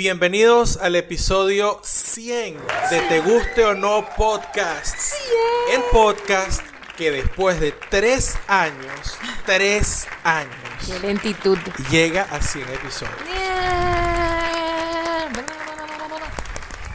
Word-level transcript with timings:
Bienvenidos 0.00 0.76
al 0.76 0.94
episodio 0.94 1.80
100 1.82 2.58
de 2.90 3.00
Te 3.08 3.20
Guste 3.20 3.64
o 3.64 3.74
No 3.74 4.04
Podcast. 4.14 4.94
El 5.72 5.80
podcast 5.90 6.60
que 6.98 7.10
después 7.10 7.58
de 7.60 7.72
tres 7.72 8.36
años, 8.46 9.16
tres 9.46 10.06
años, 10.22 10.52
Qué 10.86 10.98
lentitud. 11.00 11.56
llega 11.90 12.24
a 12.24 12.42
100 12.42 12.68
episodios. 12.74 13.14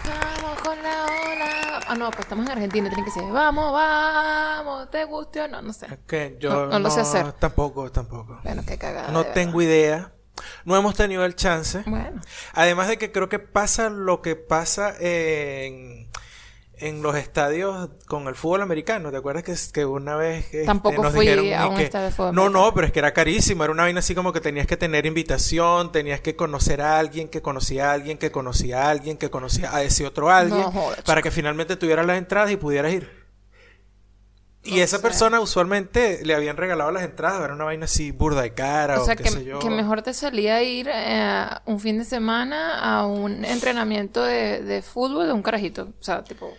Vamos 0.06 0.62
con 0.62 0.84
la 0.84 1.06
ola. 1.06 1.80
Ah, 1.88 1.96
no, 1.98 2.12
pues 2.12 2.20
estamos 2.22 2.46
en 2.46 2.52
Argentina, 2.52 2.88
tiene 2.90 3.04
que 3.04 3.10
ser. 3.10 3.24
Vamos, 3.32 3.74
vamos, 3.74 4.92
te 4.92 5.06
guste 5.06 5.42
o 5.42 5.48
no, 5.48 5.64
no 5.64 5.74
sé. 5.74 5.88
Que 6.08 6.38
yo 6.40 6.52
No- 6.52 6.66
no 6.68 6.78
lo 6.80 6.92
sé 6.92 7.00
hacer. 7.02 7.32
Tampoco, 7.34 7.92
tampoco. 7.92 8.40
Bueno, 8.44 8.62
qué 8.68 8.78
cagada. 8.78 9.10
No 9.12 9.24
de 9.24 9.32
tengo 9.32 9.60
idea. 9.60 10.12
No 10.66 10.76
hemos 10.78 10.96
tenido 10.96 11.26
el 11.26 11.36
chance. 11.36 11.84
Bueno, 11.86 12.22
Además 12.54 12.88
de 12.88 12.98
que 12.98 13.12
creo 13.12 13.30
que 13.30 13.40
pasa 13.40 13.90
lo 13.90 14.22
que 14.22 14.36
pasa 14.36 14.94
en, 15.00 16.08
en 16.78 17.02
los 17.04 17.16
estadios 17.16 17.90
con 18.08 18.28
el 18.28 18.36
fútbol 18.36 18.62
americano. 18.62 19.12
¿Te 19.12 19.18
acuerdas 19.18 19.44
que, 19.44 19.56
que 19.74 19.86
una 19.86 20.16
vez 20.16 20.46
este, 20.46 20.66
Tampoco 20.66 21.04
nos 21.04 21.14
fui 21.14 21.28
dijeron 21.28 21.46
a 21.54 21.66
y 21.66 21.70
un 21.70 21.76
que- 21.76 21.84
estadio 21.84 22.06
de 22.06 22.12
fútbol 22.12 22.34
No, 22.36 22.42
americano. 22.44 22.66
no, 22.68 22.74
pero 22.74 22.88
es 22.88 22.94
que 22.94 23.00
era 23.00 23.14
carísimo. 23.14 23.64
Era 23.64 23.74
una 23.74 23.84
vaina 23.84 24.00
así 24.00 24.16
como 24.16 24.34
que 24.34 24.42
tenías 24.42 24.66
que 24.68 24.78
tener 24.78 25.06
invitación, 25.06 25.92
tenías 25.92 26.22
que 26.22 26.36
conocer 26.36 26.82
a 26.82 26.98
alguien, 26.98 27.28
que 27.28 27.42
conocía 27.42 27.90
a 27.90 27.94
alguien, 27.94 28.18
que 28.18 28.32
conocía 28.32 28.86
a 28.88 28.90
alguien, 28.90 29.18
que 29.18 29.30
conocía 29.30 29.76
a 29.76 29.84
ese 29.84 30.06
otro 30.08 30.32
alguien, 30.32 30.62
No 30.62 30.92
para 31.06 31.22
que 31.22 31.30
finalmente 31.32 31.76
tuvieras 31.76 32.06
las 32.06 32.18
entradas 32.18 32.50
y 32.52 32.56
pudieras 32.58 32.94
ir. 32.94 33.21
Y 34.64 34.80
esa 34.82 35.02
persona 35.02 35.40
usualmente 35.40 36.24
le 36.24 36.36
habían 36.36 36.56
regalado 36.56 36.92
las 36.92 37.04
entradas, 37.04 37.44
era 37.44 37.54
una 37.54 37.64
vaina 37.64 37.86
así 37.86 38.12
burda 38.12 38.46
y 38.46 38.52
cara 38.52 39.00
o, 39.00 39.02
o 39.02 39.06
sea, 39.06 39.16
qué 39.16 39.24
que, 39.24 39.32
sé 39.32 39.44
yo. 39.44 39.58
que 39.58 39.72
mejor 39.72 40.04
te 40.04 40.14
salía 40.14 40.62
ir 40.62 40.88
eh, 40.94 41.46
un 41.66 41.80
fin 41.80 41.98
de 41.98 42.06
semana 42.06 42.78
a 42.80 43.08
un 43.08 43.44
entrenamiento 43.44 44.22
de, 44.24 44.62
de 44.62 44.82
fútbol 44.84 45.26
de 45.28 45.34
un 45.34 45.42
carajito. 45.42 45.90
O 46.00 46.04
sea, 46.04 46.24
tipo, 46.24 46.54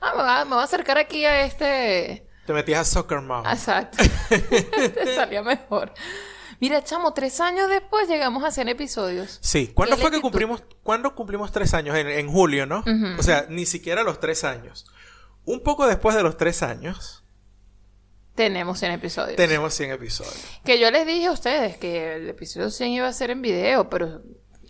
ah, 0.00 0.12
me 0.16 0.22
va, 0.22 0.44
me 0.44 0.50
voy 0.52 0.60
a 0.60 0.64
acercar 0.64 0.98
aquí 0.98 1.24
a 1.24 1.44
este. 1.44 2.26
Te 2.44 2.52
metías 2.52 2.80
a 2.80 2.84
Soccer 2.84 3.20
Mom. 3.20 3.46
Exacto. 3.46 3.98
te 4.28 5.14
salía 5.14 5.42
mejor. 5.42 5.92
Mira, 6.60 6.82
chamo, 6.82 7.12
tres 7.14 7.40
años 7.40 7.68
después 7.68 8.08
llegamos 8.08 8.42
a 8.44 8.50
100 8.50 8.68
episodios. 8.68 9.38
Sí, 9.42 9.70
¿cuándo 9.74 9.96
fue 9.96 10.10
que 10.10 10.20
cumplimos, 10.20 10.62
cuándo 10.82 11.14
cumplimos 11.14 11.52
tres 11.52 11.74
años? 11.74 11.96
En, 11.96 12.08
en 12.08 12.28
julio, 12.30 12.66
¿no? 12.66 12.84
O 13.18 13.22
sea, 13.22 13.46
ni 13.48 13.66
siquiera 13.66 14.02
los 14.02 14.18
tres 14.20 14.44
años. 14.44 14.86
Un 15.44 15.62
poco 15.62 15.86
después 15.86 16.16
de 16.16 16.22
los 16.22 16.36
tres 16.36 16.62
años, 16.62 17.23
Tenemos 18.34 18.78
100 18.80 18.92
episodios. 18.92 19.36
tenemos 19.36 19.74
100 19.74 19.92
episodios. 19.92 20.44
Que 20.64 20.78
yo 20.80 20.90
les 20.90 21.06
dije 21.06 21.26
a 21.26 21.32
ustedes 21.32 21.76
que 21.76 22.16
el 22.16 22.28
episodio 22.28 22.70
100 22.70 22.90
iba 22.90 23.08
a 23.08 23.12
ser 23.12 23.30
en 23.30 23.42
video, 23.42 23.88
pero 23.88 24.22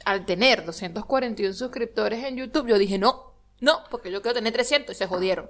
al 0.04 0.26
tener 0.26 0.64
241 0.64 1.54
suscriptores 1.54 2.24
en 2.24 2.36
YouTube, 2.36 2.68
yo 2.68 2.78
dije, 2.78 2.98
no, 2.98 3.34
no, 3.60 3.82
porque 3.90 4.10
yo 4.10 4.20
quiero 4.20 4.34
tener 4.34 4.52
300 4.52 4.94
y 4.94 4.98
se 4.98 5.06
jodieron. 5.06 5.48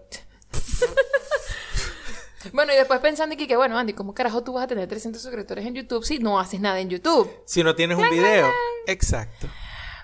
bueno, 2.52 2.72
y 2.72 2.76
después 2.76 3.00
pensando 3.00 3.36
que, 3.36 3.48
que, 3.48 3.56
bueno, 3.56 3.76
Andy, 3.76 3.94
¿cómo 3.94 4.14
carajo 4.14 4.44
tú 4.44 4.52
vas 4.52 4.64
a 4.64 4.68
tener 4.68 4.86
300 4.88 5.20
suscriptores 5.20 5.66
en 5.66 5.74
YouTube 5.74 6.04
si 6.04 6.20
no 6.20 6.38
haces 6.38 6.60
nada 6.60 6.78
en 6.78 6.90
YouTube? 6.90 7.28
Si 7.46 7.64
no 7.64 7.74
tienes 7.74 7.98
un 7.98 8.08
video. 8.10 8.48
Exacto. 8.86 9.48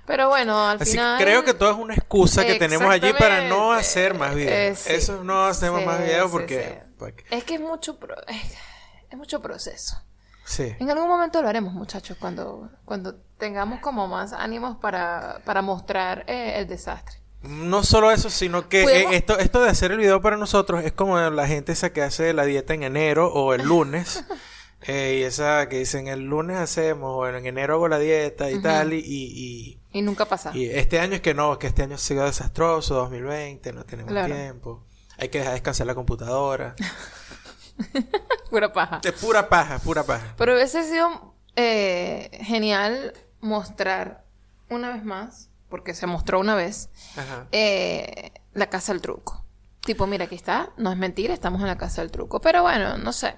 Pero 0.05 0.29
bueno, 0.29 0.69
al 0.69 0.83
Así 0.83 0.93
final... 0.93 1.17
que 1.19 1.25
creo 1.25 1.45
que 1.45 1.55
todo 1.55 1.71
es 1.71 1.77
una 1.77 1.95
excusa 1.95 2.45
que 2.45 2.57
tenemos 2.57 2.91
allí 2.91 3.13
para 3.13 3.49
no 3.49 3.73
hacer 3.73 4.15
más 4.15 4.35
videos. 4.35 4.53
Eh, 4.53 4.75
sí. 4.75 4.93
Eso 4.95 5.23
no 5.23 5.45
hacemos 5.45 5.81
Sí, 5.81 5.87
más 5.87 6.03
videos 6.03 6.29
porque... 6.33 6.81
sí. 6.83 6.90
Es 7.31 7.45
que 7.45 7.55
es 7.55 7.61
mucho, 7.61 7.99
pro- 7.99 8.15
es, 8.27 9.17
mucho 9.17 9.41
proceso. 9.43 9.97
sí. 10.45 10.75
En 10.79 10.91
algún 10.91 11.09
momento 11.09 11.41
lo 11.43 11.49
haremos, 11.49 11.73
muchachos, 11.75 12.17
cuando, 12.21 12.71
cuando 12.85 13.15
tengamos 13.39 13.81
como 13.81 14.07
más 14.09 14.33
ánimos 14.33 14.77
para, 14.79 15.41
para 15.45 15.63
mostrar 15.63 16.25
eh, 16.29 16.55
el 16.59 16.67
desastre. 16.69 17.19
No 17.43 17.83
solo 17.85 18.11
eso, 18.11 18.29
sino 18.29 18.69
que 18.69 18.83
eh, 18.83 19.07
esto, 19.13 19.39
esto 19.39 19.63
de 19.63 19.71
hacer 19.71 19.93
el 19.93 19.99
video 19.99 20.21
para 20.21 20.37
nosotros 20.37 20.85
es 20.85 20.93
como 20.93 21.19
la 21.19 21.47
gente 21.47 21.73
esa 21.73 21.91
que 21.93 22.03
hace 22.03 22.35
la 22.35 22.45
dieta 22.45 22.75
en 22.75 22.83
enero 22.83 23.33
o 23.33 23.55
el 23.55 23.63
lunes. 23.63 24.23
eh, 24.83 25.19
y 25.21 25.23
esa 25.25 25.67
que 25.71 25.79
dicen 25.79 26.07
el 26.09 26.25
lunes 26.27 26.59
hacemos, 26.59 27.11
o 27.17 27.27
en 27.29 27.47
enero 27.47 27.75
hago 27.75 27.89
la 27.89 27.99
dieta 27.99 28.51
y 28.51 28.61
tal. 28.61 28.93
Y, 28.93 28.99
y, 29.07 29.81
Y 29.93 30.03
nunca 30.03 30.27
pasa. 30.27 30.51
y- 30.55 30.65
y 30.67 30.71
este 30.71 31.01
año 31.01 31.15
es 31.15 31.23
que 31.23 31.33
no, 31.33 31.59
que 31.59 31.67
este 31.69 31.83
año 31.83 31.95
ha 31.95 31.99
sido 31.99 32.25
desastroso, 32.27 32.95
2020, 32.95 33.73
no 33.73 33.85
tenemos 33.85 34.13
Claro. 34.13 34.35
tiempo. 34.35 34.85
Hay 35.21 35.29
que 35.29 35.39
dejar 35.39 35.53
descansar 35.55 35.87
la 35.87 35.95
computadora. 35.95 36.75
Pura 38.51 38.73
paja. 38.73 39.01
Es 39.05 39.13
pura 39.13 39.49
paja, 39.49 39.79
pura 39.79 40.03
paja. 40.05 40.35
Pero 40.37 40.55
hubiese 40.55 40.83
sido 40.85 41.35
eh, 41.57 42.31
genial 42.43 43.15
mostrar 43.41 44.25
una 44.69 44.93
vez 44.93 45.05
más, 45.05 45.49
porque 45.69 45.95
se 45.95 46.07
mostró 46.07 46.41
una 46.41 46.55
vez, 46.55 46.91
Ajá. 47.17 47.47
eh, 47.53 48.33
la 48.53 48.69
casa 48.69 48.93
del 48.93 49.01
truco. 49.01 49.45
Tipo, 49.83 50.07
mira, 50.07 50.25
aquí 50.27 50.35
está, 50.35 50.71
no 50.77 50.91
es 50.93 50.99
mentira, 50.99 51.33
estamos 51.33 51.61
en 51.61 51.69
la 51.69 51.79
casa 51.79 52.03
del 52.03 52.11
truco. 52.11 52.41
Pero 52.41 52.63
bueno, 52.63 52.99
no 52.99 53.13
sé. 53.13 53.37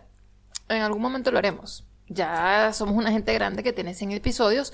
En 0.68 0.82
algún 0.82 1.02
momento 1.02 1.30
lo 1.30 1.38
haremos. 1.38 1.84
Ya 2.08 2.72
somos 2.72 2.96
una 2.96 3.10
gente 3.12 3.32
grande 3.34 3.62
que 3.62 3.72
tiene 3.72 3.94
100 3.94 4.12
episodios. 4.12 4.72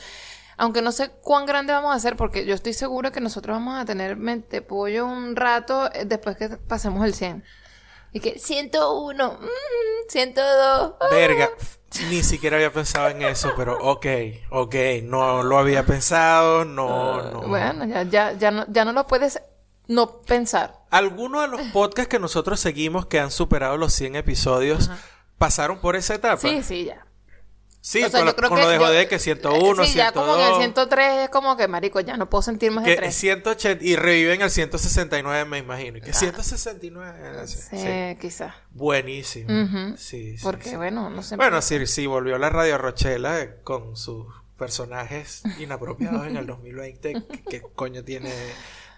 Aunque 0.58 0.82
no 0.82 0.90
sé 0.92 1.10
cuán 1.22 1.46
grande 1.46 1.72
vamos 1.72 1.92
a 1.92 1.94
hacer, 1.94 2.16
porque 2.16 2.44
yo 2.44 2.54
estoy 2.54 2.74
segura 2.74 3.12
que 3.12 3.20
nosotros 3.20 3.56
vamos 3.56 3.80
a 3.80 3.84
tener 3.84 4.16
mente 4.16 4.60
pollo 4.60 5.06
un 5.06 5.36
rato 5.36 5.90
eh, 5.94 6.04
después 6.04 6.36
que 6.36 6.48
pasemos 6.48 7.04
el 7.06 7.14
100. 7.14 7.44
Y 8.12 8.20
que 8.20 8.38
101, 8.38 9.32
mm, 9.40 10.08
102. 10.08 10.94
ah. 11.00 11.08
Verga, 11.10 11.48
ni 12.10 12.22
siquiera 12.22 12.56
había 12.56 12.72
pensado 12.72 13.08
en 13.08 13.22
eso, 13.22 13.52
pero 13.56 13.78
ok, 13.80 14.06
ok, 14.50 14.74
no 15.04 15.42
lo 15.42 15.58
había 15.58 15.86
pensado, 15.86 16.64
no, 16.64 17.22
no. 17.30 17.42
Bueno, 17.42 17.84
ya, 17.84 18.02
ya, 18.02 18.32
ya, 18.32 18.50
no, 18.50 18.66
ya 18.68 18.84
no 18.84 18.92
lo 18.92 19.06
puedes 19.06 19.40
no 19.86 20.20
pensar. 20.22 20.74
Algunos 20.90 21.42
de 21.42 21.56
los 21.56 21.60
podcasts 21.68 22.08
que 22.08 22.18
nosotros 22.18 22.60
seguimos 22.60 23.06
que 23.06 23.20
han 23.20 23.30
superado 23.30 23.76
los 23.76 23.92
100 23.94 24.16
episodios 24.16 24.90
pasaron 25.38 25.80
por 25.80 25.96
esa 25.96 26.14
etapa. 26.14 26.36
Sí, 26.38 26.62
sí, 26.62 26.84
ya. 26.84 27.06
Sí, 27.90 28.04
O 28.04 28.10
sea, 28.10 28.10
con, 28.10 28.20
yo 28.20 28.24
lo- 28.26 28.36
creo 28.36 28.48
con 28.50 28.58
que 28.58 28.64
lo 28.64 28.68
de 28.70 28.76
yo- 28.76 28.84
joder 28.84 29.08
que 29.08 29.18
101, 29.18 29.84
Sí, 29.86 29.94
ya 29.94 30.10
102, 30.10 30.12
como 30.12 30.36
en 30.38 30.46
el 30.52 30.54
103 30.58 31.24
es 31.24 31.28
como 31.30 31.56
que, 31.56 31.68
marico, 31.68 32.00
ya 32.00 32.18
no 32.18 32.28
puedo 32.28 32.42
sentir 32.42 32.70
más 32.70 32.84
de 32.84 32.90
que 32.90 32.96
3. 32.98 33.14
180 33.14 33.82
y 33.82 33.96
reviven 33.96 34.42
el 34.42 34.50
169, 34.50 35.46
me 35.46 35.56
imagino. 35.56 35.98
Que 35.98 36.12
169, 36.12 37.18
no 37.34 37.46
sé, 37.46 37.56
Sí, 37.70 37.76
sí. 37.78 38.18
quizás. 38.20 38.54
Buenísimo. 38.72 39.48
Ujú. 39.62 39.96
Sí, 39.96 40.36
sí, 40.36 40.42
Porque, 40.44 40.76
bueno, 40.76 41.08
no 41.08 41.22
sé. 41.22 41.36
Bueno, 41.36 41.62
sí, 41.62 41.86
sí, 41.86 42.06
volvió 42.06 42.36
la 42.36 42.50
Radio 42.50 42.76
Rochela 42.76 43.40
eh, 43.40 43.56
con 43.64 43.96
sus 43.96 44.26
personajes 44.58 45.42
inapropiados 45.58 46.26
en 46.26 46.36
el 46.36 46.46
2020. 46.46 47.22
¿Qué, 47.48 47.62
coño 47.74 48.04
tiene 48.04 48.32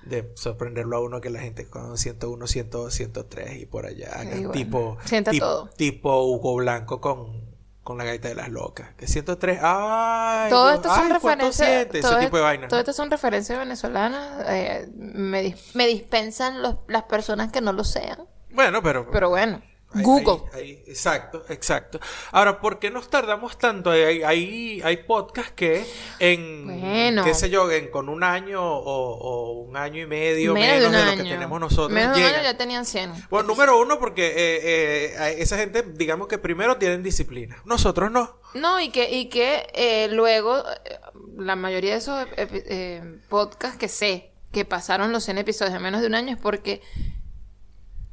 de 0.03 0.33
sorprenderlo 0.34 0.97
a 0.97 1.01
uno 1.01 1.21
que 1.21 1.31
la 1.31 1.39
gente 1.41 1.69
con 1.69 1.97
101, 1.97 2.47
102, 2.49 2.93
103 2.93 3.61
y 3.61 3.67
por 3.67 3.87
allá 3.87 4.09
hagan 4.15 4.28
bueno, 4.47 4.51
tipo, 4.51 4.99
tipo, 5.07 5.39
todo. 5.39 5.69
tipo 5.77 6.25
Hugo 6.25 6.57
Blanco 6.57 7.01
con, 7.01 7.50
con 7.83 7.99
la 7.99 8.05
gaita 8.05 8.29
de 8.29 8.35
las 8.35 8.49
locas? 8.51 8.95
Que 8.97 9.07
103, 9.07 9.59
¡ay! 9.63 10.51
todo 10.51 10.71
esto 10.71 10.89
son 10.89 11.13
ay, 11.13 11.19
¿cuánto 11.21 11.47
referencias. 11.47 11.89
Todo, 12.03 12.13
Ese 12.19 12.25
tipo 12.27 12.37
de 12.37 12.43
e- 12.43 12.45
vaina. 12.45 12.69
todo 12.69 12.81
esto 12.81 12.93
son 12.93 13.11
referencias 13.11 13.59
venezolanas. 13.59 14.45
eh, 14.49 14.89
me, 14.97 15.55
me 15.75 15.87
dispensan 15.87 16.63
los- 16.63 16.77
las 16.89 17.05
personas 17.05 17.51
que 17.53 17.61
no 17.61 17.73
lo 17.73 17.85
sean. 17.85 18.19
Bueno, 18.51 18.83
pero... 18.83 19.11
Pero 19.11 19.29
bueno, 19.31 19.63
Google. 19.93 20.49
ahí- 20.53 20.61
ahí- 20.61 20.83
exacto, 20.87 21.45
exacto. 21.49 21.99
Ahora, 22.33 22.61
¿por 22.61 22.78
qué 22.78 22.91
nos 22.91 23.09
tardamos 23.11 23.59
tanto? 23.59 23.91
Hay, 23.91 24.23
hay, 24.23 24.81
hay 24.84 24.97
podcasts 24.99 25.53
que 25.53 25.84
en, 26.21 26.67
Bueno. 26.81 27.25
qué 27.25 27.34
sé 27.34 27.51
yo, 27.51 27.71
en, 27.71 27.91
con 27.91 28.09
un 28.09 28.23
año 28.23 28.62
o, 28.62 28.83
o 28.84 29.53
un 29.62 29.77
año 29.77 30.03
y 30.03 30.06
medio 30.06 30.55
menos, 30.55 30.91
menos, 30.91 30.93
de 30.93 30.99
año. 30.99 31.17
lo 31.19 31.25
que 31.25 31.31
tenemos 31.31 31.60
nosotros. 31.60 31.91
Menos 31.92 32.16
de 32.16 32.22
un 32.22 32.28
año 32.34 32.42
ya 32.42 32.57
tenían 32.57 32.84
100. 32.87 33.13
Bueno, 33.31 33.48
número 33.48 33.81
uno, 33.81 33.98
porque 33.98 34.27
eh, 34.28 35.15
eh, 35.16 35.34
esa 35.39 35.57
gente, 35.57 35.83
digamos 35.83 36.28
que 36.28 36.39
primero 36.39 36.77
tienen 36.77 37.03
disciplina. 37.03 37.60
Nosotros 37.65 38.10
no. 38.10 38.39
No, 38.54 38.81
y 38.81 38.91
que, 38.91 39.10
y 39.10 39.28
que 39.28 39.66
eh, 39.75 40.09
luego 40.13 40.59
eh, 40.59 40.98
la 41.37 41.57
mayoría 41.57 41.92
de 41.92 41.98
esos 41.98 42.21
epi- 42.37 42.63
eh, 42.66 43.19
podcasts 43.28 43.77
que 43.78 43.89
sé 43.89 44.33
que 44.53 44.65
pasaron 44.65 45.13
los 45.13 45.25
100 45.25 45.39
episodios 45.39 45.75
en 45.75 45.83
menos 45.83 46.01
de 46.01 46.09
un 46.09 46.15
año 46.15 46.34
es 46.34 46.41
porque 46.41 46.81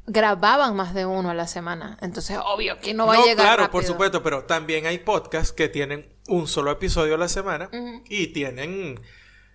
grababan 0.07 0.75
más 0.75 0.93
de 0.93 1.05
uno 1.05 1.29
a 1.29 1.33
la 1.33 1.47
semana. 1.47 1.97
Entonces, 2.01 2.39
obvio 2.43 2.79
que 2.79 2.93
no 2.93 3.05
va 3.05 3.15
a 3.15 3.17
llegar 3.17 3.35
claro, 3.35 3.63
rápido. 3.63 3.71
por 3.71 3.83
supuesto, 3.83 4.23
pero 4.23 4.45
también 4.45 4.85
hay 4.85 4.99
podcasts 4.99 5.51
que 5.51 5.67
tienen 5.67 6.09
un 6.27 6.47
solo 6.47 6.71
episodio 6.71 7.15
a 7.15 7.17
la 7.17 7.27
semana 7.27 7.69
y 8.09 8.27
tienen 8.27 8.99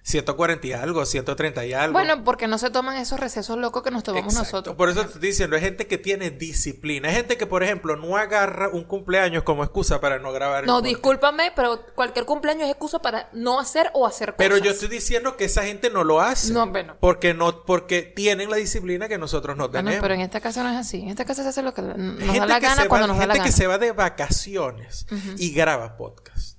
140 0.04 0.66
y 0.66 0.72
algo, 0.72 1.06
130 1.06 1.64
y 1.64 1.72
algo. 1.74 1.92
Bueno, 1.92 2.24
porque 2.24 2.48
no 2.48 2.58
se 2.58 2.70
toman 2.70 2.96
esos 2.96 3.20
recesos 3.20 3.56
locos 3.56 3.84
que 3.84 3.92
nos 3.92 4.02
tomamos 4.02 4.32
Exacto. 4.34 4.50
nosotros. 4.56 4.76
Por 4.76 4.88
eso 4.88 5.02
te 5.02 5.06
estoy 5.06 5.20
diciendo, 5.28 5.54
hay 5.54 5.62
gente 5.62 5.86
que 5.86 5.96
tiene 5.96 6.30
disciplina. 6.30 7.08
Hay 7.08 7.14
gente 7.14 7.36
que, 7.36 7.46
por 7.46 7.62
ejemplo, 7.62 7.94
no 7.96 8.16
agarra 8.16 8.68
un 8.68 8.82
cumpleaños 8.82 9.44
como 9.44 9.62
excusa 9.62 10.00
para 10.00 10.18
no 10.18 10.32
grabar. 10.32 10.66
No, 10.66 10.82
discúlpame, 10.82 11.52
pero 11.54 11.86
cualquier 11.94 12.24
cumpleaños 12.24 12.64
es 12.64 12.70
excusa 12.72 13.00
para 13.00 13.28
no 13.32 13.60
hacer 13.60 13.90
o 13.94 14.04
hacer 14.06 14.30
cosas. 14.30 14.38
Pero 14.38 14.58
yo 14.58 14.72
estoy 14.72 14.88
diciendo 14.88 15.36
que 15.36 15.44
esa 15.44 15.62
gente 15.62 15.88
no 15.88 16.02
lo 16.02 16.20
hace. 16.20 16.52
No, 16.52 16.66
bueno. 16.66 16.96
Porque 16.98 17.32
no, 17.32 17.64
porque 17.64 18.02
tienen 18.02 18.50
la 18.50 18.56
disciplina 18.56 19.06
que 19.06 19.18
nosotros 19.18 19.56
no 19.56 19.68
Bueno, 19.68 19.84
tenemos. 19.88 20.02
pero 20.02 20.14
en 20.14 20.20
esta 20.22 20.40
casa 20.40 20.64
no 20.64 20.70
es 20.70 20.76
así. 20.78 21.00
En 21.02 21.10
esta 21.10 21.24
casa 21.24 21.44
se 21.44 21.50
hace 21.50 21.62
lo 21.62 21.72
que 21.74 21.82
nos 21.82 22.18
gente 22.18 22.40
da 22.40 22.46
la 22.46 22.58
gana 22.58 22.88
cuando 22.88 23.06
va, 23.06 23.12
nos 23.12 23.18
da 23.18 23.26
la 23.28 23.34
gente 23.34 23.38
gana. 23.38 23.44
que 23.44 23.52
se 23.52 23.66
va 23.68 23.78
de 23.78 23.92
vacaciones 23.92 25.06
y 25.38 25.52
graba 25.52 25.96
podcast. 25.96 26.51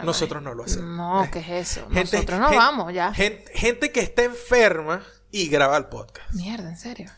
Ay, 0.00 0.06
Nosotros 0.06 0.42
no 0.42 0.54
lo 0.54 0.64
hacemos. 0.64 0.96
No, 0.96 1.28
¿qué 1.32 1.38
es 1.40 1.48
eso? 1.76 1.88
Gente- 1.90 2.16
Nosotros 2.16 2.40
nos 2.40 2.50
gen- 2.50 2.58
vamos 2.58 2.92
ya. 2.92 3.12
gen- 3.14 3.42
gente 3.54 3.90
que 3.92 4.00
está 4.00 4.24
enferma 4.24 5.02
y 5.30 5.48
graba 5.48 5.76
el 5.76 5.86
podcast. 5.86 6.32
Mierda, 6.34 6.68
en 6.68 6.76
serio. 6.76 7.10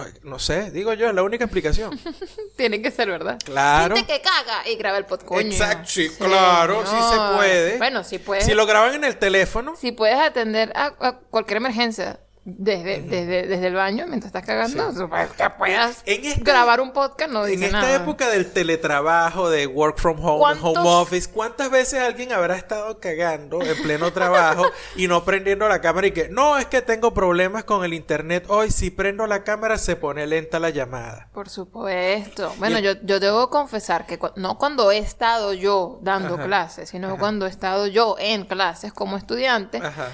Ay, 0.00 0.12
no 0.22 0.38
sé, 0.38 0.70
digo 0.70 0.92
yo, 0.94 1.08
es 1.08 1.14
la 1.14 1.24
única 1.24 1.44
explicación. 1.44 1.98
Tiene 2.56 2.80
que 2.80 2.92
ser, 2.92 3.08
¿verdad? 3.10 3.36
Claro. 3.44 3.96
Gente 3.96 4.12
que 4.12 4.20
caga 4.22 4.68
y 4.68 4.76
graba 4.76 4.96
el 4.96 5.06
podcast. 5.06 5.40
Exacto, 5.42 5.88
sí, 5.88 6.08
claro, 6.16 6.84
sí 6.86 6.94
se 7.10 7.36
puede. 7.36 7.78
Bueno, 7.78 8.04
sí 8.04 8.18
puedes. 8.18 8.44
Si 8.44 8.54
lo 8.54 8.64
graban 8.64 8.94
en 8.94 9.02
el 9.02 9.16
teléfono, 9.18 9.74
Si 9.74 9.90
puedes 9.90 10.16
atender 10.18 10.72
a, 10.76 10.94
a 11.00 11.18
cualquier 11.18 11.56
emergencia 11.56 12.20
desde, 12.56 13.02
desde, 13.02 13.46
desde 13.46 13.66
el 13.66 13.74
baño 13.74 14.06
mientras 14.06 14.28
estás 14.34 14.44
cagando, 14.46 15.08
pues, 15.08 15.30
que 15.32 15.50
puedas 15.50 16.02
En 16.06 16.24
esta- 16.24 16.40
grabar 16.44 16.80
un 16.80 16.92
podcast 16.92 17.30
no 17.30 17.46
en 17.46 17.62
esta 17.62 17.80
nada. 17.80 17.94
época 17.96 18.28
del 18.30 18.50
teletrabajo, 18.52 19.50
de 19.50 19.66
work 19.66 19.98
from 19.98 20.18
home, 20.24 20.38
¿Cuántos- 20.38 20.76
home 20.76 20.88
office, 20.88 21.30
¿cuántas 21.30 21.70
veces 21.70 22.00
alguien 22.00 22.32
habrá 22.32 22.56
estado 22.56 22.98
cagando 23.00 23.60
en 23.62 23.82
pleno 23.82 24.12
trabajo 24.12 24.64
y 24.96 25.08
no 25.08 25.24
prendiendo 25.24 25.68
la 25.68 25.80
cámara 25.80 26.06
y 26.06 26.12
que 26.12 26.28
no, 26.28 26.56
es 26.58 26.66
que 26.66 26.80
tengo 26.82 27.12
problemas 27.12 27.64
con 27.64 27.84
el 27.84 27.92
internet 27.94 28.44
hoy, 28.48 28.70
si 28.70 28.90
prendo 28.90 29.26
la 29.26 29.44
cámara 29.44 29.76
se 29.78 29.96
pone 29.96 30.26
lenta 30.26 30.58
la 30.58 30.70
llamada? 30.70 31.28
Por 31.32 31.48
supuesto. 31.48 32.52
Bueno, 32.58 32.78
Y- 32.78 32.82
yo, 32.82 32.92
yo 33.02 33.20
debo 33.20 33.50
confesar 33.50 34.06
que 34.06 34.18
cu- 34.18 34.30
no 34.36 34.58
cuando 34.58 34.90
he 34.90 34.98
estado 34.98 35.52
yo 35.52 35.98
dando 36.02 36.34
Ajá. 36.36 36.44
clases, 36.44 36.88
sino 36.90 37.18
cuando 37.18 37.46
he 37.46 37.50
estado 37.50 37.86
yo 37.86 38.16
en 38.18 38.44
clases 38.44 38.92
como 38.92 39.16
estudiante 39.16 39.78
Ajá, 39.78 40.08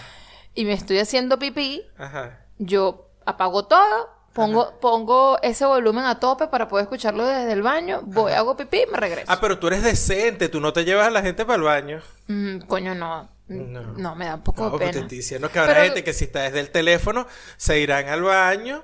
y 0.54 0.64
me 0.64 0.72
estoy 0.72 0.98
haciendo 0.98 1.38
pipí, 1.38 1.82
ajá. 1.98 2.40
yo 2.58 3.10
apago 3.26 3.66
todo, 3.66 4.08
pongo, 4.32 4.78
pongo 4.80 5.38
ese 5.42 5.64
volumen 5.64 6.04
a 6.04 6.18
tope 6.20 6.46
para 6.48 6.68
poder 6.68 6.84
escucharlo 6.84 7.24
desde 7.26 7.52
el 7.52 7.62
baño, 7.62 8.02
voy, 8.04 8.32
hago 8.32 8.56
pipí 8.56 8.82
y 8.82 8.86
me 8.90 8.98
regreso. 8.98 9.30
Ah, 9.30 9.38
pero 9.40 9.58
tú 9.58 9.66
eres 9.68 9.82
decente, 9.82 10.48
tú 10.48 10.60
no 10.60 10.72
te 10.72 10.84
llevas 10.84 11.06
a 11.08 11.10
la 11.10 11.22
gente 11.22 11.44
para 11.44 11.56
el 11.56 11.62
baño. 11.62 12.00
Mm, 12.28 12.58
coño, 12.66 12.94
no. 12.94 13.32
No. 13.46 13.82
No. 13.98 14.14
me 14.14 14.24
da 14.24 14.36
un 14.36 14.42
poco 14.42 14.64
No, 14.70 14.78
de 14.78 14.86
te 14.90 15.00
estoy 15.00 15.18
diciendo 15.18 15.50
que 15.50 15.58
habrá 15.58 15.74
Pero- 15.74 15.84
gente 15.84 16.02
que 16.02 16.14
si 16.14 16.24
está 16.24 16.40
desde 16.42 16.60
el 16.60 16.70
teléfono 16.70 17.26
se 17.58 17.78
irán 17.78 18.08
al 18.08 18.22
baño. 18.22 18.82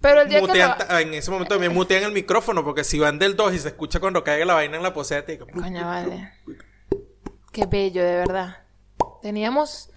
Pero 0.00 0.20
el 0.22 0.28
día 0.28 0.40
que 0.40 0.46
mutean 0.46 0.78
ta- 0.78 1.00
en 1.00 1.12
ese 1.12 1.30
momento 1.30 1.54
también 1.54 1.74
mutean 1.74 2.04
el 2.04 2.12
micrófono 2.12 2.64
porque 2.64 2.84
si 2.84 2.98
van 3.00 3.18
del 3.18 3.34
2 3.36 3.52
y 3.54 3.58
se 3.58 3.68
escucha 3.68 3.98
cuando 4.00 4.22
caiga 4.24 4.44
la 4.46 4.54
vaina 4.54 4.76
en 4.76 4.82
la 4.84 4.94
poseta 4.94 5.32
Coño, 5.36 5.84
vale. 5.86 6.32
Qué 7.52 7.66
bello, 7.66 8.02
de 8.04 8.16
verdad. 8.16 8.58
Teníamos... 9.22 9.90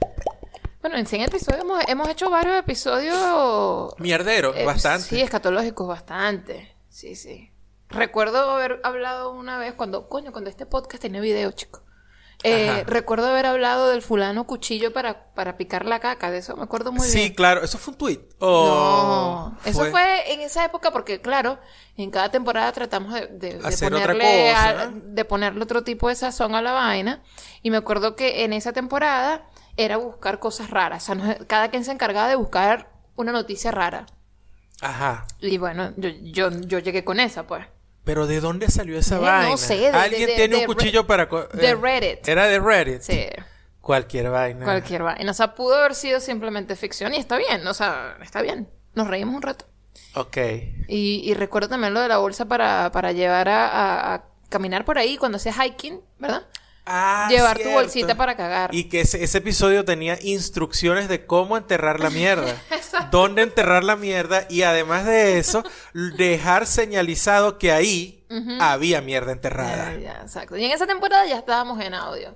Bueno, 0.83 0.97
en 0.97 1.06
100 1.07 1.21
episodios 1.21 1.62
hemos, 1.62 1.81
hemos 1.88 2.09
hecho 2.09 2.30
varios 2.30 2.57
episodios... 2.57 3.95
mierdero, 4.00 4.53
eh, 4.53 4.65
bastante. 4.65 5.06
Sí, 5.07 5.21
escatológicos, 5.21 5.88
bastante. 5.88 6.75
Sí, 6.89 7.15
sí. 7.15 7.50
Recuerdo 7.89 8.51
haber 8.51 8.81
hablado 8.83 9.31
una 9.31 9.57
vez 9.57 9.74
cuando... 9.74 10.09
Coño, 10.09 10.31
cuando 10.33 10.50
este 10.50 10.65
podcast 10.65 11.01
tenía 11.01 11.21
video, 11.21 11.51
chico. 11.53 11.81
Eh, 12.45 12.83
recuerdo 12.85 13.27
haber 13.27 13.45
hablado 13.45 13.88
del 13.88 14.01
fulano 14.01 14.45
cuchillo 14.45 14.91
para, 14.91 15.31
para 15.33 15.56
picar 15.56 15.85
la 15.85 16.01
caca. 16.01 16.30
De 16.30 16.39
eso 16.39 16.57
me 16.57 16.63
acuerdo 16.63 16.91
muy 16.91 17.07
sí, 17.07 17.18
bien. 17.19 17.33
claro, 17.33 17.63
eso 17.63 17.77
fue 17.77 17.94
un 17.94 17.97
tweet. 17.97 18.19
Oh, 18.39 19.53
No, 19.53 19.57
eso 19.63 19.85
fue 19.85 20.33
en 20.33 20.41
esa 20.41 20.65
época 20.65 20.91
porque, 20.91 21.21
claro, 21.21 21.57
en 21.95 22.12
cada 22.12 22.30
temporada 22.30 22.69
tratamos 22.74 23.13
de, 23.13 23.62
ponerle 23.80 24.50
cosa. 24.51 24.81
a- 24.81 24.88
de 24.91 25.24
ponerle 25.24 25.63
otro 25.63 25.85
tipo 25.85 26.09
de 26.09 26.15
sazón 26.15 26.53
a 26.56 26.62
la 26.62 26.74
vaina. 26.74 27.24
Y 27.62 27.71
me 27.71 27.77
acuerdo 27.77 28.18
que 28.18 28.44
en 28.44 28.51
esa 28.51 28.74
temporada 28.74 29.47
era 29.77 29.97
buscar 29.97 30.39
cosas 30.39 30.69
raras. 30.69 31.03
O 31.03 31.05
sea, 31.07 31.15
nos- 31.15 31.35
cada 31.47 31.69
quien 31.69 31.83
se 31.85 31.91
encargaba 31.91 32.27
de 32.27 32.35
buscar 32.35 32.89
una 33.15 33.31
noticia 33.31 33.71
rara. 33.71 34.05
Ajá. 34.81 35.25
Y 35.39 35.57
bueno, 35.57 35.93
yo, 35.97 36.09
yo, 36.21 36.49
yo 36.51 36.79
llegué 36.79 37.03
con 37.03 37.19
esa, 37.19 37.47
pues. 37.47 37.65
Pero 38.03 38.27
¿de 38.27 38.41
dónde 38.41 38.69
salió 38.69 38.97
esa 38.99 39.15
Eh, 39.15 39.19
no 39.19 39.23
vaina? 39.25 39.57
sé, 39.57 39.77
de- 39.77 39.87
Alguien 39.89 40.27
de- 40.27 40.35
tiene 40.35 40.57
un 40.57 40.65
cuchillo 40.65 41.07
para... 41.07 41.25
de 41.25 41.69
eh, 41.69 41.75
Reddit. 41.75 42.27
Era 42.27 42.47
de 42.47 42.59
Reddit. 42.59 43.01
Sí, 43.01 43.27
Cualquier 43.79 44.29
vaina. 44.29 44.63
cualquier 44.65 45.03
vaina. 45.03 45.31
O 45.31 45.33
sea, 45.33 45.55
pudo 45.55 45.75
haber 45.75 45.95
sido 45.95 46.19
simplemente 46.19 46.75
ficción 46.75 47.13
y 47.13 47.17
está 47.17 47.37
bien. 47.37 47.65
O 47.67 47.73
sea, 47.73 48.17
está 48.21 48.41
bien. 48.41 48.69
Nos 48.93 49.07
reímos 49.07 49.35
un 49.35 49.41
rato. 49.41 49.65
Ok. 50.15 50.37
Y, 50.87 51.21
y 51.23 51.33
recuerdo 51.33 51.69
también 51.69 51.93
lo 51.93 52.01
de 52.01 52.07
la 52.07 52.17
bolsa 52.17 52.45
para, 52.45 52.91
para 52.91 53.11
llevar 53.13 53.47
a, 53.49 53.67
a- 53.67 54.13
a 54.15 54.23
caminar 54.49 54.85
por 54.85 54.97
ahí 54.97 55.17
cuando 55.17 55.37
hacías 55.37 55.55
hiking, 55.57 56.01
¿verdad? 56.19 56.43
Ah, 56.85 57.27
Llevar 57.30 57.59
tu 57.59 57.69
bolsita 57.69 58.15
para 58.15 58.35
cagar. 58.35 58.74
Y 58.75 58.85
que 58.89 59.01
ese, 59.01 59.24
ese 59.24 59.38
episodio 59.38 59.85
tenía 59.85 60.18
instrucciones 60.21 61.07
de 61.07 61.25
cómo 61.25 61.56
enterrar 61.56 62.00
la 62.01 62.09
mierda. 62.09 62.62
dónde 63.12 63.41
enterrar 63.41 63.83
la 63.85 63.95
mierda. 63.95 64.45
Y 64.50 64.63
además 64.63 65.06
de 65.06 65.38
eso, 65.39 65.63
dejar 66.18 66.68
señalizado 66.68 67.57
que 67.57 67.71
ahí 67.71 68.25
había 68.59 69.00
mierda 69.01 69.31
enterrada. 69.31 69.95
Ya, 69.95 70.19
exacto. 70.24 70.57
Y 70.57 70.65
en 70.65 70.71
esa 70.71 70.85
temporada 70.88 71.25
ya 71.25 71.38
estábamos 71.38 71.80
en 71.81 71.94
audio. 71.94 72.35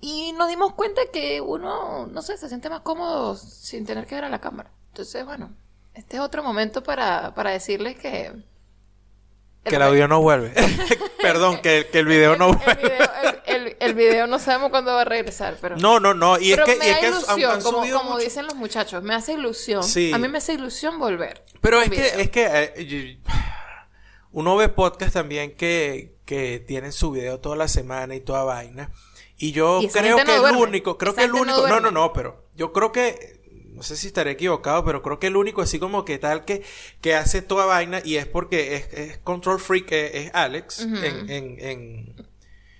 Y 0.00 0.32
nos 0.32 0.48
dimos 0.48 0.72
cuenta 0.74 1.02
que 1.12 1.40
uno, 1.40 2.06
no 2.06 2.22
sé, 2.22 2.36
se 2.38 2.48
siente 2.48 2.68
más 2.68 2.80
cómodo 2.80 3.36
sin 3.36 3.86
tener 3.86 4.06
que 4.06 4.14
ver 4.16 4.24
a 4.24 4.28
la 4.28 4.40
cámara. 4.40 4.70
Entonces, 4.88 5.24
bueno, 5.24 5.54
este 5.94 6.16
es 6.16 6.22
otro 6.22 6.42
momento 6.42 6.82
para, 6.82 7.34
para 7.34 7.50
decirles 7.50 7.96
que... 7.96 8.32
Que 9.64 9.76
el 9.76 9.82
audio 9.82 10.06
no 10.06 10.20
vuelve. 10.20 10.52
Perdón, 11.22 11.60
que, 11.60 11.88
que 11.90 11.98
el 11.98 12.06
video 12.06 12.36
no 12.36 12.50
el 12.50 12.56
vuelve. 12.56 12.82
el, 12.96 13.02
el- 13.02 13.08
el 13.86 13.94
video 13.94 14.26
no 14.26 14.38
sabemos 14.38 14.70
cuándo 14.70 14.92
va 14.94 15.02
a 15.02 15.04
regresar, 15.04 15.56
pero... 15.60 15.76
No, 15.76 15.98
no, 16.00 16.14
no. 16.14 16.38
Y 16.38 16.50
es 16.52 16.56
pero 16.56 16.66
que, 16.66 16.76
me 16.76 16.86
y 16.86 16.88
es 16.88 16.94
da 16.94 17.00
que 17.00 17.06
han- 17.06 17.12
ilusión, 17.14 17.50
han 17.52 17.62
como, 17.62 17.78
como 17.90 18.10
mucho. 18.12 18.18
dicen 18.24 18.46
los 18.46 18.54
muchachos, 18.56 19.02
me 19.02 19.14
hace 19.14 19.32
ilusión. 19.34 19.82
Sí. 19.84 20.12
A 20.12 20.18
mí 20.18 20.28
me 20.28 20.38
hace 20.38 20.52
ilusión 20.54 20.98
volver. 20.98 21.42
Pero 21.60 21.80
es 21.80 21.90
que, 21.90 22.06
es 22.20 22.30
que 22.30 22.46
eh, 22.46 23.18
uno 24.32 24.56
ve 24.56 24.68
podcast 24.68 25.14
también 25.14 25.56
que, 25.56 26.16
que 26.24 26.58
tienen 26.60 26.92
su 26.92 27.10
video 27.10 27.40
toda 27.40 27.56
la 27.56 27.68
semana 27.68 28.14
y 28.14 28.20
toda 28.20 28.44
vaina. 28.44 28.90
Y 29.38 29.52
yo 29.52 29.80
Y 29.82 29.88
creo 29.88 30.16
que 30.18 30.34
el 30.36 30.56
único, 30.56 30.98
creo 30.98 31.12
Esa 31.12 31.20
que 31.20 31.26
el 31.26 31.32
no 31.32 31.42
único, 31.42 31.66
no, 31.68 31.80
no, 31.80 31.90
no, 31.90 32.12
pero 32.12 32.44
yo 32.54 32.72
creo 32.72 32.90
que, 32.92 33.40
no 33.72 33.82
sé 33.82 33.96
si 33.96 34.06
estaré 34.06 34.30
equivocado, 34.30 34.82
pero 34.84 35.02
creo 35.02 35.18
que 35.18 35.26
el 35.26 35.36
único 35.36 35.60
así 35.60 35.78
como 35.78 36.04
que 36.06 36.18
tal 36.18 36.44
que, 36.46 36.62
que 37.02 37.14
hace 37.14 37.42
toda 37.42 37.66
vaina 37.66 38.00
y 38.04 38.16
es 38.16 38.26
porque 38.26 38.76
es, 38.76 38.92
es 38.94 39.18
Control 39.18 39.60
Freak, 39.60 39.92
es 39.92 40.30
Alex, 40.34 40.80
en, 40.80 41.30
en, 41.30 41.56
en, 41.60 42.25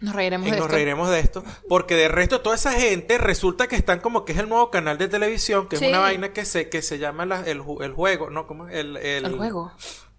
Nos 0.00 0.14
reiremos 0.14 0.44
de 0.44 0.50
nos 0.52 0.60
esto. 0.66 0.74
reiremos 0.74 1.08
de 1.10 1.20
esto. 1.20 1.44
Porque 1.68 1.94
de 1.94 2.08
resto, 2.08 2.40
toda 2.42 2.54
esa 2.56 2.72
gente 2.72 3.16
resulta 3.18 3.66
que 3.66 3.76
están 3.76 4.00
como 4.00 4.24
que 4.24 4.32
es 4.32 4.38
el 4.38 4.48
nuevo 4.48 4.70
canal 4.70 4.98
de 4.98 5.08
televisión, 5.08 5.68
que 5.68 5.76
Sí. 5.78 5.84
es 5.86 5.90
una 5.90 6.00
vaina 6.00 6.32
que 6.32 6.44
se, 6.44 6.68
que 6.68 6.82
se 6.82 6.98
llama 6.98 7.24
la- 7.26 7.40
el, 7.40 7.62
el 7.80 7.92
juego, 7.92 8.28
¿no? 8.30 8.46
¿Cómo? 8.46 8.68
El, 8.68 8.96
el, 8.98 9.24
El 9.24 9.36
juego. 9.36 9.72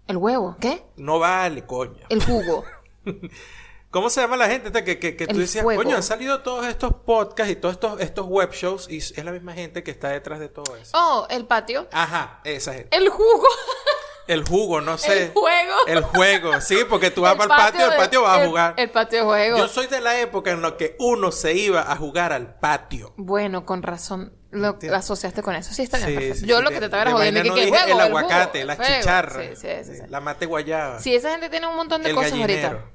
El 0.08 0.16
huevo. 0.16 0.56
¿Qué? 0.60 0.82
No 0.96 1.18
vale, 1.18 1.64
coño. 1.66 2.06
El 2.08 2.22
jugo. 2.24 2.64
¿Cómo 3.90 4.10
se 4.10 4.20
llama 4.20 4.36
la 4.36 4.48
gente 4.48 4.84
que, 4.84 4.98
que, 4.98 5.16
que 5.16 5.26
tú 5.26 5.34
El 5.36 5.40
decías, 5.40 5.62
fuego. 5.64 5.82
coño, 5.82 5.96
han 5.96 6.02
salido 6.02 6.42
todos 6.42 6.66
estos 6.66 6.92
podcasts 7.06 7.50
y 7.52 7.56
todos 7.56 7.74
estos, 7.76 8.00
estos 8.00 8.26
web 8.26 8.50
shows 8.52 8.86
y 8.90 8.98
es 8.98 9.24
la 9.24 9.32
misma 9.32 9.54
gente 9.54 9.82
que 9.82 9.90
está 9.90 10.10
detrás 10.10 10.40
de 10.40 10.48
todo 10.50 10.76
eso? 10.76 10.90
Oh, 10.94 11.26
el 11.30 11.46
patio. 11.46 11.88
Ajá, 11.92 12.40
esa 12.44 12.74
gente. 12.74 12.94
El 12.94 13.08
jugo. 13.08 13.46
El 14.28 14.44
jugo, 14.46 14.80
no 14.80 14.96
sé. 14.98 15.24
El 15.24 15.30
juego. 15.32 15.74
El 15.86 16.02
juego, 16.02 16.60
sí, 16.60 16.76
porque 16.88 17.10
tú 17.10 17.22
vas 17.22 17.34
para 17.34 17.44
el 17.44 17.72
patio, 17.72 17.90
el 17.90 17.96
patio 17.96 18.22
vas 18.22 18.38
a 18.38 18.42
el- 18.42 18.48
jugar. 18.48 18.74
El 18.76 18.90
patio 18.90 19.18
de 19.20 19.24
juego. 19.24 19.58
Yo 19.58 19.68
soy 19.68 19.86
de 19.88 20.00
la 20.00 20.20
época 20.20 20.50
en 20.52 20.62
la 20.62 20.76
que 20.76 20.94
uno 21.00 21.32
se 21.32 21.54
iba 21.54 21.90
a 21.90 21.96
jugar 21.96 22.32
al 22.32 22.58
patio. 22.60 23.14
Bueno, 23.16 23.64
con 23.66 23.82
razón 23.82 24.34
lo 24.50 24.78
asociaste 24.94 25.42
con 25.42 25.54
eso. 25.54 25.72
Sí, 25.74 25.82
está 25.82 25.96
bien. 25.98 26.08
Sí, 26.08 26.14
perfecto. 26.14 26.40
sí, 26.40 26.46
Yo 26.46 26.58
sí, 26.58 26.62
lo 26.64 26.70
que 26.70 26.78
te 26.78 26.84
estaba 26.84 27.04
de 27.06 27.12
jodiendo 27.12 27.44
no 27.44 27.54
que 27.54 27.60
dije 27.66 27.70
juego, 27.78 27.92
el 27.94 28.00
aguacate, 28.00 28.60
el 28.60 28.66
las 28.66 28.78
chicharras, 28.78 29.46
Sí, 29.46 29.56
sí, 29.56 29.68
sí, 29.84 29.96
sí. 29.96 30.02
la 30.08 30.20
mate 30.20 30.46
guayaba, 30.46 31.00
Sí, 31.00 31.14
esa 31.14 31.30
gente 31.32 31.48
tiene 31.50 31.66
un 31.66 31.76
montón 31.76 32.02
de 32.02 32.10
el 32.10 32.14
cosas 32.14 32.30
gallinero. 32.32 32.68
ahorita. 32.68 32.90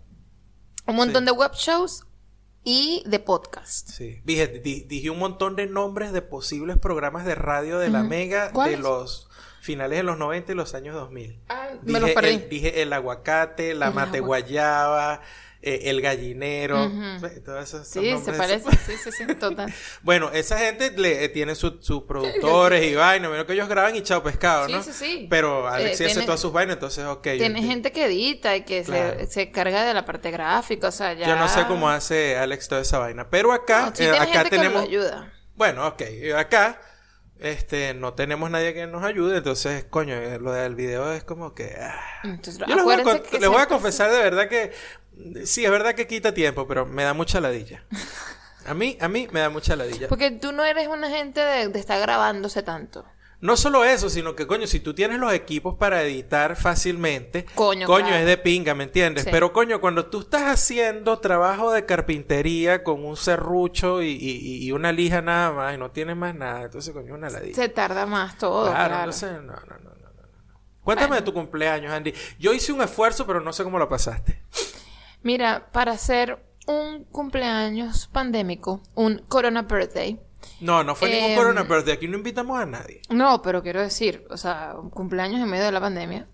Un 0.87 0.95
montón 0.95 1.25
de 1.25 1.31
web 1.31 1.51
shows 1.53 2.05
y 2.63 3.03
de 3.05 3.19
podcast. 3.19 3.89
Sí. 3.89 4.21
Dije, 4.23 4.47
di- 4.47 4.83
dije 4.83 5.09
un 5.09 5.19
montón 5.19 5.55
de 5.55 5.65
nombres 5.67 6.11
de 6.13 6.21
posibles 6.21 6.77
programas 6.77 7.25
de 7.25 7.35
radio 7.35 7.77
de 7.79 7.89
la 7.89 8.03
Mega 8.03 8.49
de 8.49 8.77
los 8.77 9.29
finales 9.63 9.97
de 9.97 10.03
los 10.03 10.17
90 10.17 10.51
y 10.51 10.55
los 10.55 10.73
años 10.75 10.93
2000. 10.93 11.39
Ah, 11.49 11.69
me 11.83 11.99
los 12.01 12.11
perdí. 12.11 12.29
El, 12.35 12.49
dije 12.49 12.81
el 12.81 12.91
aguacate, 12.91 13.73
la 13.73 13.87
El 13.87 13.93
mate 13.93 14.19
guayaba, 14.19 15.21
eh, 15.61 15.83
el 15.89 16.01
gallinero. 16.01 16.89
Sí, 17.21 17.25
esos 17.61 17.87
son 17.87 18.03
Sí, 18.03 18.13
se 18.25 18.33
parece. 18.33 18.69
Sí, 18.85 18.93
sí, 19.01 19.11
sí, 19.13 19.25
total. 19.35 19.73
Bueno, 20.01 20.29
esa 20.33 20.57
gente 20.57 20.91
le, 20.91 21.23
eh, 21.23 21.29
tiene 21.29 21.55
su- 21.55 21.77
sus 21.81 22.03
productores 22.07 22.83
y 22.83 22.95
vainas. 22.95 23.31
Menos 23.31 23.45
que 23.45 23.53
ellos 23.53 23.69
graban 23.69 23.95
y 23.95 24.01
chao 24.03 24.21
pescado, 24.21 24.65
Sí, 24.67 24.73
¿no? 24.73 24.83
sí, 24.83 24.91
sí. 24.91 25.27
Pero 25.29 25.65
Alex 25.69 25.91
Eh, 25.91 25.95
sí 25.95 26.03
hace 26.03 26.13
tiene- 26.15 26.25
todas 26.25 26.41
sus 26.41 26.51
vainas, 26.51 26.75
entonces, 26.75 27.05
ok. 27.05 27.23
Tiene 27.37 27.63
gente 27.63 27.93
que 27.93 28.03
edita 28.07 28.57
y 28.57 28.63
que 28.65 28.83
Claro. 28.83 29.17
se, 29.21 29.27
se 29.27 29.51
carga 29.51 29.85
de 29.85 29.93
la 29.93 30.03
parte 30.03 30.29
gráfica, 30.29 30.89
o 30.89 30.91
sea, 30.91 31.13
ya... 31.13 31.25
Yo 31.25 31.37
no 31.37 31.47
sé 31.47 31.65
cómo 31.67 31.87
hace 31.89 32.35
Alex 32.37 32.67
toda 32.67 32.81
esa 32.81 32.99
vaina. 32.99 33.29
Pero 33.29 33.53
acá, 33.53 33.85
No, 33.91 33.95
sí 33.95 34.03
eh, 34.03 34.09
tiene 34.11 34.17
acá 34.17 34.25
gente 34.39 34.49
que 34.49 34.55
lo 34.57 34.61
tenemos. 34.63 34.83
ayuda. 34.83 35.31
Bueno, 35.55 35.87
ok. 35.87 36.01
Acá, 36.37 36.81
este, 37.43 37.93
no 37.93 38.13
tenemos 38.13 38.49
nadie 38.49 38.73
que 38.73 38.87
nos 38.87 39.03
ayude. 39.03 39.37
Entonces, 39.37 39.85
coño, 39.89 40.15
eh, 40.15 40.39
lo 40.39 40.51
del 40.51 40.75
video 40.75 41.13
es 41.13 41.23
como 41.23 41.53
que. 41.53 41.75
ah. 41.79 41.99
Entonces, 42.23 42.57
Yo 42.57 42.75
les 42.75 42.83
voy, 42.83 42.95
a, 42.95 42.97
acuérdense 42.99 43.21
con- 43.21 43.31
que 43.31 43.39
les 43.39 43.47
voy 43.49 43.57
a 43.57 43.59
siempre- 43.59 43.75
confesar 43.77 44.11
de 44.11 44.17
verdad 44.19 44.47
que. 44.49 44.71
Sí, 45.45 45.63
es 45.63 45.69
verdad 45.71 45.93
que 45.93 46.07
quita 46.07 46.33
tiempo, 46.33 46.67
pero 46.67 46.85
me 46.87 47.03
da 47.03 47.13
mucha 47.13 47.39
ladilla. 47.39 47.83
A 48.65 48.73
mí, 48.73 48.97
a 49.01 49.09
mí 49.09 49.27
me 49.33 49.41
da 49.41 49.49
mucha 49.49 49.75
ladilla. 49.75 50.07
Porque 50.07 50.31
tú 50.31 50.53
no 50.53 50.63
eres 50.63 50.87
una 50.87 51.09
gente 51.09 51.41
de, 51.41 51.67
de 51.67 51.79
estar 51.79 51.99
grabándose 51.99 52.63
tanto. 52.63 53.05
No 53.43 53.57
solo 53.57 53.83
eso, 53.83 54.09
sino 54.09 54.35
que, 54.35 54.47
coño, 54.47 54.67
si 54.67 54.79
tú 54.79 54.93
tienes 54.93 55.19
los 55.19 55.33
equipos 55.33 55.75
para 55.75 56.01
editar 56.03 56.55
fácilmente, 56.55 57.45
Coño, 57.55 57.85
coño, 57.87 58.05
claro. 58.07 58.21
es 58.21 58.25
de 58.25 58.37
pinga, 58.37 58.73
¿me 58.73 58.85
entiendes? 58.85 59.25
Sí. 59.25 59.29
Pero, 59.31 59.51
coño, 59.51 59.81
cuando 59.81 60.05
tú 60.05 60.21
estás 60.21 60.43
haciendo 60.43 61.19
trabajo 61.19 61.71
de 61.73 61.85
carpintería 61.85 62.83
con 62.83 63.03
un 63.03 63.17
serrucho 63.17 64.01
y, 64.01 64.11
y- 64.11 64.63
y 64.65 64.71
una 64.71 64.93
lija 64.93 65.21
nada 65.21 65.51
más 65.51 65.75
y 65.75 65.77
no 65.77 65.91
tienes 65.91 66.15
más 66.15 66.33
nada, 66.33 66.63
entonces, 66.63 66.93
coño, 66.93 67.13
una 67.15 67.29
ladilla. 67.29 67.53
Se 67.53 67.67
tarda 67.67 68.05
más 68.05 68.37
todo, 68.37 68.71
Claro, 68.71 69.11
claro. 69.11 69.41
no, 69.41 69.41
no, 69.41 69.53
no, 69.53 69.77
no, 69.77 69.89
no, 69.89 69.89
no. 69.89 70.59
Cuéntame 70.81 71.17
de 71.17 71.21
tu 71.23 71.33
cumpleaños, 71.33 71.91
Andy. 71.91 72.13
Yo 72.39 72.53
hice 72.53 72.71
un 72.71 72.81
esfuerzo, 72.81 73.27
pero 73.27 73.41
no 73.41 73.51
sé 73.51 73.65
cómo 73.65 73.77
lo 73.77 73.89
pasaste. 73.89 74.41
Mira, 75.21 75.69
para 75.73 75.91
hacer 75.91 76.41
un 76.65 77.03
cumpleaños 77.05 78.07
pandémico, 78.07 78.81
un 78.95 79.19
Corona 79.27 79.63
Birthday. 79.63 80.19
No, 80.61 80.83
no 80.83 80.95
fue 80.95 81.09
ningún 81.09 81.31
Em, 81.31 81.37
Corona 81.37 81.63
Birthday. 81.63 81.93
Aquí 81.95 82.07
no 82.07 82.17
invitamos 82.17 82.59
a 82.59 82.65
nadie. 82.65 83.01
No, 83.09 83.41
pero 83.41 83.61
quiero 83.63 83.81
decir, 83.81 84.25
o 84.29 84.37
sea, 84.37 84.75
un 84.79 84.89
cumpleaños 84.89 85.41
en 85.41 85.49
medio 85.49 85.65
de 85.65 85.71
la 85.71 85.81
pandemia. 85.81 86.27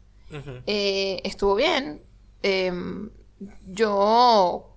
Eh, 0.67 1.21
estuvo 1.23 1.55
bien. 1.55 2.03
Em, 2.43 3.09
yo, 3.65 4.75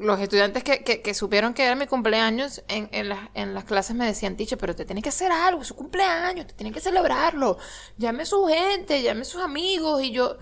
los 0.00 0.20
estudiantes 0.20 0.62
que, 0.62 0.84
que- 0.84 1.02
que 1.02 1.14
supieron 1.14 1.54
que 1.54 1.64
era 1.64 1.74
mi 1.74 1.86
cumpleaños, 1.86 2.62
en, 2.68 2.88
en 2.92 3.08
las, 3.08 3.28
en 3.34 3.54
las 3.54 3.64
clases 3.64 3.96
me 3.96 4.06
decían, 4.06 4.36
Ticha, 4.36 4.56
pero 4.56 4.76
te 4.76 4.84
tienes 4.84 5.02
que 5.02 5.08
hacer 5.08 5.32
algo, 5.32 5.62
es 5.62 5.68
su 5.68 5.74
cumpleaños, 5.76 6.46
te 6.46 6.54
tienen 6.54 6.72
que 6.72 6.80
celebrarlo. 6.80 7.58
Llame 7.96 8.22
a 8.22 8.26
su 8.26 8.46
gente, 8.46 9.02
llame 9.02 9.22
a 9.22 9.24
sus 9.24 9.40
amigos. 9.42 10.02
Y 10.02 10.12
yo, 10.12 10.36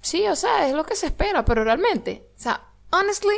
sí, 0.00 0.26
o 0.28 0.36
sea, 0.36 0.68
es 0.68 0.74
lo 0.74 0.84
que 0.84 0.96
se 0.96 1.06
espera, 1.06 1.44
pero 1.44 1.64
realmente, 1.64 2.28
o 2.36 2.40
sea, 2.40 2.68
honestly, 2.90 3.36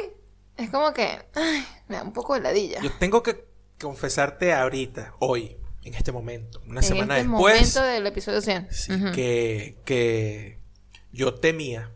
es 0.56 0.70
como 0.70 0.92
que, 0.92 1.26
ay, 1.35 1.66
me 1.88 1.96
da 1.96 2.02
un 2.02 2.12
poco 2.12 2.35
de 2.35 2.40
ladilla. 2.40 2.80
Yo 2.80 2.90
tengo 2.99 3.23
que 3.23 3.44
confesarte 3.80 4.52
ahorita, 4.52 5.14
hoy, 5.21 5.56
en 5.85 5.95
este 5.95 6.12
momento, 6.12 6.61
una 6.66 6.80
en 6.80 6.87
semana 6.87 7.18
este 7.18 7.28
después, 7.28 7.54
momento 7.76 7.83
del 7.83 8.06
episodio 8.06 8.40
100. 8.40 8.68
sí, 8.71 8.92
Ujú. 8.92 9.12
que, 9.12 9.78
que 9.85 10.59
yo 11.12 11.35
temía. 11.35 11.90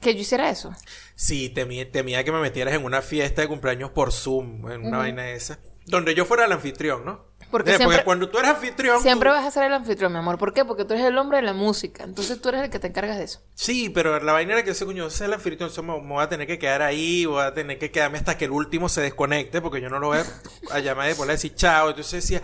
Que 0.00 0.14
yo 0.14 0.20
hiciera 0.20 0.50
eso. 0.50 0.72
Sí, 1.14 1.48
temía, 1.48 1.90
temía 1.90 2.24
que 2.24 2.32
me 2.32 2.40
metieras 2.40 2.74
en 2.74 2.84
una 2.84 3.02
fiesta 3.02 3.42
de 3.42 3.48
cumpleaños 3.48 3.90
por 3.90 4.12
Zoom, 4.12 4.70
en 4.70 4.86
una 4.86 4.98
vaina 4.98 5.22
de 5.22 5.34
esa. 5.34 5.58
Donde 5.86 6.14
yo 6.14 6.24
fuera 6.24 6.44
el 6.44 6.52
anfitrión, 6.52 7.04
¿no? 7.04 7.24
Porque 7.52 7.70
Eh, 7.70 7.76
siempre- 7.76 8.02
cuando 8.02 8.28
tú 8.28 8.38
eres 8.38 8.50
anfitrión. 8.50 9.00
Siempre 9.00 9.28
tú- 9.30 9.36
vas 9.36 9.46
a 9.46 9.50
ser 9.52 9.62
el 9.62 9.72
anfitrión, 9.74 10.10
mi 10.12 10.18
amor. 10.18 10.38
¿Por 10.38 10.52
qué? 10.52 10.64
Porque 10.64 10.84
tú 10.84 10.94
eres 10.94 11.06
el 11.06 11.16
hombre 11.18 11.36
de 11.36 11.42
la 11.44 11.52
música. 11.52 12.02
Entonces 12.02 12.40
tú 12.42 12.48
eres 12.48 12.62
el 12.62 12.70
que 12.70 12.80
te 12.80 12.88
encargas 12.88 13.18
de 13.18 13.24
eso. 13.24 13.40
Sí, 13.54 13.90
pero 13.90 14.18
la 14.18 14.32
vaina 14.32 14.54
era 14.54 14.64
que 14.64 14.70
ese 14.72 14.84
coño, 14.84 15.06
es 15.06 15.20
el 15.20 15.32
anfitrión, 15.32 15.70
so, 15.70 15.84
me, 15.84 15.96
voy 16.00 16.20
a 16.24 16.28
tener 16.28 16.48
que 16.48 16.58
quedar 16.58 16.82
ahí, 16.82 17.24
voy 17.26 17.42
a 17.42 17.54
tener 17.54 17.78
que 17.78 17.92
quedarme 17.92 18.18
hasta 18.18 18.36
que 18.36 18.46
el 18.46 18.50
último 18.50 18.88
se 18.88 19.02
desconecte, 19.02 19.60
porque 19.60 19.80
yo 19.80 19.88
no 19.88 20.00
lo 20.00 20.08
voy 20.08 20.18
a, 20.18 20.74
a 20.74 20.80
llamar 20.80 21.04
y 21.04 21.08
después 21.10 21.28
le 21.28 21.34
decir 21.34 21.54
chao. 21.54 21.90
Entonces 21.90 22.22
decía, 22.24 22.42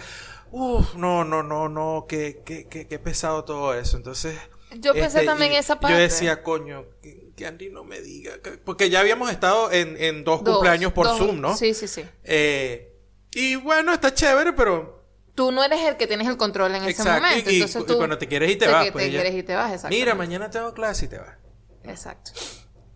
uff, 0.52 0.94
no, 0.94 1.24
no, 1.24 1.42
no, 1.42 1.68
no, 1.68 2.06
qué, 2.08 2.42
qué, 2.44 2.68
qué, 2.68 2.86
qué 2.86 2.98
pesado 2.98 3.44
todo 3.44 3.74
eso. 3.74 3.96
Entonces. 3.96 4.36
este, 4.70 4.80
Yo 4.80 4.92
pensé 4.92 5.24
también 5.24 5.52
y 5.52 5.56
esa 5.56 5.80
parte. 5.80 5.96
Yo 5.96 6.00
decía, 6.02 6.42
coño, 6.42 6.84
que, 7.02 7.30
que 7.34 7.46
Andy 7.46 7.70
no 7.70 7.84
me 7.84 8.00
diga. 8.02 8.38
que- 8.42 8.58
porque 8.58 8.90
ya 8.90 9.00
habíamos 9.00 9.30
estado 9.30 9.72
en, 9.72 9.96
en 10.02 10.24
dos, 10.24 10.44
Dos, 10.44 10.56
cumpleaños 10.56 10.92
por 10.92 11.06
dos- 11.06 11.16
Zoom, 11.18 11.40
¿no? 11.40 11.56
Sí, 11.56 11.72
sí, 11.72 11.88
sí. 11.88 12.04
Eh, 12.24 12.92
y 13.32 13.56
bueno, 13.56 13.92
está 13.92 14.12
chévere, 14.12 14.52
pero. 14.52 14.97
Tú 15.38 15.52
no 15.52 15.62
eres 15.62 15.80
el 15.82 15.96
que 15.96 16.08
tienes 16.08 16.26
el 16.26 16.36
control 16.36 16.74
en 16.74 16.82
ese 16.84 17.04
momento. 17.04 17.48
y- 17.48 17.52
y- 17.52 17.56
entonces 17.60 17.80
y 17.82 17.86
tú. 17.86 17.96
cuando 17.96 18.18
te 18.18 18.26
quieres 18.26 18.50
ir 18.50 18.58
te 18.58 18.66
vas, 18.66 18.86
que 18.86 18.90
pues, 18.92 19.04
te 19.04 19.12
ya. 19.12 19.20
quieres 19.22 19.38
y 19.38 19.42
te 19.44 19.54
vas, 19.54 19.70
exacto. 19.72 19.96
Mira, 19.96 20.16
mañana 20.16 20.50
tengo 20.50 20.74
clase 20.74 21.04
y 21.04 21.08
te 21.08 21.18
vas. 21.18 21.36
Exacto. 21.84 22.32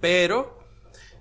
Pero 0.01 0.59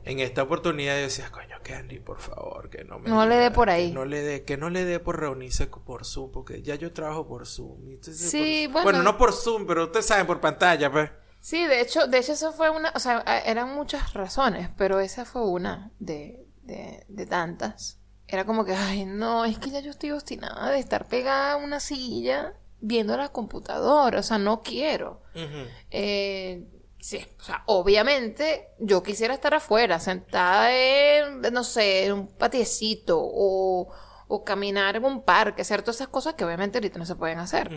en 0.04 0.20
esta 0.20 0.42
oportunidad 0.42 0.96
yo 0.96 1.04
decía, 1.04 1.30
coño, 1.32 1.58
que 1.64 1.76
Andy, 1.76 2.00
por 2.00 2.20
favor, 2.20 2.72
que 2.72 2.84
no 2.86 2.98
me 2.98 3.08
No 3.08 3.28
le 3.28 3.36
dé 3.36 3.52
por 3.52 3.70
ahí. 3.70 3.92
no 3.92 4.04
le 4.06 4.22
dé, 4.24 4.44
que 4.46 4.58
no 4.58 4.72
le 4.72 4.84
dé 4.84 5.00
por 5.00 5.20
reunirse 5.20 5.68
por 5.68 6.06
Zoom, 6.06 6.32
porque 6.32 6.64
ya 6.64 6.74
yo 6.74 6.92
trabajo 6.92 7.28
por 7.28 7.46
Zoom. 7.46 7.88
y 7.88 7.94
entonces 7.94 8.32
Sí, 8.32 8.68
por- 8.74 8.82
bueno. 8.82 9.04
no 9.04 9.16
por 9.18 9.32
Zoom, 9.32 9.68
pero 9.68 9.84
ustedes 9.86 10.08
saben, 10.08 10.26
por 10.26 10.42
pantalla, 10.42 10.92
pues. 10.92 11.12
Sí, 11.40 11.66
de 11.68 11.82
hecho, 11.82 12.08
de 12.08 12.18
hecho 12.18 12.34
eso 12.34 12.52
fue 12.52 12.72
una, 12.72 12.92
o 12.96 13.00
sea, 13.00 13.20
eran 13.46 13.76
muchas 13.76 14.14
razones, 14.14 14.70
pero 14.76 15.00
esa 15.00 15.24
fue 15.26 15.44
una 15.48 15.92
de, 16.00 16.46
de, 16.64 17.06
de 17.08 17.26
tantas. 17.28 18.00
Era 18.32 18.46
como 18.46 18.64
que, 18.66 18.74
ay, 18.74 19.06
no, 19.06 19.44
es 19.46 19.60
que 19.60 19.70
ya 19.70 19.82
yo 19.82 19.92
estoy 19.92 20.12
obstinada 20.12 20.72
de 20.72 20.80
estar 20.80 21.06
pegada 21.08 21.54
a 21.54 21.56
una 21.58 21.80
silla 21.82 22.54
viendo 22.80 23.16
la 23.18 23.30
computadora, 23.30 24.20
o 24.20 24.24
sea, 24.24 24.38
no 24.38 24.62
quiero. 24.62 25.22
Ujú. 25.36 25.68
Eh, 25.92 26.66
sí, 27.00 27.24
o 27.40 27.44
sea, 27.44 27.64
obviamente 27.66 28.70
yo 28.80 29.04
quisiera 29.04 29.34
estar 29.34 29.54
afuera, 29.54 30.00
sentada 30.00 30.72
en, 30.74 31.42
no 31.52 31.64
sé, 31.64 32.06
en 32.06 32.14
un 32.14 32.28
patiecito 32.28 33.20
o, 33.22 33.90
o 34.28 34.44
caminar 34.46 34.96
en 34.96 35.04
un 35.06 35.24
parque, 35.24 35.62
hacer 35.64 35.82
todas 35.82 35.98
esas 35.98 36.08
cosas 36.08 36.34
que 36.36 36.46
obviamente 36.46 36.78
ahorita 36.78 36.98
no 36.98 37.06
se 37.06 37.16
pueden 37.16 37.40
hacer. 37.40 37.70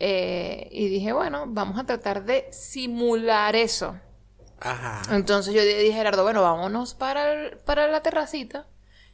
Eh, 0.00 0.68
y 0.70 0.88
dije, 0.88 1.12
bueno, 1.12 1.44
vamos 1.48 1.78
a 1.78 1.84
tratar 1.84 2.24
de 2.24 2.48
simular 2.52 3.56
eso. 3.56 3.96
Ajá. 4.60 5.02
Entonces 5.14 5.54
yo 5.54 5.62
dije, 5.62 5.92
Gerardo, 5.92 6.22
bueno, 6.24 6.42
vámonos 6.42 6.94
para, 6.94 7.32
el- 7.32 7.58
para 7.58 7.86
la 7.88 8.00
terracita, 8.02 8.66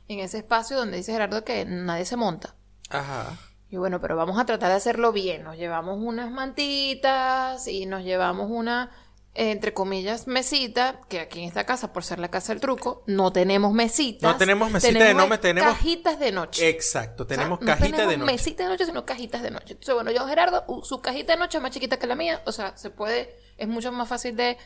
en 0.08 0.18
ese 0.20 0.38
espacio 0.38 0.76
donde 0.76 0.96
dice 0.98 1.12
Gerardo 1.12 1.44
que 1.44 1.64
nadie 1.64 2.04
se 2.04 2.16
monta. 2.16 2.54
Ajá. 2.90 3.36
Y 3.70 3.76
bueno, 3.76 4.00
pero 4.00 4.16
vamos 4.16 4.38
a 4.38 4.44
tratar 4.46 4.68
de 4.70 4.76
hacerlo 4.76 5.12
bien. 5.12 5.42
Nos 5.42 5.56
llevamos 5.56 5.98
unas 6.00 6.30
mantitas 6.30 7.66
y 7.66 7.86
nos 7.86 8.04
llevamos 8.04 8.48
una, 8.50 8.90
entre 9.34 9.74
comillas, 9.74 10.26
mesita, 10.28 11.00
que 11.08 11.18
aquí 11.20 11.40
en 11.40 11.48
esta 11.48 11.64
casa, 11.64 11.92
por 11.92 12.04
ser 12.04 12.18
la 12.20 12.30
casa 12.30 12.52
del 12.52 12.60
truco, 12.60 13.02
no 13.06 13.32
tenemos 13.32 13.72
mesitas. 13.72 14.30
No 14.32 14.36
tenemos 14.38 14.70
mesita 14.70 15.04
de 15.04 15.14
noche, 15.14 15.38
tenemos- 15.38 15.72
cajitas 15.74 16.18
de 16.20 16.30
noche. 16.32 16.68
Exacto, 16.68 17.24
O 17.24 17.26
sea, 17.26 17.36
tenemos 17.36 17.60
no 17.60 17.66
cajita 17.66 17.86
tenemos 17.96 18.10
de 18.10 18.16
noche. 18.18 18.32
mesita 18.32 18.62
de 18.62 18.68
noche, 18.68 18.86
sino 18.86 19.04
cajitas 19.04 19.42
de 19.42 19.50
noche. 19.50 19.72
Entonces, 19.72 19.94
bueno, 19.94 20.10
yo, 20.12 20.26
Gerardo, 20.28 20.64
su 20.84 21.00
cajita 21.00 21.32
de 21.32 21.38
noche 21.38 21.58
es 21.58 21.62
más 21.62 21.72
chiquita 21.72 21.98
que 21.98 22.06
la 22.06 22.14
mía. 22.14 22.42
O 22.46 22.52
sea, 22.52 22.76
se 22.76 22.90
puede, 22.90 23.34
es 23.56 23.66
mucho 23.66 23.90
más 23.90 24.08
fácil 24.08 24.36
de, 24.36 24.56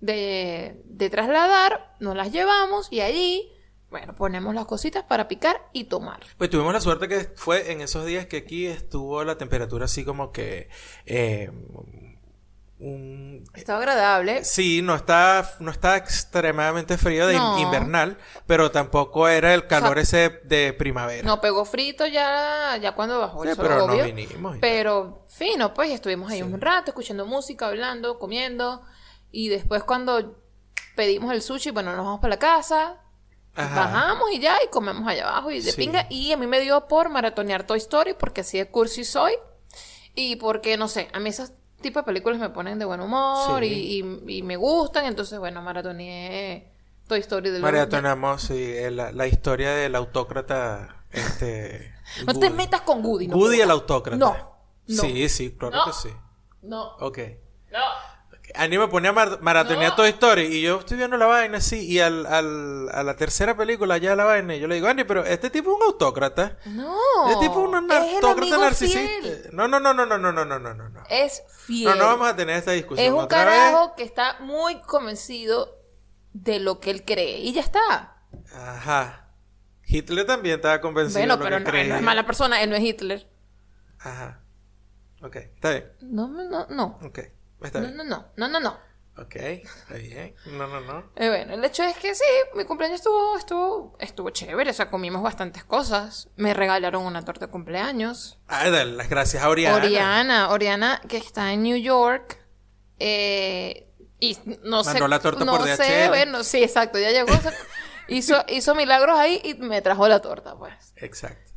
de, 0.00 0.80
de 0.86 1.10
trasladar. 1.10 1.94
Nos 2.00 2.16
las 2.16 2.32
llevamos 2.32 2.88
y 2.90 3.00
allí, 3.02 3.52
bueno, 3.90 4.14
ponemos 4.14 4.54
las 4.54 4.66
cositas 4.66 5.04
para 5.04 5.28
picar 5.28 5.68
y 5.72 5.84
tomar. 5.84 6.20
Pues 6.38 6.50
tuvimos 6.50 6.72
la 6.72 6.80
suerte 6.80 7.08
que 7.08 7.20
fue 7.36 7.72
en 7.72 7.80
esos 7.80 8.04
días 8.04 8.26
que 8.26 8.38
aquí 8.38 8.66
estuvo 8.66 9.22
la 9.24 9.38
temperatura 9.38 9.84
así 9.84 10.04
como 10.04 10.32
que 10.32 10.68
eh, 11.06 11.50
un 12.78 13.44
Estaba 13.54 13.78
agradable. 13.78 14.44
Sí, 14.44 14.82
no 14.82 14.94
está, 14.94 15.48
no 15.60 15.70
está 15.70 15.96
extremadamente 15.96 16.98
frío 16.98 17.26
de 17.26 17.34
No. 17.34 17.58
invernal, 17.58 18.18
pero 18.46 18.70
tampoco 18.70 19.28
era 19.28 19.54
el 19.54 19.66
calor 19.66 19.96
O 19.96 20.00
ese 20.00 20.40
de 20.44 20.74
primavera. 20.74 21.26
No 21.26 21.40
pegó 21.40 21.64
frito 21.64 22.06
ya, 22.06 22.76
ya 22.76 22.92
cuando 22.94 23.18
bajó 23.18 23.44
el 23.44 23.54
sol, 23.54 23.64
pero 23.66 23.78
nos 23.86 23.88
obvio. 23.88 24.04
vinimos 24.04 24.56
y 24.56 24.60
Pero 24.60 25.24
fino, 25.26 25.72
pues, 25.72 25.90
estuvimos 25.90 26.30
ahí 26.30 26.42
un 26.42 26.60
rato 26.60 26.90
escuchando 26.90 27.24
música, 27.24 27.66
hablando, 27.68 28.18
comiendo. 28.18 28.82
Y 29.30 29.48
después 29.48 29.82
cuando 29.84 30.38
pedimos 30.96 31.32
el 31.32 31.40
sushi, 31.40 31.70
bueno, 31.70 31.96
nos 31.96 32.04
vamos 32.04 32.20
para 32.20 32.34
la 32.34 32.38
casa. 32.38 33.00
Ajá. 33.56 33.74
Bajamos 33.86 34.30
y 34.32 34.38
ya, 34.40 34.56
y 34.64 34.68
comemos 34.68 35.06
allá 35.08 35.28
abajo 35.28 35.50
y 35.50 35.60
de 35.60 35.72
Sí. 35.72 35.76
pinga. 35.76 36.06
Y 36.10 36.32
a 36.32 36.36
mí 36.36 36.46
me 36.46 36.60
dio 36.60 36.86
por 36.88 37.08
maratonear 37.08 37.66
Toy 37.66 37.78
Story, 37.78 38.14
porque 38.14 38.42
así 38.42 38.58
de 38.58 38.68
cursi 38.70 39.04
soy. 39.04 39.32
Y 40.14 40.36
porque, 40.36 40.76
no 40.76 40.88
sé, 40.88 41.08
a 41.12 41.18
mí 41.20 41.28
esos 41.30 41.52
tipos 41.80 42.02
de 42.02 42.06
películas 42.06 42.38
me 42.38 42.48
ponen 42.50 42.78
de 42.78 42.84
buen 42.84 43.00
humor 43.00 43.60
Sí. 43.62 43.66
y, 43.66 44.02
y- 44.32 44.38
y 44.38 44.42
me 44.42 44.56
gustan. 44.56 45.04
Entonces, 45.06 45.38
bueno, 45.38 45.62
maratoneé 45.62 46.72
Toy 47.06 47.20
Story 47.20 47.50
de 47.50 47.60
Maratonamos 47.60 48.42
sí, 48.42 48.54
eh, 48.56 48.90
la, 48.90 49.12
la 49.12 49.26
historia 49.26 49.72
del 49.72 49.94
autócrata. 49.94 51.04
Este, 51.10 51.94
No 52.26 52.34
te 52.38 52.50
metas 52.50 52.80
con 52.82 53.04
Woody, 53.04 53.28
no. 53.28 53.36
Woody 53.36 53.60
el 53.60 53.70
autócrata. 53.70 54.16
No, 54.18 54.36
no. 54.86 55.02
Sí, 55.02 55.28
sí, 55.28 55.56
claro 55.56 55.76
No. 55.76 55.84
que 55.84 55.92
sí. 55.92 56.08
No, 56.62 56.96
Ok. 56.96 57.18
no. 57.70 57.78
Andy 58.56 58.78
me 58.78 58.88
ponía 58.88 59.10
a 59.10 59.12
mar- 59.12 59.38
maratonear 59.42 59.90
No. 59.90 59.96
Toy 59.96 60.08
Story 60.10 60.42
y 60.44 60.62
yo 60.62 60.80
estoy 60.80 60.96
viendo 60.96 61.16
la 61.16 61.26
vaina 61.26 61.58
así 61.58 61.86
y 61.86 62.00
al, 62.00 62.26
al, 62.26 62.88
a 62.90 63.02
la 63.02 63.16
tercera 63.16 63.56
película 63.56 63.98
ya 63.98 64.16
la 64.16 64.24
vaina 64.24 64.54
y 64.56 64.60
yo 64.60 64.66
le 64.68 64.76
digo, 64.76 64.88
Andy, 64.88 65.04
pero 65.04 65.24
este 65.24 65.50
tipo 65.50 65.70
es 65.70 65.76
un 65.76 65.82
autócrata. 65.82 66.58
No. 66.66 66.96
Este 67.30 67.46
tipo 67.48 67.60
es 67.62 67.68
un 67.68 67.74
autócrata 67.74 68.30
amigo 68.32 68.58
narcisista. 68.58 69.48
No, 69.52 69.68
no, 69.68 69.78
no, 69.80 69.92
no, 69.94 70.06
no, 70.06 70.18
no, 70.18 70.32
no, 70.32 70.44
no, 70.44 70.58
no, 70.58 70.74
no. 70.74 71.02
Es 71.10 71.42
fiel. 71.48 71.90
No, 71.90 71.94
no 71.96 72.04
vamos 72.06 72.28
a 72.28 72.36
tener 72.36 72.56
esta 72.56 72.72
discusión 72.72 73.06
es 73.06 73.12
un 73.12 73.20
otra 73.24 73.44
vez. 73.44 73.54
carajo 73.54 73.94
que 73.96 74.02
está 74.04 74.38
muy 74.40 74.80
convencido 74.80 75.76
de 76.32 76.60
lo 76.60 76.80
que 76.80 76.90
él 76.90 77.04
cree. 77.04 77.38
Y 77.38 77.52
ya 77.52 77.60
está. 77.62 78.16
Ajá. 78.54 79.30
Hitler 79.88 80.26
también 80.26 80.56
estaba 80.56 80.80
convencido 80.80 81.20
bueno, 81.20 81.36
de 81.36 81.38
lo 81.38 81.44
pero 81.44 81.70
que 81.72 81.84
no 81.84 81.96
es 81.96 82.02
mala 82.02 82.26
persona, 82.26 82.60
él 82.62 82.70
no 82.70 82.76
es 82.76 82.82
Hitler. 82.82 83.30
Ajá. 84.00 84.42
Ok, 85.22 85.36
está 85.36 85.70
bien. 85.70 85.92
No, 86.00 86.28
no, 86.28 86.66
no. 86.68 86.98
Ok, 87.02 87.20
está 87.66 87.80
No, 87.80 87.86
bien. 87.86 87.96
no, 87.98 88.04
no, 88.04 88.26
no, 88.36 88.48
no, 88.48 88.60
no. 88.60 88.86
Ok, 89.18 89.34
está 89.36 89.94
bien. 89.94 90.34
No, 90.46 90.66
no, 90.66 90.80
no. 90.82 91.10
Eh, 91.16 91.28
bueno, 91.28 91.54
el 91.54 91.64
hecho 91.64 91.82
es 91.82 91.96
que 91.96 92.14
sí, 92.14 92.24
mi 92.54 92.64
cumpleaños 92.64 92.96
estuvo, 93.00 93.36
estuvo, 93.38 93.96
estuvo 93.98 94.28
chévere, 94.28 94.70
o 94.70 94.74
sea, 94.74 94.90
comimos 94.90 95.22
bastantes 95.22 95.64
cosas. 95.64 96.28
Me 96.36 96.52
regalaron 96.52 97.02
una 97.02 97.24
torta 97.24 97.46
de 97.46 97.50
cumpleaños. 97.50 98.38
Ah, 98.46 98.68
dale 98.68 98.92
las 98.92 99.08
gracias 99.08 99.42
a 99.42 99.48
Oriana. 99.48 99.76
Oriana, 99.76 100.50
Oriana, 100.50 101.00
que 101.08 101.16
está 101.16 101.52
en 101.52 101.62
New 101.62 101.76
York. 101.78 102.38
eh, 102.98 103.82
y 104.18 104.36
no 104.62 104.82
sé. 104.82 104.90
Mandó 104.90 105.08
la 105.08 105.20
torta 105.20 105.44
no 105.44 105.56
por 105.58 105.66
sé, 105.68 105.76
DHL. 106.04 106.08
bueno, 106.08 106.42
sí, 106.44 106.62
exacto, 106.62 106.98
ya 106.98 107.10
llegó. 107.10 107.28
hizo, 108.08 108.44
hizo 108.48 108.74
milagros 108.74 109.18
ahí 109.18 109.40
y 109.44 109.54
me 109.54 109.80
trajo 109.82 110.08
la 110.08 110.20
torta, 110.20 110.56
pues. 110.56 110.92
Exacto. 110.96 111.52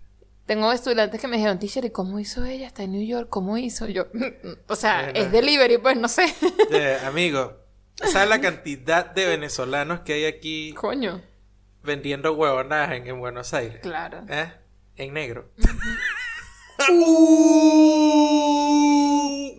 Tengo 0.50 0.72
estudiantes 0.72 1.22
que 1.22 1.28
me 1.28 1.38
dijeron, 1.38 1.60
teacher, 1.60 1.86
¿y 1.86 1.92
cómo 1.92 2.20
hizo 2.20 2.44
ella? 2.44 2.66
Está 2.66 2.82
en 2.82 2.94
New 2.94 3.06
York, 3.06 3.28
¿cómo 3.30 3.60
hizo? 3.60 3.86
Yo, 3.86 4.08
o 4.68 4.76
sea, 4.76 5.12
es 5.12 5.32
delivery, 5.32 5.78
pues 5.78 5.96
no 5.96 6.08
sé. 6.08 6.26
amigo, 7.06 7.56
¿sabes 7.94 8.28
la 8.28 8.42
cantidad 8.42 9.06
de 9.06 9.28
venezolanos 9.28 10.00
que 10.00 10.14
hay 10.14 10.26
aquí? 10.26 10.74
Coño. 10.74 11.22
Vendiendo 11.84 12.34
huevonadas 12.34 12.94
en, 12.94 13.06
en 13.06 13.20
Buenos 13.20 13.54
Aires. 13.54 13.82
Claro. 13.84 14.24
¿Eh? 14.28 14.52
En 14.96 15.14
negro. 15.14 15.52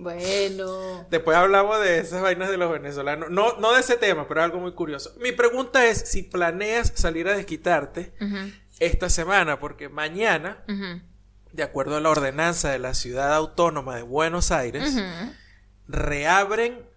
Bueno. 0.00 1.06
Después 1.10 1.36
hablamos 1.36 1.78
de 1.82 1.98
esas 1.98 2.22
vainas 2.22 2.48
de 2.48 2.56
los 2.56 2.72
venezolanos. 2.72 3.30
No, 3.30 3.58
no 3.58 3.74
de 3.74 3.80
ese 3.80 3.96
tema, 3.96 4.26
pero 4.26 4.42
algo 4.42 4.58
muy 4.58 4.72
curioso. 4.72 5.14
Mi 5.20 5.30
pregunta 5.32 5.86
es 5.86 5.98
si 5.98 6.22
planeas 6.22 6.92
salir 6.96 7.28
a 7.28 7.36
desquitarte 7.36 8.14
esta 8.80 9.08
semana, 9.08 9.60
porque 9.60 9.88
mañana, 9.88 10.64
de 11.52 11.62
acuerdo 11.62 11.96
a 11.96 12.00
la 12.00 12.10
ordenanza 12.10 12.70
de 12.70 12.78
la 12.78 12.94
ciudad 12.94 13.32
autónoma 13.34 13.96
de 13.96 14.02
Buenos 14.02 14.50
Aires, 14.50 14.96
reabren 15.86 16.88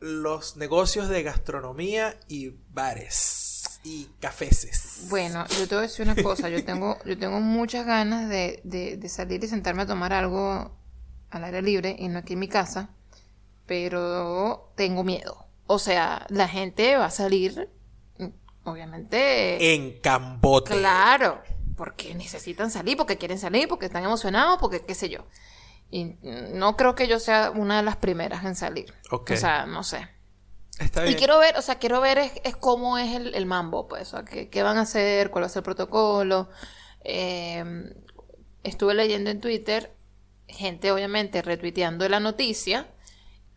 los 0.00 0.56
negocios 0.56 1.08
de 1.08 1.22
gastronomía 1.22 2.18
y 2.28 2.54
bares 2.70 3.80
y 3.84 4.08
cafeces. 4.20 5.06
Bueno, 5.08 5.46
yo 5.58 5.68
te 5.68 5.74
voy 5.74 5.84
a 5.84 5.88
decir 5.88 6.06
una 6.06 6.20
cosa, 6.22 6.48
yo 6.48 6.64
tengo, 6.64 6.98
yo 7.06 7.18
tengo 7.18 7.40
muchas 7.40 7.86
ganas 7.86 8.28
de, 8.28 8.60
de 8.64 9.08
salir 9.08 9.42
y 9.44 9.48
sentarme 9.48 9.82
a 9.82 9.86
tomar 9.86 10.12
algo 10.12 10.76
al 11.30 11.44
aire 11.44 11.62
libre 11.62 11.96
y 11.98 12.08
no 12.08 12.18
aquí 12.18 12.34
en 12.34 12.40
mi 12.40 12.48
casa, 12.48 12.90
pero 13.66 14.72
tengo 14.76 15.04
miedo. 15.04 15.46
O 15.66 15.78
sea, 15.78 16.26
la 16.30 16.48
gente 16.48 16.96
va 16.96 17.06
a 17.06 17.10
salir, 17.10 17.70
obviamente... 18.70 19.74
En 19.74 20.00
Cambote. 20.00 20.76
Claro, 20.78 21.42
porque 21.76 22.14
necesitan 22.14 22.70
salir, 22.70 22.96
porque 22.96 23.18
quieren 23.18 23.38
salir, 23.38 23.68
porque 23.68 23.86
están 23.86 24.04
emocionados, 24.04 24.58
porque 24.58 24.84
qué 24.84 24.94
sé 24.94 25.08
yo. 25.08 25.26
Y 25.90 26.16
no 26.22 26.76
creo 26.76 26.94
que 26.94 27.08
yo 27.08 27.18
sea 27.18 27.50
una 27.50 27.78
de 27.78 27.82
las 27.82 27.96
primeras 27.96 28.44
en 28.44 28.54
salir. 28.54 28.94
O 29.10 29.24
sea, 29.36 29.66
no 29.66 29.82
sé. 29.82 30.08
Está 30.78 31.02
bien. 31.02 31.14
Y 31.14 31.16
quiero 31.16 31.38
ver, 31.38 31.56
o 31.56 31.62
sea, 31.62 31.78
quiero 31.78 32.00
ver 32.00 32.18
es, 32.18 32.56
cómo 32.56 32.96
es 32.96 33.14
el, 33.14 33.46
mambo, 33.46 33.88
pues, 33.88 34.08
o 34.08 34.16
sea, 34.16 34.24
qué, 34.24 34.48
qué, 34.48 34.62
van 34.62 34.78
a 34.78 34.82
hacer, 34.82 35.30
cuál 35.30 35.42
va 35.42 35.46
a 35.46 35.50
ser 35.50 35.60
el 35.60 35.64
protocolo. 35.64 36.48
Eh, 37.02 37.64
estuve 38.62 38.94
leyendo 38.94 39.30
en 39.30 39.40
Twitter 39.40 39.94
gente 40.50 40.92
obviamente 40.92 41.42
retuiteando 41.42 42.08
la 42.08 42.20
noticia. 42.20 42.86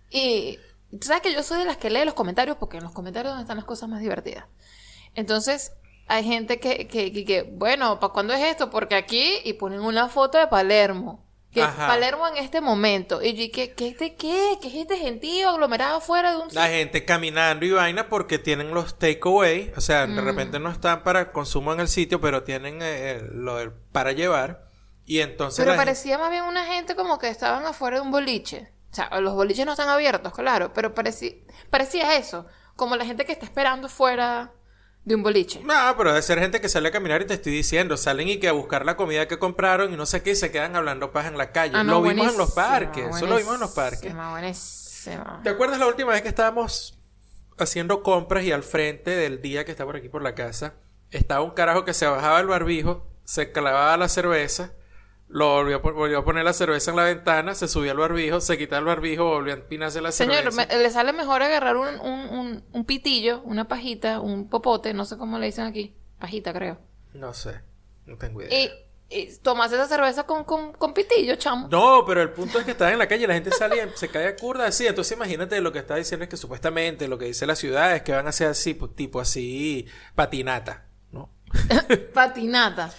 Y 0.09 0.59
tú 0.91 1.07
sabes 1.07 1.21
que 1.21 1.33
yo 1.33 1.43
soy 1.43 1.59
de 1.59 1.65
las 1.65 1.77
que 1.77 1.89
lee 1.89 2.05
los 2.05 2.13
comentarios 2.13 2.57
porque 2.57 2.77
en 2.77 2.83
los 2.83 2.93
comentarios 2.93 3.31
donde 3.31 3.43
están 3.43 3.57
las 3.57 3.65
cosas 3.65 3.89
más 3.89 3.99
divertidas. 3.99 4.45
Entonces, 5.15 5.73
hay 6.07 6.23
gente 6.23 6.59
que, 6.59 6.87
que, 6.87 7.25
que, 7.25 7.43
bueno, 7.43 7.99
¿para 7.99 8.13
cuándo 8.13 8.33
es 8.33 8.41
esto? 8.41 8.69
Porque 8.69 8.95
aquí, 8.95 9.39
y 9.43 9.53
ponen 9.53 9.81
una 9.81 10.09
foto 10.09 10.37
de 10.37 10.47
Palermo. 10.47 11.23
Que 11.51 11.61
Palermo 11.61 12.27
en 12.27 12.37
este 12.37 12.61
momento. 12.61 13.21
Y 13.21 13.33
yo, 13.33 13.51
¿qué, 13.53 13.73
qué, 13.73 13.95
qué, 13.95 14.15
qué? 14.15 14.57
¿Qué 14.59 14.67
es 14.69 14.73
este 14.73 14.97
gentío 14.97 15.49
aglomerado 15.49 16.01
fuera 16.01 16.31
de 16.31 16.37
un... 16.37 16.47
La 16.51 16.67
gente 16.67 17.05
caminando 17.05 17.63
y 17.63 17.69
vaina 17.69 18.09
porque 18.09 18.39
tienen 18.39 18.73
los 18.73 18.97
takeaway. 18.97 19.71
O 19.77 19.81
sea, 19.81 20.07
de 20.07 20.19
mm. 20.19 20.25
repente 20.25 20.59
no 20.59 20.71
están 20.71 21.03
para 21.03 21.31
consumo 21.31 21.71
en 21.71 21.79
el 21.79 21.87
sitio, 21.87 22.19
pero 22.19 22.41
tienen 22.41 22.79
eh, 22.81 23.21
lo 23.31 23.57
del 23.57 23.71
para 23.71 24.13
llevar. 24.13 24.67
Y 25.05 25.19
entonces. 25.19 25.63
Pero 25.63 25.77
parecía 25.77 26.17
más 26.17 26.31
bien 26.31 26.43
una 26.45 26.65
gente 26.65 26.95
como 26.95 27.19
que 27.19 27.29
estaban 27.29 27.65
afuera 27.67 27.97
de 27.97 28.01
un 28.01 28.11
boliche. 28.11 28.71
O 28.91 28.95
sea, 28.95 29.09
los 29.21 29.35
boliches 29.35 29.65
no 29.65 29.73
están 29.73 29.89
abiertos, 29.89 30.33
claro, 30.33 30.71
pero 30.73 30.93
parecía, 30.93 31.33
parecía 31.69 32.15
eso. 32.15 32.45
Como 32.75 32.95
la 32.95 33.05
gente 33.05 33.25
que 33.25 33.31
está 33.31 33.45
esperando 33.45 33.89
fuera 33.89 34.53
de 35.05 35.15
un 35.15 35.23
boliche. 35.23 35.61
No, 35.63 35.73
pero 35.97 36.11
debe 36.11 36.21
ser 36.21 36.39
gente 36.39 36.61
que 36.61 36.69
sale 36.69 36.89
a 36.89 36.91
caminar 36.91 37.21
y 37.21 37.25
te 37.25 37.33
estoy 37.33 37.51
diciendo, 37.51 37.97
salen 37.97 38.27
y 38.29 38.37
que 38.37 38.47
a 38.47 38.53
buscar 38.53 38.85
la 38.85 38.95
comida 38.95 39.27
que 39.27 39.37
compraron 39.37 39.93
y 39.93 39.97
no 39.97 40.05
sé 40.05 40.23
qué 40.23 40.31
y 40.31 40.35
se 40.35 40.51
quedan 40.51 40.75
hablando 40.75 41.11
paz 41.11 41.27
en 41.27 41.37
la 41.37 41.51
calle. 41.51 41.73
Ah, 41.75 41.83
lo 41.83 42.01
vimos 42.01 42.31
en 42.31 42.37
los 42.37 42.51
parques, 42.53 43.15
eso 43.15 43.25
lo 43.25 43.35
vimos 43.35 43.55
en 43.55 43.59
los 43.59 43.71
parques. 43.71 44.13
¿Te 45.43 45.49
acuerdas 45.49 45.79
la 45.79 45.87
última 45.87 46.13
vez 46.13 46.21
que 46.21 46.29
estábamos 46.29 46.97
haciendo 47.57 48.01
compras 48.01 48.43
y 48.43 48.51
al 48.51 48.63
frente 48.63 49.11
del 49.11 49.41
día 49.41 49.65
que 49.65 49.71
está 49.71 49.85
por 49.85 49.95
aquí 49.95 50.09
por 50.09 50.23
la 50.23 50.35
casa, 50.35 50.75
estaba 51.11 51.41
un 51.41 51.51
carajo 51.51 51.85
que 51.85 51.93
se 51.93 52.07
bajaba 52.07 52.39
el 52.39 52.47
barbijo, 52.47 53.05
se 53.23 53.51
clavaba 53.51 53.95
la 53.97 54.09
cerveza 54.09 54.73
lo 55.33 55.49
volvió, 55.49 55.81
volvió, 55.81 56.19
a 56.19 56.23
poner 56.23 56.45
la 56.45 56.53
cerveza 56.53 56.91
en 56.91 56.97
la 56.97 57.05
ventana, 57.05 57.55
se 57.55 57.67
subió 57.67 57.89
al 57.91 57.97
barbijo, 57.97 58.39
se 58.39 58.55
quitó 58.55 58.77
el 58.77 58.85
barbijo, 58.85 59.25
volvió 59.25 59.53
a 59.53 59.57
empinarse 59.57 59.99
la 59.99 60.11
cerveza. 60.11 60.51
Señor, 60.51 60.67
le 60.79 60.89
sale 60.91 61.11
mejor 61.11 61.41
agarrar 61.41 61.75
un, 61.75 61.99
un, 61.99 62.63
un, 62.71 62.85
pitillo, 62.85 63.41
una 63.41 63.67
pajita, 63.67 64.19
un 64.19 64.47
popote, 64.47 64.93
no 64.93 65.05
sé 65.05 65.17
cómo 65.17 65.39
le 65.39 65.47
dicen 65.47 65.65
aquí. 65.65 65.95
Pajita, 66.19 66.53
creo. 66.53 66.77
No 67.15 67.33
sé, 67.33 67.61
no 68.05 68.15
tengo 68.15 68.43
idea. 68.43 68.69
Y, 69.09 69.33
tomas 69.41 69.71
esa 69.71 69.87
cerveza 69.87 70.23
con, 70.27 70.43
con, 70.43 70.73
con, 70.73 70.93
pitillo, 70.93 71.35
chamo. 71.35 71.67
No, 71.67 72.03
pero 72.05 72.21
el 72.21 72.29
punto 72.29 72.59
es 72.59 72.65
que 72.65 72.71
estás 72.71 72.91
en 72.91 72.99
la 72.99 73.07
calle 73.07 73.23
y 73.23 73.27
la 73.27 73.33
gente 73.33 73.49
sale 73.51 73.77
y 73.77 73.97
se 73.97 74.09
cae 74.09 74.27
a 74.27 74.35
curda 74.35 74.67
así. 74.67 74.85
Entonces 74.85 75.17
imagínate 75.17 75.59
lo 75.61 75.71
que 75.71 75.79
está 75.79 75.95
diciendo 75.95 76.25
es 76.25 76.29
que 76.29 76.37
supuestamente 76.37 77.07
lo 77.07 77.17
que 77.17 77.25
dice 77.25 77.47
la 77.47 77.55
ciudad 77.55 77.95
es 77.95 78.03
que 78.03 78.11
van 78.11 78.27
a 78.27 78.31
ser 78.31 78.49
así, 78.49 78.75
pues, 78.75 78.95
tipo 78.95 79.19
así, 79.19 79.87
patinata, 80.13 80.85
¿no? 81.11 81.31
patinata. 82.13 82.93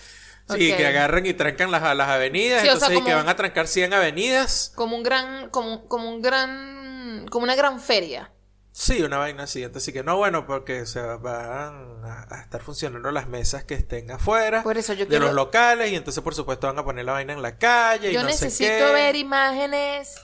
Sí, 0.49 0.75
que 0.77 0.87
agarran 0.87 1.25
y 1.25 1.33
trancan 1.33 1.71
las, 1.71 1.83
las 1.97 2.09
avenidas, 2.09 2.65
entonces 2.65 3.01
que 3.01 3.15
van 3.15 3.29
a 3.29 3.37
trancar 3.37 3.67
100 3.67 3.95
avenidas. 3.95 4.73
Como 4.75 4.97
un 4.97 5.03
gran, 5.03 5.49
como, 5.51 5.89
como 5.89 6.11
un 6.11 6.21
gran, 6.21 7.27
como 7.31 7.45
una 7.45 7.55
gran 7.55 7.81
feria. 7.81 8.31
Sí, 8.77 9.03
una 9.03 9.19
vaina 9.19 9.45
así. 9.45 9.63
Entonces 9.63 9.95
que 9.95 10.03
no, 10.03 10.17
bueno, 10.17 10.49
porque 10.49 10.85
se 10.85 11.01
van 11.01 12.03
a, 12.05 12.41
estar 12.43 12.61
funcionando 12.61 13.11
las 13.13 13.29
mesas 13.29 13.63
que 13.63 13.75
estén 13.75 14.11
afuera 14.11 14.65
por 14.65 14.77
eso 14.77 14.93
yo 14.95 15.07
de 15.07 15.21
los 15.21 15.33
locales 15.33 15.93
y 15.93 15.95
entonces 15.95 16.23
por 16.25 16.35
supuesto 16.35 16.67
van 16.67 16.79
a 16.79 16.85
poner 16.85 17.05
la 17.05 17.13
vaina 17.13 17.33
en 17.33 17.41
la 17.41 17.57
calle. 17.57 18.13
Yo 18.13 18.21
y 18.21 18.23
no 18.23 18.29
necesito 18.29 18.93
ver 18.93 19.15
imágenes 19.15 20.17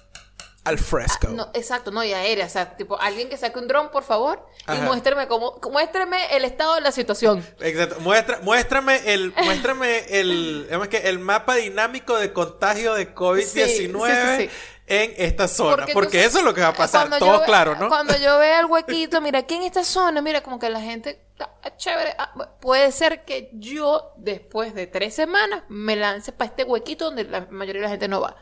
al 0.64 0.78
fresco. 0.78 1.28
Ah, 1.28 1.32
no, 1.34 1.50
exacto, 1.54 1.90
no, 1.90 2.04
y 2.04 2.12
aérea. 2.12 2.46
O 2.46 2.48
sea, 2.48 2.76
tipo, 2.76 3.00
alguien 3.00 3.28
que 3.28 3.36
saque 3.36 3.58
un 3.58 3.66
dron, 3.66 3.90
por 3.90 4.02
favor, 4.02 4.46
y 4.68 4.78
muéstrame 4.82 5.26
cómo, 5.26 5.58
muéstrame 5.70 6.36
el 6.36 6.44
estado 6.44 6.74
de 6.74 6.82
la 6.82 6.92
situación. 6.92 7.44
Exacto. 7.60 8.00
Muestra, 8.00 8.40
muéstrame 8.42 9.12
el, 9.12 9.32
muéstrame 9.44 10.04
el, 10.08 10.68
que 10.90 10.98
el 11.08 11.18
mapa 11.18 11.54
dinámico 11.54 12.18
de 12.18 12.32
contagio 12.32 12.94
de 12.94 13.14
COVID-19 13.14 14.50
en 14.86 15.14
esta 15.16 15.48
zona. 15.48 15.86
Porque, 15.92 16.24
eso 16.24 16.40
es 16.40 16.44
lo 16.44 16.52
que 16.52 16.60
va 16.60 16.68
a 16.68 16.74
pasar, 16.74 17.08
todo 17.18 17.42
claro, 17.44 17.76
¿no? 17.76 17.88
Cuando 17.88 18.16
yo 18.18 18.38
vea 18.38 18.60
el 18.60 18.66
huequito, 18.66 19.20
mira, 19.20 19.38
aquí 19.38 19.54
en 19.54 19.62
esta 19.62 19.84
zona, 19.84 20.20
mira, 20.20 20.42
como 20.42 20.58
que 20.58 20.68
la 20.68 20.80
gente, 20.80 21.24
ah, 21.38 21.76
chévere, 21.76 22.14
ah, 22.18 22.56
puede 22.60 22.92
ser 22.92 23.24
que 23.24 23.50
yo, 23.54 24.12
después 24.16 24.74
de 24.74 24.86
tres 24.86 25.14
semanas, 25.14 25.62
me 25.68 25.96
lance 25.96 26.32
para 26.32 26.50
este 26.50 26.64
huequito 26.64 27.06
donde 27.06 27.24
la 27.24 27.46
mayoría 27.50 27.80
de 27.80 27.86
la 27.86 27.90
gente 27.90 28.08
no 28.08 28.20
va. 28.20 28.36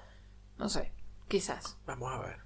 No 0.57 0.69
sé. 0.69 0.98
Quizás. 1.29 1.77
Vamos 1.87 2.13
a 2.13 2.19
ver. 2.19 2.37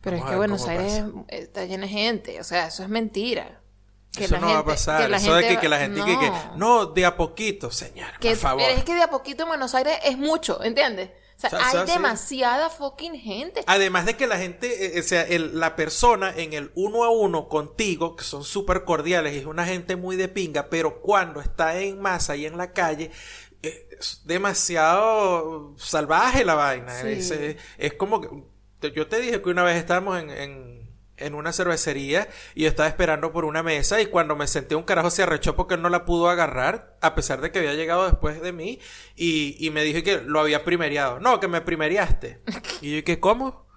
Pero 0.00 0.16
es 0.16 0.24
que 0.24 0.36
Buenos 0.36 0.66
Aires 0.66 1.04
está 1.28 1.64
llena 1.64 1.86
de 1.86 1.92
gente. 1.92 2.40
O 2.40 2.44
sea, 2.44 2.66
eso 2.66 2.82
es 2.82 2.88
mentira. 2.88 3.60
Que 4.12 4.24
eso 4.24 4.38
no 4.38 4.48
va 4.48 4.58
a 4.58 4.64
pasar. 4.64 5.10
eso 5.12 5.34
de 5.34 5.58
que, 5.58 5.68
la 5.68 5.78
gente 5.78 6.00
no. 6.00 6.06
Que, 6.06 6.32
no, 6.56 6.86
de 6.86 7.06
a 7.06 7.16
poquito, 7.16 7.70
señor. 7.70 8.08
por 8.20 8.36
favor. 8.36 8.62
Pero 8.62 8.78
es 8.78 8.84
que 8.84 8.94
de 8.94 9.02
a 9.02 9.10
poquito 9.10 9.44
en 9.44 9.48
Buenos 9.50 9.74
Aires 9.74 9.98
es 10.04 10.18
mucho, 10.18 10.62
¿entiendes? 10.62 11.10
O 11.36 11.48
sea, 11.48 11.70
hay 11.70 11.86
demasiada 11.86 12.68
fucking 12.68 13.14
gente. 13.14 13.64
Además 13.66 14.04
de 14.06 14.16
que 14.16 14.26
la 14.26 14.38
gente, 14.38 14.96
eh, 14.96 15.00
o 15.00 15.02
sea, 15.02 15.26
la 15.28 15.74
persona 15.76 16.32
en 16.36 16.52
el 16.52 16.70
uno 16.74 17.04
a 17.04 17.10
uno 17.10 17.48
contigo, 17.48 18.14
que 18.14 18.22
son 18.22 18.44
súper 18.44 18.84
cordiales 18.84 19.34
y 19.34 19.38
es 19.38 19.46
una 19.46 19.64
gente 19.64 19.96
muy 19.96 20.16
de 20.16 20.28
pinga, 20.28 20.68
pero 20.68 21.00
cuando 21.00 21.40
está 21.40 21.80
en 21.80 22.00
masa 22.00 22.36
y 22.36 22.46
en 22.46 22.58
la 22.58 22.72
calle, 22.72 23.10
es 24.02 24.22
demasiado 24.24 25.74
salvaje 25.78 26.44
la 26.44 26.54
vaina. 26.54 27.00
Es, 27.02 27.94
como 27.96 28.20
que. 28.20 28.28
Yo 28.90 29.06
te 29.06 29.20
dije 29.20 29.40
que 29.40 29.50
una 29.50 29.62
vez 29.62 29.76
estábamos 29.76 30.20
en, 30.20 30.90
en, 31.16 31.34
una 31.34 31.52
cervecería 31.52 32.28
y 32.56 32.62
yo 32.62 32.68
estaba 32.68 32.88
esperando 32.88 33.30
por 33.30 33.44
una 33.44 33.62
mesa 33.62 34.00
y 34.00 34.06
cuando 34.06 34.34
me 34.34 34.48
senté 34.48 34.74
un 34.74 34.82
carajo 34.82 35.08
se 35.08 35.22
arrechó 35.22 35.54
porque 35.54 35.76
no 35.76 35.88
la 35.88 36.04
pudo 36.04 36.28
agarrar, 36.28 36.98
a 37.00 37.14
pesar 37.14 37.40
de 37.40 37.52
que 37.52 37.60
había 37.60 37.74
llegado 37.74 38.04
después 38.06 38.42
de 38.42 38.50
mí 38.50 38.80
y, 39.14 39.56
y 39.64 39.70
me 39.70 39.84
dijo 39.84 40.02
que 40.02 40.20
lo 40.20 40.40
había 40.40 40.64
primeriado. 40.64 41.20
No, 41.20 41.38
que 41.38 41.46
me 41.46 41.60
primeriaste. 41.60 42.42
y 42.80 42.90
yo 42.90 42.96
dije, 42.96 43.20
¿cómo? 43.20 43.68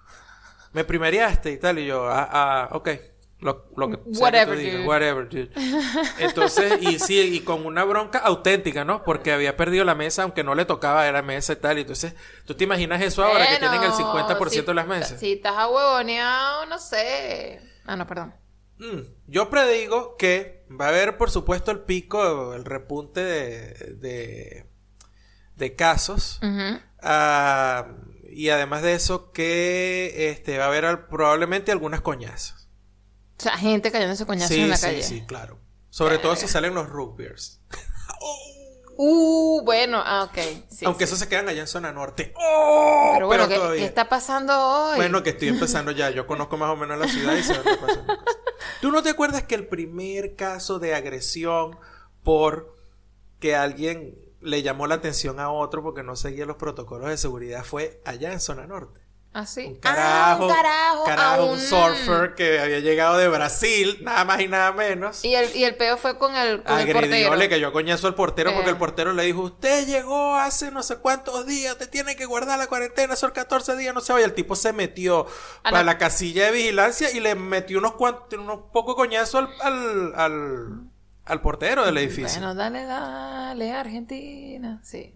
Me 0.72 0.84
primeriaste 0.84 1.52
y 1.52 1.58
tal. 1.58 1.78
Y 1.78 1.86
yo, 1.86 2.08
ah, 2.08 2.28
ah, 2.32 2.68
ok. 2.72 2.88
Lo, 3.38 3.66
lo 3.76 3.90
que 3.90 3.98
whatever, 4.18 4.56
dude. 4.56 4.86
whatever, 4.86 5.28
dude. 5.28 5.50
Entonces, 6.18 6.80
y 6.80 6.98
sí, 6.98 7.20
y 7.20 7.40
con 7.40 7.66
una 7.66 7.84
bronca 7.84 8.18
auténtica, 8.18 8.84
¿no? 8.84 9.04
Porque 9.04 9.30
había 9.30 9.56
perdido 9.56 9.84
la 9.84 9.94
mesa, 9.94 10.22
aunque 10.22 10.42
no 10.42 10.54
le 10.54 10.64
tocaba 10.64 11.10
la 11.12 11.20
mesa 11.20 11.52
y 11.52 11.56
tal. 11.56 11.76
Y 11.76 11.82
entonces, 11.82 12.14
¿tú 12.46 12.54
te 12.54 12.64
imaginas 12.64 13.02
eso 13.02 13.22
ahora 13.22 13.46
que 13.46 13.58
tienen 13.58 13.82
el 13.82 13.90
50% 13.90 14.64
de 14.64 14.74
las 14.74 14.86
mesas? 14.86 15.20
Si 15.20 15.34
estás 15.34 15.54
huevoneado, 15.70 16.64
no 16.66 16.78
sé. 16.78 17.60
Ah, 17.84 17.96
no, 17.96 18.06
perdón. 18.06 18.34
Mm, 18.78 19.00
yo 19.26 19.50
predigo 19.50 20.16
que 20.16 20.64
va 20.68 20.86
a 20.86 20.88
haber, 20.88 21.18
por 21.18 21.30
supuesto, 21.30 21.70
el 21.70 21.80
pico, 21.80 22.54
el 22.54 22.64
repunte 22.64 23.22
de, 23.22 24.66
de, 25.56 25.76
casos. 25.76 26.40
Ah, 27.02 27.88
y 28.30 28.48
además 28.48 28.82
de 28.82 28.94
eso, 28.94 29.30
que 29.30 30.30
este, 30.30 30.56
va 30.56 30.64
a 30.64 30.68
haber 30.68 31.08
probablemente 31.08 31.70
algunas 31.70 32.00
coñazas. 32.00 32.65
O 33.38 33.42
sea, 33.42 33.56
gente 33.58 33.90
cayéndose 33.90 34.26
coñazos 34.26 34.56
en 34.56 34.70
la 34.70 34.78
calle. 34.78 35.02
Sí, 35.02 35.18
sí, 35.18 35.26
claro. 35.26 35.58
Sobre 35.90 36.18
todo 36.18 36.36
si 36.36 36.48
salen 36.48 36.74
los 36.74 36.88
rugbyers. 36.88 37.60
Uh, 38.98 39.60
bueno, 39.62 40.02
ah, 40.02 40.24
ok. 40.24 40.38
sí, 40.70 40.86
Aunque 40.86 41.06
sí. 41.06 41.12
eso 41.12 41.22
se 41.22 41.28
quedan 41.28 41.50
allá 41.50 41.60
en 41.60 41.66
zona 41.66 41.92
norte. 41.92 42.32
¡Oh! 42.34 43.10
Pero 43.12 43.26
bueno, 43.26 43.46
¿qué, 43.46 43.84
está 43.84 44.08
pasando 44.08 44.58
hoy? 44.58 44.96
Bueno, 44.96 45.22
que 45.22 45.30
estoy 45.30 45.48
empezando 45.48 45.90
ya. 45.90 46.08
Yo 46.10 46.26
conozco 46.26 46.56
más 46.56 46.70
o 46.70 46.76
menos 46.76 46.98
la 46.98 47.06
ciudad 47.06 47.36
y 47.36 47.42
sé 47.42 47.52
dónde 47.54 47.76
pasan 47.76 48.06
cosas. 48.06 48.24
¿Tú 48.80 48.90
no 48.90 49.02
te 49.02 49.10
acuerdas 49.10 49.42
que 49.42 49.54
el 49.54 49.66
primer 49.66 50.34
caso 50.34 50.78
de 50.78 50.94
agresión 50.94 51.78
por 52.22 52.74
que 53.38 53.54
alguien 53.54 54.18
le 54.40 54.62
llamó 54.62 54.86
la 54.86 54.94
atención 54.94 55.40
a 55.40 55.50
otro 55.50 55.82
porque 55.82 56.02
no 56.02 56.16
seguía 56.16 56.46
los 56.46 56.56
protocolos 56.56 57.10
de 57.10 57.18
seguridad 57.18 57.64
fue 57.64 58.00
allá 58.06 58.32
en 58.32 58.40
zona 58.40 58.66
norte? 58.66 59.05
¿Ah, 59.38 59.44
sí? 59.44 59.66
Un 59.66 59.74
carajo, 59.76 60.48
Ah, 60.50 60.94
un 60.98 61.04
carajo. 61.04 61.44
un 61.52 61.60
surfer 61.60 62.34
que 62.34 62.58
había 62.58 62.78
llegado 62.78 63.18
de 63.18 63.28
Brasil, 63.28 63.98
nada 64.00 64.24
más 64.24 64.40
y 64.40 64.48
nada 64.48 64.72
menos. 64.72 65.22
Y 65.26 65.34
el, 65.34 65.54
y 65.54 65.64
el 65.64 65.76
peo 65.76 65.98
fue 65.98 66.16
con 66.16 66.34
el, 66.34 66.62
con 66.62 66.74
el 66.78 66.80
Agredió, 66.88 67.00
portero. 67.02 67.36
le 67.36 67.48
cayó 67.50 67.70
coñazo 67.70 68.06
al 68.06 68.14
portero 68.14 68.54
porque 68.54 68.70
el 68.70 68.78
portero 68.78 69.12
le 69.12 69.24
dijo, 69.24 69.42
usted 69.42 69.86
llegó 69.86 70.36
hace 70.36 70.70
no 70.70 70.82
sé 70.82 70.96
cuántos 70.96 71.44
días, 71.44 71.76
te 71.76 71.86
tiene 71.86 72.16
que 72.16 72.24
guardar 72.24 72.58
la 72.58 72.66
cuarentena, 72.66 73.14
son 73.14 73.32
14 73.32 73.76
días, 73.76 73.92
no 73.94 74.00
se 74.00 74.14
vaya. 74.14 74.24
El 74.24 74.32
tipo 74.32 74.56
se 74.56 74.72
metió 74.72 75.26
A 75.62 75.64
para 75.64 75.78
la- 75.84 75.92
la 75.92 75.98
casilla 75.98 76.46
de 76.46 76.52
vigilancia 76.52 77.10
y 77.12 77.20
le 77.20 77.34
metió 77.34 77.78
unos 77.78 77.92
cuantos, 77.92 78.38
unos 78.38 78.60
pocos 78.72 78.94
coñazos 78.96 79.50
al, 79.60 79.74
al, 79.74 80.14
al, 80.16 80.80
al 81.26 81.40
portero 81.42 81.84
del 81.84 81.98
edificio. 81.98 82.38
Bueno, 82.40 82.54
dale, 82.54 82.84
dale, 82.86 83.72
Argentina. 83.72 84.80
Sí. 84.82 85.12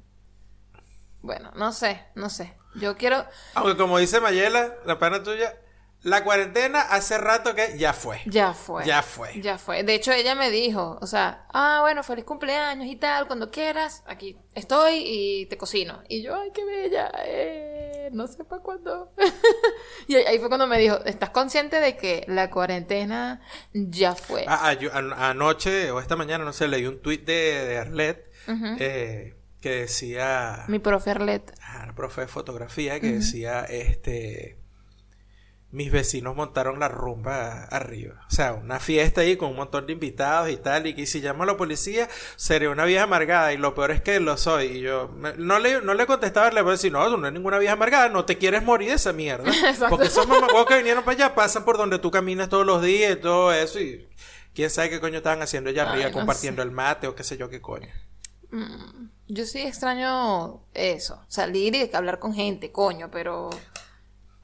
Bueno, 1.23 1.51
no 1.55 1.73
sé, 1.73 2.05
no 2.15 2.31
sé. 2.31 2.57
Yo 2.75 2.97
quiero. 2.97 3.25
Aunque 3.55 3.77
como 3.77 3.99
dice 3.99 4.21
Mayela, 4.21 4.75
la 4.87 4.99
pana 4.99 5.23
tuya, 5.23 5.55
la 6.03 6.25
cuarentena 6.25 6.81
hace 6.81 7.19
rato 7.19 7.55
que 7.55 7.77
ya 7.77 7.93
fue. 7.93 8.21
Ya 8.27 8.55
fue. 8.55 8.85
Ya 8.87 9.03
fue. 9.03 9.41
Ya 9.43 9.59
fue. 9.59 9.83
De 9.83 9.95
hecho, 9.95 10.13
ella 10.13 10.35
me 10.35 10.51
dijo, 10.51 10.99
o 11.03 11.07
sea, 11.07 11.47
ah, 11.53 11.81
bueno, 11.83 12.03
feliz 12.03 12.25
cumpleaños 12.25 12.87
y 12.87 12.97
tal, 12.97 13.27
cuando 13.27 13.51
quieras, 13.51 14.03
aquí 14.07 14.39
estoy 14.55 15.03
y 15.05 15.47
te 15.47 15.59
cocino. 15.59 16.03
Y 16.09 16.23
yo, 16.23 16.35
ay, 16.37 16.53
qué 16.55 16.65
bella, 16.65 17.11
eh, 17.27 18.09
no 18.13 18.27
sé 18.29 18.45
para 18.45 18.63
cuándo. 18.63 19.13
y 20.07 20.15
ahí 20.17 20.39
fue 20.39 20.49
cuando 20.49 20.67
me 20.67 20.79
dijo, 20.79 20.97
¿estás 21.05 21.31
consciente 21.31 21.81
de 21.81 21.97
que 21.97 22.25
la 22.29 22.51
cuarentena 22.51 23.43
ya 23.75 24.15
fue? 24.15 24.45
Ah, 24.49 24.61
ah, 24.69 24.73
yo- 24.75 24.95
an- 24.95 25.13
anoche 25.13 25.91
o 25.91 26.01
esta 26.01 26.17
mañana, 26.17 26.45
no 26.45 26.53
sé, 26.53 26.67
leí 26.69 26.87
un 26.87 27.03
tuit 27.03 27.27
de, 27.27 27.33
de 27.67 27.79
Arlet 27.79 28.31
Ujú. 28.49 28.77
eh, 28.79 29.37
que 29.61 29.71
decía... 29.71 30.65
Mi 30.69 30.79
profe 30.79 31.11
Arlet. 31.11 31.53
Ah, 31.63 31.85
la 31.87 31.95
profe 31.95 32.23
de 32.23 32.29
fotografía 32.29 33.01
que 33.01 33.13
decía, 33.13 33.65
este, 33.65 34.61
mis 35.73 35.93
vecinos 35.93 36.35
montaron 36.35 36.81
la 36.81 36.89
rumba 36.89 37.65
arriba. 37.65 38.27
O 38.27 38.31
sea, 38.31 38.55
una 38.55 38.81
fiesta 38.81 39.21
ahí 39.21 39.37
con 39.37 39.51
un 39.51 39.57
montón 39.57 39.87
de 39.87 39.93
invitados 39.93 40.51
y 40.51 40.57
tal, 40.57 40.87
y 40.87 40.95
que 40.95 41.07
si 41.07 41.21
llamo 41.21 41.45
a 41.45 41.47
la 41.47 41.57
policía, 41.57 42.09
seré 42.37 42.69
una 42.69 42.85
vieja 42.85 43.05
amargada, 43.05 43.53
y 43.53 43.57
lo 43.57 43.75
peor 43.75 43.93
es 43.93 44.01
que 44.01 44.19
lo 44.19 44.37
soy. 44.37 44.67
Y 44.67 44.81
yo 44.81 45.11
no 45.39 45.59
le, 45.61 45.81
no 45.81 45.95
le 45.95 46.07
contestaba, 46.07 46.51
le 46.51 46.63
voy 46.63 46.71
a 46.71 46.73
decir, 46.73 46.91
no, 46.91 47.05
tú 47.09 47.17
no 47.17 47.27
eres 47.27 47.35
ninguna 47.35 47.59
vieja 47.59 47.75
amargada, 47.75 48.09
no 48.09 48.25
te 48.25 48.37
quieres 48.37 48.65
morir 48.65 48.89
de 48.89 48.95
esa 48.97 49.13
mierda. 49.13 49.51
Porque 49.89 50.07
esos 50.07 50.27
mamagüevos 50.27 50.67
que 50.67 50.77
vinieron 50.79 51.05
para 51.05 51.17
allá 51.17 51.35
pasan 51.35 51.65
por 51.65 51.77
donde 51.77 51.99
tú 51.99 52.11
caminas 52.11 52.49
todos 52.49 52.67
los 52.67 52.83
días 52.83 53.13
y 53.13 53.17
todo 53.17 53.53
eso, 53.53 53.79
y 53.79 54.09
quién 54.55 54.71
sabe 54.71 54.91
qué 54.91 55.01
coño 55.01 55.19
estaban 55.19 55.43
haciendo 55.43 55.71
allá 55.71 55.85
Ay, 55.85 55.89
arriba, 55.91 56.09
no 56.09 56.15
compartiendo 56.15 56.63
el 56.63 56.73
mate 56.73 57.07
o 57.07 57.15
qué 57.15 57.23
sé 57.23 57.37
yo 57.37 57.49
qué 57.49 57.61
coño. 57.61 57.89
Mm, 58.51 59.09
Yo 59.29 59.47
sí 59.47 59.61
extraño 59.61 60.65
eso, 60.75 61.23
salir 61.29 61.75
y 61.77 61.91
hablar 61.95 62.19
con 62.19 62.35
gente, 62.35 62.73
coño, 62.73 63.11
pero... 63.11 63.51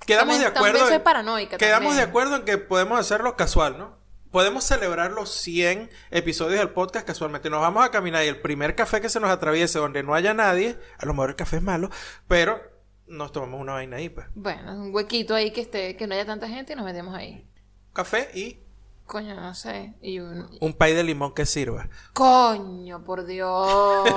Quedamos 0.06 0.34
También- 0.36 0.52
de 0.52 0.58
acuerdo. 0.58 0.90
en- 0.94 1.02
paranoica, 1.02 1.56
Quedamos 1.58 1.88
también. 1.88 1.96
de 1.96 2.02
acuerdo 2.10 2.36
en 2.36 2.44
que 2.44 2.58
podemos 2.58 3.00
hacerlo 3.00 3.34
casual, 3.36 3.78
¿no? 3.78 3.96
Podemos 4.30 4.64
celebrar 4.64 5.10
los 5.12 5.30
100 5.30 5.90
episodios 6.10 6.58
del 6.60 6.70
podcast 6.70 7.06
casualmente. 7.06 7.48
Nos 7.50 7.60
vamos 7.62 7.84
a 7.84 7.90
caminar 7.90 8.24
y 8.24 8.28
el 8.28 8.40
primer 8.40 8.76
café 8.76 9.00
que 9.00 9.08
se 9.08 9.18
nos 9.18 9.30
atraviese 9.30 9.78
donde 9.78 10.02
no 10.02 10.14
haya 10.14 10.34
nadie, 10.34 10.78
a 10.98 11.06
lo 11.06 11.14
mejor 11.14 11.30
el 11.30 11.36
café 11.36 11.56
es 11.56 11.62
malo, 11.62 11.90
pero 12.28 12.60
nos 13.06 13.32
tomamos 13.32 13.60
una 13.60 13.72
vaina 13.72 13.96
ahí, 13.96 14.08
pues. 14.08 14.26
Bueno, 14.34 14.72
un 14.74 14.94
huequito 14.94 15.34
ahí 15.34 15.50
que 15.52 15.62
esté, 15.62 15.96
que 15.96 16.06
no 16.06 16.14
haya 16.14 16.26
tanta 16.26 16.48
gente 16.48 16.74
y 16.74 16.76
nos 16.76 16.84
metemos 16.84 17.14
ahí. 17.14 17.48
Café 17.92 18.28
y 18.34 18.60
Coño, 19.06 19.34
no 19.36 19.54
sé. 19.54 19.94
Y 20.02 20.18
un... 20.18 20.48
un 20.60 20.72
pay 20.74 20.92
de 20.92 21.04
limón 21.04 21.32
que 21.32 21.46
sirva. 21.46 21.88
Coño, 22.12 23.04
por 23.04 23.24
Dios. 23.24 24.08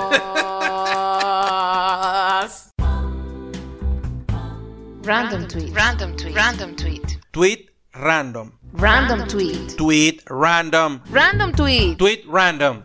Random 5.02 5.46
tweet. 5.48 5.72
Random 5.72 6.16
tweet. 6.16 6.34
Random 6.34 6.74
tweet. 6.76 7.18
Tweet 7.32 7.70
random. 7.94 8.52
Random 8.72 9.26
tweet. 9.26 9.76
Tweet 9.76 10.22
random. 10.28 11.00
Random 11.10 11.52
tweet. 11.52 11.98
Tweet 11.98 12.24
random. 12.28 12.82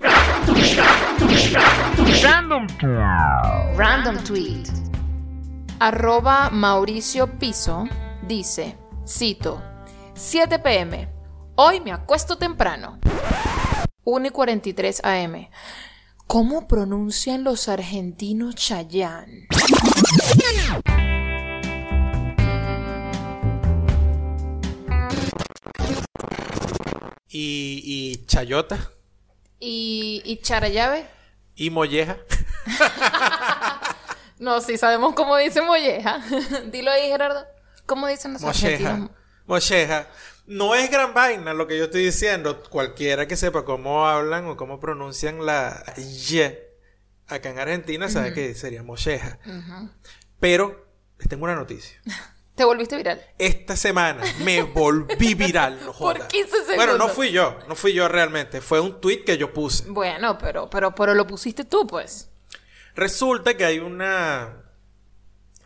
Random 3.76 4.18
tweet. 4.24 4.72
Arroba 5.80 6.50
Mauricio 6.52 7.28
Piso 7.38 7.88
dice, 8.26 8.78
cito, 9.06 9.62
7 10.14 10.60
pm, 10.60 11.10
hoy 11.56 11.80
me 11.82 11.92
acuesto 11.92 12.38
temprano. 12.38 13.00
1 14.04 14.28
y 14.28 14.30
43 14.30 15.02
am. 15.04 15.48
¿Cómo 16.28 16.68
pronuncian 16.68 17.44
los 17.44 17.70
argentinos 17.70 18.56
Chayán? 18.56 19.48
Y, 27.28 27.82
y 27.84 28.26
chayota. 28.26 28.92
¿Y, 29.60 30.22
y 30.26 30.38
Charayave? 30.38 31.08
Y 31.56 31.70
molleja. 31.70 32.18
No, 34.38 34.60
sí 34.60 34.78
sabemos 34.78 35.16
cómo 35.16 35.38
dice 35.38 35.62
molleja. 35.62 36.20
Dilo 36.70 36.92
ahí, 36.92 37.08
Gerardo. 37.08 37.46
¿Cómo 37.86 38.06
dicen 38.06 38.34
los 38.34 38.42
Molleja. 38.42 38.68
argentinos? 38.68 39.10
Molleja. 39.46 40.08
No 40.48 40.76
es 40.76 40.92
gran 40.92 41.14
vaina 41.14 41.54
lo 41.54 41.68
que 41.68 41.78
yo 41.78 41.86
estoy 41.86 42.06
diciendo. 42.06 42.62
Cualquiera 42.70 43.28
que 43.28 43.36
sepa 43.36 43.66
cómo 43.66 44.08
hablan 44.08 44.46
o 44.48 44.58
cómo 44.58 44.80
pronuncian 44.80 45.46
la 45.46 45.84
Y 45.98 46.42
acá 47.28 47.50
en 47.50 47.60
Argentina 47.60 48.10
sabe 48.10 48.34
que 48.34 48.54
sería 48.54 48.84
molleja. 48.84 49.40
Pero 50.40 50.86
les 51.18 51.28
tengo 51.28 51.46
una 51.46 51.56
noticia. 51.56 52.00
Te 52.56 52.64
volviste 52.64 52.96
viral. 52.96 53.22
Esta 53.38 53.76
semana 53.76 54.24
me 54.44 54.62
volví 54.62 55.34
viral, 55.34 55.78
no 55.84 55.92
Por 55.98 56.18
joda. 56.18 56.28
15 56.28 56.50
segundos. 56.50 56.76
Bueno, 56.78 56.98
no 56.98 57.10
fui 57.10 57.32
yo, 57.32 57.58
no 57.68 57.76
fui 57.76 57.92
yo 57.92 58.08
realmente. 58.08 58.62
Fue 58.62 58.80
un 58.80 59.02
tweet 59.02 59.26
que 59.26 59.38
yo 59.38 59.52
puse. 59.52 59.84
Bueno, 59.90 60.38
pero, 60.38 60.70
pero, 60.70 60.96
pero 60.96 61.14
lo 61.14 61.28
pusiste 61.28 61.66
tú, 61.66 61.86
pues. 61.86 62.30
Resulta 62.96 63.58
que 63.58 63.66
hay 63.66 63.80
una. 63.80 64.65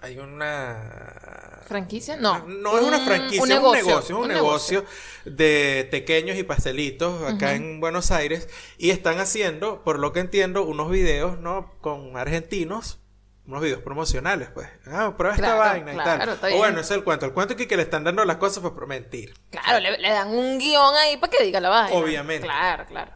Hay 0.01 0.17
una. 0.17 1.61
¿Franquicia? 1.67 2.15
No. 2.15 2.39
No 2.47 2.77
es 2.79 2.85
una 2.85 2.97
Un- 2.99 3.05
franquicia, 3.05 3.43
un 3.43 3.51
es 3.51 3.57
un 3.57 3.63
negocio, 3.63 3.99
es 3.99 4.09
un, 4.09 4.27
negocio, 4.29 4.85
de 5.25 5.87
tequeños 5.91 6.37
y 6.37 6.43
pastelitos 6.43 7.21
acá 7.31 7.53
en 7.53 7.79
Buenos 7.79 8.11
Aires 8.11 8.47
y 8.77 8.91
están 8.91 9.19
haciendo, 9.19 9.83
por 9.83 9.99
lo 9.99 10.13
que 10.13 10.21
entiendo, 10.21 10.63
unos 10.63 10.89
videos, 10.89 11.37
¿no? 11.39 11.73
Con 11.81 12.15
argentinos, 12.17 12.99
unos 13.45 13.61
videos 13.61 13.81
promocionales, 13.81 14.49
pues. 14.53 14.69
Ah, 14.87 15.15
prueba 15.17 15.35
esta 15.35 15.47
Claro, 15.47 15.59
vaina 15.59 15.91
y 15.91 15.95
claro, 15.95 16.19
tal. 16.19 16.29
está 16.35 16.47
O 16.47 16.57
bueno, 16.57 16.79
ese 16.79 16.93
es 16.93 16.97
el 16.97 17.03
cuento. 17.03 17.25
El 17.25 17.33
cuento 17.33 17.53
es 17.53 17.57
que, 17.57 17.67
que 17.67 17.75
le 17.77 17.83
están 17.83 18.03
dando 18.05 18.23
las 18.25 18.37
cosas 18.37 18.59
pues, 18.61 18.73
por 18.73 18.87
mentir. 18.87 19.33
Claro, 19.51 19.79
le, 19.79 19.97
le 19.97 20.09
dan 20.09 20.29
un 20.29 20.57
guion 20.59 20.95
ahí 20.95 21.17
para 21.17 21.31
que 21.31 21.43
diga 21.43 21.59
la 21.59 21.69
vaina. 21.69 21.97
Obviamente. 21.99 22.47
Claro, 22.47 22.85
claro. 22.87 23.11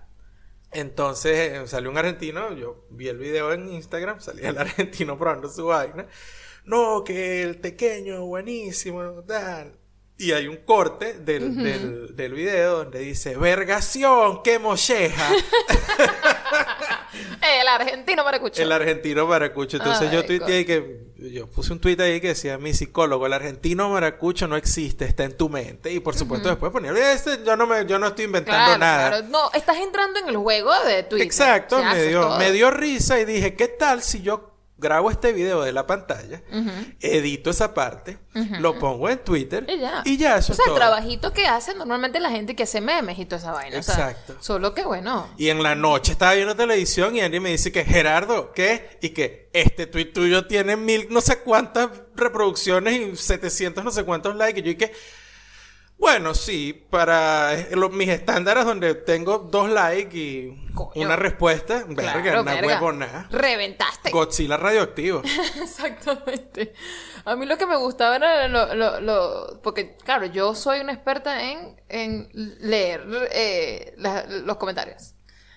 Entonces 0.72 1.38
eh, 1.54 1.67
salió 1.67 1.89
un 1.91 1.98
argentino, 1.98 2.54
yo 2.56 2.86
vi 2.89 3.08
el 3.08 3.17
video 3.19 3.54
en 3.54 3.69
Instagram, 3.69 4.19
salía 4.22 4.50
el 4.50 4.58
argentino 4.60 5.17
probando 5.17 5.48
su 5.50 5.65
vaina. 5.67 6.08
No, 6.65 7.04
que 7.04 7.43
el 7.43 7.60
tequeño, 7.62 8.26
buenísimo, 8.26 9.02
tal. 9.28 9.78
Y 10.17 10.32
hay 10.32 10.47
un 10.47 10.58
corte 10.58 11.15
del, 11.19 11.56
del, 11.62 12.15
del 12.15 12.34
video 12.34 12.78
donde 12.84 12.99
dice, 12.99 13.36
vergación, 13.36 14.41
qué 14.43 14.60
molleja. 14.60 15.30
El 17.41 17.67
argentino 17.67 18.23
maracucho. 18.23 18.62
el 18.62 18.71
argentino 18.71 19.28
maracucho. 19.28 19.78
Entonces 19.78 20.12
yo 20.12 20.19
Ay, 20.19 20.26
tuiteé 20.28 20.56
ahí 20.58 20.65
que, 20.65 21.08
yo 21.17 21.47
puse 21.47 21.71
un 21.73 21.80
tuit 21.80 21.99
ahí 21.99 22.19
que 22.19 22.30
decía, 22.30 22.58
mi 22.58 22.73
psicólogo, 22.73 23.26
el 23.26 23.34
argentino 23.34 23.89
maracucho 23.89 24.47
no 24.47 24.56
existe, 24.56 25.06
está 25.06 25.23
en 25.23 25.38
tu 25.38 25.49
mente. 25.49 25.91
Y 25.91 25.99
por 25.99 26.15
supuesto 26.15 26.49
después 26.49 26.71
ponía, 26.71 26.91
"Este, 27.13 27.43
yo 27.45 27.56
no 27.56 27.67
me, 27.67 27.86
yo 27.86 27.99
no 27.99 28.08
estoy 28.08 28.26
inventando 28.26 28.63
Claro, 28.63 28.80
nada. 28.80 29.10
claro. 29.10 29.28
No, 29.30 29.52
estás 29.54 29.78
entrando 29.78 30.19
en 30.19 30.30
el 30.30 30.38
juego 30.38 30.71
de 30.86 31.04
Twitter. 31.04 31.26
Exacto, 31.28 31.84
me 31.84 32.04
dio, 32.08 32.21
todo. 32.21 32.39
me 32.39 32.52
dio 32.52 32.71
risa 32.71 33.19
y 33.19 33.26
dije, 33.26 33.56
¿qué 33.56 33.67
tal 33.67 34.02
si 34.02 34.21
yo 34.21 34.53
grabo 34.84 35.10
este 35.10 35.34
video 35.34 35.63
de 35.63 35.72
la 35.72 35.88
pantalla, 35.88 36.43
edito 37.00 37.50
esa 37.50 37.74
parte, 37.74 38.19
lo 38.60 38.78
pongo 38.78 39.10
en 39.10 39.17
Twitter 39.19 39.65
Y 39.67 39.80
ya. 39.80 40.02
y 40.06 40.17
ya, 40.17 40.38
eso 40.38 40.52
o 40.52 40.54
es 40.54 40.58
sea, 40.58 40.65
todo. 40.65 40.76
el 40.76 40.80
trabajito 40.82 41.34
que 41.34 41.48
hace 41.48 41.74
normalmente 41.74 42.19
la 42.19 42.30
gente 42.30 42.56
que 42.56 42.63
hace 42.63 42.82
memes 42.82 43.17
y 43.17 43.26
toda 43.26 43.38
esa 43.41 43.52
vaina. 43.54 43.80
o 43.80 43.84
sea, 43.84 44.12
Exacto. 44.12 44.36
solo 44.39 44.76
que 44.76 44.84
bueno. 44.84 45.28
Y 45.38 45.50
en 45.50 45.63
la 45.63 45.74
noche 45.74 46.12
estaba 46.12 46.34
viendo 46.34 46.56
televisión 46.56 47.15
y 47.15 47.22
Andy 47.22 47.39
me 47.39 47.50
dice 47.50 47.72
que 47.72 47.84
Gerardo, 47.86 48.52
¿qué? 48.54 48.98
Y 49.02 49.10
que 49.10 49.50
este 49.54 49.88
tweet 49.88 50.12
tuyo 50.13 50.46
tiene 50.46 50.76
mil 50.76 51.08
no 51.10 51.22
sé 51.22 51.39
cuántas 51.39 51.89
reproducciones 52.15 53.00
y 53.00 53.15
700 53.15 53.84
no 53.84 53.91
sé 53.91 54.04
cuántos 54.04 54.36
likes. 54.36 54.60
Y 54.60 54.63
yo 54.63 54.69
dije, 54.74 54.91
Bueno, 55.97 56.34
sí, 56.34 56.73
para 56.89 57.53
eh, 57.53 57.69
lo- 57.75 57.89
mis 57.89 58.10
estándares 58.10 58.65
donde 58.65 58.93
tengo 58.93 59.38
dos 59.39 59.69
likes 59.69 60.17
y 60.17 60.65
Coño. 60.73 60.91
una 61.06 61.15
respuesta, 61.15 61.86
verga, 61.88 62.21
Claro, 62.21 62.41
una 62.41 62.56
verga. 62.56 62.67
huevona. 62.75 63.27
Reventaste. 63.32 64.12
Godzilla 64.12 64.58
radioactivo. 64.58 65.21
Exactamente. 65.62 66.73
A 67.25 67.36
mí 67.38 67.45
lo 67.45 67.58
que 67.58 67.65
me 67.65 67.77
gustaba 67.77 68.17
era 68.17 68.47
lo, 68.49 68.73
lo, 68.75 68.99
lo- 68.99 69.62
porque 69.62 69.95
claro, 69.95 70.25
yo 70.25 70.56
soy 70.56 70.82
una 70.82 70.91
experta 70.93 71.41
en, 71.49 71.82
en 71.88 72.29
leer 72.60 73.06
eh, 73.32 73.93
la- 73.97 74.25
los 74.25 74.58
comentarios. 74.58 75.13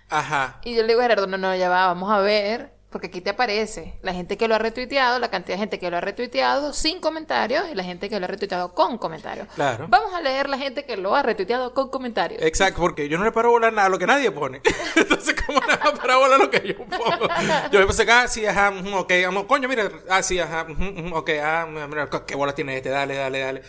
Ajá. 0.09 0.61
Y 0.65 0.77
yo 0.77 0.83
le 0.83 0.89
digo 0.89 1.01
a 1.01 1.05
Gerardo, 1.05 1.27
no, 1.27 1.39
no, 1.39 1.57
ya 1.57 1.69
va, 1.69 1.87
vamos 1.89 2.13
a 2.13 2.21
ver, 2.21 2.76
porque 2.97 3.09
aquí 3.09 3.21
te 3.21 3.29
aparece 3.29 3.93
la 4.01 4.15
gente 4.15 4.39
que 4.39 4.49
lo 4.49 4.55
ha 4.55 4.59
retuiteado, 4.59 5.19
la 5.19 5.29
cantidad 5.29 5.57
de 5.57 5.59
gente 5.59 5.79
que 5.79 5.91
lo 5.91 5.99
ha 5.99 6.01
retuiteado 6.01 6.73
sin 6.73 6.99
comentarios 6.99 7.67
y 7.71 7.75
la 7.75 7.85
gente 7.85 8.09
que 8.09 8.19
lo 8.19 8.25
ha 8.25 8.27
retuiteado 8.27 8.73
con 8.73 8.97
comentarios. 8.97 9.49
Claro. 9.55 9.85
Vamos 9.91 10.15
a 10.15 10.23
leer 10.23 10.49
la 10.49 10.57
gente 10.57 10.87
que 10.87 10.97
lo 10.97 11.15
ha 11.15 11.23
retuiteado 11.23 11.75
con 11.75 11.91
comentarios. 11.91 12.41
Exacto, 12.41 12.81
porque 12.81 13.07
yo 13.07 13.19
no 13.19 13.25
le 13.25 13.33
paro 13.33 13.51
bola 13.51 13.67
a 13.67 13.71
nada 13.71 13.89
a 13.89 13.91
lo 13.91 13.99
que 13.99 14.07
nadie 14.07 14.31
pone. 14.31 14.63
Entonces, 14.97 15.37
¿cómo 15.47 15.61
le 15.61 15.77
va 15.77 15.91
a 15.91 15.93
parar 15.93 16.17
bola 16.17 16.37
a 16.37 16.39
lo 16.39 16.51
que 16.51 16.67
yo 16.67 16.75
pongo? 16.87 17.29
Yo 17.71 17.81
le 17.81 17.87
puse 17.87 18.11
ah, 18.11 18.27
sí, 18.29 18.47
ajá, 18.47 18.73
ok, 18.95 19.13
vamos, 19.27 19.45
coño, 19.45 19.69
mira, 19.69 19.91
ah, 20.09 20.23
sí, 20.23 20.39
ajá, 20.41 20.67
ok, 21.13 21.31
ah, 21.43 21.67
mira, 21.67 22.09
qué 22.27 22.35
bola 22.35 22.55
tiene 22.55 22.79
este, 22.79 22.89
dale, 22.89 23.15
dale, 23.15 23.41
dale. 23.41 23.63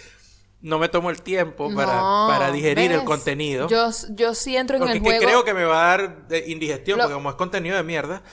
No 0.61 0.79
me 0.79 0.87
tomo 0.87 1.09
el 1.09 1.21
tiempo 1.21 1.69
para, 1.75 1.97
No, 1.97 2.27
para 2.29 2.51
digerir 2.51 2.93
el 2.93 3.03
contenido. 3.03 3.67
Yo, 3.67 3.89
yo 4.09 4.33
sí 4.33 4.55
entro 4.55 4.77
en 4.77 4.83
porque 4.83 4.97
el 4.97 5.03
juego. 5.03 5.21
creo 5.21 5.43
que 5.43 5.53
me 5.53 5.65
va 5.65 5.93
a 5.93 5.97
dar 5.97 6.17
indigestión, 6.47 6.97
Lo- 6.97 7.03
porque 7.03 7.13
como 7.15 7.29
es 7.29 7.35
contenido 7.35 7.75
de 7.75 7.83
mierda. 7.83 8.23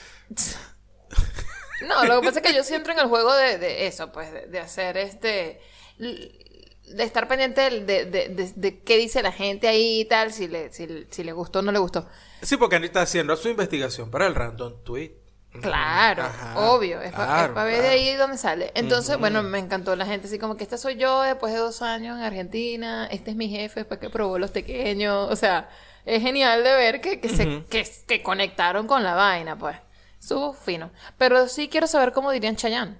No, 1.79 2.05
lo 2.05 2.21
que 2.21 2.27
pasa 2.27 2.39
es 2.39 2.45
que 2.47 2.53
yo 2.55 2.63
siempre 2.63 2.93
en 2.93 2.99
el 2.99 3.07
juego 3.07 3.33
de, 3.35 3.57
de 3.57 3.87
eso, 3.87 4.11
pues, 4.11 4.31
de, 4.31 4.47
de 4.47 4.59
hacer 4.59 4.97
este. 4.97 5.61
De 5.97 7.03
estar 7.03 7.27
pendiente 7.27 7.61
de, 7.61 8.05
de, 8.05 8.29
de- 8.29 8.53
de 8.55 8.83
qué 8.83 8.97
dice 8.97 9.23
la 9.23 9.31
gente 9.31 9.67
ahí 9.67 10.01
y 10.01 10.05
tal, 10.05 10.31
si 10.31 10.47
le, 10.47 10.71
si, 10.71 10.87
si 11.09 11.23
le 11.23 11.31
gustó 11.33 11.59
o 11.59 11.61
no 11.63 11.71
le 11.71 11.79
gustó. 11.79 12.07
Sí, 12.41 12.57
porque 12.57 12.75
Anita 12.75 12.99
está 12.99 13.01
haciendo 13.01 13.35
su 13.35 13.49
investigación 13.49 14.11
para 14.11 14.27
el 14.27 14.35
random 14.35 14.83
tweet. 14.83 15.13
Claro, 15.61 16.23
Ajá, 16.23 16.59
obvio, 16.59 17.01
es 17.01 17.13
para 17.13 17.47
claro, 17.47 17.53
ver 17.63 17.81
de 17.81 17.89
claro. 17.89 17.89
ahí 17.89 18.13
donde 18.15 18.37
sale. 18.37 18.71
Entonces, 18.75 19.17
bueno, 19.17 19.41
me 19.41 19.57
encantó 19.57 19.95
la 19.95 20.05
gente 20.05 20.27
así 20.27 20.37
como 20.37 20.57
que 20.57 20.63
esta 20.63 20.77
soy 20.77 20.97
yo 20.97 21.21
después 21.21 21.53
de 21.53 21.59
dos 21.59 21.81
años 21.81 22.17
en 22.17 22.23
Argentina, 22.23 23.07
este 23.09 23.31
es 23.31 23.37
mi 23.37 23.49
jefe 23.49 23.79
después 23.81 23.99
que 24.01 24.09
probó 24.09 24.37
los 24.37 24.51
pequeños, 24.51 25.31
o 25.31 25.35
sea, 25.37 25.69
es 26.05 26.21
genial 26.21 26.61
de 26.63 26.73
ver 26.75 26.99
que, 27.01 27.21
que, 27.21 27.29
se, 27.29 27.63
que, 27.69 27.89
que 28.05 28.21
conectaron 28.21 28.85
con 28.85 29.01
la 29.03 29.15
vaina, 29.15 29.57
pues. 29.57 29.77
Estuvo 30.25 30.53
fino. 30.53 30.89
Pero 31.19 31.47
sí 31.47 31.69
quiero 31.69 31.85
saber 31.85 32.11
cómo 32.11 32.31
dirían 32.31 32.55
Chayanne. 32.55 32.99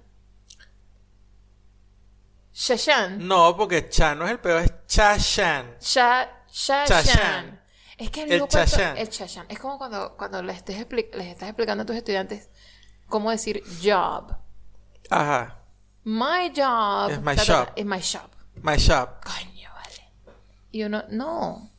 Shashan. 2.54 3.26
No, 3.26 3.56
porque 3.56 3.88
Chan 3.88 4.16
no 4.16 4.26
es 4.26 4.30
el 4.30 4.38
peor, 4.38 4.62
es 4.62 4.72
Shashan. 4.86 5.76
Chashan. 5.80 7.60
Es 7.98 8.10
que 8.10 8.22
el, 8.22 8.46
Chashan. 8.46 8.96
el. 8.96 9.08
Es 9.48 9.58
como 9.58 9.76
cuando, 9.76 10.16
cuando 10.16 10.40
les, 10.40 10.58
estés 10.58 10.86
les 10.88 11.26
estás 11.26 11.48
explicando 11.48 11.82
a 11.82 11.86
tus 11.86 11.96
estudiantes 11.96 12.48
cómo 13.08 13.32
decir 13.32 13.60
job. 13.82 14.32
Ajá. 15.10 15.64
My 16.04 16.52
job. 16.54 17.10
Es 17.10 17.20
my 17.20 17.34
shop. 17.34 17.70
Es 17.74 17.84
my 17.84 17.98
shop. 17.98 18.30
My 18.62 18.76
shop. 18.76 19.24
Coño, 19.24 19.68
vale. 19.74 20.12
Y 20.70 20.84
uno, 20.84 21.02
no. 21.08 21.72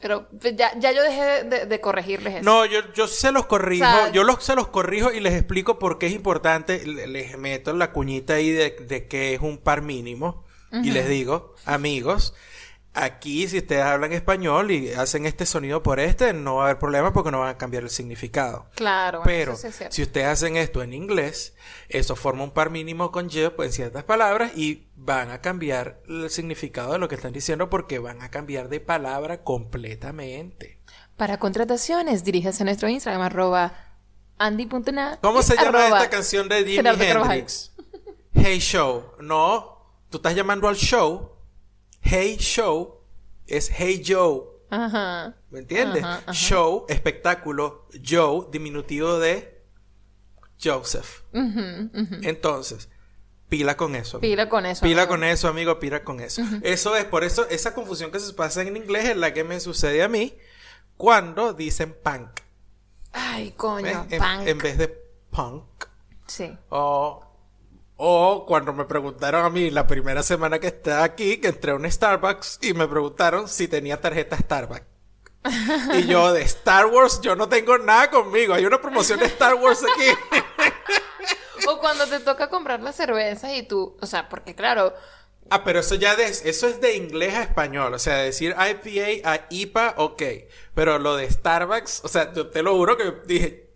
Pero 0.00 0.28
pues, 0.40 0.54
ya, 0.56 0.72
ya 0.78 0.92
yo 0.92 1.02
dejé 1.02 1.44
de, 1.66 1.80
corregirles 1.80 2.34
eso. 2.34 2.44
No, 2.44 2.66
yo, 2.66 2.80
yo 2.94 3.06
se 3.08 3.32
los 3.32 3.46
corrijo, 3.46 3.84
O 3.86 3.88
sea- 3.88 4.12
yo 4.12 4.24
los, 4.24 4.44
se 4.44 4.54
los 4.54 4.68
corrijo 4.68 5.10
y 5.12 5.20
les 5.20 5.32
explico 5.34 5.78
por 5.78 5.98
qué 5.98 6.06
es 6.06 6.12
importante. 6.12 6.84
Le- 6.86 7.06
Les 7.06 7.38
meto 7.38 7.72
la 7.72 7.92
cuñita 7.92 8.34
ahí 8.34 8.50
de, 8.50 8.70
de 8.70 9.08
que 9.08 9.34
es 9.34 9.40
un 9.40 9.58
par 9.58 9.82
mínimo. 9.82 10.44
Y 10.72 10.90
les 10.90 11.08
digo, 11.08 11.54
amigos, 11.64 12.34
aquí 12.96 13.46
si 13.46 13.58
ustedes 13.58 13.82
hablan 13.82 14.12
español 14.12 14.70
y 14.70 14.92
hacen 14.92 15.26
este 15.26 15.46
sonido 15.46 15.82
por 15.82 16.00
este, 16.00 16.32
no 16.32 16.56
va 16.56 16.62
a 16.62 16.64
haber 16.66 16.78
problema 16.78 17.12
porque 17.12 17.30
no 17.30 17.40
van 17.40 17.50
a 17.50 17.58
cambiar 17.58 17.82
el 17.82 17.90
significado. 17.90 18.70
Claro, 18.74 19.20
Pero 19.24 19.52
eso 19.52 19.70
sí 19.70 19.84
es 19.84 19.94
si 19.94 20.02
ustedes 20.02 20.26
hacen 20.26 20.56
esto 20.56 20.82
en 20.82 20.92
inglés, 20.92 21.54
eso 21.88 22.16
forma 22.16 22.42
un 22.44 22.50
par 22.50 22.70
mínimo 22.70 23.12
con 23.12 23.28
yo 23.28 23.52
en 23.58 23.72
ciertas 23.72 24.04
palabras 24.04 24.52
y 24.56 24.88
van 24.96 25.30
a 25.30 25.40
cambiar 25.40 26.00
el 26.08 26.30
significado 26.30 26.92
de 26.92 26.98
lo 26.98 27.08
que 27.08 27.14
están 27.14 27.32
diciendo 27.32 27.70
porque 27.70 27.98
van 27.98 28.22
a 28.22 28.30
cambiar 28.30 28.68
de 28.68 28.80
palabra 28.80 29.44
completamente. 29.44 30.80
Para 31.16 31.38
contrataciones, 31.38 32.24
diríjase 32.24 32.62
a 32.62 32.66
nuestro 32.66 32.88
Instagram, 32.88 33.22
arroba 33.22 33.74
andy.na. 34.38 35.18
¿Cómo 35.22 35.42
se 35.42 35.54
llama 35.56 35.68
arroba 35.68 35.98
esta 35.98 36.10
canción 36.10 36.48
de 36.48 36.64
Jimi. 36.64 36.88
Hendrix? 36.88 37.72
Hey 38.34 38.58
Show. 38.58 39.12
No, 39.20 40.02
tú 40.10 40.18
estás 40.18 40.34
llamando 40.34 40.68
al 40.68 40.76
show. 40.76 41.35
Hey 42.08 42.36
Show 42.38 43.00
es 43.48 43.68
Hey 43.68 44.00
Joe. 44.06 44.42
Ajá. 44.70 45.34
¿Me 45.50 45.58
entiendes? 45.58 46.04
Ajá, 46.04 46.18
ajá. 46.18 46.32
Show, 46.32 46.86
espectáculo. 46.88 47.88
Joe, 48.04 48.46
diminutivo 48.52 49.18
de 49.18 49.60
Joseph. 50.62 51.22
Entonces, 52.22 52.88
pila 53.48 53.76
con 53.76 53.96
eso. 53.96 54.18
amigo. 54.18 54.30
Pila 54.30 54.48
con 54.48 54.66
eso. 54.66 54.82
Pila 54.82 55.02
amigo. 55.02 55.14
con 55.14 55.24
eso, 55.24 55.48
amigo, 55.48 55.80
pila 55.80 56.04
con 56.04 56.20
eso. 56.20 56.42
Eso 56.62 56.94
es, 56.94 57.06
por 57.06 57.24
eso, 57.24 57.48
esa 57.48 57.74
confusión 57.74 58.12
que 58.12 58.20
se 58.20 58.32
pasa 58.34 58.62
en 58.62 58.76
inglés 58.76 59.06
es 59.06 59.16
la 59.16 59.34
que 59.34 59.42
me 59.42 59.58
sucede 59.58 60.04
a 60.04 60.08
mí 60.08 60.32
cuando 60.96 61.54
dicen 61.54 61.92
punk. 62.04 62.40
Ay, 63.12 63.50
coño. 63.56 64.06
En, 64.10 64.20
punk. 64.20 64.46
en 64.46 64.58
vez 64.58 64.78
de 64.78 64.88
punk. 65.30 65.64
Sí. 66.28 66.56
O, 66.68 67.25
o 67.96 68.44
cuando 68.46 68.72
me 68.72 68.84
preguntaron 68.84 69.44
a 69.44 69.50
mí 69.50 69.70
la 69.70 69.86
primera 69.86 70.22
semana 70.22 70.58
que 70.58 70.68
estaba 70.68 71.04
aquí, 71.04 71.38
que 71.38 71.48
entré 71.48 71.72
a 71.72 71.76
un 71.76 71.90
Starbucks 71.90 72.58
y 72.62 72.74
me 72.74 72.86
preguntaron 72.86 73.48
si 73.48 73.68
tenía 73.68 74.00
tarjeta 74.00 74.36
Starbucks. 74.36 74.84
Y 75.94 76.06
yo 76.06 76.32
de 76.32 76.42
Star 76.42 76.86
Wars, 76.86 77.20
yo 77.20 77.36
no 77.36 77.48
tengo 77.48 77.78
nada 77.78 78.10
conmigo. 78.10 78.52
Hay 78.52 78.66
una 78.66 78.80
promoción 78.80 79.20
de 79.20 79.26
Star 79.26 79.54
Wars 79.54 79.82
aquí. 79.82 80.40
O 81.68 81.80
cuando 81.80 82.06
te 82.06 82.20
toca 82.20 82.48
comprar 82.48 82.80
las 82.80 82.94
cervezas 82.94 83.50
y 83.52 83.64
tú, 83.64 83.96
o 84.00 84.06
sea, 84.06 84.28
porque 84.28 84.54
claro, 84.54 84.94
Ah, 85.48 85.62
pero 85.62 85.80
eso 85.80 85.94
ya 85.94 86.16
de, 86.16 86.24
eso 86.24 86.66
es 86.66 86.80
de 86.80 86.96
inglés 86.96 87.34
a 87.34 87.42
español. 87.42 87.94
O 87.94 87.98
sea, 87.98 88.16
decir 88.16 88.54
IPA 88.58 89.30
a 89.30 89.46
IPA, 89.50 89.94
ok. 89.96 90.22
Pero 90.74 90.98
lo 90.98 91.16
de 91.16 91.30
Starbucks, 91.30 92.02
o 92.04 92.08
sea, 92.08 92.32
yo 92.32 92.48
te 92.48 92.62
lo 92.62 92.74
juro 92.74 92.96
que 92.96 93.12
dije, 93.26 93.70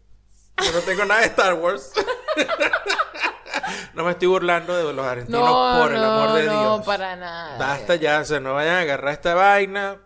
yo 0.62 0.72
no 0.72 0.80
tengo 0.80 1.04
nada 1.04 1.20
de 1.20 1.26
Star 1.28 1.54
Wars. 1.54 1.92
no 3.94 4.04
me 4.04 4.12
estoy 4.12 4.28
burlando 4.28 4.76
de 4.76 4.92
los 4.92 5.06
argentinos, 5.06 5.40
no, 5.42 5.80
por 5.82 5.92
el 5.94 6.00
no, 6.00 6.12
amor 6.12 6.38
de 6.38 6.46
no, 6.46 6.60
Dios. 6.76 6.86
para 6.86 7.16
nada. 7.16 7.58
Basta 7.58 7.94
ya, 7.96 8.20
o 8.20 8.24
sea, 8.24 8.40
no 8.40 8.54
vayan 8.54 8.74
a 8.76 8.80
agarrar 8.80 9.12
esta 9.12 9.34
vaina. 9.34 10.00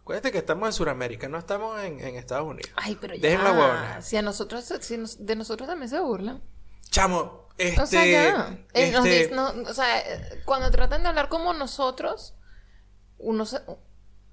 Acuérdate 0.00 0.32
que 0.32 0.38
estamos 0.38 0.66
en 0.68 0.72
Sudamérica, 0.72 1.28
no 1.28 1.38
estamos 1.38 1.80
en, 1.82 2.00
en 2.00 2.16
Estados 2.16 2.46
Unidos. 2.46 2.70
Ay, 2.76 2.96
pero 3.00 3.14
ya. 3.14 3.20
Dejen 3.20 3.44
la 3.44 3.52
huevona. 3.52 4.02
Si 4.02 4.16
a 4.16 4.22
nosotros, 4.22 4.64
si 4.80 4.96
nos- 4.96 5.24
de 5.24 5.36
nosotros 5.36 5.68
también 5.68 5.88
se 5.88 6.00
burlan. 6.00 6.42
Chamo, 6.90 7.48
este. 7.58 7.80
O 7.80 7.86
sea, 7.86 8.04
ya. 8.06 8.58
Eh, 8.72 8.90
nos 8.90 9.06
este, 9.06 9.34
no, 9.34 9.50
o 9.68 9.74
sea, 9.74 9.86
cuando 10.44 10.70
tratan 10.72 11.02
de 11.04 11.08
hablar 11.10 11.28
como 11.28 11.52
nosotros, 11.54 12.34
uno 13.18 13.44
se- 13.46 13.62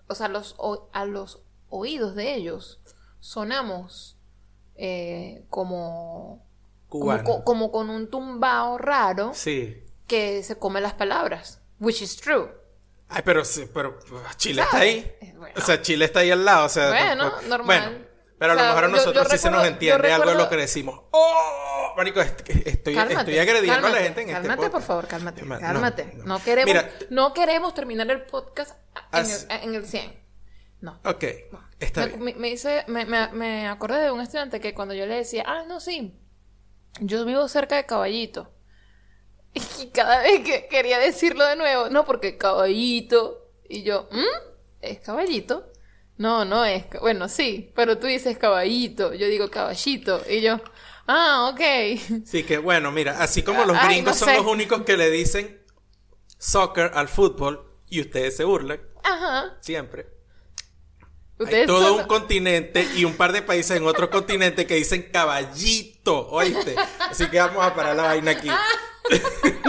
o 0.08 0.16
sea, 0.16 0.30
los, 0.30 0.56
o- 0.58 0.90
a 0.94 1.06
los 1.06 1.44
oídos 1.70 2.16
de 2.16 2.34
ellos 2.34 2.80
sonamos 3.20 4.18
eh, 4.76 5.46
como, 5.50 6.47
cubano. 7.00 7.24
co- 7.24 7.44
como 7.44 7.72
con 7.72 7.90
un 7.90 8.10
tumbao 8.10 8.78
raro 8.78 9.32
Sí. 9.34 9.84
que 10.08 10.44
se 10.44 10.58
come 10.58 10.82
las 10.82 10.94
palabras, 10.94 11.62
which 11.80 12.02
is 12.02 12.16
true. 12.18 12.50
Ay, 13.10 13.22
pero, 13.24 13.42
pero 13.74 14.00
Chile 14.36 14.64
¿Sabes? 14.64 14.66
está 14.66 14.78
ahí. 14.80 15.16
Eh, 15.22 15.34
bueno. 15.38 15.56
O 15.58 15.62
sea, 15.62 15.82
Chile 15.82 16.06
está 16.06 16.20
ahí 16.22 16.32
al 16.32 16.44
lado. 16.44 16.66
O 16.66 16.70
sea, 16.70 16.90
Bueno, 16.90 17.24
tampoco- 17.32 17.48
normal. 17.48 17.66
Bueno, 17.90 18.06
pero 18.38 18.52
a 18.52 18.56
O 18.56 18.58
sea, 18.58 18.64
lo 18.68 18.70
mejor 18.74 18.84
a 18.84 18.88
yo- 18.88 18.96
nosotros 18.96 19.24
yo 19.24 19.30
sí 19.32 19.38
se 19.38 19.48
nos 19.50 19.58
recuerdo- 19.62 19.74
entiende 19.74 20.08
yo 20.10 20.14
algo 20.16 20.26
de 20.30 20.32
lo 20.36 20.40
recuerdo- 20.44 20.50
que 20.50 20.58
decimos. 20.58 21.02
¡Oh! 21.12 21.94
Marico, 21.96 22.22
est- 22.22 22.42
estoy, 22.68 22.96
estoy 22.98 23.40
agrediendo 23.40 23.88
a 23.88 23.90
la 23.90 23.98
gente 23.98 24.22
en 24.22 24.30
este 24.30 24.42
cálmate, 24.48 24.70
por 24.70 24.82
favor, 24.84 25.08
cálmate, 25.08 25.42
No, 25.42 25.60
cálmate. 25.60 26.14
no. 26.18 26.26
No, 26.26 26.44
queremos, 26.44 26.68
Mira, 26.68 26.92
no 27.10 27.34
queremos 27.34 27.74
terminar 27.74 28.12
el 28.12 28.22
podcast 28.24 28.78
en, 29.14 29.20
As- 29.20 29.48
el, 29.50 29.64
en 29.70 29.76
el 29.76 29.86
100. 29.88 30.14
No. 30.82 31.00
ok, 31.04 31.24
está 31.80 32.06
me, 32.06 32.18
bien. 32.18 32.40
me 32.40 32.50
hice- 32.50 32.84
me, 32.88 33.06
me- 33.06 33.30
me 33.32 33.68
acordé 33.68 34.00
de 34.00 34.12
un 34.12 34.22
estudiante 34.22 34.60
que 34.60 34.76
cuando 34.76 34.94
yo 34.94 35.08
le 35.08 35.16
decía, 35.16 35.44
ah, 35.48 35.64
no, 35.68 35.80
sí, 35.80 36.16
yo 37.00 37.26
vivo 37.26 37.48
cerca 37.48 37.76
de 37.76 37.86
Caballito. 37.86 38.52
Y 39.82 39.88
cada 39.88 40.22
vez 40.22 40.44
que 40.44 40.68
quería 40.68 41.00
decirlo 41.00 41.44
de 41.46 41.56
nuevo, 41.56 41.90
no, 41.90 42.06
porque 42.06 42.38
Caballito. 42.38 43.50
Y 43.68 43.84
yo, 43.84 44.08
¿mm? 44.12 44.24
¿Es 44.82 45.00
Caballito? 45.00 45.72
No, 46.18 46.46
no 46.46 46.64
es. 46.66 46.86
Bueno, 47.02 47.28
sí, 47.28 47.72
pero 47.76 47.98
tú 47.98 48.08
dices 48.08 48.38
Caballito. 48.38 49.14
Yo 49.14 49.28
digo 49.28 49.50
Caballito. 49.50 50.22
Y 50.30 50.42
yo, 50.42 50.60
ah, 51.08 51.52
ok. 51.54 52.24
Sí, 52.26 52.44
que 52.44 52.58
bueno, 52.60 52.92
mira, 52.92 53.22
así 53.22 53.42
como 53.44 53.66
los 53.66 53.78
Ay, 53.78 53.88
gringos 53.88 54.14
no 54.14 54.26
son 54.26 54.30
sé. 54.30 54.38
los 54.38 54.46
únicos 54.46 54.82
que 54.84 54.98
le 54.98 55.10
dicen 55.10 55.62
soccer 56.38 56.92
al 56.94 57.08
fútbol 57.08 57.66
y 57.88 58.02
ustedes 58.02 58.36
se 58.38 58.44
burlan 58.44 58.80
Ajá. 59.04 59.58
siempre. 59.62 60.08
Hay 61.46 61.66
todo 61.68 61.90
son- 61.90 62.00
un 62.02 62.08
continente 62.08 62.88
y 62.96 63.06
un 63.06 63.14
par 63.16 63.32
de 63.32 63.42
países 63.44 63.78
en 63.78 63.86
otro 63.86 64.10
continente 64.10 64.66
que 64.66 64.76
dicen 64.76 65.10
caballito, 65.12 66.28
¿oíste? 66.30 66.76
Así 67.10 67.30
que 67.30 67.40
vamos 67.40 67.64
a 67.66 67.76
parar 67.76 67.96
la 67.96 68.04
vaina 68.04 68.32
aquí. 68.32 68.50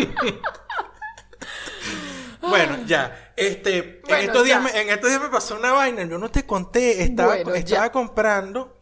bueno, 2.41 2.79
ya. 2.87 3.33
Este, 3.37 4.01
Bueno, 4.05 4.19
en, 4.19 4.25
estos 4.27 4.45
días 4.45 4.63
me, 4.63 4.71
en 4.81 4.91
estos 4.91 5.11
días 5.11 5.23
me 5.23 5.29
pasó 5.29 5.57
una 5.57 5.73
vaina, 5.73 6.03
yo 6.05 6.19
no 6.19 6.31
te 6.31 6.45
conté, 6.47 7.03
estaba, 7.03 7.35
Bueno, 7.37 7.55
estaba 7.55 7.93
comprando, 7.93 8.81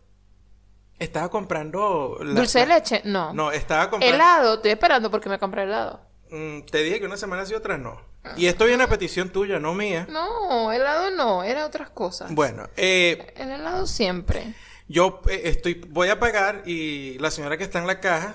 estaba 0.99 1.29
comprando... 1.29 2.17
la- 2.21 2.35
¿Dulce 2.41 2.61
de 2.61 2.67
leche? 2.67 3.03
No. 3.05 3.35
No, 3.35 3.51
estaba 3.53 3.91
comprando... 3.91 4.15
Helado, 4.15 4.55
estoy 4.55 4.71
esperando 4.71 5.11
porque 5.11 5.29
me 5.29 5.39
compré 5.39 5.65
helado. 5.65 6.06
Mm, 6.31 6.63
te 6.63 6.83
dije 6.83 7.01
que 7.01 7.07
una 7.07 7.17
semana 7.17 7.45
sí, 7.47 7.55
otra 7.55 7.79
no. 7.79 8.01
Y 8.37 8.47
esto 8.47 8.65
viene 8.65 8.83
a 8.83 8.89
petición 8.89 9.31
tuya, 9.31 9.61
no 9.61 9.73
mía. 9.75 10.07
No, 10.11 10.73
helado 10.73 11.11
no, 11.13 11.45
era 11.45 11.65
otras 11.65 11.91
cosas. 11.91 12.35
Bueno, 12.35 12.69
eh, 12.77 13.33
El 13.37 13.51
helado 13.53 13.87
siempre. 13.87 14.55
yo 14.89 15.21
eh, 15.29 15.43
estoy, 15.45 15.75
voy 15.91 16.09
a 16.09 16.19
pagar 16.19 16.63
y 16.67 17.19
la 17.19 17.31
señora 17.31 17.57
que 17.57 17.63
está 17.65 17.79
en 17.79 17.87
la 17.87 18.01
caja 18.01 18.35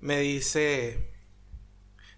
me 0.00 0.18
dice... 0.20 1.14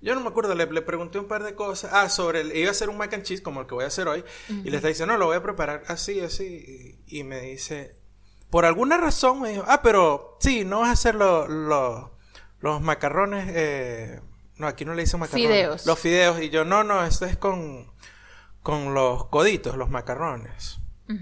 Yo 0.02 0.14
no 0.14 0.20
me 0.22 0.28
acuerdo, 0.28 0.54
le, 0.54 0.66
le 0.66 0.82
pregunté 0.82 1.18
un 1.18 1.28
par 1.28 1.44
de 1.44 1.54
cosas. 1.54 1.92
Ah, 1.92 2.08
sobre 2.08 2.40
el... 2.40 2.56
Iba 2.56 2.68
a 2.68 2.72
hacer 2.72 2.88
un 2.88 2.96
mac 2.96 3.12
and 3.12 3.22
cheese 3.22 3.42
como 3.42 3.60
el 3.60 3.66
que 3.66 3.74
voy 3.74 3.84
a 3.84 3.88
hacer 3.88 4.08
hoy. 4.08 4.24
Y 4.48 4.70
le 4.70 4.76
está 4.76 4.88
diciendo, 4.88 5.12
no, 5.12 5.18
lo 5.18 5.26
voy 5.26 5.36
a 5.36 5.42
preparar 5.42 5.82
así, 5.88 6.20
así. 6.20 6.98
Y, 7.06 7.18
y 7.20 7.22
me 7.24 7.40
dice... 7.40 7.94
Por 8.48 8.64
alguna 8.64 8.96
razón 8.96 9.40
me 9.42 9.50
dijo, 9.50 9.64
ah, 9.68 9.80
pero 9.82 10.38
sí, 10.40 10.64
no 10.64 10.80
vas 10.80 10.88
a 10.88 10.92
hacer 10.92 11.14
lo- 11.14 11.46
lo- 11.46 12.16
los 12.60 12.80
macarrones... 12.80 13.46
eh, 13.54 14.20
no, 14.60 14.68
aquí 14.68 14.84
no 14.84 14.94
le 14.94 15.02
dicen 15.02 15.18
macarrones. 15.18 15.48
Fideos. 15.48 15.86
Los 15.86 15.98
fideos. 15.98 16.40
Y 16.40 16.50
yo, 16.50 16.64
no, 16.64 16.84
no, 16.84 17.04
esto 17.04 17.24
es 17.26 17.36
con, 17.36 17.90
con 18.62 18.94
los 18.94 19.26
coditos, 19.26 19.76
los 19.76 19.90
macarrones. 19.90 20.76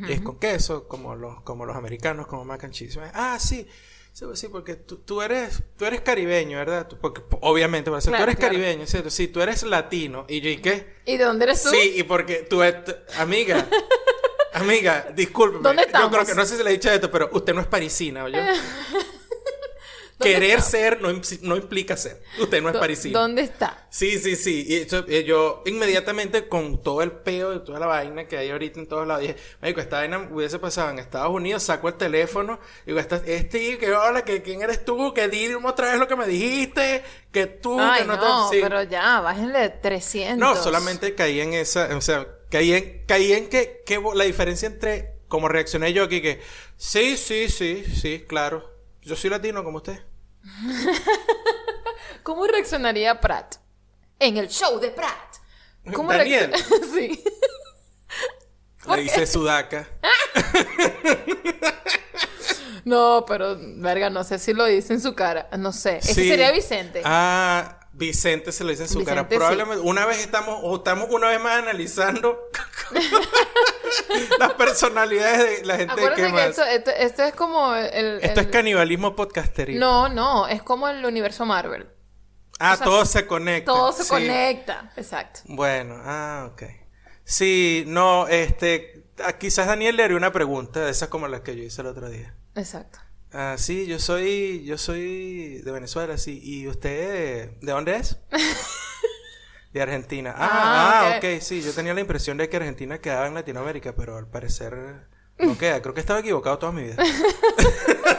Y 0.06 0.12
es 0.12 0.20
con 0.20 0.38
queso, 0.38 0.86
como 0.86 1.14
los, 1.16 1.40
como 1.40 1.64
los 1.64 1.74
americanos, 1.74 2.26
como 2.26 2.44
mac 2.44 2.62
and 2.64 2.74
cheese. 2.74 2.98
Ah, 3.14 3.38
sí. 3.40 3.66
Sí, 4.12 4.24
pues 4.26 4.38
sí, 4.40 4.48
porque 4.48 4.74
tú, 4.74 4.96
tú 4.98 5.22
eres 5.22 5.62
tú 5.78 5.84
eres 5.86 6.00
caribeño, 6.02 6.58
¿verdad? 6.58 6.88
Tú- 6.88 6.98
Porque 7.00 7.20
po- 7.22 7.38
obviamente, 7.40 7.88
va 7.88 7.96
a 7.98 8.00
ser, 8.00 8.10
Claro, 8.10 8.24
tú 8.24 8.30
eres 8.30 8.36
claro. 8.38 8.54
caribeño, 8.54 8.86
¿cierto? 8.86 9.08
Sí, 9.10 9.28
tú 9.28 9.40
eres 9.40 9.62
latino. 9.62 10.26
Y 10.28 10.40
yo, 10.42 10.50
¿y 10.50 10.56
qué? 10.58 10.96
¿Y 11.06 11.16
de 11.16 11.24
dónde 11.24 11.44
eres 11.44 11.62
tú? 11.62 11.70
Sí, 11.70 11.94
y 11.96 12.02
porque 12.02 12.38
tú, 12.50 12.62
et- 12.62 12.98
amiga, 13.16 13.64
amiga, 14.52 15.06
discúlpeme. 15.14 15.62
¿Dónde 15.62 15.86
Yo 15.90 16.10
creo 16.10 16.26
que 16.26 16.34
no 16.34 16.44
sé 16.44 16.56
si 16.58 16.64
le 16.64 16.70
he 16.70 16.72
dicho 16.74 16.90
esto, 16.90 17.10
pero 17.10 17.30
usted 17.32 17.54
no 17.54 17.60
es 17.60 17.66
parisina, 17.68 18.24
¿oye? 18.24 18.42
¿Dónde 20.18 20.34
Querer 20.34 20.62
ser 20.62 21.00
no, 21.00 21.08
no 21.42 21.56
implica 21.56 21.96
ser. 21.96 22.20
Usted 22.40 22.60
no 22.60 22.70
es 22.70 22.76
parisina. 22.76 23.20
¿Dónde 23.20 23.42
está? 23.42 23.86
Sí, 23.88 24.18
sí, 24.18 24.34
sí. 24.34 24.64
Y 24.66 24.74
eso, 24.74 25.04
eh, 25.06 25.22
yo 25.22 25.62
inmediatamente 25.64 26.48
con 26.48 26.82
todo 26.82 27.02
el 27.02 27.12
peo 27.12 27.54
y 27.54 27.64
toda 27.64 27.78
la 27.78 27.86
vaina 27.86 28.26
que 28.26 28.36
hay 28.36 28.50
ahorita 28.50 28.80
en 28.80 28.88
todos 28.88 29.06
lados, 29.06 29.22
dije, 29.22 29.36
Marico, 29.62 29.80
esta 29.80 29.98
vaina 29.98 30.28
hubiese 30.30 30.58
pasado 30.58 30.90
en 30.90 30.98
Estados 30.98 31.30
Unidos, 31.30 31.62
saco 31.62 31.86
el 31.86 31.94
teléfono, 31.94 32.58
digo, 32.84 32.98
esta, 32.98 33.22
este, 33.26 33.78
que 33.78 33.92
hola, 33.92 34.24
que 34.24 34.42
quién 34.42 34.60
eres 34.62 34.84
tú, 34.84 35.14
que 35.14 35.28
dime 35.28 35.56
otra 35.64 35.90
vez 35.90 36.00
lo 36.00 36.08
que 36.08 36.16
me 36.16 36.26
dijiste, 36.26 37.04
que 37.30 37.46
tú, 37.46 37.78
Ay, 37.80 38.00
que 38.00 38.06
no, 38.08 38.16
no, 38.16 38.50
te... 38.50 38.56
sí. 38.56 38.62
pero 38.62 38.82
ya, 38.82 39.20
bájenle 39.20 39.68
300. 39.68 40.36
No, 40.36 40.56
solamente 40.60 41.14
caí 41.14 41.40
en 41.40 41.54
esa, 41.54 41.96
o 41.96 42.00
sea, 42.00 42.26
caí 42.50 42.72
en, 42.72 43.04
caí 43.06 43.32
en 43.32 43.48
que, 43.48 43.82
que 43.86 44.02
la 44.14 44.24
diferencia 44.24 44.66
entre 44.66 45.18
como 45.28 45.48
reaccioné 45.48 45.92
yo 45.92 46.04
aquí, 46.04 46.20
que 46.20 46.40
sí, 46.76 47.16
sí, 47.16 47.48
sí, 47.48 47.84
sí, 47.84 48.24
claro, 48.26 48.74
yo 49.02 49.14
soy 49.14 49.30
latino 49.30 49.62
como 49.62 49.76
usted. 49.76 50.07
¿Cómo 52.22 52.46
reaccionaría 52.46 53.20
Pratt? 53.20 53.56
En 54.18 54.36
el 54.36 54.48
show 54.48 54.78
de 54.80 54.90
Pratt. 54.90 55.36
¿Cómo 55.94 56.12
Daniel. 56.12 56.52
sí. 56.94 57.22
¿Por 58.84 58.96
Le 58.96 59.02
dice 59.04 59.26
Sudaca. 59.26 59.88
No, 62.84 63.24
pero, 63.26 63.56
verga, 63.60 64.08
no 64.10 64.24
sé 64.24 64.38
si 64.38 64.54
lo 64.54 64.64
dice 64.64 64.94
en 64.94 65.00
su 65.00 65.14
cara. 65.14 65.48
No 65.58 65.72
sé. 65.72 65.98
Ese 65.98 66.14
Sí. 66.14 66.28
sería 66.28 66.50
Vicente. 66.52 67.02
Ah, 67.04 67.77
Vicente 67.98 68.52
se 68.52 68.62
lo 68.64 68.70
dice 68.70 68.84
en 68.84 68.88
su 68.88 69.04
cara. 69.04 69.26
Sí. 69.28 69.34
Probablemente 69.36 69.82
una 69.82 70.06
vez 70.06 70.20
estamos, 70.20 70.60
o 70.62 70.76
estamos 70.76 71.08
una 71.10 71.28
vez 71.28 71.40
más 71.40 71.58
analizando 71.58 72.38
las 74.38 74.52
personalidades 74.54 75.60
de 75.60 75.66
la 75.66 75.76
gente 75.76 75.92
Acuérdate 75.92 76.22
que 76.22 76.26
que 76.28 76.32
más. 76.32 76.46
esto, 76.50 76.64
esto, 76.64 76.90
esto 76.92 77.22
es 77.24 77.34
como 77.34 77.74
el... 77.74 78.20
Esto 78.22 78.40
el- 78.40 78.46
es 78.46 78.52
canibalismo 78.52 79.16
podcasteril. 79.16 79.78
No, 79.78 80.08
no, 80.08 80.46
es 80.46 80.62
como 80.62 80.88
el 80.88 81.04
universo 81.04 81.44
Marvel. 81.44 81.88
ah, 82.60 82.74
o 82.74 82.76
sea, 82.76 82.84
todo 82.84 83.04
se 83.04 83.26
conecta. 83.26 83.72
Todo 83.72 83.92
se 83.92 84.04
sí. 84.04 84.08
conecta. 84.08 84.92
Exacto. 84.96 85.40
Bueno, 85.46 85.96
ah, 86.04 86.48
ok. 86.52 86.62
Sí, 87.24 87.84
no, 87.86 88.28
este, 88.28 89.06
ah, 89.24 89.32
quizás 89.34 89.66
Daniel 89.66 89.96
le 89.96 90.04
haría 90.04 90.16
una 90.16 90.32
pregunta 90.32 90.80
de 90.84 90.90
esas 90.90 91.08
como 91.08 91.26
las 91.28 91.40
que 91.40 91.56
yo 91.56 91.62
hice 91.64 91.80
el 91.82 91.88
otro 91.88 92.08
día. 92.08 92.34
Exacto. 92.54 93.00
Ah, 93.32 93.56
sí, 93.58 93.86
yo 93.86 93.98
soy, 93.98 94.64
yo 94.64 94.78
soy 94.78 95.58
de 95.62 95.70
Venezuela, 95.70 96.16
sí. 96.16 96.40
¿Y 96.42 96.66
usted 96.66 97.50
de 97.60 97.72
dónde 97.72 97.96
es? 97.96 98.18
De 99.72 99.82
Argentina. 99.82 100.32
Ah, 100.34 100.48
Ah, 100.50 101.10
ah, 101.12 101.18
ok. 101.18 101.24
ok, 101.36 101.40
sí. 101.42 101.60
Yo 101.60 101.72
tenía 101.74 101.92
la 101.92 102.00
impresión 102.00 102.38
de 102.38 102.48
que 102.48 102.56
Argentina 102.56 102.98
quedaba 103.02 103.26
en 103.26 103.34
Latinoamérica, 103.34 103.94
pero 103.94 104.16
al 104.16 104.26
parecer 104.26 104.74
no 105.38 105.58
queda. 105.58 105.82
Creo 105.82 105.92
que 105.92 106.00
estaba 106.00 106.20
equivocado 106.20 106.58
toda 106.58 106.72
mi 106.72 106.84
vida. 106.84 106.96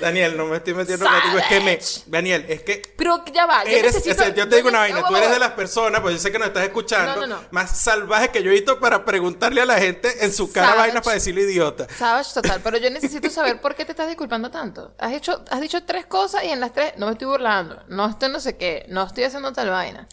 Daniel, 0.00 0.36
no 0.36 0.46
me 0.46 0.56
estoy 0.58 0.74
metiendo 0.74 1.06
contigo. 1.06 1.38
Es 1.38 1.46
que 1.46 1.60
me, 1.60 1.78
Daniel, 2.06 2.46
es 2.48 2.62
que 2.62 2.94
Pero 2.96 3.24
ya 3.32 3.46
va, 3.46 3.64
yo 3.64 3.70
Eres, 3.70 3.94
necesito... 3.94 4.22
o 4.22 4.24
sea, 4.26 4.34
yo 4.34 4.48
te 4.48 4.56
digo 4.56 4.68
una 4.68 4.80
vaina, 4.80 5.06
tú 5.06 5.16
eres 5.16 5.30
de 5.30 5.38
las 5.38 5.52
personas, 5.52 6.00
pues 6.00 6.14
yo 6.14 6.20
sé 6.20 6.32
que 6.32 6.38
nos 6.38 6.48
estás 6.48 6.64
escuchando, 6.64 7.20
No, 7.22 7.26
no, 7.26 7.42
no. 7.42 7.48
más 7.50 7.78
salvaje 7.78 8.30
que 8.30 8.42
yo 8.42 8.50
he 8.50 8.54
visto 8.54 8.78
para 8.80 9.04
preguntarle 9.04 9.60
a 9.60 9.66
la 9.66 9.78
gente 9.78 10.24
en 10.24 10.32
su 10.32 10.52
cara 10.52 10.74
vainas 10.74 11.02
para 11.02 11.14
decirle 11.14 11.42
idiota. 11.42 11.86
Savage 11.96 12.30
total, 12.34 12.60
pero 12.62 12.78
yo 12.78 12.90
necesito 12.90 13.28
saber 13.30 13.60
por 13.60 13.74
qué 13.74 13.84
te 13.84 13.92
estás 13.92 14.08
disculpando 14.08 14.50
tanto. 14.50 14.94
Has 14.98 15.12
hecho, 15.12 15.44
has 15.50 15.60
dicho 15.60 15.82
tres 15.84 16.06
cosas 16.06 16.44
y 16.44 16.48
en 16.48 16.60
las 16.60 16.72
tres 16.72 16.92
no 16.96 17.06
me 17.06 17.12
estoy 17.12 17.26
burlando, 17.28 17.82
no 17.88 18.08
estoy 18.08 18.30
no 18.30 18.40
sé 18.40 18.56
qué, 18.56 18.84
no 18.88 19.04
estoy 19.04 19.24
haciendo 19.24 19.52
tal 19.52 19.70
vaina. 19.70 20.06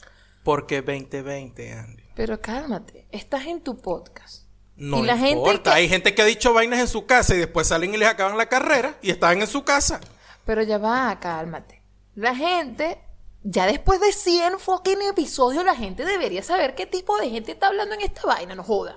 Porque 0.44 0.82
2020, 0.82 1.74
Andy. 1.74 2.04
Pero 2.16 2.40
cálmate, 2.40 3.08
estás 3.12 3.46
en 3.46 3.62
tu 3.62 3.78
podcast. 3.82 4.45
No 4.78 5.00
y 5.00 5.04
la 5.04 5.18
gente 5.18 5.38
importa, 5.38 5.72
que- 5.72 5.78
hay 5.78 5.90
gente 5.90 6.14
que 6.14 6.22
ha 6.22 6.26
dicho 6.26 6.54
vainas 6.54 6.80
en 6.80 6.88
su 6.88 7.06
casa 7.06 7.34
y 7.34 7.38
después 7.38 7.68
salen 7.68 7.94
y 7.94 7.98
les 7.98 8.10
acaban 8.10 8.38
la 8.38 8.48
carrera 8.48 8.98
y 9.02 9.10
estaban 9.10 9.40
en 9.42 9.48
su 9.48 9.64
casa. 9.64 10.02
Pero 10.46 10.62
ya 10.64 10.78
va, 10.78 11.18
cálmate. 11.20 11.82
La 12.16 12.36
gente, 12.36 13.00
ya 13.44 13.66
después 13.68 14.00
de 14.02 14.12
100 14.12 14.60
fucking 14.60 15.02
episodios, 15.10 15.64
la 15.66 15.76
gente 15.76 16.04
debería 16.06 16.44
saber 16.44 16.76
qué 16.76 16.86
tipo 16.86 17.18
de 17.18 17.30
gente 17.30 17.52
está 17.54 17.68
hablando 17.68 17.96
en 17.96 18.02
esta 18.02 18.22
vaina, 18.28 18.54
no 18.56 18.64
joda. 18.64 18.96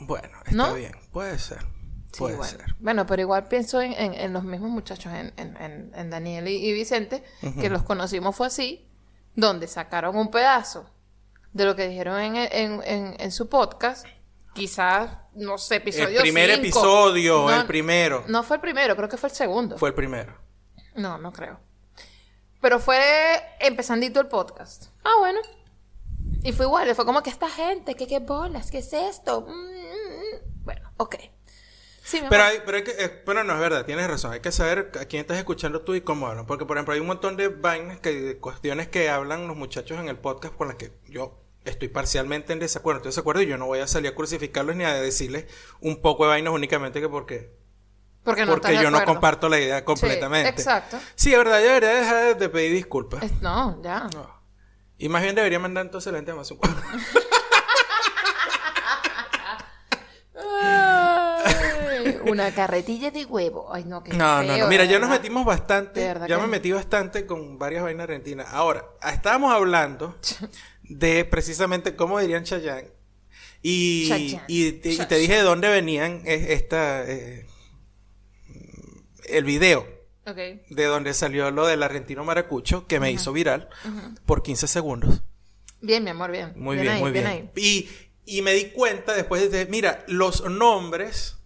Bueno, 0.00 0.36
está 0.44 0.52
¿No? 0.56 0.74
bien, 0.74 0.92
puede 1.12 1.38
ser. 1.38 1.60
Sí, 2.12 2.18
Puede 2.20 2.36
bueno. 2.36 2.50
ser. 2.50 2.64
Bueno, 2.78 3.04
pero 3.06 3.22
igual 3.22 3.46
pienso 3.48 3.80
en, 3.80 3.92
en- 3.94 4.14
en 4.14 4.32
los 4.32 4.44
mismos 4.44 4.70
muchachos, 4.70 5.12
en, 5.14 6.10
Daniel 6.10 6.48
y, 6.48 6.56
y 6.66 6.72
Vicente, 6.72 7.22
que 7.60 7.68
los 7.70 7.82
conocimos 7.82 8.36
fue 8.36 8.46
así, 8.46 8.86
donde 9.34 9.66
sacaron 9.66 10.16
un 10.16 10.30
pedazo 10.30 10.88
de 11.52 11.64
lo 11.64 11.74
que 11.76 11.88
dijeron 11.88 12.20
en 12.36 13.32
su 13.32 13.48
podcast, 13.48 14.06
quizás, 14.56 15.10
no 15.34 15.58
sé, 15.58 15.76
episodio 15.76 16.18
El 16.18 16.22
primer 16.22 16.50
cinco. 16.50 16.60
episodio, 16.62 17.46
No, 17.46 17.60
el 17.60 17.66
primero. 17.66 18.24
No 18.26 18.42
fue 18.42 18.56
el 18.56 18.60
primero, 18.60 18.96
creo 18.96 19.08
que 19.08 19.16
fue 19.16 19.28
el 19.28 19.34
segundo. 19.34 19.78
Fue 19.78 19.90
el 19.90 19.94
primero. 19.94 20.34
No, 20.94 21.18
no 21.18 21.32
creo. 21.32 21.60
Pero 22.60 22.80
fue 22.80 22.98
empezandito 23.60 24.18
el 24.18 24.26
podcast. 24.28 24.86
Ah, 25.04 25.14
bueno. 25.18 25.40
Y 26.42 26.52
fue 26.52 26.66
igual, 26.66 26.92
fue 26.94 27.04
como 27.04 27.22
que 27.22 27.30
esta 27.30 27.48
gente, 27.50 27.94
que 27.94 28.06
qué 28.06 28.18
bolas, 28.18 28.70
qué 28.70 28.78
es 28.78 28.92
esto. 28.92 29.42
Mm, 29.42 29.50
mm, 29.50 29.52
mm. 29.52 30.64
Bueno, 30.64 30.90
ok. 30.96 31.16
Sí, 32.02 32.22
Pero, 32.30 32.44
hay, 32.44 32.58
pero, 32.64 32.76
hay 32.76 32.84
que, 32.84 32.92
eh, 32.92 33.08
pero 33.08 33.42
no 33.42 33.52
es 33.54 33.58
verdad, 33.58 33.84
tienes 33.84 34.06
razón. 34.06 34.32
Hay 34.32 34.38
que 34.38 34.52
saber 34.52 34.92
a 35.00 35.06
quién 35.06 35.22
estás 35.22 35.38
escuchando 35.38 35.82
tú 35.82 35.94
y 35.96 36.02
cómo 36.02 36.28
hablan. 36.28 36.46
Porque, 36.46 36.64
por 36.64 36.76
ejemplo, 36.76 36.94
hay 36.94 37.00
un 37.00 37.08
montón 37.08 37.36
de 37.36 37.48
vainas, 37.48 37.98
que, 37.98 38.12
de 38.12 38.38
cuestiones 38.38 38.86
que 38.86 39.10
hablan 39.10 39.48
los 39.48 39.56
muchachos 39.56 39.98
en 39.98 40.08
el 40.08 40.16
podcast 40.16 40.54
con 40.54 40.68
las 40.68 40.76
que 40.76 40.92
yo 41.08 41.36
estoy 41.66 41.88
parcialmente 41.88 42.52
en 42.52 42.58
desacuerdo. 42.58 42.98
Estoy 42.98 43.10
de 43.10 43.14
desacuerdo 43.14 43.42
y 43.42 43.46
yo 43.46 43.58
no 43.58 43.66
voy 43.66 43.80
a 43.80 43.86
salir 43.86 44.10
a 44.10 44.14
crucificarlos 44.14 44.74
ni 44.76 44.84
a 44.84 44.94
decirles 44.94 45.46
un 45.80 46.00
poco 46.00 46.24
de 46.24 46.30
vainas 46.30 46.52
únicamente 46.52 47.00
que 47.00 47.08
porque, 47.08 47.52
porque 48.24 48.44
no 48.46 48.52
porque 48.52 48.68
de 48.72 48.76
yo 48.82 48.90
no 48.90 48.98
acuerdo. 48.98 49.14
comparto 49.14 49.48
la 49.48 49.58
idea 49.60 49.84
completamente. 49.84 50.48
exacto. 50.48 50.98
Sí, 51.14 51.32
es 51.32 51.38
verdad, 51.38 51.58
yo 51.60 51.66
debería 51.66 51.90
dejar 51.94 52.24
de- 52.24 52.34
de 52.34 52.48
pedir 52.48 52.72
disculpas. 52.72 53.22
Es- 53.22 53.40
no, 53.42 53.80
ya. 53.82 54.08
No. 54.14 54.34
Y 54.98 55.08
más 55.08 55.22
bien 55.22 55.34
debería 55.34 55.58
mandar 55.58 55.84
entonces 55.84 56.10
la 56.12 56.18
gente 56.18 56.30
a 56.30 56.34
Amazon. 56.34 56.58
Ay, 60.68 62.18
una 62.26 62.52
carretilla 62.52 63.10
de 63.10 63.24
huevo. 63.24 63.72
Ay, 63.72 63.84
no, 63.84 64.02
qué 64.02 64.12
No, 64.12 64.42
no, 64.42 64.48
feo, 64.54 64.64
no. 64.64 64.68
Mira, 64.68 64.82
de 64.84 64.88
ya 64.90 64.98
nos 64.98 65.10
metimos 65.10 65.44
bastante. 65.44 66.00
De 66.00 66.06
verdad 66.08 66.26
Ya 66.28 66.36
que- 66.36 66.42
me 66.42 66.48
metí 66.48 66.72
bastante 66.72 67.26
con 67.26 67.58
varias 67.58 67.82
vainas 67.82 68.04
argentinas. 68.04 68.48
Ahora, 68.52 68.84
estábamos 69.12 69.52
hablando 69.52 70.14
de 70.88 71.24
precisamente 71.24 71.96
cómo 71.96 72.18
dirían 72.20 72.44
Chayanne. 72.44 72.90
Y, 73.62 74.08
Chayanne. 74.08 74.44
y, 74.48 74.72
te, 74.72 74.92
y 74.92 74.96
te 74.96 74.96
Chayanne. 74.96 75.18
dije 75.18 75.34
de 75.34 75.42
dónde 75.42 75.68
venían 75.68 76.22
eh, 76.24 76.46
esta. 76.50 77.04
eh, 77.10 77.46
el 79.28 79.44
video 79.44 79.86
de 80.70 80.84
donde 80.84 81.14
salió 81.14 81.50
lo 81.52 81.66
del 81.66 81.82
argentino 81.82 82.24
maracucho 82.24 82.86
que 82.86 82.98
me 83.00 83.12
hizo 83.12 83.32
viral 83.32 83.68
por 84.24 84.42
15 84.42 84.66
segundos. 84.66 85.22
Bien, 85.80 86.02
mi 86.02 86.10
amor, 86.10 86.30
bien. 86.32 86.52
Muy 86.56 86.76
bien, 86.76 86.88
ahí, 86.94 87.00
muy 87.00 87.12
bien. 87.12 87.50
Y, 87.56 87.88
y 88.24 88.42
me 88.42 88.52
di 88.54 88.66
cuenta 88.70 89.14
después 89.14 89.50
de, 89.52 89.66
mira, 89.66 90.04
los 90.08 90.48
nombres 90.50 91.36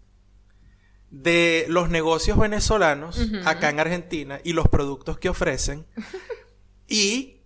de 1.11 1.67
los 1.69 1.91
negocios 1.91 2.39
venezolanos 2.39 3.19
acá 3.45 3.69
en 3.71 3.81
Argentina 3.81 4.41
y 4.45 4.53
los 4.55 4.69
productos 4.69 5.19
que 5.19 5.29
ofrecen. 5.29 5.87
y 6.89 7.40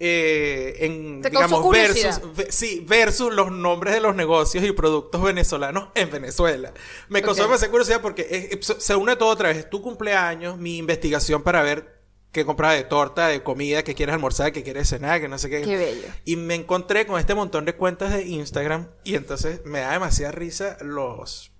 eh, 0.00 0.76
en, 0.80 1.20
Te 1.22 1.30
digamos, 1.30 1.70
versus, 1.70 2.20
ve- 2.34 2.46
sí, 2.50 2.84
versus 2.88 3.32
los 3.32 3.50
nombres 3.52 3.92
de 3.94 4.00
los 4.00 4.14
negocios 4.16 4.64
y 4.64 4.72
productos 4.72 5.22
venezolanos 5.22 5.88
en 5.94 6.10
Venezuela. 6.10 6.72
Me 7.08 7.20
causó 7.22 7.42
Ok. 7.42 7.48
demasiada 7.48 7.70
curiosidad 7.70 8.00
porque 8.00 8.48
es- 8.52 8.66
se- 8.66 8.80
se 8.80 8.96
une 8.96 9.16
todo 9.16 9.28
otra 9.28 9.48
vez. 9.50 9.68
Tu 9.68 9.82
cumpleaños, 9.82 10.56
mi 10.58 10.78
investigación 10.78 11.42
para 11.42 11.62
ver 11.62 11.94
qué 12.32 12.44
compras 12.44 12.74
de 12.74 12.84
torta, 12.84 13.28
de 13.28 13.42
comida, 13.42 13.82
qué 13.82 13.94
quieres 13.94 14.12
almorzar, 14.14 14.52
qué 14.52 14.62
quieres 14.62 14.88
cenar, 14.88 15.20
que 15.20 15.28
no 15.28 15.38
sé 15.38 15.48
qué. 15.50 15.62
Qué 15.62 15.76
bello. 15.76 16.08
Y 16.24 16.36
me 16.36 16.54
encontré 16.54 17.06
con 17.06 17.18
este 17.20 17.34
montón 17.34 17.64
de 17.64 17.74
cuentas 17.74 18.12
de 18.12 18.24
Instagram 18.26 18.88
y 19.04 19.14
entonces 19.14 19.60
me 19.64 19.80
da 19.80 19.92
demasiada 19.92 20.32
risa 20.32 20.76
los, 20.82 21.52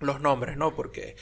los 0.00 0.20
nombres, 0.20 0.56
¿no? 0.56 0.74
Porque 0.76 1.16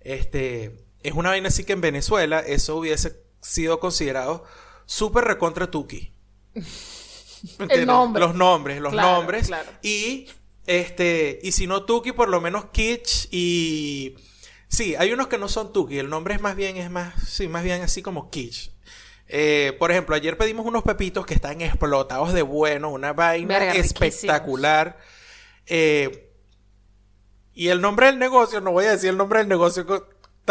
este 0.00 0.86
es 1.02 1.12
una 1.14 1.30
vaina 1.30 1.48
así 1.48 1.64
que 1.64 1.72
en 1.72 1.80
Venezuela 1.80 2.40
eso 2.40 2.76
hubiese 2.76 3.22
sido 3.42 3.80
considerado 3.80 4.44
súper 4.90 5.24
recontra 5.24 5.70
tuki. 5.70 6.12
¿Me 6.54 6.62
entiendes? 7.60 7.86
nombre. 7.86 8.20
Los 8.20 8.34
nombres, 8.34 8.80
los 8.80 8.92
Claro, 8.92 9.12
nombres. 9.18 9.46
claro. 9.46 9.70
Y 9.82 10.26
este, 10.66 11.38
y 11.42 11.52
si 11.52 11.66
no 11.68 11.84
tuki, 11.84 12.10
por 12.12 12.28
lo 12.28 12.40
menos 12.40 12.66
kitsch 12.72 13.28
y 13.30 14.16
sí, 14.68 14.96
hay 14.96 15.12
unos 15.12 15.28
que 15.28 15.38
no 15.38 15.48
son 15.48 15.72
tuki, 15.72 15.98
el 15.98 16.10
nombre 16.10 16.34
es 16.34 16.40
más 16.40 16.56
bien, 16.56 16.76
es 16.76 16.90
más, 16.90 17.14
sí, 17.28 17.46
más 17.46 17.62
bien 17.62 17.82
así 17.82 18.02
como 18.02 18.30
kitsch. 18.30 18.70
Eh, 19.28 19.76
por 19.78 19.92
ejemplo, 19.92 20.16
ayer 20.16 20.36
pedimos 20.36 20.66
unos 20.66 20.82
pepitos 20.82 21.24
que 21.24 21.34
están 21.34 21.60
explotados 21.60 22.32
de 22.32 22.42
bueno, 22.42 22.90
una 22.90 23.12
vaina 23.12 23.58
Verga, 23.60 23.74
espectacular. 23.74 24.98
Eh, 25.66 26.32
y 27.54 27.68
el 27.68 27.80
nombre 27.80 28.06
del 28.06 28.18
negocio, 28.18 28.60
no 28.60 28.72
voy 28.72 28.86
a 28.86 28.90
decir 28.90 29.10
el 29.10 29.16
nombre 29.16 29.38
del 29.38 29.48
negocio 29.48 29.86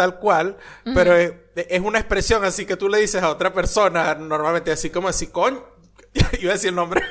tal 0.00 0.18
cual, 0.18 0.56
pero 0.94 1.14
es, 1.14 1.32
es 1.54 1.80
una 1.80 1.98
expresión 1.98 2.42
así 2.42 2.64
que 2.64 2.74
tú 2.76 2.88
le 2.88 2.96
dices 2.98 3.22
a 3.22 3.28
otra 3.28 3.52
persona, 3.52 4.14
normalmente 4.14 4.72
así 4.72 4.88
como 4.88 5.08
así, 5.08 5.26
coño, 5.26 5.62
iba 6.40 6.52
a 6.52 6.54
decir 6.54 6.70
el 6.70 6.74
nombre. 6.74 7.02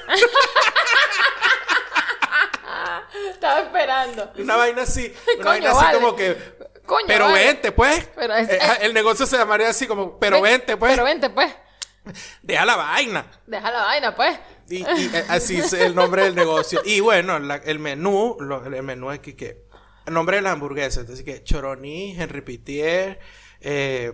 Estaba 3.32 3.60
esperando. 3.62 4.32
Una 4.38 4.56
vaina 4.56 4.82
así, 4.84 5.14
una 5.36 5.36
Coño, 5.36 5.46
vaina 5.46 5.72
así 5.72 5.86
vale. 5.86 6.00
como 6.00 6.16
que, 6.16 6.38
Coño, 6.86 7.06
pero 7.08 7.26
vale. 7.26 7.46
vente 7.46 7.72
pues. 7.72 8.10
Pero 8.16 8.34
es- 8.36 8.50
Eh, 8.50 8.60
el 8.82 8.94
negocio 8.94 9.26
se 9.26 9.38
llamaría 9.38 9.70
así 9.70 9.88
como, 9.88 10.18
pero 10.20 10.42
Ven- 10.42 10.54
vente 10.60 10.78
pues, 10.78 10.92
Pero 10.92 11.04
vente, 11.06 11.30
pues. 11.30 11.54
deja 12.42 12.66
la 12.66 12.76
vaina. 12.76 13.26
Deja 13.46 13.72
la 13.72 13.84
vaina, 13.84 14.16
pues. 14.16 14.38
Y, 14.70 14.78
y, 14.78 15.12
eh, 15.14 15.26
así 15.30 15.58
es 15.60 15.74
el 15.74 15.96
nombre 15.96 16.24
del 16.24 16.36
negocio. 16.36 16.82
Y 16.86 17.00
bueno, 17.00 17.38
la- 17.40 17.56
el 17.58 17.80
menú, 17.80 18.36
lo- 18.40 18.66
el 18.66 18.84
menú 18.84 19.12
es 19.12 19.20
que, 19.20 19.36
que 19.36 19.69
nombre 20.10 20.38
de 20.38 20.42
la 20.44 20.52
hamburguesa, 20.52 21.02
entonces 21.02 21.24
que 21.26 21.44
Choroní, 21.44 22.16
Henry 22.20 22.42
Pitier, 22.42 23.20
eh, 23.62 24.14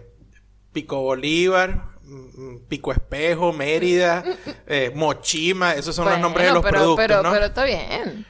Pico 0.73 1.01
Bolívar, 1.01 1.83
mm, 2.03 2.15
mm, 2.55 2.59
Pico 2.67 2.91
Espejo, 2.91 3.53
Mérida, 3.53 4.23
eh, 4.67 4.91
Mochima, 4.95 5.73
esos 5.73 5.95
son 5.95 6.09
los 6.09 6.19
nombres 6.19 6.47
de 6.47 6.53
los 6.53 6.63
pero, 6.63 6.77
productos, 6.77 7.05
pero, 7.07 7.23
¿no? 7.23 7.31
pero 7.31 7.45
está 7.45 7.63
bien. 7.63 8.25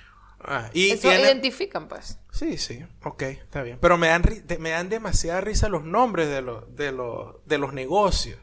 Ah, 0.47 0.70
y 0.74 0.91
Eso 0.91 1.09
tiene- 1.09 1.22
identifican, 1.24 1.88
pues. 1.88 2.20
Sí, 2.32 2.57
sí, 2.59 2.86
ok, 3.03 3.24
está 3.24 3.63
bien. 3.63 3.80
Pero 3.82 3.97
me 3.97 4.07
dan, 4.09 4.22
ri- 4.22 4.59
me 4.59 4.70
dan 4.70 4.89
demasiada 4.89 5.41
risa 5.41 5.70
los 5.70 5.84
nombres 5.84 6.30
de 6.30 6.41
los, 6.43 6.76
de 6.76 6.91
los, 6.91 7.36
de 7.45 7.57
los 7.57 7.74
negocios. 7.74 8.38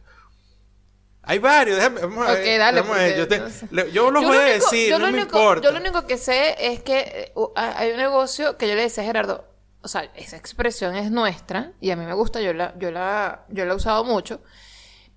Hay 1.25 1.39
varios, 1.39 1.77
déjame, 1.77 2.01
vamos 2.01 2.27
a 2.29 2.33
Ok, 2.33 2.39
ver, 2.39 2.59
dale, 2.59 2.81
vamos 2.81 2.97
a 2.97 3.01
ver, 3.01 3.27
porque 3.27 3.37
yo, 3.37 3.49
te- 3.49 3.67
le- 3.75 3.93
yo 3.93 4.11
los 4.11 4.23
Yo 4.23 4.29
voy 4.29 4.37
a 4.39 4.41
decir, 4.41 4.91
yo 4.91 4.99
no 4.99 5.07
lo 5.07 5.13
me 5.13 5.19
único- 5.23 5.39
importa. 5.39 5.63
Yo 5.65 5.73
lo 5.73 5.79
único 5.81 6.07
que 6.07 6.19
sé 6.19 6.57
es 6.59 6.83
que 6.83 6.99
eh, 6.99 7.33
hay 7.55 7.91
un 7.93 7.97
negocio 7.99 8.57
que 8.57 8.67
yo 8.69 8.75
le 8.75 8.83
decía 8.83 9.05
a 9.05 9.07
Gerardo, 9.07 9.45
o 9.83 9.89
sea, 9.89 10.11
esa 10.17 10.37
expresión 10.37 10.97
es 10.97 11.11
nuestra 11.13 11.73
y 11.81 11.91
a 11.93 11.97
mí 11.97 12.05
me 12.05 12.15
gusta, 12.15 12.41
yo 12.41 12.53
la, 12.53 12.75
yo 12.79 12.91
la, 12.91 13.45
yo 13.51 13.65
la 13.65 13.73
he 13.73 13.77
usado 13.77 14.03
mucho, 14.05 14.41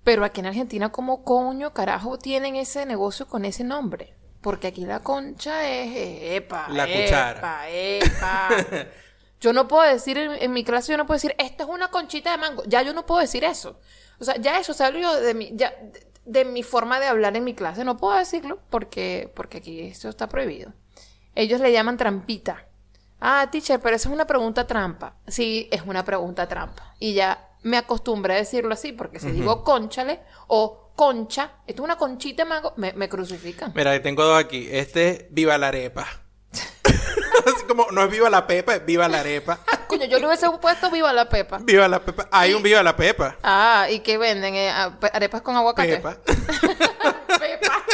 pero 0.04 0.24
aquí 0.24 0.40
en 0.40 0.46
Argentina, 0.46 0.90
¿cómo 0.92 1.24
coño 1.24 1.74
carajo 1.74 2.18
tienen 2.18 2.54
ese 2.54 2.86
negocio 2.86 3.26
con 3.26 3.44
ese 3.44 3.64
nombre? 3.64 4.14
Porque 4.40 4.68
aquí 4.68 4.84
la 4.84 5.00
concha 5.00 5.68
es 5.68 5.90
epa, 6.36 6.68
La 6.68 6.84
epa, 6.84 7.02
cuchara. 7.02 7.68
epa. 7.68 8.48
Yo 9.40 9.52
no 9.52 9.68
puedo 9.68 9.82
decir 9.82 10.18
en, 10.18 10.32
en 10.32 10.52
mi 10.52 10.64
clase, 10.64 10.92
yo 10.92 10.98
no 10.98 11.06
puedo 11.06 11.16
decir, 11.16 11.34
esta 11.38 11.64
es 11.64 11.68
una 11.68 11.88
conchita 11.88 12.30
de 12.30 12.38
mango. 12.38 12.62
Ya 12.66 12.82
yo 12.82 12.94
no 12.94 13.06
puedo 13.06 13.20
decir 13.20 13.44
eso. 13.44 13.78
O 14.18 14.24
sea, 14.24 14.36
ya 14.36 14.58
eso 14.58 14.72
salió 14.72 15.12
de 15.14 15.34
mi, 15.34 15.52
ya, 15.54 15.74
de, 15.82 16.06
de 16.24 16.44
mi 16.44 16.62
forma 16.62 17.00
de 17.00 17.06
hablar 17.06 17.36
en 17.36 17.44
mi 17.44 17.54
clase. 17.54 17.84
No 17.84 17.96
puedo 17.96 18.16
decirlo 18.16 18.58
porque, 18.70 19.30
porque 19.34 19.58
aquí 19.58 19.80
eso 19.80 20.08
está 20.08 20.28
prohibido. 20.28 20.72
Ellos 21.34 21.60
le 21.60 21.70
llaman 21.72 21.96
trampita. 21.96 22.66
Ah, 23.20 23.48
teacher, 23.50 23.80
pero 23.80 23.96
eso 23.96 24.08
es 24.08 24.14
una 24.14 24.26
pregunta 24.26 24.66
trampa. 24.66 25.16
Sí, 25.26 25.68
es 25.70 25.82
una 25.82 26.04
pregunta 26.04 26.48
trampa. 26.48 26.94
Y 26.98 27.14
ya 27.14 27.50
me 27.62 27.76
acostumbré 27.76 28.34
a 28.34 28.36
decirlo 28.38 28.74
así, 28.74 28.92
porque 28.92 29.18
si 29.18 29.30
digo 29.30 29.64
conchale 29.64 30.20
o 30.48 30.92
concha, 30.94 31.52
esto 31.66 31.82
es 31.82 31.84
una 31.84 31.96
conchita 31.96 32.44
de 32.44 32.48
mango, 32.48 32.72
me, 32.76 32.92
me 32.92 33.08
crucifican. 33.08 33.72
Mira, 33.74 34.00
tengo 34.02 34.24
dos 34.24 34.38
aquí. 34.38 34.68
Este 34.70 35.08
es 35.08 35.24
Viva 35.30 35.58
la 35.58 35.68
Arepa. 35.68 36.06
Así 37.46 37.64
como, 37.66 37.86
no 37.92 38.02
es 38.04 38.10
Viva 38.10 38.28
la 38.30 38.46
Pepa, 38.46 38.74
es 38.76 38.84
Viva 38.86 39.08
la 39.08 39.20
Arepa. 39.20 39.58
Coño, 39.88 40.04
yo 40.06 40.18
le 40.18 40.26
hubiese 40.26 40.48
puesto 40.60 40.90
viva 40.90 41.12
la 41.12 41.28
pepa. 41.28 41.58
Viva 41.62 41.86
la 41.86 42.00
Pepa. 42.00 42.28
Hay 42.32 42.54
un 42.54 42.62
Viva 42.62 42.82
la 42.82 42.96
Pepa. 42.96 43.36
Ah, 43.42 43.86
¿y 43.88 44.00
qué 44.00 44.18
venden? 44.18 44.54
Eh, 44.56 44.68
ah, 44.70 44.98
arepas 45.12 45.42
con 45.42 45.54
aguacate. 45.56 45.96
Pepa. 45.98 46.16
Pepa. 47.38 47.84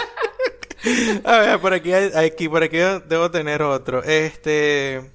A 1.25 1.39
ver, 1.39 1.61
por 1.61 1.75
aquí, 1.75 1.93
hay- 1.93 2.13
aquí, 2.27 2.49
por 2.49 2.63
aquí 2.63 2.79
debo 2.79 3.31
tener 3.31 3.63
otro. 3.63 4.03
Este. 4.03 5.13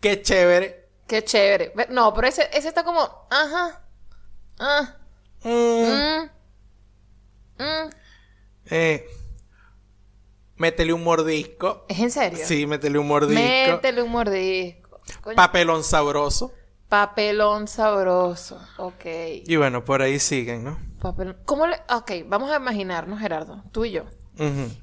Qué 0.00 0.20
chévere. 0.22 0.88
Qué 1.06 1.24
chévere. 1.24 1.72
Ve- 1.74 1.86
No, 1.90 2.12
pero 2.12 2.26
ese, 2.28 2.48
ese 2.52 2.68
está 2.68 2.82
como, 2.84 3.00
ajá. 3.30 3.80
Ah. 4.58 4.94
Mm, 5.44 5.50
Mm. 5.50 6.30
Mm. 7.58 7.90
eh, 8.70 9.06
métele 10.58 10.92
un 10.92 11.02
mordisco. 11.04 11.84
¿Es 11.88 11.98
en 12.00 12.10
serio? 12.10 12.40
Sí, 12.44 12.66
métele 12.66 12.98
un 12.98 13.08
mordisco. 13.08 13.40
Métele 13.42 14.02
un 14.02 14.10
mordisco. 14.10 15.00
Coño. 15.22 15.36
Papelón 15.36 15.82
sabroso. 15.84 16.52
Papelón 16.88 17.68
sabroso. 17.68 18.60
Ok. 18.78 19.04
Y 19.46 19.56
bueno, 19.56 19.84
por 19.84 20.02
ahí 20.02 20.18
siguen, 20.18 20.64
¿no? 20.64 20.78
Papelón. 21.00 21.36
¿Cómo 21.44 21.66
le.? 21.66 21.76
Ok, 21.90 22.12
vamos 22.26 22.50
a 22.50 22.56
imaginarnos, 22.56 23.18
Gerardo, 23.20 23.62
tú 23.72 23.84
y 23.84 23.90
yo, 23.92 24.04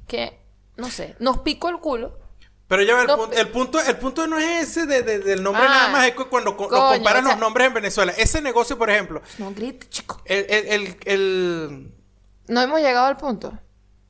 que, 0.08 0.40
no 0.78 0.90
sé, 0.90 1.16
nos 1.20 1.40
picó 1.40 1.70
el 1.70 1.80
culo. 1.80 2.20
Pero 2.68 2.82
ya 2.82 3.00
el, 3.02 3.08
No, 3.08 3.18
punto, 3.18 3.38
el 3.38 3.48
punto, 3.50 3.80
el 3.82 3.98
punto 3.98 4.26
no 4.28 4.40
es 4.40 4.70
ese 4.70 4.88
de- 4.88 5.04
de- 5.04 5.20
del 5.20 5.44
nombre 5.44 5.64
Ah, 5.66 5.70
nada 5.70 5.90
más, 5.90 6.08
es 6.08 6.16
que 6.16 6.26
cuando 6.26 6.58
co- 6.58 6.68
coño, 6.68 6.94
comparan 6.94 7.24
o 7.24 7.28
sea- 7.28 7.36
los 7.36 7.40
nombres 7.40 7.68
en 7.68 7.74
Venezuela. 7.76 8.12
Ese 8.18 8.42
negocio, 8.42 8.76
por 8.78 8.90
ejemplo, 8.90 9.22
No 9.38 9.52
grites, 9.52 9.88
chico. 9.92 10.20
el, 10.26 10.46
el, 10.50 10.68
el, 10.68 10.98
el- 11.06 11.94
No 12.48 12.62
hemos 12.62 12.80
llegado 12.82 13.06
al 13.06 13.18
punto. 13.18 13.54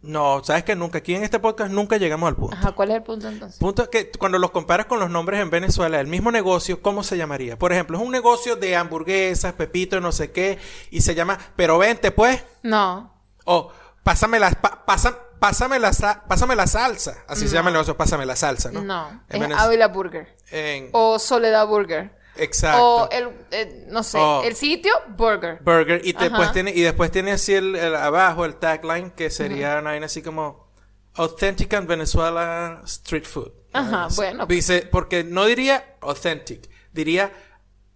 No, 0.05 0.43
sabes 0.43 0.63
que 0.63 0.75
nunca, 0.75 0.99
aquí 0.99 1.15
en 1.15 1.23
este 1.23 1.39
podcast 1.39 1.71
nunca 1.71 1.97
llegamos 1.97 2.27
al 2.27 2.35
punto. 2.35 2.55
Ajá, 2.55 2.71
¿cuál 2.73 2.91
es 2.91 2.97
el 2.97 3.03
punto 3.03 3.27
entonces? 3.27 3.59
Punto 3.59 3.81
es 3.83 3.89
que 3.89 4.11
cuando 4.11 4.37
los 4.39 4.51
comparas 4.51 4.85
con 4.85 4.99
los 4.99 5.09
nombres 5.09 5.41
en 5.41 5.49
Venezuela, 5.49 5.99
el 5.99 6.07
mismo 6.07 6.31
negocio, 6.31 6.81
¿cómo 6.81 7.03
se 7.03 7.17
llamaría? 7.17 7.57
Por 7.57 7.73
ejemplo, 7.73 7.97
es 7.97 8.03
un 8.03 8.11
negocio 8.11 8.55
de 8.55 8.75
hamburguesas, 8.75 9.53
pepito, 9.53 9.99
no 9.99 10.11
sé 10.11 10.31
qué, 10.31 10.59
y 10.91 11.01
se 11.01 11.15
llama, 11.15 11.37
pero 11.55 11.77
vente 11.77 12.11
pues, 12.11 12.43
No. 12.63 13.13
o 13.45 13.71
pásame 14.03 14.39
la, 14.39 14.51
pa- 14.51 14.85
pasa- 14.85 15.17
pásame 15.39 15.79
la, 15.79 15.91
sa- 15.93 16.23
pásame 16.27 16.55
la 16.55 16.67
salsa, 16.67 17.23
así 17.27 17.47
se 17.47 17.55
llama 17.55 17.69
el 17.69 17.73
negocio, 17.73 17.97
pásame 17.97 18.25
la 18.25 18.35
salsa, 18.35 18.71
¿no? 18.71 18.81
No. 18.83 19.23
En 19.29 19.51
Es 19.51 19.57
Ávila 19.57 19.87
Burger. 19.87 20.35
en- 20.51 20.89
O 20.93 21.17
Soledad 21.19 21.67
Burger. 21.67 22.15
Exacto. 22.37 22.83
O 22.83 23.09
el, 23.11 23.29
eh, 23.51 23.85
no 23.89 24.03
sé, 24.03 24.19
el 24.43 24.55
sitio 24.55 24.93
Burger. 25.09 25.59
Burger 25.61 26.01
y 26.03 26.13
después 26.13 26.51
tiene 26.51 26.71
y 26.71 26.81
después 26.81 27.11
tiene 27.11 27.31
así 27.31 27.53
el, 27.53 27.75
el 27.75 27.95
abajo 27.95 28.45
el 28.45 28.55
tagline 28.55 29.11
que 29.11 29.29
sería 29.29 29.79
una 29.79 29.91
vaina 29.91 30.05
así 30.07 30.21
como 30.21 30.69
authentic 31.15 31.73
and 31.73 31.87
Venezuela 31.87 32.81
street 32.85 33.25
food. 33.25 33.51
Ajá, 33.73 34.05
así. 34.05 34.15
bueno. 34.17 34.45
Dice 34.45 34.87
porque 34.91 35.23
no 35.23 35.45
diría 35.45 35.95
authentic, 36.01 36.69
diría 36.91 37.31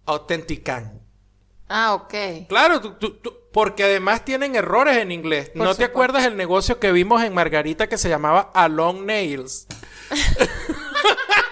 autentican. 0.06 0.98
Ah, 1.68 1.94
ok. 1.94 2.14
Claro, 2.48 2.80
tú- 2.80 2.94
tú- 2.94 3.14
tú- 3.18 3.36
porque 3.52 3.84
además 3.84 4.24
tienen 4.24 4.56
errores 4.56 4.96
en 4.96 5.12
inglés. 5.12 5.50
Por 5.50 5.62
¿No 5.64 5.74
te 5.74 5.84
acuerdas 5.84 6.24
el 6.24 6.36
negocio 6.36 6.78
que 6.80 6.90
vimos 6.92 7.22
en 7.22 7.32
Margarita 7.34 7.88
que 7.88 7.96
se 7.98 8.08
llamaba 8.08 8.50
Along 8.54 9.04
Nails? 9.06 9.66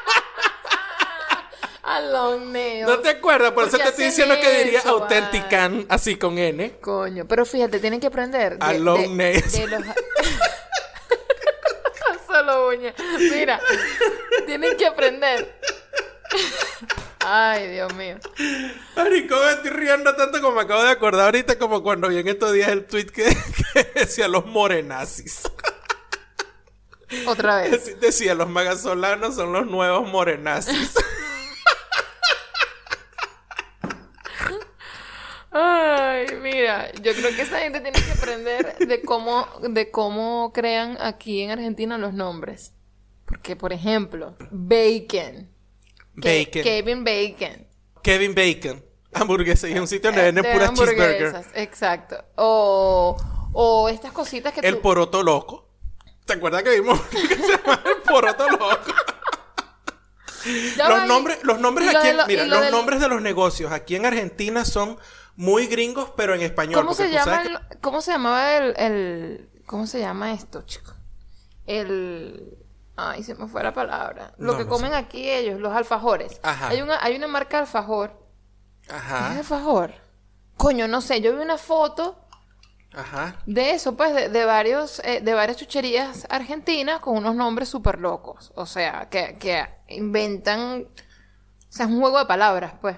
A 1.91 2.01
long 2.01 2.53
nails. 2.53 2.87
¿No 2.87 2.99
te 2.99 3.09
acuerdas? 3.09 3.53
Por 3.53 3.65
eso 3.65 3.71
Porque 3.79 3.85
te 3.85 3.89
estoy 3.91 4.05
diciendo 4.07 4.35
que 4.41 4.59
diría 4.65 4.81
eso, 4.81 4.91
autentican 4.91 5.87
así 5.89 6.17
con 6.17 6.37
N. 6.37 6.73
Coño, 6.81 7.27
pero 7.27 7.47
fíjate, 7.47 7.79
tienen 7.81 7.99
que 7.99 8.09
aprender. 8.09 8.59
De, 8.59 8.65
A 8.67 8.75
long 8.75 9.01
de- 9.01 9.09
nails. 9.09 9.53
de 9.53 9.67
los... 9.69 9.83
Solo 12.27 12.69
uña. 12.69 12.95
Mira, 13.19 13.61
tienen 14.47 14.77
que 14.77 14.87
aprender. 14.87 15.59
Ay, 17.21 17.69
Dios 17.69 17.93
mío. 17.95 18.17
Marico, 18.95 19.35
me 19.37 19.51
estoy 19.53 19.71
riendo 19.71 20.15
tanto 20.15 20.41
como 20.43 20.57
me 20.57 20.63
acabo 20.63 20.83
de 20.83 20.91
acordar 20.91 21.27
ahorita 21.27 21.59
como 21.59 21.83
cuando 21.83 22.09
vi 22.09 22.19
en 22.19 22.29
estos 22.29 22.53
días 22.53 22.69
el 22.69 22.85
tweet 22.85 23.07
que, 23.07 23.25
que 23.75 23.85
decía 24.01 24.29
los 24.29 24.45
morenazis. 24.47 25.43
Otra 27.27 27.63
vez. 27.63 27.99
Decía, 28.01 28.35
los 28.35 28.51
magasolanos 28.51 29.35
son 29.35 29.53
los 29.55 29.67
nuevos 29.67 30.07
morenazis. 30.07 30.93
Ay, 35.61 36.27
mira, 36.41 36.93
Yo 37.03 37.13
creo 37.15 37.35
que 37.35 37.43
esa 37.43 37.59
gente 37.61 37.81
tiene 37.81 38.01
que 38.01 38.13
aprender 38.13 38.77
de 38.79 39.03
cómo, 39.03 39.47
de 39.63 39.91
cómo 39.91 40.53
crean 40.53 40.97
aquí 41.01 41.43
en 41.43 41.51
Argentina 41.51 41.99
los 41.99 42.13
nombres. 42.15 42.73
Porque, 43.25 43.57
por 43.57 43.73
ejemplo, 43.73 44.37
Bacon. 44.51 45.51
Ke- 46.17 46.45
Bacon. 46.47 46.63
Kevin 46.63 47.05
Bacon. 47.05 47.67
Kevin 48.03 48.35
Bacon. 48.35 48.85
Hamburguesa. 49.13 49.69
Y 49.69 49.73
es 49.73 49.81
un 49.81 49.89
sitio 49.89 50.11
donde 50.11 50.23
venden 50.25 50.45
De 50.45 50.53
puras 50.53 50.73
cheeseburger. 50.75 51.43
Exacto. 51.55 52.25
O, 52.37 53.17
o 53.53 53.89
estas 53.89 54.13
cositas 54.13 54.53
que 54.53 54.61
El 54.61 54.77
tú... 54.77 54.83
poroto 54.83 55.23
loco. 55.23 55.69
¿Te 56.25 56.35
acuerdas 56.35 56.63
que 56.63 56.71
vimos 56.71 57.01
que 57.11 57.19
se 57.19 57.37
llama 57.37 57.83
el 57.85 58.03
poroto 58.03 58.49
loco? 58.51 58.93
Los 60.77 61.07
nombres, 61.07 61.39
los 61.43 61.59
nombres 61.59 61.95
aquí, 61.95 62.13
lo- 62.13 62.27
mira, 62.27 62.47
los 62.47 62.61
del- 62.63 62.71
nombres 62.71 63.01
de 63.01 63.09
los 63.09 63.21
negocios 63.21 63.73
aquí 63.73 63.97
en 63.97 64.07
Argentina 64.07 64.65
son 64.65 64.99
muy 65.39 65.69
gringos, 65.69 66.13
pero 66.17 66.35
en 66.35 66.43
español. 66.43 66.81
¿Cómo 66.83 66.95
se 66.95 67.11
llama 67.11 67.43
el- 67.43 67.81
¿Cómo 67.81 68.01
se 68.03 68.11
llamaba 68.13 68.57
el, 68.57 68.75
el... 68.77 69.51
¿Cómo 69.67 69.87
se 69.87 70.01
llama 70.01 70.33
esto, 70.33 70.63
chico? 70.63 70.93
El... 71.67 72.59
Ay, 72.97 73.23
se 73.23 73.37
me 73.37 73.47
fue 73.47 73.63
la 73.63 73.73
palabra. 73.73 74.35
Lo 74.39 74.53
No, 74.53 74.59
que 74.59 74.65
no 74.65 74.71
comen 74.71 74.91
sé. 74.91 74.97
aquí 74.97 75.31
ellos, 75.31 75.61
los 75.61 75.73
alfajores. 75.73 76.41
Ajá. 76.43 76.69
Hay 76.69 76.83
una, 76.83 76.99
hay 77.01 77.15
una 77.17 77.29
marca 77.29 77.59
de 77.59 77.61
alfajor. 77.63 78.11
que- 78.83 78.89
¿Es 78.89 78.93
Ajá, 78.95 79.39
alfajor? 79.39 79.93
Coño, 80.57 80.89
no 80.89 81.01
sé. 81.01 81.21
Yo 81.21 81.37
vi 81.37 81.41
una 81.41 81.57
foto 81.59 82.19
ajá. 82.93 83.37
de 83.47 83.71
eso, 83.71 83.97
pues, 83.97 84.13
de, 84.15 84.29
de 84.31 84.45
varios, 84.45 85.01
eh, 85.05 85.21
de 85.21 85.35
varias 85.35 85.57
chucherías 85.59 86.27
argentinas 86.31 86.99
con 86.99 87.17
unos 87.17 87.37
nombres 87.37 87.69
súper 87.69 88.01
locos. 88.01 88.51
O 88.57 88.67
sea, 88.67 89.09
que, 89.09 89.37
que 89.39 89.65
inventan... 89.89 90.83
O 90.83 91.73
sea, 91.73 91.87
es 91.87 91.93
un 91.93 92.01
juego 92.01 92.19
de 92.19 92.27
palabras, 92.27 92.73
pues. 92.81 92.97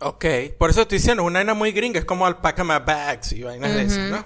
Ok, 0.00 0.24
por 0.58 0.70
eso 0.70 0.82
estoy 0.82 0.98
diciendo, 0.98 1.22
una 1.24 1.40
vaina 1.40 1.54
muy 1.54 1.72
gringa, 1.72 1.98
es 1.98 2.04
como 2.04 2.26
alpaca 2.26 2.64
my 2.64 2.78
bags 2.84 3.32
y 3.32 3.42
vainas 3.42 3.74
de 3.74 3.82
esas, 3.82 4.10
¿no? 4.10 4.24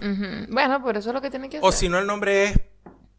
Bueno, 0.48 0.82
por 0.82 0.96
eso 0.96 1.10
es 1.10 1.14
lo 1.14 1.20
que 1.20 1.30
tienen 1.30 1.50
que 1.50 1.58
hacer. 1.58 1.68
O 1.68 1.72
si 1.72 1.88
no, 1.88 1.98
el 1.98 2.06
nombre 2.06 2.44
es 2.44 2.60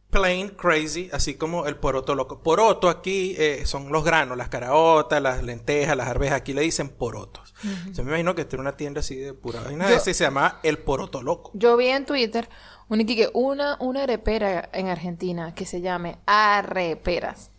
plain 0.10 0.50
crazy, 0.50 1.10
así 1.12 1.34
como 1.34 1.66
el 1.66 1.76
poroto 1.76 2.16
loco. 2.16 2.42
Poroto 2.42 2.88
aquí 2.88 3.36
eh, 3.38 3.66
son 3.66 3.92
los 3.92 4.06
granos, 4.06 4.38
las 4.38 4.48
caraotas, 4.48 5.22
las 5.22 5.44
lentejas, 5.44 5.98
las 5.98 6.08
arvejas, 6.08 6.38
aquí 6.38 6.54
le 6.54 6.62
dicen 6.62 6.88
porotos. 6.88 7.54
Yo 7.92 8.04
me 8.04 8.12
imagino 8.12 8.34
que 8.34 8.42
está 8.42 8.56
en 8.56 8.62
una 8.62 8.78
tienda 8.78 9.02
así 9.02 9.16
de 9.16 9.34
pura 9.34 9.60
vaina 9.60 9.90
de 9.90 9.96
y 9.96 10.00
se 10.00 10.14
llama 10.14 10.60
el 10.64 10.78
poroto 10.78 11.22
loco. 11.22 11.52
Yo 11.54 11.76
vi 11.76 11.88
en 11.88 12.06
Twitter 12.06 12.48
una, 12.88 13.04
que 13.04 13.30
una, 13.34 13.76
una 13.82 14.04
arepera 14.04 14.70
en 14.72 14.88
Argentina 14.88 15.54
que 15.54 15.66
se 15.66 15.82
llame 15.82 16.20
Arreperas. 16.26 17.52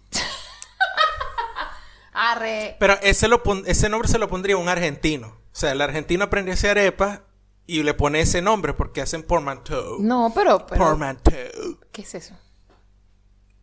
Arre. 2.18 2.76
Pero 2.80 2.94
ese, 3.02 3.28
lo 3.28 3.42
pon- 3.42 3.62
ese 3.66 3.88
nombre 3.88 4.08
se 4.08 4.18
lo 4.18 4.28
pondría 4.28 4.56
un 4.56 4.68
argentino. 4.68 5.28
O 5.28 5.58
sea, 5.58 5.72
el 5.72 5.80
argentino 5.80 6.24
aprende 6.24 6.50
a 6.50 6.54
hacer 6.54 6.70
arepas 6.78 7.20
y 7.66 7.82
le 7.82 7.94
pone 7.94 8.20
ese 8.20 8.40
nombre 8.42 8.72
porque 8.74 9.00
hacen 9.02 9.22
portmanteau. 9.22 9.98
No, 10.00 10.32
pero, 10.34 10.66
pero 10.66 10.84
Portmanteau. 10.84 11.78
¿qué 11.92 12.02
es 12.02 12.14
eso? 12.14 12.34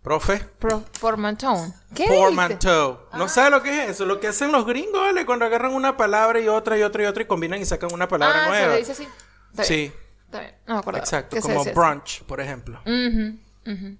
Profe. 0.01 0.39
Pro, 0.59 0.83
portmanteau. 0.99 1.73
¿Qué? 1.95 2.05
Portmanteau. 2.07 2.99
¿No 3.13 3.29
sabe 3.29 3.51
lo 3.51 3.63
que 3.63 3.83
es 3.85 3.89
eso? 3.91 4.05
Lo 4.05 4.19
que 4.19 4.27
hacen 4.27 4.51
los 4.51 4.65
gringos, 4.65 4.99
¿vale? 4.99 5.25
Cuando 5.25 5.45
agarran 5.45 5.73
una 5.73 5.95
palabra 5.95 6.41
y 6.41 6.47
otra 6.49 6.77
y 6.77 6.81
otra 6.83 7.03
y 7.03 7.05
otra 7.05 7.23
y 7.23 7.25
combinan 7.25 7.61
y 7.61 7.65
sacan 7.65 7.93
una 7.93 8.07
palabra 8.09 8.41
Ah, 8.41 8.43
se 8.45 8.49
nueva. 8.49 8.73
le 8.73 8.79
dice 8.79 8.91
así. 8.91 9.03
Está 9.03 9.63
bien, 9.63 9.65
Sí, 9.65 9.93
Está 10.25 10.39
bien. 10.41 10.55
No 10.67 10.73
me 10.73 10.79
acordaba. 10.81 11.03
exacto. 11.03 11.35
se 11.37 11.41
Como 11.41 11.63
brunch, 11.63 12.23
por 12.23 12.41
ejemplo. 12.41 12.81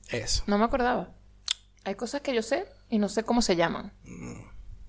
Eso. 0.10 0.44
No 0.48 0.58
me 0.58 0.66
acordaba. 0.66 1.10
Hay 1.86 1.96
cosas 1.96 2.20
que 2.22 2.34
yo 2.36 2.42
sé 2.42 2.66
y 2.94 3.00
no 3.00 3.10
sé 3.10 3.24
cómo 3.24 3.42
se 3.42 3.56
llaman. 3.56 3.92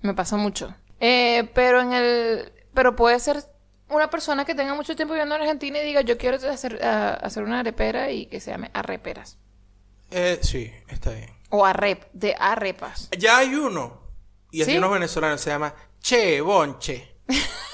Me 0.01 0.13
pasa 0.13 0.37
mucho. 0.37 0.75
Eh, 0.99 1.49
pero 1.55 1.81
en 1.81 1.91
el... 1.91 2.53
Pero 2.75 2.95
puede 2.95 3.19
ser 3.19 3.43
una 3.89 4.11
persona 4.11 4.45
que 4.45 4.53
tenga 4.53 4.75
mucho 4.75 4.95
tiempo 4.95 5.15
viviendo 5.15 5.33
en 5.35 5.41
Argentina 5.41 5.79
y 5.79 5.85
diga, 5.85 6.01
yo 6.01 6.15
quiero 6.15 6.37
hacer, 6.37 6.83
hacer 6.85 7.43
una 7.43 7.61
arepera 7.61 8.11
y 8.11 8.27
que 8.27 8.39
se 8.39 8.51
llame 8.51 8.69
arreperas. 8.75 9.39
Eh, 10.11 10.37
sí, 10.43 10.71
está 10.87 11.11
bien. 11.13 11.31
O 11.49 11.65
arrep, 11.65 12.03
de 12.13 12.35
arepas. 12.37 13.09
Ya 13.17 13.37
hay 13.39 13.55
uno. 13.55 14.01
Y 14.51 14.61
es 14.61 14.67
¿Sí? 14.67 14.73
de 14.73 14.77
unos 14.77 14.91
venezolanos. 14.91 15.41
Se 15.41 15.49
llama 15.49 15.73
Che 15.99 16.41
Bonche. 16.41 17.11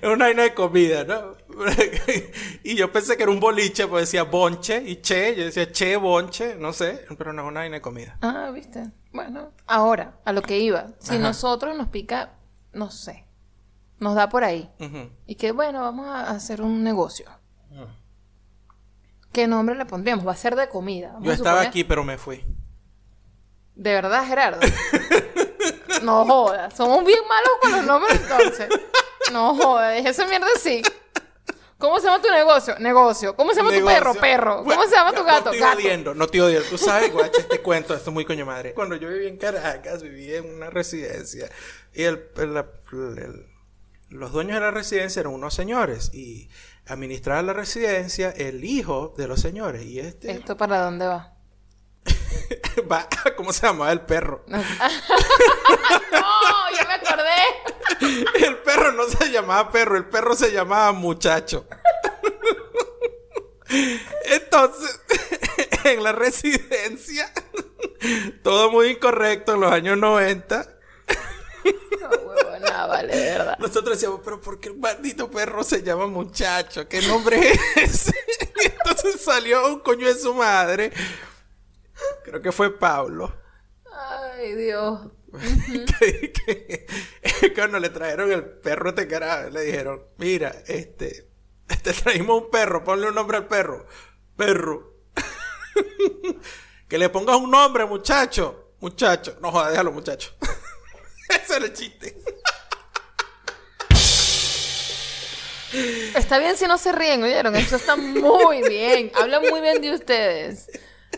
es 0.02 0.08
una 0.08 0.26
vaina 0.26 0.42
de 0.42 0.54
comida, 0.54 1.04
¿no? 1.04 1.34
y 2.64 2.74
yo 2.76 2.90
pensé 2.92 3.16
que 3.16 3.22
era 3.24 3.32
un 3.32 3.40
boliche, 3.40 3.86
pues 3.86 4.02
decía 4.08 4.22
bonche 4.24 4.82
y 4.86 4.96
che. 5.02 5.34
Yo 5.36 5.44
decía 5.44 5.70
che, 5.70 5.96
bonche, 5.96 6.56
no 6.56 6.72
sé, 6.72 7.04
pero 7.18 7.32
no 7.32 7.42
es 7.42 7.48
una 7.48 7.60
vaina 7.60 7.76
de 7.76 7.80
comida. 7.82 8.16
Ah, 8.22 8.50
viste. 8.54 8.90
Bueno, 9.12 9.52
ahora, 9.66 10.18
a 10.24 10.32
lo 10.32 10.42
que 10.42 10.58
iba. 10.58 10.88
Si 11.00 11.14
Ajá. 11.14 11.18
nosotros 11.22 11.76
nos 11.76 11.88
pica, 11.88 12.34
no 12.72 12.90
sé, 12.90 13.26
nos 13.98 14.14
da 14.14 14.28
por 14.28 14.44
ahí. 14.44 14.70
Y 15.26 15.34
que 15.34 15.52
bueno, 15.52 15.80
vamos 15.82 16.06
a 16.06 16.30
hacer 16.30 16.62
un 16.62 16.82
negocio. 16.84 17.26
¿Qué 19.32 19.46
nombre 19.46 19.76
le 19.76 19.84
pondríamos? 19.86 20.26
Va 20.26 20.32
a 20.32 20.36
ser 20.36 20.56
de 20.56 20.68
comida. 20.68 21.08
Vamos 21.12 21.24
Yo 21.26 21.32
estaba 21.32 21.60
suponer- 21.62 21.68
aquí, 21.68 21.84
pero 21.84 22.02
me 22.04 22.18
fui. 22.18 22.44
De 23.76 23.92
verdad, 23.92 24.26
Gerardo. 24.26 24.60
no 26.02 26.24
jodas. 26.24 26.74
Somos 26.74 27.04
bien 27.04 27.20
malos 27.28 27.50
con 27.62 27.72
los 27.72 27.84
nombres 27.84 28.20
entonces. 28.20 28.68
No. 29.32 29.78
Deja 29.78 30.08
esa 30.10 30.26
mierda 30.26 30.46
así. 30.56 30.82
¿Cómo 31.78 31.98
se 31.98 32.06
llama 32.06 32.20
tu 32.22 32.28
negocio? 32.30 32.78
Negocio. 32.78 33.34
¿Cómo 33.36 33.52
se 33.52 33.56
llama 33.62 33.70
tu 33.72 33.84
perro? 33.86 34.14
Perro. 34.14 34.64
¿Cómo 34.64 34.82
se 34.84 34.90
llama 34.94 35.12
tu 35.12 35.20
no 35.20 35.24
gato? 35.24 35.50
estoy 35.50 35.60
Gato. 35.60 35.78
odiando, 35.78 36.14
no 36.14 36.24
estoy 36.26 36.40
odiando. 36.40 36.68
Tú 36.68 36.76
sabes, 36.76 37.10
guacha, 37.12 37.40
este 37.40 37.60
cuento, 37.62 37.94
esto 37.94 38.10
es 38.10 38.14
muy 38.14 38.26
coño 38.26 38.44
madre. 38.44 38.74
Cuando 38.74 38.96
yo 38.96 39.08
vivía 39.08 39.28
en 39.30 39.38
Caracas, 39.38 40.02
vivía 40.02 40.38
en 40.38 40.54
una 40.54 40.68
residencia. 40.68 41.50
Y 41.94 42.02
el, 42.02 42.28
el- 42.36 42.56
el- 43.18 43.46
los 44.10 44.32
dueños 44.32 44.54
de 44.56 44.60
la 44.60 44.70
residencia 44.72 45.20
eran 45.20 45.32
unos 45.32 45.54
señores. 45.54 46.10
Y 46.12 46.50
administraba 46.86 47.40
la 47.42 47.52
residencia 47.54 48.28
el 48.30 48.62
hijo 48.64 49.14
de 49.16 49.26
los 49.28 49.40
señores. 49.40 49.82
Y 49.84 50.00
este 50.00 50.32
¿Esto 50.32 50.56
para 50.58 50.82
dónde 50.82 51.06
va? 51.06 51.32
va, 52.90 53.08
¿cómo 53.36 53.52
se 53.52 53.66
llamaba 53.66 53.92
el 53.92 54.00
perro? 54.02 54.44
No, 56.12 56.76
ya 56.76 56.84
me 56.86 56.94
acordé. 56.94 58.46
El 58.46 58.56
perro 58.58 58.92
no 58.92 59.08
se 59.08 59.30
llamaba 59.30 59.70
perro, 59.70 59.96
el 59.96 60.06
perro 60.06 60.34
se 60.34 60.50
llamaba 60.52 60.92
muchacho. 60.92 61.66
Entonces, 64.24 65.00
en 65.84 66.02
la 66.02 66.12
residencia, 66.12 67.32
todo 68.42 68.70
muy 68.70 68.88
incorrecto 68.88 69.54
en 69.54 69.60
los 69.60 69.72
años 69.72 69.98
90. 69.98 70.66
No, 72.00 72.08
huevo, 72.08 72.58
nada, 72.60 72.86
vale, 72.86 73.16
de 73.16 73.30
verdad. 73.30 73.58
Nosotros 73.58 73.96
decíamos, 73.96 74.20
pero 74.24 74.40
¿por 74.40 74.58
qué 74.58 74.68
el 74.70 74.76
maldito 74.78 75.30
perro 75.30 75.62
se 75.62 75.82
llama 75.82 76.06
muchacho? 76.06 76.88
¿Qué 76.88 77.02
nombre 77.02 77.52
es 77.52 77.60
ese? 77.76 78.14
Y 78.62 78.66
entonces 78.66 79.20
salió 79.20 79.66
un 79.68 79.80
coño 79.80 80.06
de 80.08 80.14
su 80.14 80.34
madre. 80.34 80.92
Creo 82.24 82.40
que 82.42 82.52
fue 82.52 82.76
Pablo. 82.78 83.34
Ay, 83.92 84.54
Dios. 84.54 85.08
que, 86.00 86.32
que- 86.32 87.52
cuando 87.54 87.78
le 87.78 87.90
trajeron 87.90 88.30
el 88.32 88.44
perro 88.44 88.90
este 88.90 89.06
carajo, 89.06 89.50
le 89.50 89.62
dijeron, 89.62 90.04
mira, 90.18 90.54
este, 90.66 91.28
te 91.82 91.92
traímos 91.92 92.42
un 92.44 92.50
perro, 92.50 92.82
ponle 92.84 93.08
un 93.08 93.14
nombre 93.14 93.36
al 93.38 93.46
perro. 93.46 93.86
Perro. 94.36 94.94
que 96.88 96.98
le 96.98 97.08
pongas 97.08 97.36
un 97.36 97.50
nombre, 97.50 97.84
muchacho. 97.84 98.74
Muchacho. 98.80 99.36
No 99.40 99.52
jodas, 99.52 99.70
déjalo, 99.70 99.92
muchacho. 99.92 100.32
Ese 101.28 101.56
era 101.56 101.66
el 101.66 101.72
chiste. 101.72 102.16
Está 106.16 106.38
bien 106.38 106.56
si 106.56 106.66
no 106.66 106.78
se 106.78 106.90
ríen, 106.90 107.22
¿oyeron? 107.22 107.54
Eso 107.54 107.76
está 107.76 107.94
muy 107.94 108.62
bien. 108.68 109.12
Habla 109.14 109.38
muy 109.40 109.60
bien 109.60 109.80
de 109.80 109.94
ustedes. 109.94 110.66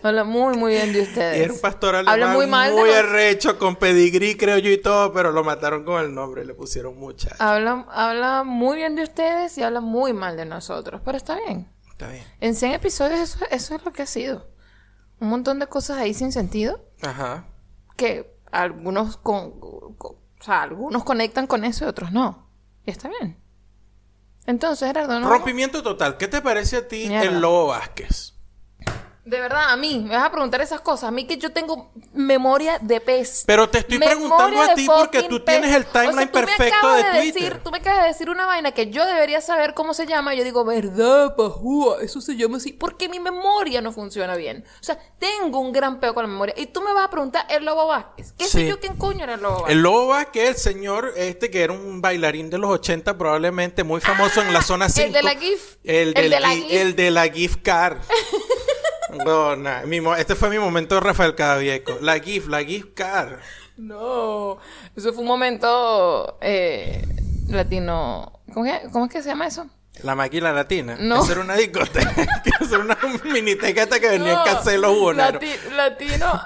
Habla 0.03 0.25
muy, 0.25 0.57
muy 0.57 0.73
bien 0.73 0.93
de 0.93 1.03
ustedes. 1.03 1.39
Y 1.39 1.43
era 1.43 1.53
un 1.53 1.61
pastor 1.61 1.95
Habla 1.97 2.11
alemán 2.13 2.35
muy 2.37 2.47
mal 2.47 2.73
muy 2.73 2.91
arrecho, 2.91 3.59
con 3.59 3.77
pedigrí, 3.77 4.37
creo 4.37 4.59
yo, 4.59 4.71
y 4.71 4.79
todo, 4.79 5.13
pero 5.13 5.31
lo 5.31 5.45
mataron 5.45 5.85
con 5.85 6.01
el 6.03 6.13
nombre, 6.15 6.45
le 6.45 6.55
pusieron 6.55 6.99
muchacho. 6.99 7.37
Habla, 7.39 7.87
habla 7.91 8.43
muy 8.45 8.77
bien 8.77 8.97
de 8.97 9.05
ustedes 9.05 9.57
y 9.59 9.63
habla 9.63 9.81
muy 9.81 10.13
mal 10.13 10.37
de 10.37 10.45
nosotros. 10.45 11.01
Pero 11.05 11.17
está 11.17 11.37
bien. 11.37 11.71
Está 11.91 12.09
bien. 12.09 12.25
En 12.41 12.55
100 12.57 12.73
episodios 12.73 13.21
eso, 13.21 13.45
eso 13.51 13.75
es 13.77 13.85
lo 13.85 13.93
que 13.93 14.03
ha 14.03 14.07
sido. 14.07 14.49
Un 15.21 15.29
montón 15.29 15.61
de 15.61 15.69
cosas 15.69 15.99
ahí 15.99 16.15
sin 16.15 16.33
sentido 16.33 16.81
Ajá. 17.03 17.47
que 17.97 18.35
algunos 18.51 19.17
con, 19.19 19.61
con- 19.61 20.17
o 20.41 20.45
sea, 20.45 20.63
algunos 20.63 21.05
conectan 21.05 21.47
con 21.47 21.65
eso 21.65 21.85
y 21.85 21.89
otros 21.89 22.11
no. 22.11 22.51
Y 22.85 22.91
está 22.91 23.09
bien. 23.09 23.39
Entonces, 24.47 24.89
Gerardo, 24.89 25.21
no. 25.21 25.29
Rompimiento 25.31 25.85
total. 25.85 26.17
¿Qué 26.17 26.27
te 26.27 26.41
parece 26.41 26.79
a 26.79 26.89
ti 26.89 27.07
Mierda. 27.09 27.29
el 27.31 27.41
Lobo 27.41 27.69
Vázquez? 27.69 28.35
De 29.25 29.41
verdad, 29.41 29.71
a 29.71 29.77
mí, 29.77 30.01
me 30.05 30.17
vas 30.17 30.25
a 30.27 30.33
preguntar 30.33 30.61
esas 30.63 30.81
cosas. 30.81 31.05
A 31.05 31.11
mí 31.13 31.27
que 31.29 31.37
yo 31.39 31.53
tengo 31.53 31.93
memoria 32.13 32.79
de 32.81 33.01
pez. 33.01 33.45
Pero 33.47 33.69
te 33.69 33.79
estoy 33.79 33.99
Memoria 34.01 34.17
preguntando 34.19 34.61
a 34.63 34.75
ti 34.75 34.85
porque 34.85 35.23
tú 35.23 35.45
pez. 35.45 35.61
tienes 35.61 35.77
el 35.77 35.83
O 35.83 35.93
sea, 35.93 36.03
timeline 36.03 36.27
tú 36.29 36.33
perfecto 36.41 36.93
de 36.95 37.03
Twitter. 37.33 37.61
tú 37.63 37.71
me 37.71 37.79
acabas 37.79 38.03
de 38.03 38.09
decir 38.09 38.29
una 38.31 38.47
vaina 38.47 38.73
que 38.73 38.91
yo 38.91 39.07
debería 39.07 39.41
saber 39.41 39.75
cómo 39.75 39.95
se 39.95 40.07
llama. 40.07 40.35
Yo 40.35 40.43
digo, 40.43 40.65
¿verdad, 40.65 41.37
pajúa? 41.37 42.03
Eso 42.03 42.21
se 42.21 42.35
llama 42.35 42.57
así. 42.57 42.73
Porque 42.73 43.09
mi 43.09 43.21
memoria 43.21 43.81
no 43.81 43.93
funciona 43.93 44.35
bien. 44.35 44.65
O 44.81 44.83
sea, 44.85 44.99
tengo 45.21 45.61
un 45.61 45.71
gran 45.73 46.01
peo 46.01 46.15
con 46.15 46.25
la 46.25 46.29
memoria. 46.29 46.55
Y 46.59 46.67
tú 46.67 46.81
me 46.83 46.93
vas 46.93 47.05
a 47.05 47.11
preguntar 47.11 47.47
el 47.49 47.65
Lobo 47.65 47.87
Vázquez. 47.87 48.35
¿Qué 48.37 48.47
sé 48.47 48.63
Sí. 48.63 48.67
yo 48.67 48.81
quién 48.81 48.97
coño 48.97 49.23
era 49.23 49.35
el 49.35 49.41
Lobo 49.41 49.55
Vázquez? 49.61 49.73
El 49.77 49.83
Lobo 49.83 50.07
Vázquez, 50.09 50.49
el 50.49 50.57
señor 50.57 51.13
este 51.17 51.49
que 51.49 51.63
era 51.63 51.73
un 51.73 52.01
bailarín 52.03 52.51
de 52.51 52.59
los 52.59 52.71
80, 52.71 53.17
probablemente 53.17 53.85
muy 53.85 54.01
famoso 54.01 54.43
en 54.43 54.53
la 54.53 54.63
zona 54.63 54.89
5. 54.89 55.01
Ah, 55.05 55.07
el 55.07 55.13
de 55.13 55.23
la 55.23 55.41
GIF. 55.41 55.77
El, 55.85 56.13
El 56.19 56.29
de 56.31 56.41
la 56.41 56.49
gi- 56.55 56.63
GIF. 56.63 56.73
el 56.73 56.97
de 56.97 57.11
la 57.13 57.29
gift 57.29 57.63
card. 57.63 57.99
no, 59.13 60.17
este 60.17 60.35
fue 60.35 60.51
mi 60.51 60.59
momento 60.59 60.99
Rafael 61.01 61.35
Cadavieco. 61.35 61.99
La 62.01 62.19
GIF, 62.19 62.49
la 62.49 62.63
gift 62.65 62.95
card. 62.95 63.39
No. 63.77 64.59
Eso 64.97 65.13
fue 65.13 65.23
un 65.23 65.29
momento 65.29 66.39
eh, 66.41 67.05
latino. 67.49 68.41
¿Cómo, 68.53 68.65
que- 68.65 68.89
¿Cómo 68.93 69.07
es 69.07 69.11
que 69.13 69.23
se 69.23 69.29
llama 69.31 69.47
eso? 69.47 69.67
La 70.03 70.15
máquina 70.15 70.53
latina. 70.53 70.97
No. 70.99 71.23
Esa 71.23 71.33
era 71.33 71.41
una 71.43 71.55
discoteca. 71.55 72.23
Esa 72.61 72.75
era 72.77 72.79
una 72.85 72.99
miniteca 73.25 73.83
esta 73.83 74.01
que 74.01 74.09
venía 74.09 74.35
No, 74.35 74.47
en 74.47 74.55
Cancelo 74.55 74.95
Jugonero. 74.95 75.39
lati- 75.41 75.71
latino. 75.73 76.43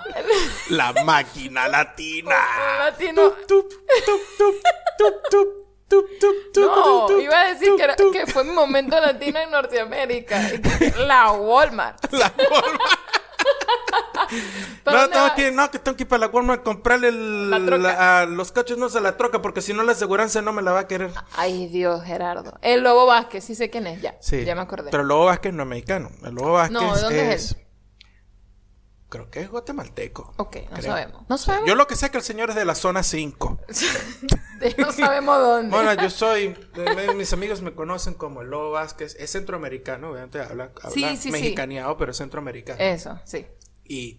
La 0.71 0.93
máquina 1.05 1.69
latina. 1.69 2.35
latino. 2.81 3.31
Tup, 3.47 3.69
tup, 4.05 4.21
tup, 5.31 5.66
tup, 5.89 6.05
No, 6.57 7.21
iba 7.21 7.41
a 7.43 7.49
decir 7.53 7.71
que, 7.77 7.83
era- 7.83 7.97
que 7.97 8.27
fue 8.27 8.45
mi 8.45 8.53
momento 8.53 8.99
latino 9.01 9.39
en 9.41 9.51
Norteamérica. 9.51 10.41
La 10.99 11.33
Walmart. 11.33 12.05
La 12.13 12.33
Walmart. 12.51 12.93
¿Para 14.83 15.07
No, 15.07 15.53
no, 15.53 15.71
que 15.71 15.79
tengo 15.79 15.97
que 15.97 16.03
ir 16.03 16.09
para 16.09 16.21
la 16.21 16.27
Walmart 16.29 16.61
a 16.61 16.65
comprarle 16.65 17.09
el- 17.09 17.51
La 17.51 17.59
troca. 17.65 17.79
la- 17.79 18.21
a 18.23 18.27
los 18.27 18.51
cachos 18.53 18.77
no 18.79 18.89
se 18.89 19.01
la 19.01 19.17
troca 19.17 19.41
porque 19.41 19.61
si 19.61 19.73
no 19.73 19.83
la 19.85 19.93
aseguranza 19.93 20.43
no 20.43 20.53
me 20.53 20.63
la 20.63 20.73
va 20.73 20.81
a 20.81 20.87
querer. 20.89 21.13
Ay, 21.37 21.69
Dios, 21.69 22.03
Gerardo. 22.05 22.59
El 22.63 22.83
Lobo 22.83 23.07
Vázquez, 23.07 23.45
sí 23.45 23.55
sé 23.55 23.71
quién 23.71 23.87
es, 23.87 24.01
ya. 24.03 24.17
Sí. 24.21 24.45
Ya 24.45 24.55
me 24.55 24.63
acordé. 24.63 24.91
Pero 24.91 25.03
el 25.03 25.09
Lobo 25.09 25.27
Vázquez 25.27 25.53
no 25.53 25.63
es 25.63 25.69
mexicano. 25.69 26.11
El 26.25 26.35
Lobo 26.35 26.53
Vázquez 26.55 26.73
No, 26.73 26.95
¿de 26.97 27.01
dónde 27.03 27.35
es 27.35 27.53
él? 27.53 27.59
Creo 29.09 29.31
que 29.31 29.41
es 29.41 29.51
guatemalteco. 29.51 30.35
Ok, 30.37 30.57
no 30.71 30.77
creo. 30.79 30.83
sabemos. 30.83 31.23
No 31.29 31.39
sabemos. 31.39 31.69
Yo 31.69 31.75
lo 31.77 31.87
que 31.87 31.95
sé 31.95 32.07
es 32.07 32.11
que 32.13 32.19
el 32.19 32.25
señor 32.25 32.51
es 32.51 32.57
de 32.57 32.65
la 32.65 32.75
zona 32.75 33.03
5. 33.03 33.61
No 34.79 34.91
sabemos 34.91 35.39
dónde. 35.39 35.71
Bueno, 35.71 35.93
yo 36.03 36.09
soy, 36.09 36.57
eh, 36.77 37.13
mis 37.15 37.31
amigos 37.35 37.61
me 37.61 37.75
conocen 37.75 38.15
como 38.15 38.41
el 38.41 38.49
Lobo 38.49 38.71
Vázquez, 38.71 39.15
es 39.19 39.31
centroamericano, 39.31 40.09
obviamente 40.11 40.41
habla, 40.41 40.71
habla 40.83 40.91
Sí, 40.95 41.03
sí, 41.11 41.25
sí. 41.25 41.31
mexicaneado, 41.31 41.99
pero 41.99 42.13
es 42.13 42.17
centroamericano. 42.17 42.81
Eso, 42.81 43.21
sí. 43.25 43.47
Y 43.85 44.19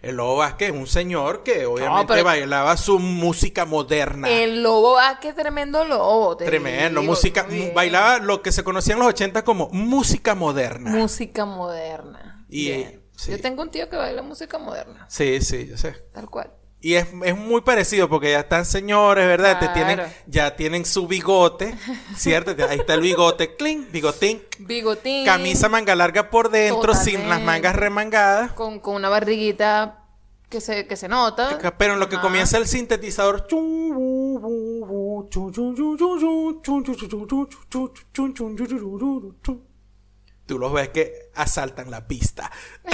el 0.00 0.14
Lobo 0.16 0.36
Vázquez 0.36 0.68
es 0.70 0.74
un 0.76 0.86
señor 0.86 1.42
que 1.42 1.66
obviamente 1.66 2.22
bailaba 2.22 2.76
su 2.76 3.00
música 3.00 3.64
moderna. 3.64 4.30
El 4.30 4.62
Lobo 4.62 4.92
Vázquez, 4.94 5.34
tremendo 5.34 5.84
lobo. 5.84 6.36
Tremendo, 6.36 7.00
digo, 7.00 7.12
música, 7.12 7.44
bailaba 7.74 8.18
lo 8.18 8.42
que 8.42 8.52
se 8.52 8.62
conocía 8.62 8.94
en 8.94 9.00
los 9.00 9.08
80 9.08 9.42
como 9.42 9.70
música 9.70 10.36
moderna. 10.36 10.90
Música 10.92 11.44
moderna. 11.46 12.46
Y, 12.48 12.66
Bien. 12.70 13.03
Sí. 13.24 13.30
Yo 13.32 13.40
tengo 13.40 13.62
un 13.62 13.70
tío 13.70 13.88
que 13.88 13.96
baila 13.96 14.22
música 14.22 14.58
moderna. 14.58 15.06
sí, 15.08 15.40
sí, 15.40 15.66
yo 15.68 15.76
sé. 15.76 15.94
Tal 16.12 16.28
cual. 16.30 16.50
Y 16.80 16.96
es, 16.96 17.06
es 17.24 17.34
muy 17.34 17.62
parecido 17.62 18.10
porque 18.10 18.30
ya 18.30 18.40
están 18.40 18.66
señores, 18.66 19.26
¿verdad? 19.26 19.58
Te 19.58 19.68
tienen, 19.68 20.00
ya 20.26 20.54
tienen 20.54 20.84
su 20.84 21.06
bigote, 21.06 21.74
¿cierto? 22.14 22.54
Ahí 22.68 22.78
está 22.80 22.92
el 22.92 23.00
bigote, 23.00 23.56
cling, 23.56 23.90
bigotín, 23.90 24.42
Bigotín. 24.58 25.24
camisa 25.24 25.70
manga 25.70 25.94
larga 25.94 26.28
por 26.28 26.50
dentro, 26.50 26.94
sin 26.94 27.26
las 27.30 27.40
mangas 27.40 27.74
remangadas. 27.74 28.52
Con, 28.52 28.80
con 28.80 28.96
una 28.96 29.08
barriguita 29.08 30.04
que 30.50 30.60
se, 30.60 30.86
que 30.86 30.96
se 30.96 31.08
nota. 31.08 31.58
Pero 31.78 31.94
en 31.94 32.00
lo 32.00 32.10
que 32.10 32.16
Ajá. 32.16 32.22
comienza 32.22 32.58
el 32.58 32.66
sintetizador. 32.68 33.46
Tú 40.46 40.58
los 40.58 40.72
ves 40.72 40.90
que 40.90 41.30
asaltan 41.34 41.90
la 41.90 42.06
pista. 42.06 42.50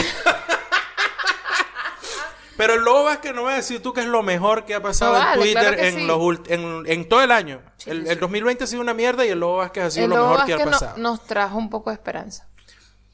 Pero 2.56 2.74
el 2.74 2.82
Lobo 2.82 3.04
Vázquez 3.04 3.34
no 3.34 3.44
va 3.44 3.52
a 3.54 3.56
decir 3.56 3.80
tú 3.80 3.94
que 3.94 4.00
es 4.02 4.06
lo 4.06 4.22
mejor 4.22 4.66
que 4.66 4.74
ha 4.74 4.82
pasado 4.82 5.12
No 5.12 5.18
en 5.18 5.24
vale, 5.24 5.40
Twitter 5.42 5.62
claro 5.62 5.76
que 5.78 5.88
en, 5.88 5.94
sí. 5.94 6.04
los 6.06 6.38
en, 6.48 6.82
en 6.86 7.08
todo 7.08 7.22
el 7.22 7.32
año. 7.32 7.62
Sí, 7.78 7.88
el, 7.90 8.04
sí. 8.04 8.10
el 8.12 8.20
2020 8.20 8.64
ha 8.64 8.66
sido 8.66 8.82
una 8.82 8.92
mierda 8.92 9.24
y 9.24 9.30
el 9.30 9.40
Lobo 9.40 9.56
Vázquez 9.58 9.84
ha 9.84 9.90
sido 9.90 10.04
El 10.04 10.10
lo 10.10 10.16
mejor 10.28 10.44
que 10.44 10.52
ha 10.52 10.58
no- 10.58 10.64
pasado. 10.70 10.98
nos 10.98 11.24
trajo 11.24 11.56
un 11.56 11.70
poco 11.70 11.88
de 11.88 11.94
esperanza. 11.94 12.46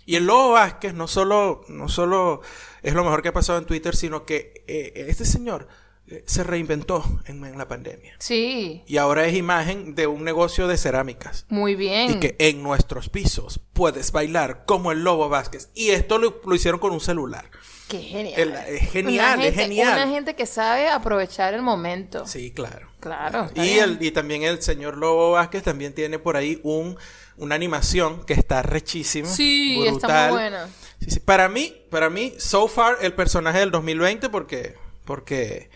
Y 0.05 0.17
el 0.17 0.27
Lobo 0.27 0.53
Vázquez 0.53 0.95
no 0.95 1.07
solo, 1.07 1.63
no 1.69 1.89
solo 1.89 2.41
es 2.83 2.95
lo 2.95 3.05
mejor 3.05 3.23
que 3.23 3.29
ha 3.29 3.33
pasado 3.33 3.59
en 3.61 3.67
Twitter, 3.67 3.95
sino 3.95 4.25
que 4.25 4.65
eh, 4.67 5.05
este 5.09 5.25
señor 5.25 5.69
se 6.27 6.45
reinventó 6.45 7.05
en, 7.27 7.45
en 7.45 7.59
la 7.59 7.67
pandemia. 7.69 8.15
Sí, 8.19 8.83
Y 8.87 8.97
ahora 8.99 9.27
es 9.27 9.35
imagen 9.35 9.95
de 9.95 10.07
un 10.07 10.23
negocio 10.25 10.69
de 10.69 10.77
cerámicas. 10.77 11.47
muy 11.49 11.75
bien. 11.75 12.13
Y 12.13 12.21
que 12.21 12.37
en 12.39 12.63
nuestros 12.63 13.09
pisos 13.09 13.61
puedes 13.73 14.13
bailar 14.13 14.65
como 14.67 14.93
el 14.93 15.03
Lobo 15.03 15.29
Vázquez. 15.29 15.71
Y 15.75 15.91
esto 15.91 16.19
lo, 16.19 16.41
lo 16.47 16.55
hicieron 16.55 16.79
con 16.81 16.93
un 16.93 17.01
celular. 17.01 17.51
Qué 17.89 18.01
genial. 18.01 18.41
El- 18.41 18.53
es 18.77 18.91
genial, 18.91 19.43
es 19.45 19.55
genial. 19.55 19.95
Una 20.03 20.09
gente 20.13 20.35
que 20.35 20.47
sabe 20.47 20.89
aprovechar 20.89 21.55
el 21.55 21.63
momento. 21.63 22.27
Sí, 22.27 22.51
claro. 22.53 22.89
Claro. 23.01 23.45
está 23.45 23.65
Y, 23.65 23.79
el, 23.79 23.99
y 24.01 24.11
también 24.11 24.43
el 24.43 24.61
señor 24.63 24.97
Lobo 24.97 25.33
Vázquez 25.33 25.63
también 25.63 25.93
tiene 25.95 26.19
por 26.19 26.37
ahí 26.37 26.59
un, 26.65 26.97
una 27.37 27.55
animación 27.55 28.25
que 28.25 28.35
está 28.35 28.63
rechísima. 28.63 29.29
Sí, 29.29 29.85
está 29.87 29.91
brutal. 29.93 30.31
muy 30.31 30.41
buena. 30.41 30.69
Sí, 31.01 31.11
sí. 31.13 31.21
Para 31.21 31.49
mí, 31.49 31.75
para 31.91 32.11
mí, 32.11 32.33
so 32.39 32.67
far, 32.67 32.99
el 33.03 33.13
personaje 33.13 33.61
del 33.61 33.71
2020, 33.71 34.31
porque, 34.31 34.75
porque, 35.05 35.71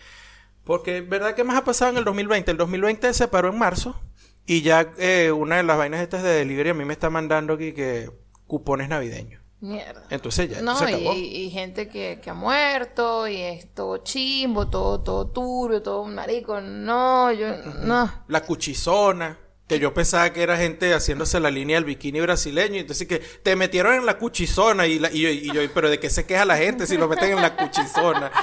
porque, 0.63 1.01
¿verdad? 1.01 1.35
¿Qué 1.35 1.43
más 1.43 1.57
ha 1.57 1.63
pasado 1.63 1.91
en 1.91 1.97
el 1.97 2.03
2020? 2.03 2.51
El 2.51 2.57
2020 2.57 3.13
se 3.13 3.27
paró 3.27 3.49
en 3.49 3.57
marzo 3.57 3.99
y 4.45 4.61
ya 4.61 4.91
eh, 4.97 5.31
una 5.31 5.57
de 5.57 5.63
las 5.63 5.77
vainas 5.77 6.01
estas 6.01 6.23
de 6.23 6.29
delivery 6.29 6.69
a 6.69 6.73
mí 6.73 6.85
me 6.85 6.93
está 6.93 7.09
mandando 7.09 7.53
aquí 7.53 7.73
que 7.73 8.09
cupones 8.47 8.89
navideños. 8.89 9.41
Mierda. 9.61 10.03
Entonces 10.09 10.49
ya, 10.49 10.61
No, 10.61 10.75
se 10.75 10.89
y, 10.89 10.93
acabó. 10.95 11.13
y 11.13 11.49
gente 11.51 11.87
que, 11.87 12.19
que 12.19 12.29
ha 12.31 12.33
muerto, 12.33 13.27
y 13.27 13.35
es 13.39 13.71
todo 13.75 13.97
chimbo, 13.99 14.67
todo, 14.69 15.01
todo 15.01 15.27
turbio, 15.27 15.83
todo 15.83 16.01
un 16.01 16.15
marico. 16.15 16.59
No, 16.59 17.31
yo, 17.31 17.55
no. 17.83 18.11
La 18.27 18.41
cuchizona. 18.41 19.37
Que 19.71 19.79
yo 19.79 19.93
pensaba 19.93 20.31
que 20.33 20.43
era 20.43 20.57
gente 20.57 20.93
haciéndose 20.93 21.39
la 21.39 21.49
línea 21.49 21.77
del 21.77 21.85
bikini 21.85 22.19
brasileño. 22.21 22.79
Entonces 22.79 23.07
que 23.07 23.19
te 23.19 23.55
metieron 23.55 23.93
en 23.95 24.05
la 24.05 24.17
cuchizona. 24.17 24.85
Y, 24.87 24.99
la- 24.99 25.11
y 25.11 25.21
yo, 25.21 25.29
y 25.29 25.51
yo, 25.51 25.61
pero 25.73 25.89
¿de 25.89 25.99
qué 25.99 26.09
se 26.09 26.25
queja 26.25 26.43
la 26.45 26.57
gente 26.57 26.85
si 26.87 26.97
lo 26.97 27.07
meten 27.07 27.31
en 27.31 27.41
la 27.41 27.55
cuchizona? 27.55 28.31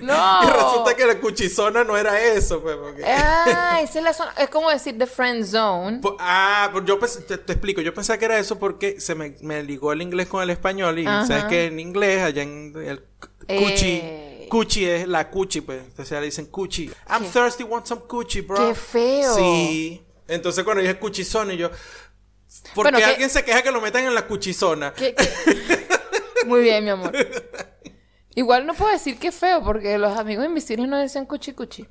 No. 0.00 0.42
Y 0.42 0.46
resulta 0.46 0.94
que 0.94 1.06
la 1.06 1.18
cuchizona 1.18 1.82
no 1.84 1.96
era 1.96 2.20
eso. 2.20 2.60
Pues, 2.60 2.76
porque- 2.76 3.04
Ah, 3.06 3.80
esa 3.82 3.98
es 3.98 4.04
la 4.04 4.12
zona. 4.12 4.32
Es 4.38 4.48
como 4.50 4.70
decir 4.70 4.96
the 4.98 5.06
friend 5.06 5.44
zone. 5.44 5.98
Po- 6.00 6.16
Ah, 6.20 6.68
pues 6.72 6.84
yo 6.84 6.98
te, 6.98 7.38
te 7.38 7.52
explico, 7.52 7.80
yo 7.80 7.92
pensaba 7.94 8.18
que 8.18 8.24
era 8.26 8.38
eso 8.38 8.58
porque 8.58 9.00
se 9.00 9.14
me, 9.14 9.36
me 9.40 9.62
ligó 9.62 9.92
el 9.92 10.02
inglés 10.02 10.26
con 10.28 10.42
el 10.42 10.50
español 10.50 10.98
y 10.98 11.06
Ajá. 11.06 11.26
sabes 11.26 11.44
que 11.44 11.66
en 11.66 11.80
inglés 11.80 12.22
allá 12.22 12.42
en 12.42 12.72
el 12.76 13.02
Eh. 13.48 13.58
Cuchi, 14.50 14.84
es 14.84 15.08
la 15.08 15.30
cuchi, 15.30 15.62
pues, 15.62 15.82
entonces 15.82 16.18
le 16.20 16.26
dicen 16.26 16.46
cuchi. 16.46 16.90
I'm 17.08 17.24
thirsty, 17.24 17.62
want 17.62 17.86
some 17.86 18.02
cuchi, 18.02 18.42
bro. 18.42 18.56
Qué 18.68 18.74
feo. 18.74 19.34
Sí. 19.34 20.02
Entonces 20.28 20.62
cuando 20.64 20.82
dije 20.82 20.98
cuchizona 20.98 21.54
y 21.54 21.56
yo, 21.56 21.70
¿por 22.74 22.84
Bueno, 22.84 22.98
qué 22.98 23.04
que- 23.04 23.10
alguien 23.10 23.30
se 23.30 23.42
queja 23.44 23.62
que 23.62 23.70
lo 23.72 23.80
metan 23.80 24.04
en 24.04 24.14
la 24.14 24.26
cuchizona? 24.26 24.92
¿Qué- 24.92 25.14
qué? 25.14 25.86
Muy 26.46 26.60
bien, 26.62 26.84
mi 26.84 26.90
amor. 26.90 27.12
Igual 28.34 28.66
no 28.66 28.74
puedo 28.74 28.92
decir 28.92 29.18
que 29.18 29.28
es 29.28 29.34
feo 29.34 29.62
porque 29.64 29.98
los 29.98 30.16
amigos 30.16 30.44
invisibles 30.46 30.88
no 30.88 31.00
dicen 31.02 31.26
cuchi 31.26 31.52
cuchi. 31.52 31.86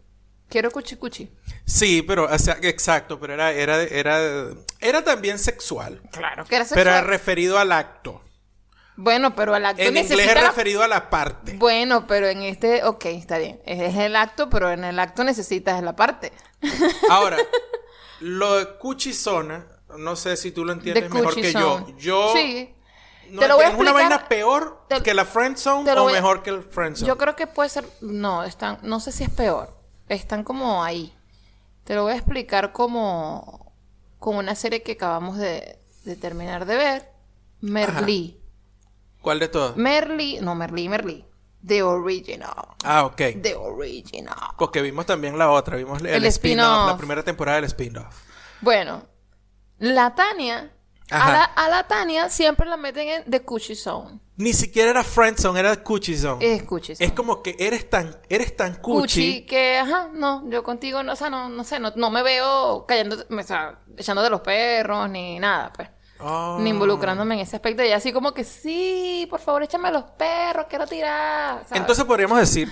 Quiero 0.48 0.72
cuchi 0.72 0.96
cuchi. 0.96 1.30
Sí, 1.66 2.02
pero, 2.02 2.26
o 2.26 2.40
sea, 2.40 2.58
exacto, 2.64 3.20
pero 3.20 3.34
era, 3.34 3.52
era, 3.52 3.84
era, 3.84 4.48
era 4.80 5.04
también 5.04 5.38
sexual, 5.38 6.02
Claro 6.12 6.44
que 6.46 6.56
era 6.56 6.66
pero 6.68 6.82
era 6.82 6.94
sexual. 6.94 7.08
referido 7.08 7.60
al 7.60 7.72
acto. 7.72 8.22
Bueno, 9.02 9.34
pero 9.34 9.56
el 9.56 9.66
acto 9.66 9.82
En 9.82 9.96
inglés 9.96 10.12
es 10.12 10.36
la- 10.36 10.48
referido 10.50 10.84
a 10.84 10.88
la 10.90 11.10
parte. 11.10 11.54
Bueno, 11.58 12.06
pero 12.06 12.28
en 12.28 12.42
este, 12.42 12.84
ok, 12.84 13.06
está 13.06 13.38
bien. 13.38 13.62
Es 13.66 13.96
el 13.96 14.14
acto, 14.18 14.50
pero 14.50 14.70
en 14.72 14.84
el 14.84 15.00
acto 15.00 15.24
necesitas 15.24 15.82
la 15.82 15.96
parte. 15.96 16.34
Ahora, 17.10 17.38
lo 18.20 18.56
de 18.58 18.76
cuchizona, 18.78 19.66
no 19.98 20.16
sé 20.18 20.36
si 20.36 20.52
tú 20.52 20.66
lo 20.66 20.74
entiendes 20.74 21.04
De 21.04 21.10
mejor 21.10 21.34
que 21.34 21.54
yo. 21.54 21.88
Yo 21.98 22.34
Sí. 22.36 22.74
no 23.30 23.40
Te 23.40 23.48
lo 23.48 23.56
voy 23.56 23.64
a 23.64 23.68
¿es 23.70 23.74
una 23.76 23.92
explicar- 23.92 24.10
vaina 24.10 24.28
peor 24.28 24.84
te- 24.90 25.02
que 25.02 25.14
la 25.14 25.24
friend 25.24 25.56
zone 25.56 25.86
te 25.86 25.96
lo 25.96 26.04
o 26.04 26.10
a- 26.10 26.12
mejor 26.12 26.44
que 26.44 26.50
el 26.50 26.64
friend 26.64 26.98
zone. 26.98 27.08
Yo 27.08 27.18
creo 27.18 27.38
que 27.38 27.48
puede 27.48 27.70
ser. 27.70 27.86
No, 28.02 28.44
están. 28.44 28.80
No 28.82 29.00
sé 29.00 29.14
si 29.14 29.24
es 29.24 29.30
peor. 29.30 29.70
Están 30.10 30.44
como 30.44 30.84
ahí. 30.84 31.14
Te 31.86 31.96
lo 31.96 32.04
voy 32.04 32.12
a 32.12 32.16
explicar 32.18 32.74
como. 32.74 33.72
Como 34.20 34.40
una 34.40 34.56
serie 34.56 34.84
que 34.84 34.92
acabamos 34.92 35.38
de, 35.38 35.80
de 36.04 36.16
terminar 36.18 36.66
de 36.66 36.76
ver. 36.76 37.10
Merlí. 37.62 38.36
¿Cuál 39.22 39.40
de 39.40 39.48
todas? 39.48 39.76
Merlí. 39.76 40.40
No, 40.42 40.56
Merlí, 40.56 40.90
Merlí. 40.90 41.26
The 41.66 41.84
Original. 41.84 42.54
Ah, 42.86 43.06
ok. 43.06 43.18
The 43.42 43.56
Original. 43.56 44.36
Porque 44.58 44.82
vimos 44.82 45.06
también 45.06 45.38
la 45.38 45.50
otra, 45.52 45.76
vimos 45.76 46.00
el, 46.00 46.08
El 46.08 46.26
spin-off, 46.26 46.66
la 46.66 46.74
spin-off. 46.84 46.98
primera 46.98 47.24
temporada 47.24 47.58
del 47.58 47.66
spin-off. 47.66 48.16
Bueno, 48.62 49.06
la 49.80 50.16
Tania. 50.16 50.74
A 51.12 51.32
la, 51.32 51.44
a 51.44 51.70
la 51.70 51.88
Tania 51.88 52.30
siempre 52.30 52.70
la 52.70 52.78
meten 52.78 53.08
en 53.08 53.24
The 53.30 53.42
Coochie 53.42 53.76
Zone. 53.76 54.20
Ni 54.38 54.54
siquiera 54.54 54.92
era 54.92 55.04
friendzone, 55.04 55.60
era 55.60 55.76
cuchi 55.84 56.16
zone. 56.16 56.54
Es 56.56 56.64
cuchi. 56.64 56.94
Es 56.98 57.12
como 57.12 57.44
que 57.44 57.58
eres 57.60 57.90
tan, 57.90 58.16
eres 58.30 58.56
tan 58.56 58.76
cuchi. 58.76 59.02
Cuchi 59.02 59.46
que, 59.46 59.80
ajá, 59.80 60.10
no, 60.14 60.50
yo 60.50 60.64
contigo, 60.64 61.04
no, 61.04 61.12
o 61.12 61.16
sea, 61.18 61.30
no, 61.30 61.50
no 61.50 61.66
sé, 61.66 61.78
no, 61.78 61.92
no 61.98 62.10
me 62.10 62.24
veo 62.24 62.86
cayendo, 62.88 63.18
o 63.30 63.44
sea, 63.44 63.80
echándote 63.98 64.30
los 64.30 64.40
perros, 64.40 65.10
ni 65.10 65.40
nada, 65.40 65.74
pues. 65.74 65.90
Ah. 66.20 66.58
Ni 66.60 66.70
involucrándome 66.72 67.36
en 67.36 67.42
ese 67.42 67.56
aspecto. 67.56 67.84
Y 67.84 67.92
así 67.92 68.12
como 68.12 68.34
que, 68.34 68.44
sí, 68.44 69.26
por 69.30 69.40
favor, 69.40 69.64
échame 69.64 69.92
los 69.92 70.04
perros, 70.04 70.66
quiero 70.70 70.86
tirar. 70.86 71.64
¿sabes? 71.66 71.80
Entonces 71.82 72.04
podríamos 72.06 72.40
decir, 72.40 72.70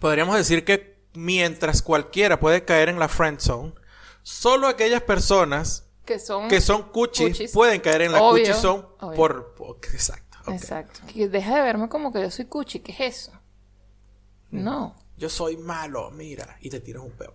podríamos 0.00 0.36
decir 0.36 0.64
que 0.64 1.02
mientras 1.14 1.82
cualquiera 1.82 2.40
puede 2.40 2.64
caer 2.64 2.88
en 2.88 2.98
la 2.98 3.08
friend 3.08 3.38
zone, 3.40 3.72
solo 4.22 4.66
aquellas 4.68 5.02
personas 5.02 5.86
que 6.04 6.18
son... 6.18 6.48
que 6.48 6.60
son 6.60 6.84
cuchis, 6.90 7.28
Cuchis. 7.28 7.52
pueden 7.52 7.80
caer 7.80 8.02
en 8.02 8.12
la 8.12 8.22
Obvio, 8.22 8.44
cuchi 8.46 8.58
zone 8.58 8.84
obvio. 9.00 9.16
por, 9.16 9.54
por- 9.54 9.76
exacto. 9.92 10.38
Exacto. 10.52 11.00
Que 11.12 11.28
deja 11.28 11.54
de 11.56 11.62
verme 11.62 11.88
como 11.88 12.12
que 12.12 12.20
yo 12.20 12.30
soy 12.30 12.44
cuchi, 12.46 12.80
¿qué 12.80 12.92
es 12.92 13.00
eso? 13.00 13.32
Mm. 14.50 14.62
No. 14.64 14.96
Yo 15.16 15.28
soy 15.28 15.56
malo, 15.56 16.10
mira, 16.10 16.56
y 16.60 16.70
te 16.70 16.80
tiras 16.80 17.02
un 17.02 17.12
peo. 17.12 17.34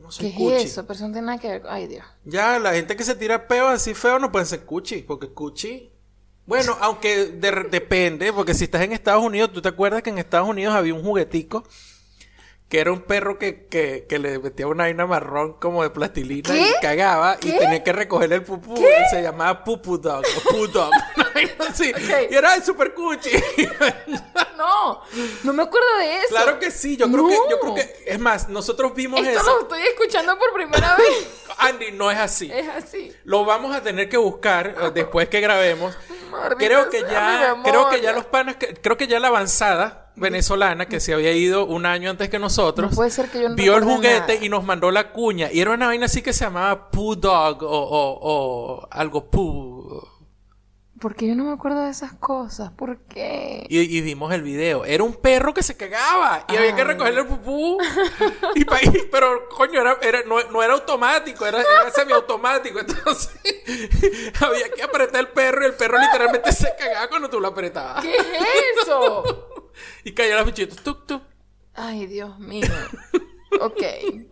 No 0.00 0.08
¿Qué 0.08 0.12
soy 0.14 0.26
es 0.28 0.34
cuchi. 0.34 0.54
eso? 0.64 0.82
Pero 0.86 0.94
eso 0.94 1.06
no 1.08 1.12
tiene 1.12 1.26
nada 1.26 1.38
que 1.38 1.48
ver. 1.48 1.62
Ay, 1.68 1.86
Dios. 1.86 2.04
Ya, 2.24 2.58
la 2.58 2.72
gente 2.72 2.96
que 2.96 3.04
se 3.04 3.14
tira 3.14 3.46
peos 3.46 3.70
así 3.70 3.92
feo 3.94 4.18
no 4.18 4.32
pueden 4.32 4.46
ser 4.46 4.64
cuchi, 4.64 5.02
porque 5.02 5.28
cuchi. 5.28 5.90
Bueno, 6.46 6.76
aunque 6.80 7.26
de- 7.26 7.66
depende, 7.70 8.32
porque 8.32 8.54
si 8.54 8.64
estás 8.64 8.80
en 8.82 8.92
Estados 8.92 9.22
Unidos, 9.22 9.52
tú 9.52 9.60
te 9.60 9.68
acuerdas 9.68 10.02
que 10.02 10.08
en 10.08 10.16
Estados 10.18 10.48
Unidos 10.48 10.74
había 10.74 10.94
un 10.94 11.02
juguetico 11.02 11.62
que 12.70 12.80
era 12.80 12.92
un 12.92 13.00
perro 13.00 13.38
que, 13.38 13.66
que, 13.66 14.04
que 14.06 14.18
le 14.18 14.38
metía 14.38 14.66
una 14.66 14.84
vaina 14.84 15.06
marrón 15.06 15.54
como 15.54 15.82
de 15.82 15.88
plastilina 15.88 16.50
¿Qué? 16.52 16.60
y 16.70 16.80
cagaba 16.82 17.36
y 17.40 17.50
¿Qué? 17.50 17.58
tenía 17.58 17.82
que 17.82 17.92
recogerle 17.94 18.36
el 18.36 18.42
pupú. 18.42 18.74
Y 18.76 19.10
se 19.10 19.22
llamaba 19.22 19.64
Pupu 19.64 19.96
Dog 19.98 20.22
o 20.22 20.50
Poo 20.50 20.66
Dog. 20.68 20.90
Ok. 21.58 22.30
Y 22.30 22.34
era 22.34 22.60
super 22.64 22.94
cuchi. 22.94 23.30
No, 24.56 25.00
no 25.44 25.52
me 25.52 25.62
acuerdo 25.62 25.86
de 25.98 26.16
eso. 26.18 26.28
claro 26.30 26.58
que 26.58 26.72
sí, 26.72 26.96
yo 26.96 27.08
creo 27.10 27.28
que, 27.28 27.34
yo 27.48 27.60
creo 27.60 27.74
que, 27.76 27.94
es 28.06 28.18
más, 28.18 28.48
nosotros 28.48 28.92
vimos 28.92 29.20
Esto 29.20 29.40
eso. 29.40 29.54
lo 29.54 29.60
estoy 29.62 29.82
escuchando 29.82 30.36
por 30.36 30.52
primera 30.52 30.96
vez. 30.96 31.28
Andy, 31.58 31.92
no 31.92 32.10
es 32.10 32.18
así. 32.18 32.50
es 32.52 32.68
así. 32.68 33.12
Lo 33.24 33.44
vamos 33.44 33.74
a 33.74 33.82
tener 33.82 34.08
que 34.08 34.16
buscar 34.16 34.66
eh, 34.80 34.90
después 34.92 35.28
que 35.28 35.40
grabemos. 35.40 35.94
Creo 36.58 36.90
que 36.90 37.00
sea 37.00 37.08
ya, 37.54 37.62
creo 37.62 37.88
que 37.88 38.00
ya 38.00 38.10
los 38.12 38.24
panas, 38.26 38.56
que- 38.56 38.74
creo 38.74 38.96
que 38.96 39.06
ya 39.06 39.20
la 39.20 39.28
avanzada 39.28 40.10
venezolana 40.16 40.86
que 40.88 40.98
se 40.98 41.14
había 41.14 41.30
ido 41.32 41.64
un 41.64 41.86
año 41.86 42.10
antes 42.10 42.28
que 42.28 42.40
nosotros, 42.40 42.90
No 42.90 42.96
puede 42.96 43.10
ser 43.10 43.30
que 43.30 43.40
yo 43.42 43.48
no 43.50 43.54
vio 43.54 43.76
el 43.76 43.84
juguete 43.84 44.34
nada. 44.34 44.44
y 44.44 44.48
nos 44.48 44.64
mandó 44.64 44.90
la 44.90 45.12
cuña 45.12 45.50
y 45.52 45.60
era 45.60 45.70
una 45.70 45.86
vaina 45.86 46.06
así 46.06 46.20
que 46.22 46.32
se 46.32 46.44
llamaba 46.44 46.90
Poo 46.90 47.14
Dog 47.14 47.62
o, 47.62 47.66
o, 47.68 48.18
o 48.82 48.88
algo 48.90 49.30
Poo. 49.30 50.17
Porque 51.00 51.26
yo 51.28 51.34
no 51.36 51.44
me 51.44 51.52
acuerdo 51.52 51.82
de 51.84 51.90
esas 51.90 52.12
cosas. 52.14 52.70
¿Por 52.72 52.98
qué? 53.06 53.66
Y, 53.68 53.78
y 53.78 54.00
vimos 54.00 54.32
el 54.32 54.42
video. 54.42 54.84
Era 54.84 55.04
un 55.04 55.14
perro 55.14 55.54
que 55.54 55.62
se 55.62 55.76
cagaba 55.76 56.44
y 56.48 56.56
había 56.56 56.74
que 56.74 56.82
recogerle 56.84 57.20
el 57.20 57.26
pupú. 57.26 57.78
Y 58.54 58.64
pa- 58.64 58.82
y- 58.82 59.08
pero, 59.12 59.48
coño, 59.48 59.80
era, 59.80 59.96
era- 60.02 60.22
no, 60.26 60.42
no 60.50 60.62
era 60.62 60.74
automático, 60.74 61.46
era, 61.46 61.60
era 61.60 61.90
semiautomático. 61.90 62.80
Entonces, 62.80 63.30
había 64.40 64.70
que 64.70 64.82
apretar 64.82 65.20
el 65.20 65.28
perro 65.28 65.62
y 65.62 65.66
el 65.66 65.74
perro 65.74 65.98
literalmente 65.98 66.50
se 66.52 66.74
cagaba 66.78 67.08
cuando 67.08 67.30
tú 67.30 67.38
lo 67.40 67.48
apretabas. 67.48 68.02
¿Qué 68.04 68.16
es 68.16 68.26
eso? 68.82 69.44
Y 70.04 70.12
caía 70.12 70.34
los 70.36 70.46
bichitos. 70.46 70.78
Tuk, 70.82 71.06
tuk. 71.06 71.22
Ay, 71.74 72.06
Dios 72.06 72.36
mío. 72.40 72.66
Ok, 73.60 73.80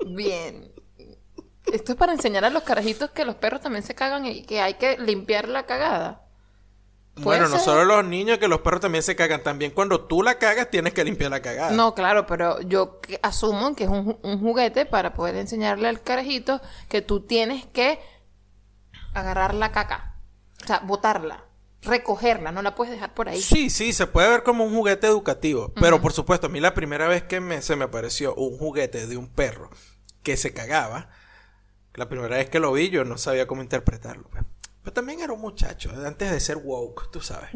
bien. 0.07 0.73
Esto 1.73 1.93
es 1.93 1.99
para 1.99 2.13
enseñar 2.13 2.45
a 2.45 2.51
los 2.51 2.65
carajitos 2.65 3.11
que 3.11 3.25
los 3.25 3.37
perros 3.37 3.61
también 3.61 3.85
se 3.85 3.95
cagan 3.95 4.27
y 4.27 4.43
que 4.45 4.61
hay 4.61 4.75
que 4.75 4.99
limpiar 4.99 5.49
la 5.49 5.65
cagada. 5.67 6.23
¿Puede 7.23 7.41
Bueno, 7.41 7.49
no 7.57 7.59
solo 7.59 7.85
los 7.85 8.05
niños, 8.05 8.37
que 8.39 8.47
los 8.47 8.61
perros 8.61 8.83
también 8.83 9.03
se 9.03 9.17
cagan. 9.17 9.43
También 9.43 9.71
cuando 9.71 10.03
tú 10.05 10.23
la 10.23 10.39
cagas, 10.39 10.71
tienes 10.71 10.93
que 10.93 11.03
limpiar 11.03 11.31
la 11.31 11.41
cagada. 11.41 11.71
No, 11.73 11.95
claro, 11.95 12.27
pero 12.27 12.61
yo 12.61 13.01
que- 13.01 13.19
asumo 13.23 13.75
que 13.75 13.85
es 13.85 13.91
un, 13.91 14.05
ju- 14.05 14.19
un 14.23 14.39
juguete 14.41 14.85
para 14.85 15.15
poder 15.15 15.37
enseñarle 15.37 15.89
al 15.89 16.03
carajito 16.03 16.61
que 16.91 17.01
tú 17.01 17.21
tienes 17.21 17.65
que 17.67 17.99
agarrar 19.15 19.55
la 19.55 19.73
caca. 19.73 20.17
O 20.63 20.67
sea, 20.67 20.81
botarla, 20.81 21.45
recogerla, 21.83 22.53
no 22.53 22.61
la 22.63 22.75
puedes 22.75 22.93
dejar 22.93 23.15
por 23.15 23.29
ahí. 23.29 23.41
Sí, 23.41 23.71
sí, 23.71 23.93
se 23.93 24.07
puede 24.07 24.29
ver 24.29 24.43
como 24.43 24.65
un 24.65 24.75
juguete 24.75 25.07
educativo. 25.07 25.73
Pero 25.81 26.01
por 26.03 26.13
supuesto, 26.13 26.49
a 26.49 26.51
mí 26.51 26.61
la 26.61 26.75
primera 26.75 27.09
vez 27.09 27.23
que 27.23 27.41
me, 27.41 27.63
se 27.63 27.77
me 27.77 27.85
apareció 27.85 28.35
un 28.35 28.59
juguete 28.59 29.07
de 29.07 29.17
un 29.17 29.29
perro 29.29 29.71
que 30.23 30.37
se 30.37 30.53
cagaba, 30.53 31.09
la 31.95 32.09
primera 32.11 32.37
vez 32.37 32.51
que 32.51 32.61
lo 32.61 32.73
vi, 32.73 32.91
yo 32.91 33.05
no 33.05 33.17
sabía 33.17 33.47
cómo 33.47 33.63
interpretarlo. 33.63 34.29
Pero 34.87 34.95
también 34.95 35.19
era 35.19 35.33
un 35.33 35.41
muchacho, 35.41 35.91
antes 36.07 36.31
de 36.31 36.39
ser 36.39 36.59
woke, 36.59 37.11
tú 37.11 37.21
sabes. 37.21 37.51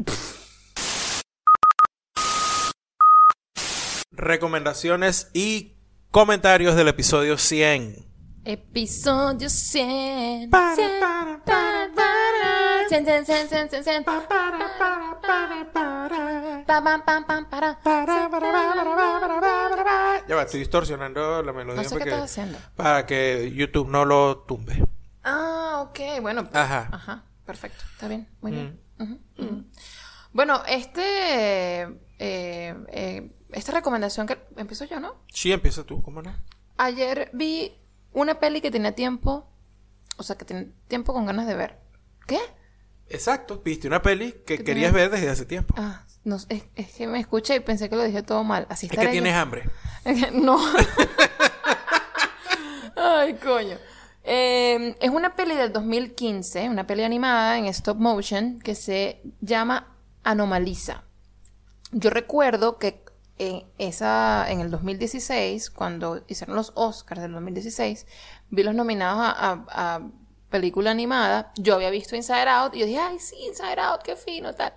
Recomendaciones 4.11 5.29
y 5.33 5.77
comentarios 6.11 6.75
del 6.75 6.89
episodio 6.89 7.37
100. 7.37 8.05
Episodio 8.43 9.49
100. 9.49 10.49
Para, 10.49 10.75
100, 10.75 10.99
para, 10.99 11.41
para, 11.45 11.91
para, 11.95 12.89
100, 12.89 13.05
100, 13.05 13.25
100, 13.25 13.47
100, 13.47 13.69
100, 13.69 13.83
100. 13.85 14.03
Pa, 14.03 14.27
para, 14.27 14.77
para, 14.77 15.21
para, 15.21 15.71
para. 15.71 16.63
Pam, 16.67 16.83
pam, 16.83 17.05
pam, 17.05 17.25
pam, 17.25 17.49
para. 17.49 17.79
Para, 17.81 18.29
para, 18.29 18.29
para, 18.29 18.51
para, 18.51 18.95
para, 18.97 19.39
para, 19.39 19.85
para. 19.85 20.27
Ya 20.27 20.35
va, 20.35 20.41
estoy 20.41 20.59
distorsionando 20.59 21.41
la 21.41 21.53
melodía 21.53 21.83
No 21.83 21.87
sé 21.87 21.95
qué 21.95 22.09
estás 22.09 22.23
haciendo. 22.23 22.57
para 22.75 23.05
que 23.05 23.53
YouTube 23.55 23.87
no 23.87 24.03
lo 24.03 24.39
tumbe. 24.39 24.83
Ah, 25.23 25.85
ok, 25.87 25.99
bueno. 26.21 26.47
Ajá. 26.53 26.89
Ajá, 26.91 27.23
perfecto, 27.45 27.83
está 27.93 28.07
bien, 28.07 28.27
muy 28.41 28.51
bien. 28.51 28.79
Mm. 28.97 29.13
Ujú. 29.37 29.65
Bueno, 30.33 30.61
este, 30.67 31.81
eh, 32.19 32.75
eh, 32.87 33.31
esta 33.51 33.71
recomendación 33.73 34.27
que 34.27 34.37
empiezo 34.55 34.85
yo, 34.85 34.99
¿no? 34.99 35.15
Sí, 35.33 35.51
empieza 35.51 35.83
tú, 35.83 36.01
¿cómo 36.01 36.21
no? 36.21 36.33
Ayer 36.77 37.29
vi 37.33 37.73
una 38.13 38.39
peli 38.39 38.61
que 38.61 38.71
tenía 38.71 38.93
tiempo, 38.93 39.49
o 40.17 40.23
sea, 40.23 40.37
que 40.37 40.45
tenía 40.45 40.67
tiempo 40.87 41.13
con 41.13 41.25
ganas 41.25 41.47
de 41.47 41.55
ver. 41.55 41.79
¿Qué? 42.27 42.39
Exacto, 43.09 43.61
viste 43.63 43.87
una 43.87 44.01
peli 44.01 44.31
que 44.45 44.57
Que 44.57 44.63
querías 44.63 44.93
ver 44.93 45.09
desde 45.09 45.29
hace 45.29 45.45
tiempo. 45.45 45.73
Ah, 45.77 46.05
no, 46.23 46.37
es, 46.37 46.47
es 46.75 46.93
que 46.93 47.07
me 47.07 47.19
escuché 47.19 47.55
y 47.55 47.59
pensé 47.59 47.89
que 47.89 47.95
lo 47.97 48.03
dije 48.03 48.23
todo 48.23 48.43
mal. 48.43 48.67
Así 48.69 48.85
es 48.85 48.91
que 48.91 49.03
yo. 49.03 49.11
tienes 49.11 49.33
hambre. 49.33 49.69
no. 50.33 50.57
Ay, 52.95 53.33
coño. 53.35 53.77
Eh, 54.23 54.95
es 54.99 55.09
una 55.09 55.35
peli 55.35 55.55
del 55.55 55.73
2015, 55.73 56.69
una 56.69 56.85
peli 56.85 57.03
animada 57.03 57.57
en 57.57 57.65
stop 57.65 57.97
motion 57.97 58.59
que 58.59 58.75
se 58.75 59.21
llama 59.41 59.95
Anomaliza. 60.23 61.03
Yo 61.91 62.09
recuerdo 62.09 62.77
que 62.77 63.03
en, 63.39 63.65
esa, 63.79 64.45
en 64.49 64.59
el 64.61 64.69
2016, 64.69 65.71
cuando 65.71 66.23
hicieron 66.27 66.55
los 66.55 66.71
Oscars 66.75 67.21
del 67.21 67.31
2016, 67.33 68.05
vi 68.49 68.63
los 68.63 68.75
nominados 68.75 69.21
a, 69.23 70.01
película 70.49 70.91
animada. 70.91 71.53
Yo 71.55 71.75
había 71.75 71.89
visto 71.89 72.15
Inside 72.15 72.49
Out 72.49 72.75
y 72.75 72.79
yo 72.79 72.85
dije, 72.85 72.99
ay, 72.99 73.19
sí, 73.19 73.37
Inside 73.47 73.79
Out, 73.79 74.01
qué 74.03 74.17
fino, 74.17 74.53
tal. 74.53 74.73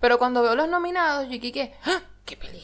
Pero 0.00 0.18
cuando 0.18 0.42
veo 0.42 0.56
los 0.56 0.68
nominados, 0.68 1.26
yo 1.26 1.38
dije, 1.38 1.74
"Ah, 1.84 2.00
¿qué 2.24 2.38
peli 2.38 2.58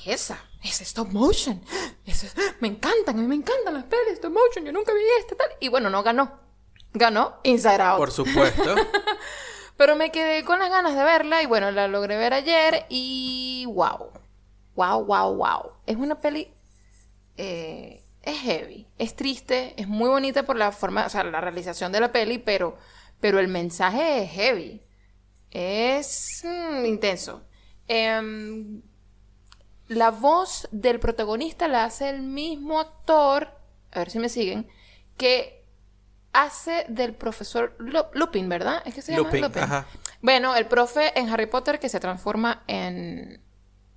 es 0.63 0.81
stop 0.81 1.09
motion. 1.13 1.61
Es- 2.05 2.35
me 2.61 2.69
encantan, 2.69 3.17
a 3.19 3.21
mí 3.21 3.27
me 3.27 3.35
encantan 3.37 3.75
las 3.75 3.85
pelis 3.85 4.15
stop 4.15 4.33
motion. 4.33 4.65
Yo 4.65 4.73
nunca 4.73 4.93
vi 4.93 5.01
esta, 5.21 5.37
tal. 5.37 5.49
Y 5.61 5.69
bueno, 5.69 5.91
no 5.91 6.03
ganó. 6.03 6.41
Ganó 6.93 7.37
Inside 7.43 7.83
Out. 7.83 7.99
Por 7.99 8.11
supuesto. 8.11 8.75
Pero 9.77 9.97
me 9.97 10.11
quedé 10.11 10.45
con 10.45 10.59
las 10.59 10.71
ganas 10.71 10.97
de 10.97 11.05
verla 11.05 11.43
y 11.43 11.47
bueno, 11.47 11.71
la 11.71 11.87
logré 11.89 12.17
ver 12.17 12.33
ayer 12.33 12.87
y 12.89 13.67
wow. 13.69 14.11
Wow, 14.75 15.05
wow, 15.05 15.35
wow. 15.37 15.73
Es 15.87 15.97
una 15.97 16.21
peli... 16.21 16.49
eh, 17.37 18.03
es 18.23 18.39
heavy, 18.41 18.89
es 18.99 19.15
triste, 19.15 19.75
es 19.77 19.87
muy 19.87 20.09
bonita 20.09 20.43
por 20.45 20.57
la 20.57 20.73
forma, 20.73 21.07
o 21.07 21.09
sea, 21.11 21.23
la 21.23 21.41
realización 21.41 21.93
de 21.93 22.01
la 22.01 22.11
peli, 22.11 22.39
pero, 22.39 22.77
pero 23.21 23.39
el 23.39 23.47
mensaje 23.49 24.25
es 24.25 24.31
heavy. 24.33 24.83
Es 25.51 26.43
mm, 26.45 26.85
intenso. 26.87 27.43
Em, 27.89 28.83
la 29.89 30.11
voz 30.11 30.69
del 30.73 30.99
protagonista 31.01 31.69
la 31.69 31.85
hace 31.85 32.09
el 32.11 32.23
mismo 32.23 32.81
actor, 32.81 33.51
a 33.93 33.99
ver 34.01 34.11
si 34.11 34.19
me 34.19 34.29
siguen, 34.29 34.69
que 35.17 35.65
hace 36.33 36.85
del 36.89 37.15
profesor 37.15 37.75
Lu- 37.79 38.07
Lupin, 38.13 38.49
¿verdad? 38.49 38.83
Es 38.85 38.95
que 38.95 39.03
se 39.03 39.13
llama 39.13 39.31
Lupin, 39.33 39.59
ajá. 39.63 39.87
Bueno, 40.21 40.55
el 40.57 40.67
profe 40.67 41.19
en 41.19 41.29
Harry 41.31 41.47
Potter 41.47 41.79
que 41.79 41.89
se 41.89 42.01
transforma 42.01 42.63
en, 42.67 43.41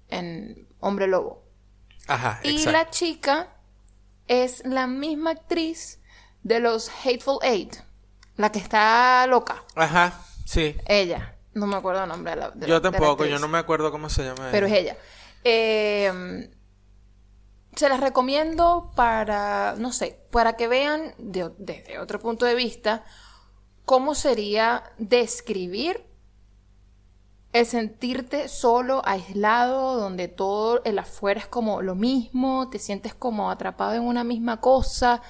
en 0.09 0.67
hombre 0.79 1.07
lobo. 1.07 1.43
Ajá, 2.07 2.39
Y 2.43 2.51
exacto. 2.57 2.71
la 2.71 2.89
chica 2.89 3.47
es 4.27 4.63
la 4.65 4.87
misma 4.87 5.31
actriz 5.31 5.99
de 6.43 6.59
los 6.59 6.89
Hateful 7.03 7.39
Eight, 7.41 7.75
la 8.37 8.51
que 8.51 8.59
está 8.59 9.25
loca. 9.27 9.63
Ajá, 9.75 10.21
sí. 10.45 10.75
Ella. 10.87 11.35
No 11.53 11.65
me 11.67 11.75
acuerdo 11.75 12.03
el 12.03 12.09
nombre 12.09 12.31
de 12.31 12.37
la. 12.37 12.49
de 12.51 12.59
la- 12.61 12.67
Yo 12.67 12.79
de 12.79 12.91
la 12.91 12.91
tampoco, 12.91 13.25
yo 13.25 13.39
no 13.39 13.47
me 13.47 13.57
acuerdo 13.57 13.91
cómo 13.91 14.09
se 14.09 14.23
llama. 14.23 14.49
Pero 14.51 14.67
es 14.67 14.73
ella. 14.73 14.95
Eh, 15.43 16.49
se 17.75 17.87
las 17.89 17.99
recomiendo 17.99 18.91
para, 18.95 19.75
no 19.77 19.91
sé, 19.93 20.19
para 20.31 20.53
que 20.57 20.67
vean 20.67 21.13
de- 21.17 21.51
desde 21.57 21.99
otro 21.99 22.19
punto 22.19 22.45
de 22.45 22.55
vista 22.55 23.03
cómo 23.85 24.15
sería 24.15 24.83
describir 24.97 26.05
el 27.53 27.65
sentirte 27.65 28.47
solo, 28.47 29.01
aislado, 29.05 29.95
donde 29.99 30.27
todo 30.27 30.83
el 30.83 30.99
afuera 30.99 31.39
es 31.39 31.47
como 31.47 31.81
lo 31.81 31.95
mismo, 31.95 32.69
te 32.69 32.77
sientes 32.77 33.15
como 33.15 33.49
atrapado 33.49 33.93
en 33.93 34.03
una 34.03 34.23
misma 34.23 34.61
cosa, 34.61 35.21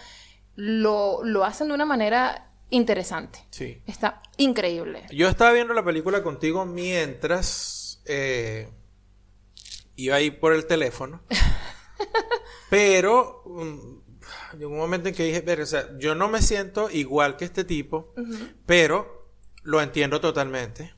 lo, 0.55 1.23
lo 1.23 1.45
hacen 1.45 1.69
de 1.69 1.75
una 1.75 1.85
manera 1.85 2.49
interesante. 2.71 3.39
Sí. 3.51 3.81
Está 3.87 4.21
increíble. 4.37 5.05
Yo 5.11 5.29
estaba 5.29 5.53
viendo 5.53 5.73
la 5.73 5.85
película 5.85 6.21
contigo 6.21 6.65
mientras 6.65 8.01
eh, 8.05 8.69
iba 10.03 10.15
a 10.15 10.21
ir 10.21 10.39
por 10.39 10.53
el 10.53 10.65
teléfono. 10.65 11.21
pero 12.69 13.43
um, 13.45 14.01
llegó 14.57 14.71
un 14.71 14.77
momento 14.77 15.09
en 15.09 15.15
que 15.15 15.23
dije, 15.23 15.41
"Ver, 15.41 15.61
o 15.61 15.65
sea, 15.65 15.97
yo 15.97 16.15
no 16.15 16.29
me 16.29 16.41
siento 16.41 16.89
igual 16.89 17.37
que 17.37 17.45
este 17.45 17.63
tipo, 17.63 18.13
pero 18.65 19.19
lo 19.63 19.81
entiendo 19.81 20.21
totalmente. 20.21 20.93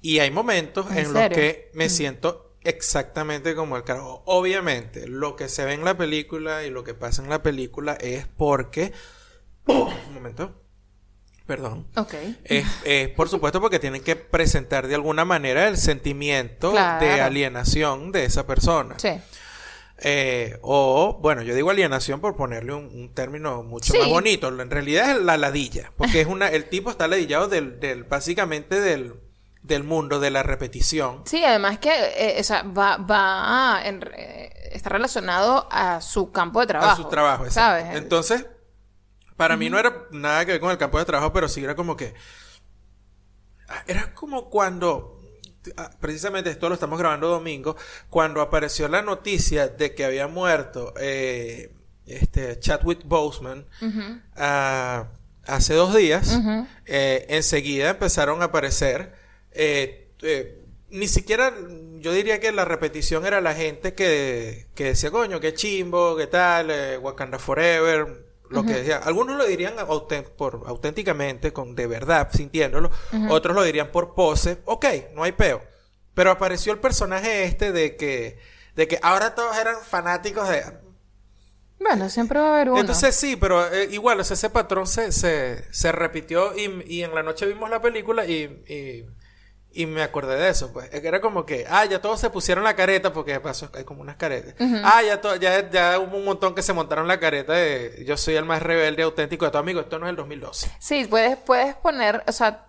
Y 0.00 0.18
hay 0.18 0.30
momentos 0.30 0.90
¿En 0.90 0.98
en, 0.98 1.12
los 1.14 1.28
que 1.30 1.70
me 1.72 1.88
siento 1.88 2.56
exactamente 2.62 3.54
como 3.54 3.76
el 3.76 3.84
carajo. 3.84 4.22
Obviamente, 4.26 5.06
lo 5.06 5.36
que 5.36 5.48
se 5.48 5.64
ve 5.64 5.74
en 5.74 5.84
la 5.84 5.96
película 5.96 6.64
y 6.64 6.70
lo 6.70 6.84
que 6.84 6.94
pasa 6.94 7.22
en 7.22 7.30
la 7.30 7.42
película 7.42 7.94
es 7.94 8.26
porque... 8.26 8.92
un 9.66 10.14
momento. 10.14 10.63
Perdón. 11.46 11.86
Ok. 11.96 12.14
Es, 12.44 12.64
es, 12.84 13.08
por 13.10 13.28
supuesto 13.28 13.60
porque 13.60 13.78
tienen 13.78 14.02
que 14.02 14.16
presentar 14.16 14.86
de 14.88 14.94
alguna 14.94 15.24
manera 15.26 15.68
el 15.68 15.76
sentimiento 15.76 16.70
Claro. 16.70 17.04
de 17.04 17.20
alienación 17.20 18.12
de 18.12 18.24
esa 18.24 18.46
persona. 18.46 18.94
Sí. 18.98 19.10
Eh, 19.98 20.58
o, 20.62 21.18
bueno, 21.20 21.42
yo 21.42 21.54
digo 21.54 21.70
alienación 21.70 22.20
por 22.20 22.34
ponerle 22.36 22.72
un, 22.74 22.86
un 22.86 23.14
término 23.14 23.62
mucho 23.62 23.92
Sí. 23.92 23.98
más 23.98 24.08
bonito. 24.08 24.48
En 24.48 24.70
realidad 24.70 25.10
es 25.12 25.22
la 25.22 25.36
ladilla. 25.36 25.92
Porque 25.96 26.20
es 26.20 26.26
una, 26.26 26.48
el 26.48 26.68
tipo 26.68 26.90
está 26.90 27.06
ladillado 27.08 27.46
del, 27.48 27.78
del, 27.78 28.04
básicamente 28.04 28.80
del, 28.80 29.14
del 29.62 29.84
mundo 29.84 30.20
de 30.20 30.30
la 30.30 30.42
repetición. 30.42 31.22
Sí, 31.26 31.44
además 31.44 31.78
que 31.78 31.90
eh, 32.16 32.36
o 32.40 32.42
sea, 32.42 32.62
va, 32.62 32.96
va 32.96 33.76
a- 33.78 33.86
en 33.86 34.00
re- 34.00 34.50
está 34.74 34.88
relacionado 34.90 35.68
a 35.70 36.00
su 36.00 36.32
campo 36.32 36.60
de 36.60 36.66
trabajo. 36.66 36.92
A 36.92 36.96
su 36.96 37.08
trabajo, 37.08 37.44
exacto. 37.46 37.84
¿Sabes? 37.86 37.96
Entonces, 38.02 38.46
para 39.36 39.56
mí 39.56 39.68
no 39.70 39.78
era 39.78 40.06
nada 40.10 40.44
que 40.44 40.52
ver 40.52 40.60
con 40.60 40.70
el 40.70 40.78
campo 40.78 40.98
de 40.98 41.04
trabajo, 41.04 41.32
pero 41.32 41.48
sí 41.48 41.62
era 41.64 41.74
como 41.76 41.96
que. 41.96 42.14
ah, 43.68 43.82
Era 43.86 44.14
como 44.14 44.50
cuando. 44.50 45.20
ah, 45.76 45.90
Precisamente 46.00 46.50
esto 46.50 46.68
lo 46.68 46.74
estamos 46.74 46.98
grabando 46.98 47.28
domingo. 47.28 47.76
Cuando 48.10 48.40
apareció 48.40 48.88
la 48.88 49.02
noticia 49.02 49.68
de 49.68 49.94
que 49.94 50.04
había 50.04 50.28
muerto 50.28 50.94
eh, 50.98 51.72
este 52.06 52.58
Chadwick 52.60 53.02
Boseman 53.04 53.66
ah, 54.36 55.08
hace 55.46 55.74
dos 55.74 55.94
días. 55.94 56.36
ujú. 56.36 56.66
eh, 56.86 57.26
enseguida 57.30 57.90
empezaron 57.90 58.42
a 58.42 58.46
aparecer. 58.46 59.14
eh, 59.52 60.00
ni 60.90 61.08
siquiera, 61.08 61.52
yo 61.98 62.12
diría 62.12 62.38
que 62.38 62.52
la 62.52 62.64
repetición 62.64 63.26
era 63.26 63.40
la 63.40 63.52
gente 63.54 63.94
que, 63.94 64.68
que 64.76 64.84
decía, 64.84 65.10
coño, 65.10 65.40
qué 65.40 65.52
chimbo, 65.52 66.16
qué 66.16 66.28
tal, 66.28 66.70
eh, 66.70 66.98
Wakanda 66.98 67.40
Forever, 67.40 68.24
lo 68.54 68.64
que 68.64 68.74
decía. 68.74 68.98
Algunos 68.98 69.36
lo 69.36 69.44
dirían 69.44 69.74
por, 70.36 70.62
auténticamente, 70.66 71.52
con 71.52 71.74
de 71.74 71.86
verdad, 71.86 72.28
sintiéndolo. 72.32 72.90
Otros 73.28 73.54
lo 73.54 73.62
dirían 73.62 73.90
por 73.92 74.14
pose. 74.14 74.58
Ok, 74.64 74.86
no 75.14 75.22
hay 75.24 75.32
peo. 75.32 75.62
Pero 76.14 76.30
apareció 76.30 76.72
el 76.72 76.78
personaje 76.78 77.44
este 77.44 77.72
de 77.72 77.96
que, 77.96 78.38
de 78.76 78.88
que 78.88 78.98
ahora 79.02 79.34
todos 79.34 79.56
eran 79.58 79.76
fanáticos 79.82 80.48
de, 80.48 80.62
Bueno, 81.80 82.08
siempre 82.08 82.38
va 82.38 82.46
a 82.50 82.54
haber 82.54 82.70
uno. 82.70 82.80
entonces 82.80 83.14
sí, 83.16 83.36
pero 83.36 83.66
eh, 83.72 83.88
igual, 83.90 84.20
o 84.20 84.24
sea, 84.24 84.34
ese 84.34 84.48
patrón 84.50 84.86
se, 84.86 85.10
se, 85.12 85.64
se 85.72 85.92
repitió 85.92 86.56
y, 86.56 86.82
y 86.86 87.02
en 87.02 87.14
la 87.14 87.22
noche 87.22 87.46
vimos 87.46 87.68
la 87.68 87.80
película 87.82 88.24
y, 88.26 88.44
y, 88.68 89.06
y 89.74 89.86
me 89.86 90.02
acordé 90.02 90.36
de 90.36 90.48
eso, 90.48 90.72
pues. 90.72 90.88
Era 90.92 91.20
como 91.20 91.44
que, 91.44 91.66
ah, 91.68 91.84
ya 91.84 92.00
todos 92.00 92.20
se 92.20 92.30
pusieron 92.30 92.64
la 92.64 92.74
careta, 92.76 93.12
porque 93.12 93.32
de 93.32 93.40
paso 93.40 93.70
hay 93.74 93.84
como 93.84 94.00
unas 94.02 94.16
caretas. 94.16 94.54
Ah, 94.84 95.02
ya, 95.02 95.20
to- 95.20 95.36
ya, 95.36 95.68
ya 95.70 95.98
hubo 95.98 96.16
un 96.16 96.24
montón 96.24 96.54
que 96.54 96.62
se 96.62 96.72
montaron 96.72 97.08
la 97.08 97.18
careta 97.20 97.52
de 97.54 98.04
yo 98.06 98.16
soy 98.16 98.34
el 98.36 98.44
más 98.44 98.62
rebelde 98.62 99.02
auténtico 99.02 99.44
de 99.44 99.50
tu 99.50 99.58
amigo, 99.58 99.80
esto 99.80 99.98
no 99.98 100.06
es 100.06 100.10
el 100.10 100.16
2012. 100.16 100.70
Sí, 100.78 101.06
puedes, 101.08 101.36
puedes 101.36 101.74
poner, 101.76 102.22
o 102.26 102.32
sea, 102.32 102.66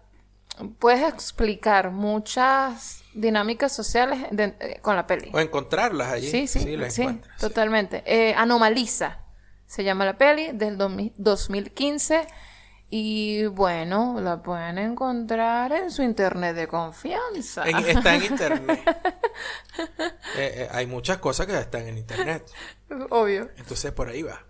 puedes 0.80 1.04
explicar 1.08 1.92
muchas 1.92 3.02
dinámicas 3.14 3.72
sociales 3.74 4.20
de- 4.32 4.56
eh, 4.60 4.80
con 4.82 4.96
la 4.96 5.06
peli. 5.08 5.30
O 5.34 5.40
encontrarlas 5.40 6.12
allí. 6.12 6.30
Sí, 6.30 6.48
sí, 6.48 6.76
las 6.78 6.94
sí, 6.94 7.04
sí. 7.08 7.22
totalmente. 7.40 8.04
Eh, 8.06 8.34
Anomaliza 8.36 9.20
se 9.68 9.84
llama 9.84 10.06
la 10.06 10.18
peli 10.18 10.50
del 10.54 10.78
2000 10.78 11.14
2015 11.18 12.28
y 12.90 13.46
bueno, 13.48 14.20
la 14.22 14.42
pueden 14.42 14.78
encontrar 14.78 15.72
en 15.74 15.92
su 15.92 16.02
internet 16.04 16.56
de 16.56 16.68
confianza. 16.68 17.68
En- 17.68 17.78
está 17.78 18.16
en 18.16 18.24
internet. 18.24 18.82
Eh, 20.38 20.54
eh, 20.64 20.70
hay 20.72 20.86
muchas 20.88 21.18
cosas 21.18 21.46
que 21.48 21.58
están 21.58 21.88
en 21.88 21.98
internet. 21.98 22.46
Obvio. 23.10 23.50
Entonces 23.58 23.92
por 23.92 24.08
ahí 24.08 24.22
va. 24.24 24.42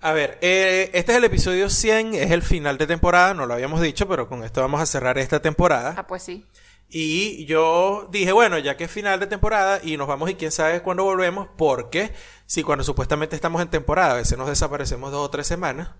A 0.00 0.12
ver, 0.12 0.38
eh, 0.40 0.90
este 0.94 1.12
es 1.12 1.18
el 1.18 1.24
episodio 1.24 1.68
100, 1.68 2.14
es 2.14 2.30
el 2.30 2.42
final 2.42 2.78
de 2.78 2.86
temporada, 2.86 3.34
no 3.34 3.44
lo 3.46 3.52
habíamos 3.54 3.80
dicho, 3.82 4.08
pero 4.08 4.28
con 4.28 4.44
esto 4.44 4.60
vamos 4.62 4.80
a 4.80 4.86
cerrar 4.86 5.18
esta 5.18 5.40
temporada. 5.42 5.94
Ah, 5.96 6.06
pues 6.06 6.22
sí. 6.22 6.46
Y 6.88 7.44
yo 7.44 8.08
dije, 8.10 8.32
bueno, 8.32 8.56
ya 8.58 8.76
que 8.78 8.84
es 8.84 8.90
final 8.90 9.20
de 9.20 9.26
temporada 9.26 9.80
y 9.82 9.96
nos 9.98 10.08
vamos 10.08 10.30
y 10.30 10.34
quién 10.36 10.50
sabe 10.52 10.80
cuándo 10.82 11.04
volvemos, 11.04 11.48
porque 11.58 12.12
si 12.46 12.62
cuando 12.62 12.82
supuestamente 12.84 13.36
estamos 13.36 13.60
en 13.60 13.68
temporada, 13.68 14.12
a 14.12 14.16
veces 14.16 14.38
nos 14.38 14.48
desaparecemos 14.48 15.12
dos 15.12 15.26
o 15.26 15.30
tres 15.30 15.46
semanas, 15.46 15.90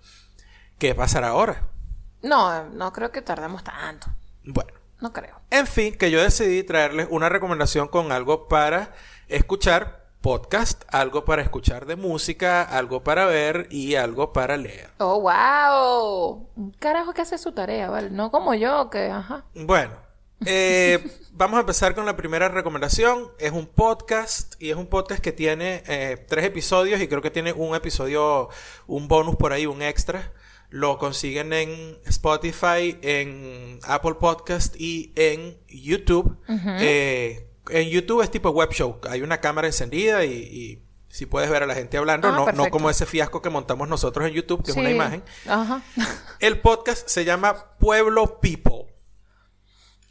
¿qué 0.79 0.95
pasará 0.95 1.29
ahora? 1.29 1.67
No, 2.21 2.63
no 2.69 2.91
creo 2.91 3.11
que 3.11 3.21
tardemos 3.21 3.63
tanto. 3.63 4.07
Bueno, 4.43 4.71
No 4.99 5.13
creo. 5.13 5.39
en 5.51 5.67
fin, 5.67 5.95
que 5.95 6.09
yo 6.11 6.21
decidí 6.21 6.63
traerles 6.63 7.07
una 7.09 7.29
recomendación 7.29 7.87
con 7.87 8.11
algo 8.11 8.47
para 8.47 8.93
escuchar 9.27 10.07
podcast, 10.21 10.83
algo 10.89 11.23
para 11.23 11.41
escuchar 11.41 11.85
de 11.85 11.95
música, 11.95 12.61
algo 12.63 13.03
para 13.03 13.25
ver 13.25 13.67
y 13.69 13.95
algo 13.95 14.33
para 14.33 14.57
leer. 14.57 14.89
Oh, 14.97 15.21
wow. 15.21 16.49
Un 16.55 16.71
carajo 16.71 17.13
que 17.13 17.21
hace 17.21 17.37
su 17.37 17.53
tarea, 17.53 17.89
¿vale? 17.89 18.09
No 18.09 18.31
como 18.31 18.53
yo, 18.53 18.89
que, 18.89 19.09
ajá. 19.09 19.45
Bueno, 19.55 19.93
eh, 20.45 21.09
vamos 21.31 21.57
a 21.57 21.61
empezar 21.61 21.95
con 21.95 22.05
la 22.05 22.17
primera 22.17 22.49
recomendación. 22.49 23.31
Es 23.39 23.51
un 23.53 23.65
podcast 23.67 24.61
y 24.61 24.71
es 24.71 24.75
un 24.75 24.87
podcast 24.87 25.21
que 25.21 25.31
tiene 25.31 25.83
eh, 25.87 26.25
tres 26.27 26.43
episodios 26.45 26.99
y 26.99 27.07
creo 27.07 27.21
que 27.21 27.31
tiene 27.31 27.53
un 27.53 27.73
episodio, 27.75 28.49
un 28.87 29.07
bonus 29.07 29.37
por 29.37 29.53
ahí, 29.53 29.65
un 29.67 29.81
extra. 29.81 30.33
Lo 30.69 30.97
consiguen 30.99 31.51
en 31.53 31.97
Spotify, 32.05 32.97
en 33.01 33.79
Apple 33.83 34.15
Podcast 34.19 34.75
y 34.79 35.11
en 35.15 35.57
YouTube. 35.67 36.37
Eh, 36.47 37.47
en 37.69 37.89
YouTube 37.89 38.21
es 38.21 38.29
tipo 38.29 38.49
web 38.51 38.71
show. 38.71 38.99
Hay 39.09 39.21
una 39.21 39.39
cámara 39.41 39.67
encendida 39.67 40.25
y, 40.25 40.33
y 40.33 40.83
si 41.07 41.25
puedes 41.25 41.49
ver 41.49 41.63
a 41.63 41.65
la 41.65 41.73
gente 41.73 41.97
hablando, 41.97 42.27
Ah, 42.27 42.31
no, 42.31 42.51
no 42.51 42.69
como 42.69 42.89
ese 42.89 43.07
fiasco 43.07 43.41
que 43.41 43.49
montamos 43.49 43.89
nosotros 43.89 44.27
en 44.27 44.33
YouTube, 44.33 44.63
que 44.63 44.71
es 44.71 44.77
una 44.77 44.91
imagen. 44.91 45.23
Ajá. 45.47 45.81
El 46.39 46.59
podcast 46.61 47.07
se 47.07 47.25
llama 47.25 47.75
Pueblo 47.79 48.39
People. 48.39 48.93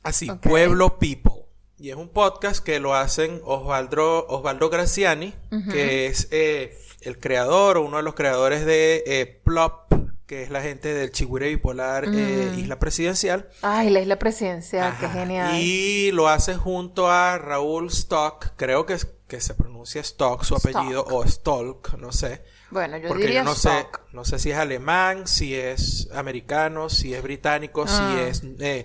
Así. 0.03 0.29
Pueblo 0.43 0.99
People. 0.99 1.47
Y 1.79 1.91
es 1.91 1.97
un 1.97 2.09
podcast 2.09 2.65
que 2.65 2.81
lo 2.81 2.95
hacen 2.97 3.41
Osvaldo, 3.45 4.27
Osvaldo 4.27 4.69
Graciani, 4.71 5.35
que 5.71 6.07
es 6.07 6.27
eh, 6.33 6.77
el 7.03 7.21
creador 7.21 7.77
o 7.77 7.83
uno 7.85 7.99
de 7.99 8.03
los 8.03 8.15
creadores 8.15 8.65
de 8.67 9.05
eh, 9.07 9.41
Plop, 9.45 9.93
que 10.29 10.43
es 10.43 10.51
la 10.51 10.61
gente 10.62 10.93
del 10.95 11.11
Chigüire 11.11 11.49
Bipolar 11.49 12.05
eh, 12.07 12.53
Isla 12.59 12.79
Presidencial. 12.79 13.49
Ay, 13.62 13.89
la 13.89 14.01
isla 14.01 14.18
presidencial, 14.18 14.95
qué 15.01 15.09
genial. 15.09 15.57
Y 15.59 16.11
lo 16.12 16.29
hace 16.29 16.55
junto 16.55 17.11
a 17.11 17.39
Raúl 17.39 17.87
Stock, 17.89 18.53
creo 18.57 18.85
que, 18.87 18.93
es- 18.93 19.09
que 19.26 19.41
se 19.41 19.55
pronuncia 19.55 20.03
Stock 20.03 20.45
su 20.45 20.55
Stock. 20.57 20.74
apellido, 20.76 21.05
o 21.05 21.26
Stolk, 21.26 21.95
no 21.95 22.12
sé. 22.12 22.45
Bueno, 22.70 22.99
yo 22.99 23.09
Porque 23.09 23.24
diría 23.24 23.41
yo 23.41 23.45
no 23.47 23.53
stock. 23.53 24.01
sé, 24.07 24.07
no 24.12 24.24
sé 24.26 24.39
si 24.39 24.51
es 24.51 24.59
alemán, 24.59 25.26
si 25.26 25.55
es 25.55 26.09
americano, 26.14 26.91
si 26.91 27.14
es 27.14 27.22
británico, 27.22 27.87
Ah. 27.89 28.12
si 28.14 28.20
es 28.20 28.43
eh, 28.61 28.85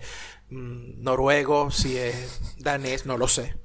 mm, 0.50 1.04
noruego, 1.04 1.72
si 1.72 1.98
es 1.98 2.40
danés, 2.58 3.06
no 3.06 3.18
lo 3.18 3.28
sé. 3.28 3.58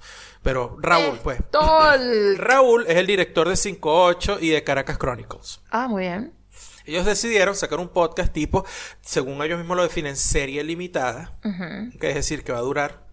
Pero 0.43 0.77
Raúl, 0.81 1.21
pues. 1.23 1.39
Raúl 2.39 2.87
es 2.89 2.97
el 2.97 3.07
director 3.07 3.49
de 3.49 3.57
58 3.57 4.39
y 4.41 4.49
de 4.51 4.65
Caracas 4.65 4.99
Chronicles. 4.99 5.61
Ah, 5.71 5.87
muy 5.89 6.03
bien. 6.03 6.33
Ellos 6.89 7.05
decidieron 7.07 7.55
sacar 7.55 7.79
un 7.81 7.89
podcast 7.89 8.33
tipo, 8.33 8.65
según 9.03 9.43
ellos 9.43 9.59
mismos 9.59 9.77
lo 9.77 9.83
definen, 9.83 10.17
serie 10.17 10.65
limitada, 10.65 11.39
que 12.01 12.09
es 12.09 12.15
decir, 12.15 12.43
que 12.45 12.53
va 12.53 12.59
a 12.59 12.63
durar 12.63 13.07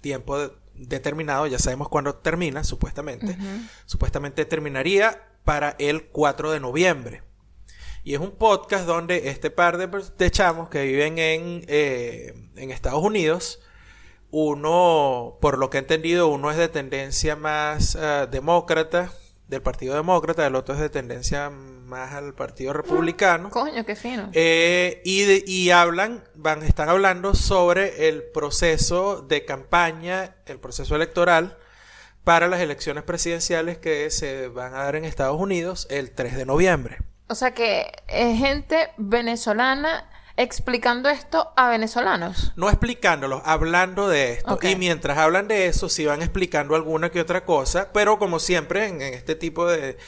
tiempo 0.00 0.38
de- 0.38 0.50
determinado, 0.74 1.46
ya 1.46 1.58
sabemos 1.58 1.88
cuándo 1.88 2.14
termina, 2.16 2.62
supuestamente. 2.64 3.36
Supuestamente 3.86 4.44
terminaría 4.44 5.22
para 5.44 5.76
el 5.78 6.04
4 6.08 6.50
de 6.52 6.60
noviembre. 6.60 7.22
Y 8.04 8.14
es 8.14 8.20
un 8.20 8.32
podcast 8.32 8.84
donde 8.86 9.28
este 9.28 9.50
par 9.50 9.78
de, 9.78 9.88
de 10.18 10.30
chamos 10.30 10.68
que 10.68 10.82
viven 10.84 11.18
en, 11.18 11.64
eh, 11.68 12.34
en 12.56 12.70
Estados 12.70 13.02
Unidos, 13.02 13.60
uno, 14.30 15.38
por 15.40 15.58
lo 15.58 15.70
que 15.70 15.76
he 15.78 15.80
entendido, 15.80 16.28
uno 16.28 16.50
es 16.50 16.56
de 16.56 16.68
tendencia 16.68 17.36
más 17.36 17.96
ah, 17.96 18.26
demócrata, 18.26 19.12
del 19.48 19.60
Partido 19.62 19.94
Demócrata, 19.94 20.46
el 20.46 20.54
otro 20.54 20.74
es 20.74 20.80
de 20.80 20.88
tendencia 20.88 21.50
más 21.92 22.12
al 22.14 22.34
Partido 22.34 22.72
Republicano. 22.72 23.50
Coño, 23.50 23.84
qué 23.84 23.94
fino. 23.94 24.30
Eh, 24.32 25.00
y, 25.04 25.22
de- 25.22 25.44
y 25.46 25.70
hablan, 25.70 26.24
van, 26.34 26.62
están 26.62 26.88
hablando 26.88 27.34
sobre 27.34 28.08
el 28.08 28.22
proceso 28.24 29.22
de 29.22 29.44
campaña, 29.44 30.36
el 30.46 30.58
proceso 30.58 30.96
electoral 30.96 31.58
para 32.24 32.48
las 32.48 32.60
elecciones 32.60 33.04
presidenciales 33.04 33.78
que 33.78 34.10
se 34.10 34.48
van 34.48 34.74
a 34.74 34.84
dar 34.84 34.96
en 34.96 35.04
Estados 35.04 35.38
Unidos 35.40 35.86
el 35.90 36.10
3 36.12 36.36
de 36.36 36.46
noviembre. 36.46 36.98
O 37.28 37.34
sea 37.34 37.52
que 37.52 37.92
es 38.08 38.38
gente 38.38 38.90
venezolana 38.96 40.08
explicando 40.36 41.08
esto 41.10 41.52
a 41.56 41.68
venezolanos. 41.68 42.52
No 42.56 42.68
explicándolo, 42.68 43.42
hablando 43.44 44.08
de 44.08 44.32
esto. 44.32 44.58
Y 44.62 44.76
mientras 44.76 45.18
hablan 45.18 45.46
de 45.48 45.66
eso, 45.66 45.88
sí 45.88 46.06
van 46.06 46.22
explicando 46.22 46.74
alguna 46.74 47.10
que 47.10 47.20
otra 47.20 47.44
cosa, 47.44 47.90
pero 47.92 48.18
como 48.18 48.38
siempre 48.38 48.86
en, 48.86 49.02
en 49.02 49.14
este 49.14 49.34
tipo 49.34 49.66
de, 49.70 49.98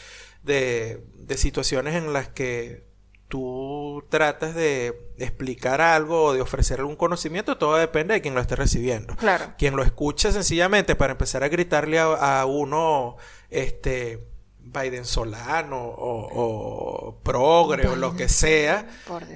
de, 0.43 1.05
de 1.27 1.37
situaciones 1.37 1.95
en 1.95 2.13
las 2.13 2.29
que 2.29 2.85
tú 3.29 4.05
tratas 4.11 4.55
de 4.55 5.13
explicar 5.19 5.81
algo 5.81 6.25
o 6.25 6.33
de 6.33 6.41
ofrecer 6.41 6.81
algún 6.81 6.97
conocimiento, 6.97 7.59
todo 7.59 7.77
depende 7.77 8.15
de 8.15 8.21
quien 8.21 8.35
lo 8.35 8.41
esté 8.41 8.57
recibiendo. 8.57 9.17
Claro. 9.17 9.55
Quien 9.59 9.77
lo 9.77 9.83
escucha 9.83 10.31
sencillamente 10.31 10.95
para 10.95 11.13
empezar 11.13 11.43
a 11.43 11.49
gritarle 11.49 11.99
a, 11.99 12.41
a 12.41 12.47
uno, 12.47 13.17
este, 13.51 14.21
Biden 14.65 15.05
Solano 15.05 15.79
o, 15.79 16.29
o 16.33 17.21
Progre 17.23 17.87
o 17.87 17.97
lo 17.97 18.17
que 18.17 18.29
sea, 18.29 18.89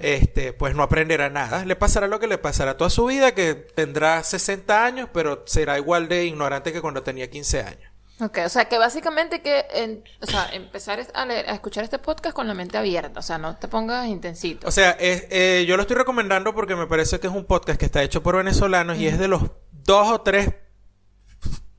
este, 0.02 0.52
pues 0.52 0.74
no 0.74 0.82
aprenderá 0.82 1.28
nada. 1.28 1.64
Le 1.64 1.76
pasará 1.76 2.06
lo 2.06 2.18
que 2.18 2.26
le 2.26 2.38
pasará 2.38 2.76
toda 2.76 2.90
su 2.90 3.06
vida, 3.06 3.34
que 3.34 3.54
tendrá 3.54 4.22
60 4.22 4.84
años, 4.84 5.08
pero 5.12 5.44
será 5.46 5.78
igual 5.78 6.08
de 6.08 6.24
ignorante 6.24 6.72
que 6.72 6.80
cuando 6.80 7.02
tenía 7.02 7.30
15 7.30 7.60
años. 7.60 7.87
Ok, 8.20 8.38
o 8.44 8.48
sea 8.48 8.64
que 8.64 8.78
básicamente 8.78 9.42
que 9.42 9.64
en- 9.72 10.02
o 10.20 10.26
sea, 10.26 10.48
empezar 10.52 10.98
a, 11.14 11.24
leer- 11.24 11.48
a 11.48 11.54
escuchar 11.54 11.84
este 11.84 11.98
podcast 12.00 12.34
con 12.34 12.48
la 12.48 12.54
mente 12.54 12.76
abierta, 12.76 13.20
o 13.20 13.22
sea, 13.22 13.38
no 13.38 13.56
te 13.56 13.68
pongas 13.68 14.06
intensito. 14.08 14.66
O 14.66 14.70
sea, 14.72 14.90
es- 14.92 15.26
eh, 15.30 15.64
yo 15.68 15.76
lo 15.76 15.82
estoy 15.82 15.96
recomendando 15.96 16.52
porque 16.54 16.74
me 16.74 16.86
parece 16.88 17.20
que 17.20 17.28
es 17.28 17.32
un 17.32 17.44
podcast 17.44 17.78
que 17.78 17.86
está 17.86 18.02
hecho 18.02 18.22
por 18.22 18.36
venezolanos 18.36 18.98
y 18.98 19.06
es 19.06 19.18
de 19.20 19.28
los 19.28 19.42
dos 19.84 20.08
o 20.10 20.20
tres 20.22 20.52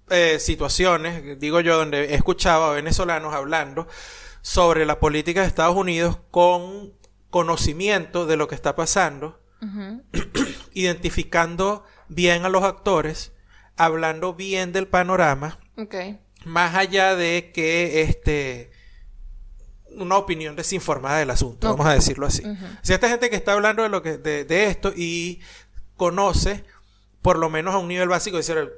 eh, 0.09 0.39
situaciones, 0.39 1.39
digo 1.39 1.59
yo, 1.59 1.77
donde 1.77 2.05
he 2.05 2.15
escuchado 2.15 2.63
a 2.65 2.73
venezolanos 2.73 3.33
hablando 3.33 3.87
sobre 4.41 4.85
la 4.85 4.99
política 4.99 5.41
de 5.41 5.47
Estados 5.47 5.75
Unidos 5.75 6.17
con 6.31 6.93
conocimiento 7.29 8.25
de 8.25 8.37
lo 8.37 8.47
que 8.47 8.55
está 8.55 8.75
pasando, 8.75 9.39
identificando 10.73 11.83
bien 12.07 12.45
a 12.45 12.49
los 12.49 12.63
actores, 12.63 13.33
hablando 13.77 14.33
bien 14.33 14.71
del 14.71 14.87
panorama, 14.87 15.57
Ok. 15.77 15.95
Más 16.45 16.75
allá 16.75 17.15
de 17.15 17.51
que 17.53 18.01
este 18.01 18.71
una 19.91 20.17
opinión 20.17 20.55
desinformada 20.55 21.17
del 21.17 21.31
asunto, 21.31 21.69
vamos 21.69 21.87
a 21.87 21.93
decirlo 21.93 22.27
así. 22.27 22.43
Sea, 22.81 22.95
esta 22.95 23.09
gente 23.09 23.29
que 23.29 23.35
está 23.35 23.53
hablando 23.53 23.83
de 23.83 23.89
lo 23.89 24.01
que 24.01 24.17
de, 24.17 24.45
de 24.45 24.65
esto 24.65 24.93
y 24.95 25.41
conoce 25.97 26.63
por 27.21 27.37
lo 27.37 27.49
menos 27.49 27.73
a 27.73 27.77
un 27.77 27.87
nivel 27.87 28.07
básico, 28.07 28.37
es 28.37 28.47
decir, 28.47 28.71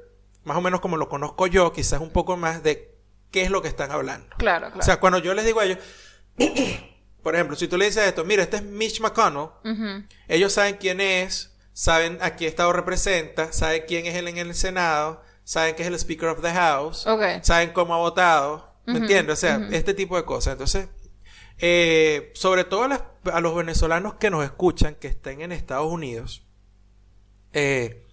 más 0.44 0.56
o 0.56 0.60
menos 0.60 0.80
como 0.80 0.96
lo 0.96 1.08
conozco 1.08 1.46
yo, 1.46 1.72
quizás 1.72 2.00
un 2.00 2.10
poco 2.10 2.36
más 2.36 2.62
de 2.62 2.92
qué 3.30 3.42
es 3.42 3.50
lo 3.50 3.62
que 3.62 3.68
están 3.68 3.90
hablando. 3.90 4.36
Claro, 4.38 4.66
claro. 4.66 4.80
O 4.80 4.82
sea, 4.82 4.98
cuando 4.98 5.18
yo 5.18 5.34
les 5.34 5.44
digo 5.44 5.60
a 5.60 5.64
ellos, 5.64 5.78
por 7.22 7.34
ejemplo, 7.34 7.56
si 7.56 7.68
tú 7.68 7.76
le 7.76 7.86
dices 7.86 8.06
esto, 8.06 8.24
mira, 8.24 8.42
este 8.42 8.56
es 8.56 8.62
Mitch 8.62 9.00
McConnell, 9.00 9.50
ellos 10.28 10.52
saben 10.52 10.76
quién 10.76 11.00
es, 11.00 11.54
saben 11.72 12.18
a 12.20 12.36
qué 12.36 12.48
estado 12.48 12.72
representa, 12.72 13.52
saben 13.52 13.84
quién 13.86 14.06
es 14.06 14.14
él 14.16 14.28
en 14.28 14.38
el 14.38 14.54
Senado, 14.54 15.22
saben 15.52 15.74
que 15.74 15.82
es 15.82 15.88
el 15.88 15.94
Speaker 15.98 16.28
of 16.30 16.40
the 16.40 16.50
House, 16.50 17.06
Ok. 17.06 17.22
saben 17.42 17.72
cómo 17.72 17.94
ha 17.94 17.98
votado, 17.98 18.74
¿me 18.86 18.98
entiendes? 18.98 19.34
O 19.34 19.40
sea, 19.40 19.60
este 19.70 19.92
tipo 19.94 20.16
de 20.16 20.24
cosas. 20.24 20.52
Entonces, 20.52 20.88
eh, 21.58 22.30
sobre 22.34 22.64
todo 22.64 22.84
a, 22.84 22.88
las- 22.88 23.02
a 23.32 23.40
los 23.40 23.54
venezolanos 23.54 24.14
que 24.14 24.30
nos 24.30 24.44
escuchan, 24.44 24.94
que 24.94 25.08
estén 25.08 25.42
en 25.42 25.52
Estados 25.52 25.92
Unidos, 25.92 26.46
eh, 27.52 28.06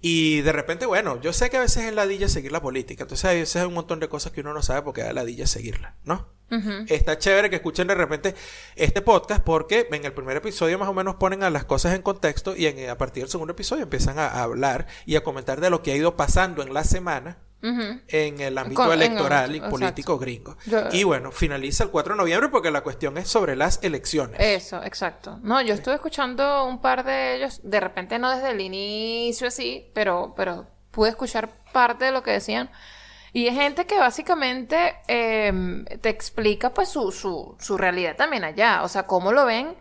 y 0.00 0.42
de 0.42 0.52
repente, 0.52 0.84
bueno, 0.84 1.18
yo 1.20 1.32
sé 1.32 1.48
que 1.48 1.56
a 1.56 1.60
veces 1.60 1.84
es 1.84 1.94
ladilla 1.94 2.28
seguir 2.28 2.52
la 2.52 2.60
política, 2.60 3.04
entonces 3.04 3.24
a 3.24 3.32
veces 3.32 3.56
hay 3.56 3.66
un 3.66 3.74
montón 3.74 4.00
de 4.00 4.08
cosas 4.10 4.32
que 4.32 4.42
uno 4.42 4.52
no 4.52 4.60
sabe 4.62 4.82
porque 4.82 5.02
da 5.02 5.12
ladilla 5.14 5.46
seguirla, 5.46 5.96
¿no? 6.04 6.28
Ujú. 6.50 6.84
Está 6.88 7.18
chévere 7.18 7.48
que 7.50 7.56
escuchen 7.56 7.86
de 7.86 7.94
repente 7.94 8.34
este 8.76 9.00
podcast 9.02 9.42
porque 9.42 9.88
en 9.90 10.04
el 10.04 10.12
primer 10.12 10.36
episodio 10.36 10.78
más 10.78 10.88
o 10.88 10.94
menos 10.94 11.16
ponen 11.16 11.42
a 11.42 11.50
las 11.50 11.64
cosas 11.64 11.94
en 11.94 12.02
contexto 12.02 12.54
y 12.56 12.66
en- 12.66 12.90
a 12.90 12.98
partir 12.98 13.22
del 13.22 13.30
segundo 13.30 13.52
episodio 13.52 13.82
empiezan 13.84 14.18
a, 14.18 14.26
a 14.28 14.42
hablar 14.42 14.86
y 15.06 15.16
a 15.16 15.24
comentar 15.24 15.60
de 15.60 15.70
lo 15.70 15.82
que 15.82 15.92
ha 15.92 15.96
ido 15.96 16.16
pasando 16.16 16.62
en 16.62 16.72
la 16.74 16.84
semana 16.84 17.38
en 18.08 18.40
el 18.42 18.58
ámbito 18.58 18.82
Con- 18.82 18.92
electoral 18.92 19.56
y 19.56 19.60
político 19.70 20.18
gringo. 20.18 20.54
Yo- 20.66 20.90
Y 20.92 21.02
bueno, 21.04 21.32
finaliza 21.32 21.84
el 21.84 21.90
4 21.90 22.12
de 22.12 22.18
noviembre 22.18 22.50
porque 22.50 22.70
la 22.70 22.82
cuestión 22.82 23.16
es 23.16 23.26
sobre 23.28 23.56
las 23.56 23.82
elecciones. 23.82 24.38
Eso, 24.38 24.82
exacto. 24.84 25.38
No, 25.42 25.62
yo 25.62 25.72
estuve 25.72 25.94
escuchando 25.94 26.66
un 26.66 26.82
par 26.82 27.04
de 27.06 27.36
ellos, 27.36 27.60
de 27.64 27.80
repente 27.80 28.18
no 28.18 28.30
desde 28.30 28.50
el 28.50 28.60
inicio 28.60 29.48
así, 29.48 29.90
pero, 29.94 30.34
pero 30.36 30.66
pude 30.90 31.08
escuchar 31.08 31.48
parte 31.72 32.04
de 32.04 32.10
lo 32.12 32.22
que 32.22 32.32
decían. 32.32 32.70
Y 33.34 33.48
es 33.48 33.54
gente 33.56 33.84
que 33.84 33.98
básicamente 33.98 34.94
eh, 35.08 35.52
te 36.00 36.08
explica 36.08 36.72
pues 36.72 36.88
su, 36.88 37.10
su, 37.10 37.56
su 37.58 37.76
realidad 37.76 38.14
también 38.14 38.44
allá. 38.44 38.84
O 38.84 38.88
sea, 38.88 39.08
cómo 39.08 39.32
lo 39.32 39.44
ven 39.44 39.74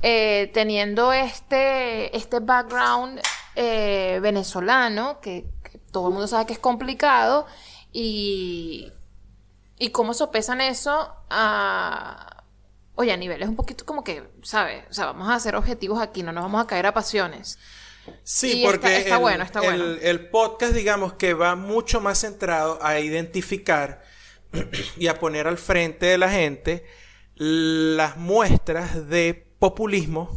eh, 0.00 0.50
teniendo 0.54 1.12
este, 1.12 2.16
este 2.16 2.40
background 2.40 3.20
eh, 3.54 4.18
venezolano, 4.22 5.20
que, 5.20 5.44
que 5.62 5.76
todo 5.92 6.08
el 6.08 6.14
mundo 6.14 6.26
sabe 6.26 6.46
que 6.46 6.54
es 6.54 6.58
complicado, 6.58 7.46
y, 7.92 8.90
y 9.78 9.90
cómo 9.90 10.14
sopesan 10.14 10.62
eso 10.62 11.14
a, 11.28 12.44
oye, 12.94 13.12
a 13.12 13.16
niveles 13.18 13.46
un 13.46 13.56
poquito 13.56 13.84
como 13.84 14.04
que, 14.04 14.26
¿sabes? 14.42 14.84
O 14.90 14.94
sea, 14.94 15.06
vamos 15.06 15.28
a 15.28 15.38
ser 15.38 15.54
objetivos 15.54 16.00
aquí, 16.00 16.22
no 16.22 16.32
nos 16.32 16.44
vamos 16.44 16.64
a 16.64 16.66
caer 16.66 16.86
a 16.86 16.94
pasiones. 16.94 17.58
Sí, 18.24 18.62
Y 18.62 18.64
porque 18.64 18.86
está- 18.86 18.98
está 18.98 19.14
el, 19.16 19.20
bueno, 19.20 19.44
está 19.44 19.60
bueno. 19.60 19.84
el 20.00 20.28
podcast, 20.28 20.72
digamos 20.74 21.14
que 21.14 21.34
va 21.34 21.54
mucho 21.56 22.00
más 22.00 22.20
centrado 22.20 22.78
a 22.82 23.00
identificar 23.00 24.02
y 24.98 25.06
a 25.08 25.18
poner 25.18 25.46
al 25.46 25.58
frente 25.58 26.06
de 26.06 26.18
la 26.18 26.30
gente 26.30 26.84
las 27.34 28.16
muestras 28.16 29.08
de 29.08 29.46
populismo 29.58 30.30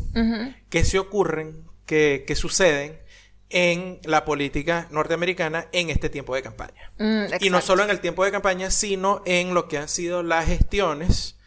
que 0.69 0.83
se 0.83 0.99
ocurren, 0.99 1.65
que, 1.85 2.23
que 2.27 2.35
suceden 2.35 2.99
en 3.49 3.99
la 4.03 4.25
política 4.25 4.87
norteamericana 4.91 5.67
en 5.71 5.89
este 5.89 6.09
tiempo 6.09 6.35
de 6.35 6.43
campaña. 6.43 6.91
Mm, 6.99 7.23
Y 7.39 7.49
no 7.49 7.61
solo 7.61 7.83
en 7.83 7.89
el 7.89 7.99
tiempo 7.99 8.23
de 8.23 8.31
campaña, 8.31 8.69
sino 8.69 9.23
en 9.25 9.53
lo 9.53 9.67
que 9.67 9.77
han 9.79 9.89
sido 9.89 10.21
las 10.23 10.45
gestiones 10.45 11.38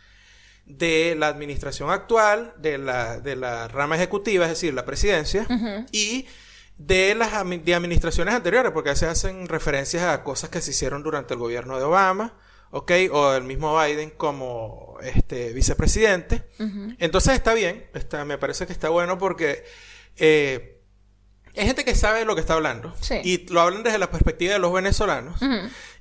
de 0.67 1.15
la 1.19 1.29
administración 1.29 1.91
actual, 1.91 2.55
de 2.59 2.79
la, 2.79 3.21
de 3.21 3.37
la 3.37 3.69
rama 3.69 3.97
ejecutiva, 3.97 4.45
es 4.45 4.51
decir, 4.51 4.75
la 4.75 4.85
presidencia, 4.85 5.47
y 5.93 6.27
de 6.79 7.15
las 7.15 7.33
de 7.65 7.75
administraciones 7.75 8.35
anteriores, 8.35 8.73
porque 8.73 8.95
se 8.97 9.07
hacen 9.07 9.47
referencias 9.49 10.03
a 10.05 10.23
cosas 10.25 10.51
que 10.51 10.61
se 10.61 10.71
hicieron 10.71 11.03
durante 11.03 11.35
el 11.35 11.41
gobierno 11.41 11.77
de 11.79 11.85
Obama, 11.85 12.35
¿ok? 12.71 12.93
O 13.13 13.35
el 13.35 13.45
mismo 13.45 13.79
Biden 13.81 14.11
como 14.11 14.97
este 15.03 15.53
vicepresidente. 15.53 16.45
Entonces 16.99 17.35
está 17.35 17.55
bien, 17.55 17.87
está, 17.95 18.25
me 18.25 18.39
parece 18.39 18.67
que 18.67 18.73
está 18.73 18.89
bueno 18.89 19.19
porque 19.19 19.65
eh, 20.17 20.81
hay 21.57 21.67
gente 21.67 21.85
que 21.85 21.95
sabe 21.95 22.25
lo 22.25 22.35
que 22.35 22.41
está 22.41 22.55
hablando 22.55 22.95
Sí. 23.01 23.17
y 23.23 23.47
lo 23.53 23.61
hablan 23.61 23.83
desde 23.83 23.99
la 23.99 24.11
perspectiva 24.11 24.55
de 24.55 24.59
los 24.59 24.73
venezolanos 24.73 25.39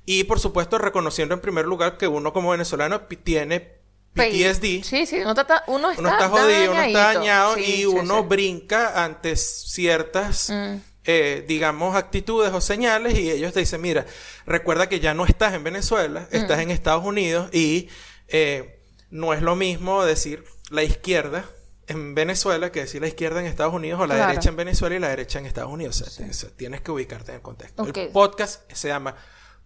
y 0.06 0.24
por 0.24 0.40
supuesto 0.40 0.78
reconociendo 0.78 1.34
en 1.34 1.40
primer 1.42 1.66
lugar 1.66 1.98
que 1.98 2.08
uno 2.08 2.32
como 2.32 2.50
venezolano 2.50 3.02
tiene 3.22 3.81
PTSD, 4.14 4.82
Sí, 4.84 5.06
sí, 5.06 5.20
uno 5.20 5.30
está, 5.32 5.64
uno 5.66 5.90
está, 5.90 6.00
uno 6.02 6.10
está 6.10 6.28
jodido, 6.28 6.72
uno 6.72 6.82
está 6.82 7.14
dañado 7.14 7.54
Sí, 7.54 7.60
y 7.62 7.64
sí, 7.78 7.86
uno 7.86 8.20
sí. 8.20 8.26
brinca 8.28 9.04
ante 9.04 9.36
ciertas 9.36 10.50
Mm. 10.50 10.76
eh, 11.04 11.44
digamos, 11.48 11.96
actitudes 11.96 12.52
o 12.52 12.60
señales 12.60 13.18
y 13.18 13.30
ellos 13.30 13.52
te 13.52 13.60
dicen, 13.60 13.80
mira, 13.80 14.06
recuerda 14.46 14.88
que 14.88 15.00
ya 15.00 15.14
no 15.14 15.24
estás 15.26 15.54
en 15.54 15.64
Venezuela, 15.64 16.28
estás 16.30 16.60
en 16.60 16.70
Estados 16.70 17.04
Unidos 17.04 17.48
y 17.52 17.88
eh, 18.28 18.78
no 19.10 19.32
es 19.34 19.42
lo 19.42 19.56
mismo 19.56 20.04
decir 20.04 20.44
la 20.70 20.82
izquierda 20.84 21.44
en 21.88 22.14
Venezuela 22.14 22.70
que 22.70 22.80
decir 22.80 23.00
la 23.02 23.08
izquierda 23.08 23.40
en 23.40 23.46
Estados 23.46 23.74
Unidos 23.74 24.00
o 24.00 24.06
la 24.06 24.14
Claro. 24.14 24.30
derecha 24.30 24.48
en 24.50 24.56
Venezuela 24.56 24.94
y 24.94 24.98
la 25.00 25.08
derecha 25.08 25.38
en 25.40 25.46
Estados 25.46 25.72
Unidos. 25.72 26.00
O 26.00 26.04
sea, 26.08 26.24
te- 26.24 26.30
o 26.30 26.34
sea, 26.34 26.50
tienes 26.56 26.80
que 26.82 26.90
ubicarte 26.92 27.32
en 27.32 27.36
el 27.36 27.42
contexto. 27.42 27.84
El 27.84 28.08
podcast 28.10 28.70
se 28.72 28.88
llama 28.88 29.16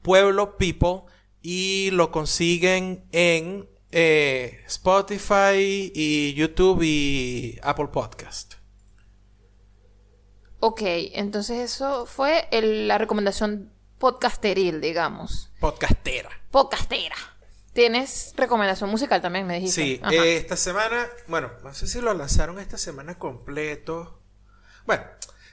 Pueblo 0.03 0.57
People 0.57 1.03
y 1.43 1.91
lo 1.93 2.11
consiguen 2.11 3.05
en 3.13 3.69
eh, 3.99 4.61
Spotify 4.67 5.91
y 5.95 6.35
YouTube 6.35 6.83
y 6.83 7.59
Apple 7.63 7.87
Podcast. 7.91 8.57
Ok, 10.61 10.81
entonces 11.15 11.59
eso 11.73 12.05
fue 12.05 12.47
el- 12.51 12.89
la 12.89 12.99
recomendación 12.99 13.73
podcasteril, 13.99 14.83
digamos. 14.83 15.51
Podcastera. 15.61 16.29
Podcastera. 16.51 17.15
Tienes 17.73 18.35
recomendación 18.37 18.91
musical 18.91 19.23
también, 19.23 19.47
me 19.47 19.55
dijiste. 19.61 19.83
Sí, 19.83 20.01
Ajá. 20.03 20.15
eh, 20.15 20.37
esta 20.37 20.57
semana, 20.57 21.07
bueno, 21.29 21.53
no 21.63 21.73
sé 21.73 21.87
si 21.87 22.01
lo 22.03 22.13
lanzaron 22.13 22.59
esta 22.59 22.77
semana 22.79 23.15
completo. 23.19 24.21
Bueno, 24.87 25.05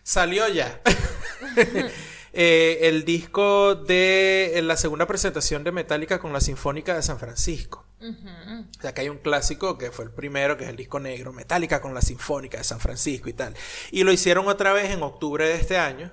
salió 0.03 0.47
ya. 0.49 0.81
eh, 2.33 2.79
el 2.81 3.05
disco 3.05 3.75
de 3.75 4.59
la 4.63 4.75
segunda 4.77 5.05
presentación 5.07 5.63
de 5.63 5.71
Metallica 5.71 6.19
con 6.19 6.33
la 6.33 6.41
Sinfónica 6.41 6.95
de 6.95 7.03
San 7.03 7.19
Francisco. 7.19 7.82
O 8.03 8.81
sea, 8.81 8.93
que 8.93 9.01
hay 9.01 9.09
un 9.09 9.17
clásico 9.19 9.77
que 9.77 9.91
fue 9.91 10.05
el 10.05 10.11
primero, 10.11 10.57
que 10.57 10.63
es 10.65 10.69
el 10.69 10.75
disco 10.75 10.99
negro, 10.99 11.31
Metallica 11.33 11.79
con 11.81 11.93
la 11.93 12.01
Sinfónica 12.01 12.57
de 12.57 12.63
San 12.63 12.79
Francisco 12.79 13.29
y 13.29 13.33
tal. 13.33 13.55
Y 13.91 14.03
lo 14.03 14.11
hicieron 14.11 14.47
otra 14.47 14.73
vez 14.73 14.91
en 14.91 15.01
octubre 15.03 15.47
de 15.47 15.55
este 15.55 15.77
año. 15.77 16.11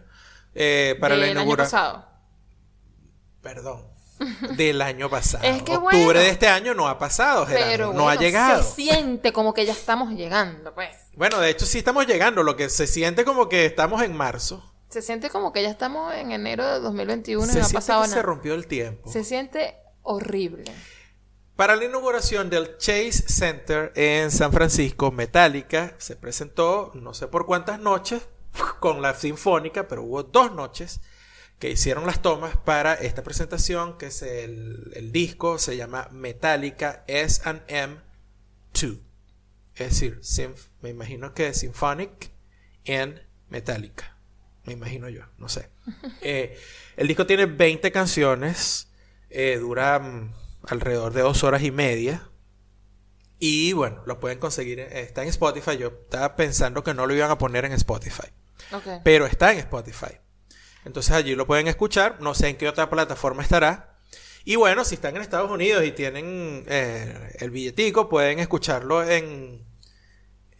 eh, 0.55 0.97
para 1.01 1.15
la 1.17 1.21
Del 1.27 1.31
año 1.31 1.41
inauguración. 1.43 1.81
pasado. 1.83 2.11
Perdón. 3.43 3.87
Del 4.57 4.83
año 4.83 5.09
pasado. 5.09 5.45
Es 5.45 5.63
que 5.63 5.75
octubre 5.77 6.05
bueno. 6.05 6.21
de 6.21 6.29
este 6.29 6.47
año 6.47 6.75
no 6.75 6.89
ha 6.89 6.99
pasado, 6.99 7.47
Gerardo. 7.47 7.71
Pero 7.71 7.93
no 7.95 8.09
ha 8.11 8.17
llegado. 8.17 8.63
Se 8.63 8.75
siente 8.83 9.33
como 9.33 9.55
que 9.55 9.65
ya 9.65 9.73
estamos 9.73 10.13
llegando, 10.13 10.75
pues. 10.75 10.95
Bueno, 11.17 11.41
de 11.41 11.49
hecho 11.51 11.65
sí 11.65 11.79
estamos 11.79 12.07
llegando. 12.07 12.43
Lo 12.43 12.55
que 12.55 12.69
se 12.69 12.87
siente 12.87 13.25
como 13.25 13.49
que 13.49 13.65
estamos 13.65 14.03
en 14.03 14.15
marzo. 14.15 14.63
Se 14.91 15.01
siente 15.01 15.31
como 15.31 15.53
que 15.53 15.63
ya 15.63 15.71
estamos 15.71 16.13
en 16.15 16.33
enero 16.33 16.67
de 16.67 16.81
2021 16.81 17.47
se 17.47 17.59
y 17.59 17.63
no 17.63 17.67
ha 17.67 17.71
pasado 17.71 18.03
que 18.03 18.09
se 18.09 18.15
nada. 18.17 18.23
rompió 18.23 18.55
el 18.55 18.67
tiempo. 18.67 19.11
Se 19.11 19.25
siente 19.25 19.77
horrible. 20.03 20.65
Para 21.61 21.77
la 21.77 21.85
inauguración 21.85 22.49
del 22.49 22.79
Chase 22.79 23.29
Center 23.29 23.93
en 23.95 24.31
San 24.31 24.51
Francisco, 24.51 25.13
Metallica 25.13 25.95
se 25.99 26.17
presentó 26.17 26.91
no 26.95 27.13
sé 27.13 27.29
por 27.29 27.45
cuántas 27.45 27.79
noches 27.79 28.23
con 28.79 29.03
la 29.03 29.13
Sinfónica, 29.13 29.87
pero 29.87 30.03
hubo 30.03 30.23
dos 30.23 30.55
noches 30.55 31.03
que 31.59 31.69
hicieron 31.71 32.07
las 32.07 32.23
tomas 32.23 32.57
para 32.57 32.95
esta 32.95 33.23
presentación, 33.23 33.99
que 33.99 34.07
es 34.07 34.23
el, 34.23 34.91
el 34.95 35.13
disco, 35.13 35.59
se 35.59 35.77
llama 35.77 36.09
Metallica 36.13 37.05
S&M 37.07 37.99
2. 38.73 38.93
Es 39.75 39.91
decir, 39.91 40.19
symf- 40.23 40.69
me 40.81 40.89
imagino 40.89 41.35
que 41.35 41.53
Symphonic 41.53 42.31
en 42.87 43.21
Metallica. 43.51 44.17
Me 44.65 44.73
imagino 44.73 45.11
yo, 45.11 45.25
no 45.37 45.51
sé. 45.51 45.69
Eh, 46.23 46.59
el 46.97 47.07
disco 47.07 47.27
tiene 47.27 47.45
20 47.45 47.93
canciones, 47.93 48.89
eh, 49.29 49.59
dura 49.61 49.99
mm, 49.99 50.33
alrededor 50.63 51.13
de 51.13 51.23
dos 51.23 51.45
horas 51.45 51.63
y 51.63 51.71
media. 51.71 52.29
Y 53.39 53.73
bueno, 53.73 54.03
lo 54.07 54.21
pueden 54.21 54.39
conseguir, 54.39 54.81
está 54.81 55.23
en 55.23 55.29
Spotify. 55.29 55.79
Yo 55.79 55.89
estaba 55.89 56.37
pensando 56.37 56.85
que 56.85 56.95
no 56.95 57.07
lo 57.07 57.15
iban 57.15 57.31
a 57.31 57.39
poner 57.39 57.65
en 57.65 57.73
Spotify, 57.73 58.29
pero 59.03 59.27
está 59.27 59.53
en 59.53 59.59
Spotify. 59.59 60.19
Entonces 60.85 61.13
allí 61.13 61.35
lo 61.35 61.47
pueden 61.47 61.67
escuchar. 61.67 62.21
No 62.21 62.35
sé 62.35 62.49
en 62.49 62.57
qué 62.57 62.69
otra 62.69 62.91
plataforma 62.91 63.43
estará. 63.43 63.99
Y 64.45 64.57
bueno, 64.57 64.85
si 64.85 64.95
están 64.95 65.17
en 65.17 65.23
Estados 65.23 65.51
Unidos 65.51 65.85
y 65.85 65.93
tienen 65.93 66.65
eh, 66.69 67.37
el 67.39 67.51
billetico, 67.51 68.09
pueden 68.09 68.39
escucharlo 68.39 69.09
en, 69.09 69.63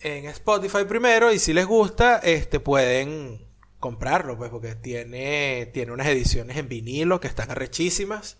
en 0.01 0.27
Spotify 0.27 0.85
primero. 0.87 1.33
Y 1.33 1.39
si 1.39 1.53
les 1.53 1.67
gusta, 1.67 2.19
este 2.19 2.61
pueden 2.61 3.47
comprarlo, 3.79 4.37
pues, 4.37 4.51
porque 4.51 4.75
tiene, 4.75 5.71
tiene 5.73 5.93
unas 5.93 6.07
ediciones 6.07 6.57
en 6.59 6.69
vinilo 6.69 7.21
que 7.21 7.29
están 7.29 7.51
arrechísimas. 7.51 8.37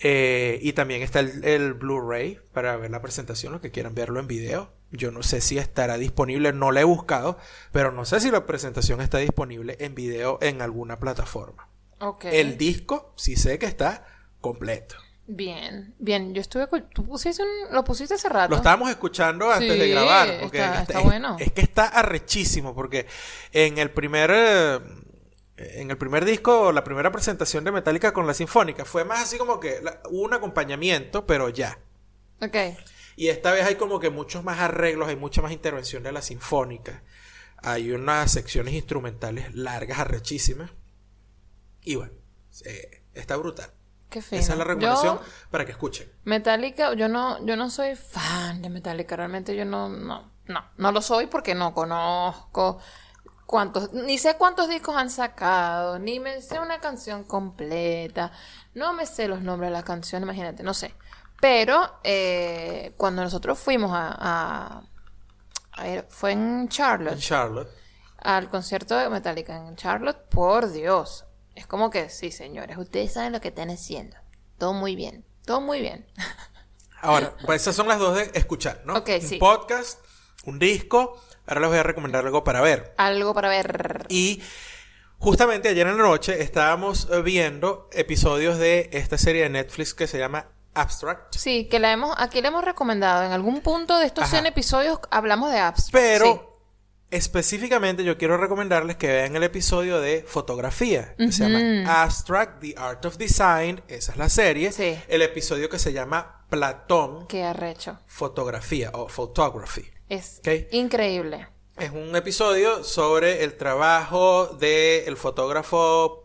Eh, 0.00 0.58
y 0.62 0.72
también 0.74 1.02
está 1.02 1.20
el, 1.20 1.42
el 1.44 1.72
Blu-ray 1.74 2.38
para 2.52 2.76
ver 2.76 2.90
la 2.90 3.00
presentación, 3.00 3.52
los 3.52 3.60
que 3.62 3.70
quieran 3.70 3.94
verlo 3.94 4.20
en 4.20 4.26
video. 4.26 4.70
Yo 4.90 5.10
no 5.10 5.22
sé 5.22 5.40
si 5.40 5.58
estará 5.58 5.96
disponible, 5.98 6.52
no 6.52 6.70
la 6.70 6.82
he 6.82 6.84
buscado, 6.84 7.38
pero 7.72 7.92
no 7.92 8.04
sé 8.04 8.20
si 8.20 8.30
la 8.30 8.46
presentación 8.46 9.00
está 9.00 9.18
disponible 9.18 9.76
en 9.80 9.94
video 9.94 10.38
en 10.42 10.62
alguna 10.62 10.98
plataforma. 10.98 11.68
El 12.22 12.58
disco 12.58 13.12
sí 13.16 13.36
sé 13.36 13.58
que 13.58 13.66
está 13.66 14.06
completo. 14.40 14.96
Bien, 15.28 15.94
bien. 15.98 16.34
Yo 16.34 16.40
estuve. 16.40 16.68
Tú 16.94 17.04
pusiste 17.04 17.42
un- 17.42 17.74
lo 17.74 17.82
pusiste 17.82 18.14
hace 18.14 18.28
rato. 18.28 18.50
Lo 18.50 18.56
estábamos 18.58 18.90
escuchando 18.90 19.50
antes 19.50 19.72
Sí, 19.72 19.78
de 19.80 19.88
grabar. 19.88 20.38
Porque 20.40 20.58
está- 20.58 20.82
está 20.82 20.98
es, 21.00 21.04
bueno. 21.04 21.36
es 21.40 21.50
que 21.52 21.62
está 21.62 21.86
arrechísimo. 21.88 22.74
Porque 22.76 23.06
en 23.52 23.78
el 23.78 23.90
primer. 23.90 24.30
En 25.56 25.90
el 25.90 25.96
primer 25.96 26.24
disco, 26.24 26.70
la 26.72 26.84
primera 26.84 27.10
presentación 27.10 27.64
de 27.64 27.72
Metallica 27.72 28.12
con 28.12 28.26
la 28.26 28.34
Sinfónica 28.34 28.84
fue 28.84 29.04
más 29.04 29.22
así 29.22 29.38
como 29.38 29.58
que 29.58 29.80
la- 29.82 30.00
un 30.10 30.34
acompañamiento, 30.34 31.24
pero 31.26 31.48
ya. 31.48 31.78
Ok. 32.42 32.56
Y 33.16 33.28
esta 33.28 33.50
vez 33.52 33.64
hay 33.64 33.76
como 33.76 33.98
que 33.98 34.10
muchos 34.10 34.44
más 34.44 34.58
arreglos, 34.60 35.08
hay 35.08 35.16
mucha 35.16 35.40
más 35.40 35.52
intervención 35.52 36.02
de 36.02 36.12
la 36.12 36.20
Sinfónica. 36.20 37.02
Hay 37.62 37.90
unas 37.90 38.30
secciones 38.30 38.74
instrumentales 38.74 39.54
largas, 39.54 39.98
arrechísimas. 39.98 40.70
Y 41.82 41.96
bueno, 41.96 42.12
eh, 42.66 43.02
está 43.14 43.36
brutal. 43.36 43.70
Qué 44.10 44.20
fino. 44.20 44.40
Esa 44.40 44.52
es 44.52 44.58
la 44.58 44.64
recomendación 44.64 45.16
Yo, 45.16 45.22
para 45.50 45.64
que 45.64 45.72
escuchen. 45.72 46.12
Metallica, 46.24 46.92
yo 46.94 47.08
no, 47.08 47.44
yo 47.46 47.56
no 47.56 47.70
soy 47.70 47.96
fan 47.96 48.60
de 48.60 48.68
Metallica. 48.68 49.16
Realmente 49.16 49.56
yo 49.56 49.64
no, 49.64 49.88
no, 49.88 50.30
no, 50.46 50.64
no 50.76 50.92
lo 50.92 51.00
soy 51.00 51.26
porque 51.26 51.54
no 51.54 51.72
conozco 51.72 52.78
cuántos, 53.46 53.92
ni 53.92 54.18
sé 54.18 54.36
cuántos 54.36 54.68
discos 54.68 54.96
han 54.96 55.10
sacado, 55.10 55.98
ni 55.98 56.20
me 56.20 56.40
sé 56.42 56.58
una 56.60 56.80
canción 56.80 57.24
completa, 57.24 58.32
no 58.74 58.92
me 58.92 59.06
sé 59.06 59.28
los 59.28 59.40
nombres 59.42 59.70
de 59.70 59.74
las 59.74 59.84
canciones, 59.84 60.24
imagínate, 60.26 60.62
no 60.62 60.74
sé. 60.74 60.94
Pero 61.40 61.98
eh, 62.04 62.94
cuando 62.96 63.22
nosotros 63.22 63.58
fuimos 63.58 63.92
a, 63.92 64.14
a- 64.18 64.82
a 65.72 65.88
ir- 65.88 66.06
fue 66.08 66.32
en 66.32 66.60
En 66.62 66.68
Charlotte, 66.68 67.18
Charlotte. 67.18 67.70
al 68.18 68.48
concierto 68.48 68.96
de 68.96 69.08
Metallica 69.10 69.56
en 69.56 69.76
Charlotte, 69.76 70.28
por 70.30 70.70
Dios. 70.72 71.24
Es 71.54 71.66
como 71.66 71.90
que, 71.90 72.08
sí, 72.10 72.30
señores, 72.32 72.76
ustedes 72.78 73.12
saben 73.14 73.32
lo 73.32 73.40
que 73.40 73.48
están 73.48 73.70
haciendo. 73.70 74.16
Todo 74.58 74.72
muy 74.72 74.96
bien, 74.96 75.24
todo 75.44 75.60
muy 75.60 75.80
bien. 75.80 76.06
Ahora, 77.02 77.34
pues 77.44 77.62
esas 77.62 77.76
son 77.76 77.88
las 77.88 77.98
dos 77.98 78.16
de 78.16 78.30
escuchar, 78.34 78.82
¿no? 78.86 78.94
Ok, 78.96 79.10
un 79.20 79.28
sí. 79.28 79.36
podcast, 79.38 80.00
un 80.46 80.58
disco. 80.58 81.20
Ahora 81.46 81.60
les 81.60 81.70
voy 81.70 81.78
a 81.78 81.82
recomendar 81.82 82.24
algo 82.24 82.44
para 82.44 82.60
ver. 82.60 82.94
Algo 82.96 83.34
para 83.34 83.48
ver. 83.48 84.06
Y 84.08 84.42
justamente 85.18 85.68
ayer 85.68 85.86
en 85.86 85.96
la 85.96 86.02
noche 86.02 86.42
estábamos 86.42 87.08
viendo 87.24 87.88
episodios 87.92 88.58
de 88.58 88.90
esta 88.92 89.16
serie 89.18 89.42
de 89.44 89.50
Netflix 89.50 89.94
que 89.94 90.06
se 90.06 90.18
llama 90.18 90.48
Abstract. 90.74 91.34
Sí, 91.36 91.68
que 91.70 91.78
la 91.78 91.92
hemos, 91.92 92.14
aquí 92.18 92.42
le 92.42 92.48
hemos 92.48 92.64
recomendado. 92.64 93.24
En 93.24 93.32
algún 93.32 93.60
punto 93.60 93.98
de 93.98 94.06
estos 94.06 94.24
Ajá. 94.24 94.32
100 94.32 94.46
episodios 94.46 94.98
hablamos 95.10 95.50
de 95.50 95.58
apps. 95.58 95.88
Pero 95.90 96.60
específicamente 97.10 98.04
yo 98.04 98.18
quiero 98.18 98.36
recomendarles 98.36 98.96
que 98.96 99.06
vean 99.06 99.36
el 99.36 99.42
episodio 99.44 100.00
de 100.00 100.24
fotografía, 100.26 101.14
que 101.16 101.32
se 101.32 101.48
llama 101.48 102.02
Abstract, 102.02 102.60
The 102.60 102.74
Art 102.76 103.04
of 103.06 103.16
Design, 103.16 103.82
esa 103.88 104.12
es 104.12 104.18
la 104.18 104.28
serie. 104.28 104.72
Sí. 104.72 104.98
El 105.08 105.22
episodio 105.22 105.70
que 105.70 105.78
se 105.78 105.92
llama 105.92 106.44
Platón, 106.50 107.26
Qué 107.26 107.44
arrecho. 107.44 107.98
Fotografía 108.06 108.90
o 108.92 109.08
Photography. 109.08 109.90
Es 110.08 110.40
increíble. 110.72 111.48
Es 111.78 111.90
un 111.90 112.14
episodio 112.16 112.84
sobre 112.84 113.44
el 113.44 113.56
trabajo 113.56 114.46
del 114.58 115.16
fotógrafo 115.16 116.22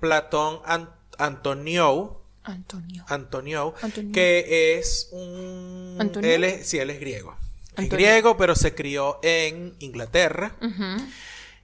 Platón 0.00 0.60
An- 0.64 0.94
Antonio. 1.18 2.18
Antonio. 2.44 3.04
Antonio, 3.08 3.74
Antonio. 3.82 4.12
que 4.12 4.76
es 4.78 5.08
un... 5.12 5.96
¿Antonio? 6.00 6.30
Él 6.30 6.44
es, 6.44 6.68
sí, 6.68 6.78
él 6.78 6.90
es 6.90 6.98
griego. 6.98 7.32
Es 7.72 7.78
Antonio. 7.78 7.90
griego, 7.90 8.36
pero 8.36 8.54
se 8.56 8.74
crió 8.74 9.18
en 9.22 9.76
Inglaterra. 9.80 10.56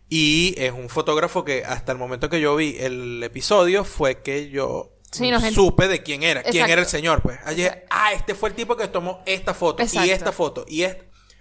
Y 0.09 0.55
es 0.57 0.73
un 0.73 0.89
fotógrafo 0.89 1.45
que 1.45 1.65
hasta 1.65 1.93
el 1.93 1.99
momento 1.99 2.29
que 2.31 2.41
yo 2.41 2.55
vi 2.57 2.77
el 2.79 3.23
episodio 3.23 3.85
fue 3.85 4.23
que 4.23 4.51
yo 4.51 4.93
Sí, 5.11 5.31
supe 5.55 5.89
de 5.89 6.03
quién 6.03 6.23
era, 6.23 6.43
quién 6.43 6.69
era 6.69 6.83
el 6.83 6.87
señor. 6.87 7.23
Pues 7.23 7.39
ayer, 7.45 7.87
ah, 7.91 8.13
este 8.13 8.35
fue 8.35 8.51
el 8.51 8.55
tipo 8.55 8.77
que 8.77 8.89
tomó 8.89 9.23
esta 9.27 9.55
foto 9.55 9.83
y 9.83 10.11
esta 10.11 10.33
foto 10.33 10.65
y 10.69 10.83
es 10.83 10.97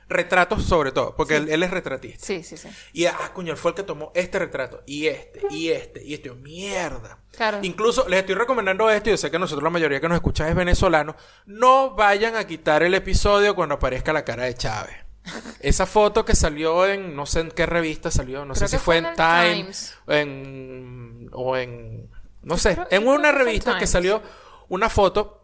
retratos 0.10 0.64
sobre 0.64 0.91
todo, 0.91 1.16
porque 1.16 1.36
él, 1.36 1.49
él 1.49 1.64
es 1.64 1.70
retratista. 1.72 2.26
Sí, 2.26 2.41
sí, 2.43 2.55
sí. 2.58 2.70
Y 2.93 3.05
ah, 3.05 3.32
coño, 3.34 3.51
él 3.51 3.58
fue 3.58 3.72
el 3.72 3.76
que 3.76 3.84
tomó 3.84 4.12
este 4.16 4.39
retrato 4.39 4.82
y 4.86 5.08
este 5.08 5.41
y 5.49 5.70
este 5.70 6.03
y 6.03 6.14
este. 6.14 6.32
Mierda. 6.32 7.20
Claro. 7.36 7.60
Incluso 7.62 8.08
les 8.08 8.20
estoy 8.22 8.36
recomendando 8.36 8.89
esto 8.89 9.10
y 9.10 9.14
yo 9.14 9.18
sé 9.18 9.30
que 9.30 9.38
nosotros 9.39 9.64
la 9.64 9.70
mayoría 9.70 9.99
que 9.99 10.08
nos 10.08 10.16
escucha 10.16 10.47
es 10.49 10.55
venezolano. 10.55 11.16
No 11.45 11.91
vayan 11.95 12.36
a 12.36 12.45
quitar 12.47 12.84
el 12.84 12.93
episodio 12.93 13.53
cuando 13.55 13.76
aparezca 13.76 14.14
la 14.14 14.24
cara 14.26 14.43
de 14.45 14.55
Chávez. 14.55 14.95
Esa 15.60 15.86
foto 15.86 16.24
que 16.24 16.36
salió 16.36 16.86
en, 16.88 17.14
no 17.16 17.26
sé 17.26 17.41
en 17.41 17.51
qué 17.51 17.66
revista 17.66 18.10
salió, 18.10 18.45
no 18.45 18.53
Creo 18.53 18.68
sé 18.70 18.78
si 18.78 18.84
fue 18.84 18.97
en 18.97 19.14
Time, 19.16 19.53
Times. 19.55 19.97
en, 20.08 21.30
o 21.34 21.58
en, 21.58 22.10
no 22.43 22.58
sé, 22.58 22.76
creo- 22.76 22.88
en 22.91 23.08
una 23.08 23.32
revista 23.34 23.78
que 23.78 23.88
salió 23.88 24.21
una 24.70 24.89
foto 24.89 25.37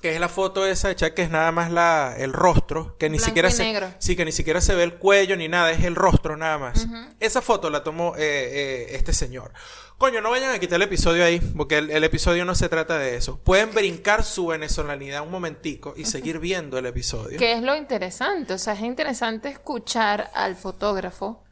que 0.00 0.14
es 0.14 0.20
la 0.20 0.28
foto 0.28 0.66
esa 0.66 0.90
hecha 0.90 1.14
que 1.14 1.22
es 1.22 1.30
nada 1.30 1.50
más 1.50 1.70
la, 1.72 2.14
el 2.16 2.32
rostro, 2.32 2.96
que 2.98 3.10
ni 3.10 3.18
Blanco 3.18 3.26
siquiera 3.26 3.50
se, 3.50 3.64
negro. 3.64 3.92
sí, 3.98 4.14
que 4.14 4.24
ni 4.24 4.32
siquiera 4.32 4.60
se 4.60 4.74
ve 4.74 4.84
el 4.84 4.94
cuello 4.94 5.36
ni 5.36 5.48
nada, 5.48 5.72
es 5.72 5.84
el 5.84 5.96
rostro 5.96 6.36
nada 6.36 6.58
más. 6.58 6.86
Esa 7.18 7.42
foto 7.42 7.68
la 7.70 7.82
tomó 7.82 8.14
eh, 8.16 8.20
eh, 8.20 8.86
este 8.92 9.12
señor. 9.12 9.52
Coño, 9.96 10.20
no 10.20 10.30
vayan 10.30 10.54
a 10.54 10.60
quitar 10.60 10.76
el 10.76 10.82
episodio 10.82 11.24
ahí, 11.24 11.40
porque 11.40 11.78
el, 11.78 11.90
el 11.90 12.04
episodio 12.04 12.44
no 12.44 12.54
se 12.54 12.68
trata 12.68 12.98
de 12.98 13.16
eso. 13.16 13.40
Pueden 13.40 13.74
brincar 13.74 14.22
su 14.22 14.46
venezolanidad 14.46 15.22
un 15.22 15.32
momentico 15.32 15.94
y 15.96 16.04
seguir 16.04 16.38
viendo 16.38 16.78
el 16.78 16.86
episodio. 16.86 17.36
Que 17.36 17.52
es 17.52 17.62
lo 17.62 17.74
interesante. 17.74 18.54
O 18.54 18.58
sea, 18.58 18.74
es 18.74 18.80
interesante 18.80 19.48
escuchar 19.48 20.30
al 20.34 20.54
fotógrafo 20.54 21.42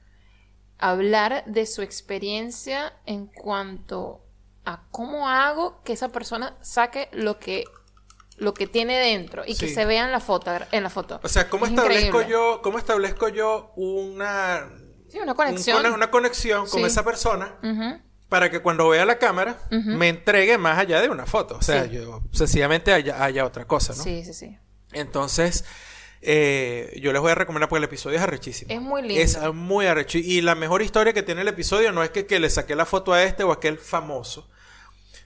hablar 0.79 1.45
de 1.47 1.67
su 1.67 1.83
experiencia 1.83 2.93
en 3.07 3.27
cuanto 3.27 4.23
a 4.65 4.87
cómo 4.91 5.29
hago 5.29 5.83
que 5.83 5.93
esa 5.93 6.11
persona 6.11 6.57
saque 6.61 7.09
lo 7.13 7.39
que 7.39 7.65
lo 8.37 8.53
que 8.55 8.67
tiene 8.67 8.99
dentro 8.99 9.43
y 9.47 9.57
que 9.57 9.69
se 9.69 9.85
vea 9.87 10.05
en 10.05 10.13
la 10.13 10.21
foto 10.21 10.51
en 10.73 10.83
la 10.83 10.91
foto. 10.91 11.21
O 11.23 11.29
sea, 11.29 11.49
¿cómo 11.49 11.65
Es 11.67 11.73
establezco 11.73 12.07
increíble. 12.21 12.31
yo, 12.33 12.61
cómo 12.63 12.79
establezco 12.79 13.29
yo 13.29 13.73
una, 13.77 14.69
Sí, 15.09 15.19
una 15.19 15.35
conexión. 15.35 15.79
un- 15.79 15.87
una, 15.87 15.95
una 15.95 16.11
conexión 16.11 16.69
con 16.69 16.81
Sí. 16.81 16.87
esa 16.87 17.03
persona 17.05 17.57
para 18.29 18.51
que 18.51 18.61
cuando 18.61 18.89
vea 18.89 19.05
la 19.07 19.19
cámara 19.19 19.61
me 19.71 20.09
entregue 20.09 20.59
más 20.59 20.79
allá 20.79 21.01
de 21.01 21.09
una 21.09 21.25
foto. 21.27 21.57
O 21.57 21.63
sea, 21.63 21.87
yo 21.87 22.23
sencillamente 22.33 22.93
haya, 22.93 23.23
haya 23.25 23.45
otra 23.47 23.67
cosa, 23.67 23.95
¿no? 23.97 24.03
Sí, 24.03 24.23
sí, 24.25 24.35
sí. 24.35 24.59
Entonces, 24.93 25.65
eh, 26.23 26.99
yo 27.01 27.13
les 27.13 27.21
voy 27.23 27.31
a 27.33 27.35
recomendar 27.35 27.69
porque 27.69 27.79
el 27.79 27.85
episodio 27.85 28.17
es 28.17 28.23
arrechísimo. 28.23 28.73
Es 28.73 28.81
muy 28.81 29.03
lindo. 29.03 29.23
Es 29.23 29.39
muy 29.55 29.87
arrecho. 29.87 30.19
Y 30.19 30.41
la 30.41 30.55
mejor 30.55 30.83
historia 30.83 31.13
que 31.13 31.23
tiene 31.23 31.43
el 31.43 31.49
episodio 31.49 31.93
no 31.93 32.03
es 32.03 32.11
que, 32.11 32.27
que 32.27 32.41
le 32.41 32.51
saqué 32.51 32.75
la 32.75 32.87
foto 32.87 33.13
a 33.13 33.23
este 33.23 33.45
o 33.45 33.51
a 33.51 33.55
aquel 33.55 33.79
famoso, 33.79 34.49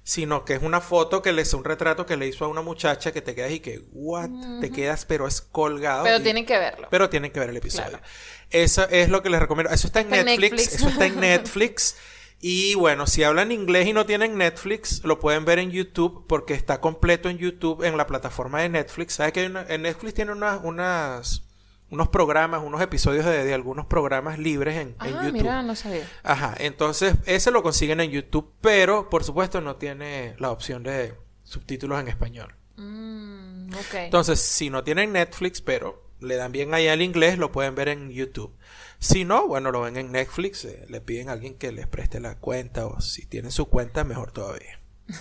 sino 0.03 0.45
que 0.45 0.55
es 0.55 0.63
una 0.63 0.81
foto 0.81 1.23
que 1.23 1.33
le 1.33 1.43
hizo 1.43 1.57
un 1.59 1.65
retrato 1.65 2.07
que 2.07 2.17
le 2.17 2.27
hizo 2.27 2.45
a 2.45 2.49
una 2.49 2.63
muchacha 2.63 3.13
que 3.13 3.21
te 3.23 3.35
quedas 3.35 3.53
y 3.53 3.61
que, 3.61 3.83
what, 3.93 4.31
te 4.61 4.71
quedas, 4.71 5.05
pero 5.05 5.27
es 5.27 5.41
colgado. 5.41 6.05
Pero 6.05 6.19
y- 6.19 6.23
tienen 6.23 6.47
que 6.47 6.59
verlo. 6.59 6.89
pero 6.91 7.09
tienen 7.11 7.31
que 7.33 7.41
ver 7.41 7.51
el 7.51 7.57
episodio. 7.57 7.91
Claro. 7.91 8.05
Eso 8.51 8.89
es 8.89 9.09
lo 9.09 9.23
que 9.23 9.31
les 9.31 9.41
recomiendo. 9.41 9.73
Eso 9.73 9.87
está 9.87 10.01
en 10.01 10.13
Está 10.13 10.25
Netflix. 10.25 10.51
Netflix. 10.53 10.75
Eso 10.75 10.89
está 10.89 11.07
en 11.07 11.21
Netflix. 11.21 11.97
Y 12.43 12.75
bueno, 12.75 13.07
si 13.07 13.23
hablan 13.23 13.53
inglés 13.53 13.87
y 13.87 13.93
no 13.93 14.07
tienen 14.07 14.39
Netflix, 14.39 15.05
lo 15.05 15.21
pueden 15.21 15.45
ver 15.45 15.59
en 15.59 15.71
YouTube 15.71 16.25
porque 16.27 16.55
está 16.55 16.81
completo 16.81 17.29
en 17.29 17.37
YouTube 17.37 17.85
en 17.85 17.97
la 17.99 18.07
plataforma 18.07 18.63
de 18.63 18.71
Netflix. 18.71 19.15
¿Sabes 19.17 19.33
que 19.35 19.41
hay 19.41 19.47
una- 19.47 19.67
en 19.69 19.83
Netflix 19.83 20.15
tiene 20.15 20.33
unas, 20.33 20.59
unas, 20.65 21.43
unos 21.91 22.09
programas, 22.09 22.63
unos 22.63 22.81
episodios 22.81 23.25
de, 23.25 23.45
de 23.45 23.55
algunos 23.55 23.87
programas 23.87 24.39
libres 24.39 24.77
en, 24.77 24.89
en 24.89 24.97
ah, 25.01 25.23
YouTube? 25.25 25.33
mira, 25.33 25.63
no 25.63 25.75
sabía. 25.75 26.09
Ajá, 26.23 26.55
entonces 26.59 27.15
ese 27.27 27.51
lo 27.51 27.63
consiguen 27.63 28.01
en 28.01 28.11
YouTube, 28.11 28.53
pero 28.61 29.11
por 29.11 29.25
supuesto 29.25 29.61
no 29.61 29.77
tiene 29.77 30.35
la 30.39 30.51
opción 30.51 30.83
de 30.83 31.15
subtítulos 31.43 32.01
en 32.01 32.09
español. 32.09 32.55
Mm, 32.77 33.75
ok. 33.75 33.95
Entonces, 33.95 34.41
si 34.41 34.71
no 34.71 34.85
tienen 34.85 35.13
Netflix, 35.13 35.61
pero 35.61 36.11
le 36.21 36.37
dan 36.37 36.53
bien 36.53 36.75
ahí 36.75 36.89
al 36.89 37.03
inglés, 37.03 37.39
lo 37.39 37.51
pueden 37.51 37.75
ver 37.75 37.89
en 37.89 38.11
YouTube. 38.11 38.55
Si 38.99 39.25
no, 39.25 39.49
bueno, 39.49 39.73
lo 39.73 39.81
ven 39.81 39.97
en 39.97 40.13
Netflix, 40.13 40.65
eh, 40.65 40.85
le 40.89 41.01
piden 41.01 41.29
a 41.29 41.33
alguien 41.33 41.55
que 41.55 41.73
les 41.73 41.87
preste 41.87 42.21
la 42.21 42.37
cuenta 42.37 42.87
o 42.87 43.01
si 43.01 43.27
tienen 43.27 43.51
su 43.51 43.67
cuenta, 43.69 44.05
mejor 44.05 44.31
todavía. 44.31 44.79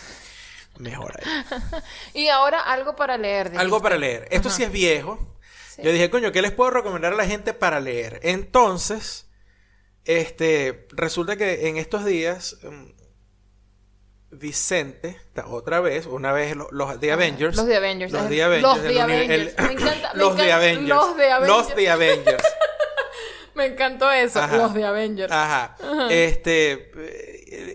Mejor 0.78 1.14
ahí. 1.20 1.44
y 2.14 2.28
ahora 2.30 2.62
algo 2.62 2.96
para 2.96 3.18
leer. 3.18 3.48
Algo 3.48 3.64
dijiste. 3.64 3.82
para 3.82 3.98
leer. 3.98 4.28
Esto 4.32 4.50
sí 4.50 4.64
es 4.64 4.72
viejo. 4.72 5.20
Sí. 5.80 5.86
Yo 5.86 5.92
dije, 5.92 6.10
coño, 6.10 6.32
¿qué 6.32 6.42
les 6.42 6.52
puedo 6.52 6.70
recomendar 6.72 7.14
a 7.14 7.16
la 7.16 7.26
gente 7.26 7.54
para 7.54 7.80
leer? 7.80 8.20
Entonces, 8.24 9.28
este, 10.06 10.88
resulta 10.92 11.36
que 11.38 11.68
en 11.68 11.78
estos 11.78 12.06
días, 12.06 12.58
mm, 12.64 12.86
Vicente, 14.32 15.18
otra 15.48 15.80
vez, 15.80 16.06
una 16.06 16.32
vez 16.32 16.56
lo- 16.56 16.68
los 16.72 17.00
The 17.00 17.12
Avengers. 17.12 17.56
Los 17.58 17.66
The 17.66 17.78
Avengers. 17.78 18.12
Los 18.12 18.30
The 18.30 18.44
Avengers. 18.44 18.62
Los 18.62 18.82
The 18.84 19.02
Avengers. 19.02 19.56
Me 19.58 19.72
encanta. 19.74 20.12
los 20.14 20.36
The 20.36 20.52
Avengers. 20.52 20.88
Los 20.90 21.18
The 21.18 21.32
Avengers. 21.32 21.48
Los 21.58 21.76
The 21.76 21.90
Avengers. 21.90 22.44
Me 23.56 23.66
encantó 23.66 24.12
eso. 24.12 24.40
Ajá. 24.40 24.56
Los 24.58 24.74
The 24.76 24.86
Avengers. 24.86 25.32
Ajá. 25.32 25.76
Este 26.12 26.92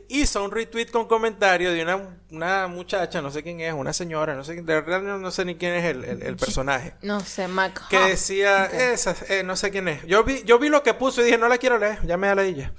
hizo 0.09 0.45
un 0.45 0.51
retweet 0.51 0.87
con 0.91 1.07
comentario 1.09 1.73
de 1.73 1.83
una, 1.83 2.19
una 2.31 2.67
muchacha, 2.69 3.21
no 3.23 3.31
sé 3.31 3.43
quién 3.43 3.61
es, 3.61 3.73
una 3.75 3.93
señora, 3.93 4.35
no 4.35 4.45
sé, 4.45 4.55
de 4.55 4.63
verdad 4.63 5.01
no, 5.03 5.19
no 5.19 5.31
sé 5.31 5.45
ni 5.45 5.57
quién 5.57 5.75
es 5.75 5.85
el, 5.85 6.05
el- 6.05 6.23
el 6.23 6.37
personaje. 6.37 6.95
No 7.03 7.21
sé, 7.21 7.49
Mac. 7.49 7.89
Que 7.89 7.99
decía, 7.99 8.67
esa, 8.67 9.15
eh, 9.29 9.43
no 9.43 9.57
sé 9.57 9.71
quién 9.71 9.89
es. 9.89 10.05
Yo 10.07 10.25
vi, 10.25 10.43
yo 10.45 10.59
vi 10.59 10.69
lo 10.69 10.83
que 10.83 10.95
puso 10.95 11.21
y 11.21 11.25
dije, 11.25 11.39
no 11.39 11.49
la 11.49 11.59
quiero 11.59 11.79
leer, 11.79 11.99
ya 12.07 12.17
me 12.17 12.29
da 12.29 12.35
la 12.35 12.45
ella. 12.45 12.73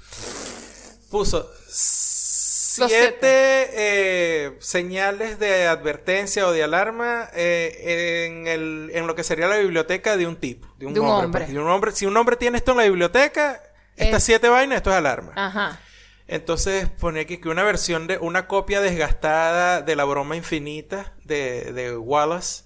Puso 1.10 1.50
siete 1.68 3.68
eh, 3.72 4.56
señales 4.60 5.38
de 5.38 5.66
advertencia 5.66 6.46
o 6.46 6.52
de 6.52 6.62
alarma 6.62 7.28
eh, 7.34 8.26
en, 8.28 8.46
el, 8.46 8.90
en 8.92 9.06
lo 9.06 9.14
que 9.14 9.24
sería 9.24 9.46
la 9.46 9.56
biblioteca 9.56 10.16
de 10.16 10.26
un 10.26 10.36
tipo, 10.36 10.68
de 10.78 10.86
un, 10.86 10.94
De 10.94 11.00
un 11.00 11.06
hombre. 11.08 11.24
hombre. 11.26 11.40
pues. 11.44 11.54
De 11.54 11.60
un 11.60 11.68
hombre. 11.68 11.92
Si 11.92 12.06
un 12.06 12.16
hombre 12.16 12.36
tiene 12.36 12.58
esto 12.58 12.72
en 12.72 12.78
la 12.78 12.84
biblioteca, 12.84 13.62
estas 13.96 14.18
Es- 14.18 14.24
siete 14.24 14.48
vainas, 14.48 14.76
esto 14.76 14.90
es 14.90 14.96
alarma. 14.96 15.32
Ajá. 15.36 15.80
Entonces 16.28 16.88
pone 16.88 17.20
aquí 17.20 17.38
que 17.38 17.48
una 17.48 17.62
versión 17.62 18.06
de 18.06 18.18
una 18.18 18.48
copia 18.48 18.80
desgastada 18.80 19.82
de 19.82 19.94
la 19.96 20.04
broma 20.04 20.36
infinita 20.36 21.14
de, 21.24 21.72
de 21.72 21.96
Wallace. 21.96 22.64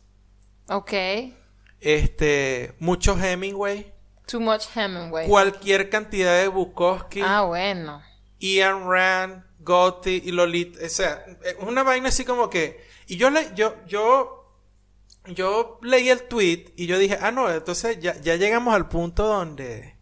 Ok. 0.68 0.92
Este, 1.80 2.74
mucho 2.78 3.18
Hemingway. 3.18 3.92
Too 4.26 4.40
much 4.40 4.64
Hemingway. 4.74 5.28
Cualquier 5.28 5.90
cantidad 5.90 6.40
de 6.40 6.48
Bukowski, 6.48 7.20
Ah, 7.24 7.42
bueno. 7.42 8.00
Ian 8.38 8.88
Rand, 8.88 9.44
Gotti 9.58 10.22
y 10.24 10.30
Lolita. 10.30 10.84
O 10.84 10.88
sea, 10.88 11.24
una 11.60 11.82
vaina 11.82 12.08
así 12.08 12.24
como 12.24 12.48
que. 12.48 12.80
Y 13.06 13.16
yo 13.16 13.28
le, 13.28 13.48
yo, 13.54 13.74
yo, 13.86 14.54
yo 15.26 15.78
leí 15.82 16.08
el 16.08 16.22
tweet 16.22 16.72
y 16.76 16.86
yo 16.86 16.96
dije, 16.98 17.18
ah, 17.20 17.32
no, 17.32 17.50
entonces 17.50 17.98
ya, 18.00 18.18
ya 18.20 18.36
llegamos 18.36 18.72
al 18.74 18.88
punto 18.88 19.26
donde 19.26 19.96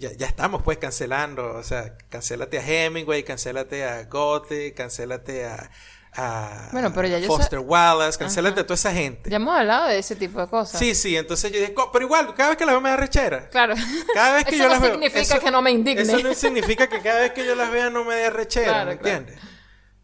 ya, 0.00 0.10
ya 0.16 0.26
estamos 0.26 0.62
pues 0.62 0.78
cancelando. 0.78 1.54
O 1.54 1.62
sea, 1.62 1.96
cancélate 2.08 2.58
a 2.58 2.66
Hemingway, 2.66 3.22
cancélate 3.22 3.84
a 3.84 4.02
Gotti, 4.04 4.72
cancélate 4.72 5.44
a, 5.46 5.70
a 6.14 6.68
Bueno, 6.72 6.92
pero 6.92 7.06
ya 7.06 7.18
yo 7.18 7.28
Foster 7.28 7.58
sé- 7.60 7.64
Wallace, 7.64 8.18
cancélate 8.18 8.60
a 8.60 8.64
toda 8.64 8.74
esa 8.74 8.92
gente. 8.92 9.30
Ya 9.30 9.36
hemos 9.36 9.56
hablado 9.56 9.86
de 9.88 9.98
ese 9.98 10.16
tipo 10.16 10.40
de 10.40 10.48
cosas. 10.48 10.78
Sí, 10.80 10.94
sí, 10.96 11.16
entonces 11.16 11.52
yo 11.52 11.60
dije, 11.60 11.72
"Co- 11.74 11.92
pero 11.92 12.04
igual, 12.06 12.34
cada 12.34 12.48
vez 12.48 12.58
que 12.58 12.64
las 12.66 12.72
veo 12.72 12.80
me 12.80 12.90
da 12.90 12.96
rechera. 12.96 13.48
Claro. 13.50 13.74
Cada 14.14 14.34
vez 14.36 14.44
que 14.46 14.50
Eso 14.56 14.58
yo 14.58 14.64
no 14.64 14.70
las 14.74 14.80
veo. 14.82 14.90
significa 14.92 15.38
que 15.38 15.50
no 15.50 15.62
me 15.62 15.70
indigne. 15.70 16.02
Eso 16.02 16.18
no 16.18 16.34
significa 16.34 16.88
que 16.88 17.00
cada 17.00 17.20
vez 17.20 17.32
que 17.32 17.46
yo 17.46 17.54
las 17.54 17.70
vea 17.70 17.90
no 17.90 18.04
me 18.04 18.16
dé 18.16 18.30
rechera, 18.30 18.66
Claro, 18.72 18.90
¿me 18.92 18.98
claro. 18.98 19.16
entiendes? 19.18 19.44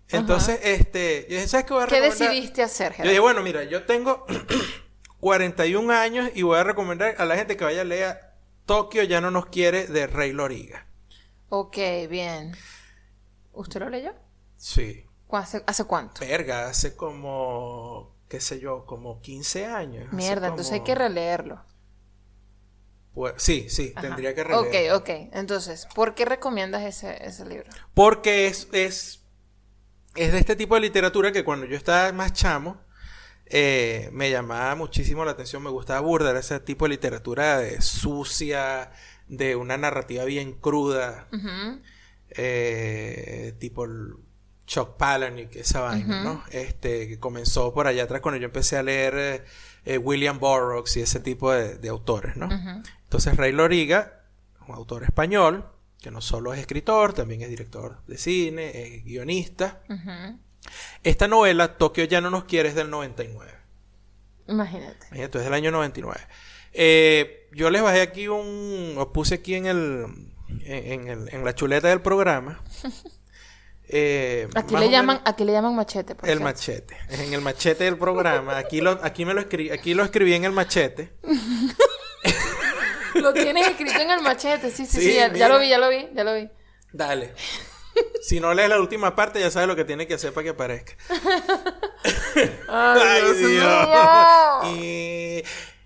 Entonces, 0.09 0.60
este, 0.62 1.27
yo 1.28 1.35
dije, 1.36 1.48
¿sabes 1.48 1.66
qué 1.66 1.73
voy 1.74 1.82
a 1.82 1.86
¿Qué 1.89 2.01
decidiste 2.01 2.62
hacer, 2.62 2.94
Yo 2.98 3.02
dije, 3.05 3.18
bueno, 3.18 3.43
mira, 3.43 3.64
yo 3.64 3.85
tengo 3.86 4.24
41 5.20 5.90
años 5.93 6.31
y 6.35 6.43
voy 6.43 6.59
a 6.59 6.62
recomendar 6.64 7.14
a 7.18 7.24
la 7.24 7.36
gente 7.36 7.56
que 7.56 7.64
vaya 7.64 7.81
a 7.81 7.85
leer 7.85 8.20
Tokio 8.66 9.02
ya 9.05 9.20
no 9.20 9.30
nos 9.30 9.47
quiere 9.47 9.86
de 9.86 10.06
Rey 10.06 10.32
Loriga. 10.32 10.86
Ok, 11.48 11.76
bien. 12.09 12.52
¿Usted 13.52 13.80
lo 13.80 13.88
leyó? 13.90 14.14
Sí. 14.56 15.06
¿Cu- 15.26 15.36
¿Hace, 15.36 15.62
hace 15.66 15.84
cuánto? 15.84 16.20
Verga, 16.20 16.68
hace 16.68 16.97
como, 16.97 18.14
qué 18.28 18.40
sé 18.40 18.59
yo, 18.60 18.86
como 18.86 19.20
15 19.20 19.66
años. 19.66 20.12
Mierda, 20.12 20.48
entonces 20.48 20.72
hay 20.72 20.80
que 20.80 20.94
releerlo. 20.94 21.62
Pues, 23.12 23.34
sí, 23.38 23.68
sí, 23.70 23.93
Ajá. 23.94 24.09
tendría 24.09 24.34
que 24.34 24.44
releer. 24.44 24.93
Ok, 24.93 25.01
ok. 25.02 25.09
Entonces, 25.32 25.86
¿por 25.94 26.14
qué 26.14 26.24
recomiendas 26.24 26.82
ese, 26.84 27.24
ese 27.26 27.47
libro? 27.47 27.70
Porque 27.94 28.47
es, 28.47 28.68
es, 28.72 29.22
es 30.16 30.32
de 30.32 30.38
este 30.38 30.56
tipo 30.56 30.74
de 30.76 30.82
literatura 30.82 31.32
que 31.32 31.44
cuando 31.44 31.66
yo 31.66 31.76
estaba 31.76 32.12
más 32.12 32.32
chamo, 32.32 32.78
eh, 33.48 34.10
me 34.12 34.31
llamaba 34.31 34.74
muchísimo 34.74 35.24
la 35.24 35.32
atención, 35.32 35.62
me 35.62 35.70
gustaba 35.70 36.01
burda, 36.01 36.36
ese 36.39 36.59
tipo 36.60 36.85
de 36.85 36.90
literatura 36.90 37.59
de 37.59 37.81
sucia, 37.81 38.90
de 39.28 39.55
una 39.56 39.77
narrativa 39.77 40.24
bien 40.24 40.52
cruda, 40.52 41.28
eh, 42.31 43.55
tipo 43.59 43.85
el 43.85 44.14
Chuck 44.66 44.97
Palahniuk, 44.97 45.55
esa 45.55 45.81
vaina, 45.81 46.24
¿no? 46.24 46.43
Este, 46.51 47.06
que 47.06 47.20
comenzó 47.20 47.73
por 47.73 47.86
allá 47.86 48.05
atrás 48.05 48.20
cuando 48.20 48.40
yo 48.40 48.47
empecé 48.47 48.77
a 48.77 48.82
leer 48.82 49.44
eh, 49.85 49.98
William 49.98 50.40
Burroughs 50.40 50.97
y 50.97 51.02
ese 51.02 51.20
tipo 51.20 51.52
de, 51.52 51.78
de 51.78 51.89
autores, 51.89 52.36
¿no? 52.36 52.48
Entonces 53.05 53.36
Rey 53.36 53.52
Loriga, 53.52 54.24
un 54.66 54.74
autor 54.74 55.05
español, 55.05 55.64
que 56.01 56.10
no 56.10 56.20
solo 56.20 56.52
es 56.52 56.59
escritor, 56.59 57.12
también 57.12 57.43
es 57.43 57.48
director 57.48 58.02
de 58.06 58.18
cine, 58.18 58.97
es 58.97 59.05
guionista. 59.05 59.82
Ujú. 59.89 60.40
Esta 61.02 61.28
novela, 61.28 61.76
Tokio 61.78 62.05
ya 62.05 62.20
no 62.20 62.30
nos 62.30 62.44
quiere, 62.44 62.68
es 62.68 62.74
del 62.74 62.90
99. 62.90 63.52
Imagínate. 64.48 65.06
Entonces, 65.12 65.44
del 65.44 65.55
año 65.55 65.70
99. 65.70 66.20
Eh, 66.72 67.48
yo 67.52 67.70
les 67.70 67.82
bajé 67.82 68.02
aquí 68.02 68.28
un... 68.28 68.94
Os 68.98 69.06
puse 69.09 69.36
aquí 69.36 69.55
en 69.55 69.66
el... 69.66 70.06
En, 70.64 71.09
el- 71.09 71.28
en 71.34 71.44
la 71.44 71.55
chuleta 71.55 71.88
del 71.88 72.01
programa. 72.02 72.60
Eh, 73.88 74.48
Aquí 74.56 74.74
le 74.74 74.90
llaman, 74.90 75.18
menos 75.18 75.30
aquí 75.30 75.44
le 75.44 75.52
llaman 75.52 75.76
machete. 75.76 76.16
por 76.16 76.28
el 76.28 76.38
cierto. 76.38 76.44
machete. 76.44 76.97
En 77.09 77.32
el 77.32 77.40
machete 77.40 77.84
del 77.84 77.97
programa. 77.97 78.56
Aquí 78.59 78.80
lo, 78.80 78.98
aquí 79.01 79.24
me 79.24 79.32
lo 79.32 79.40
escribí, 79.40 79.70
aquí 79.70 79.94
lo 79.94 80.02
escribí 80.02 80.34
en 80.34 80.43
el 80.44 80.51
machete. 80.51 81.12
Lo 83.14 83.32
tienes 83.32 83.66
escrito 83.68 83.98
en 84.01 84.10
el 84.10 84.20
machete, 84.22 84.70
sí, 84.70 84.84
sí, 84.86 84.98
Sí, 85.01 85.02
sí. 85.10 85.14
Ya, 85.14 85.32
ya 85.32 85.48
lo 85.48 85.59
vi, 85.59 85.68
ya 85.68 85.78
lo 85.78 85.88
vi, 85.88 86.09
ya 86.14 86.24
lo 86.24 86.34
vi. 86.34 86.51
Dale. 86.93 87.32
Si 88.23 88.40
no 88.40 88.52
lees 88.55 88.68
la 88.68 88.81
última 88.81 89.14
parte, 89.14 89.40
ya 89.40 89.51
sabes 89.51 89.68
lo 89.68 89.77
que 89.77 89.85
tiene 89.85 90.06
que 90.06 90.14
hacer 90.14 90.32
para 90.32 90.44
que 90.44 90.51
aparezca. 90.51 90.94
Ay, 92.68 93.23
Dios. 93.35 93.97
Y 94.77 95.43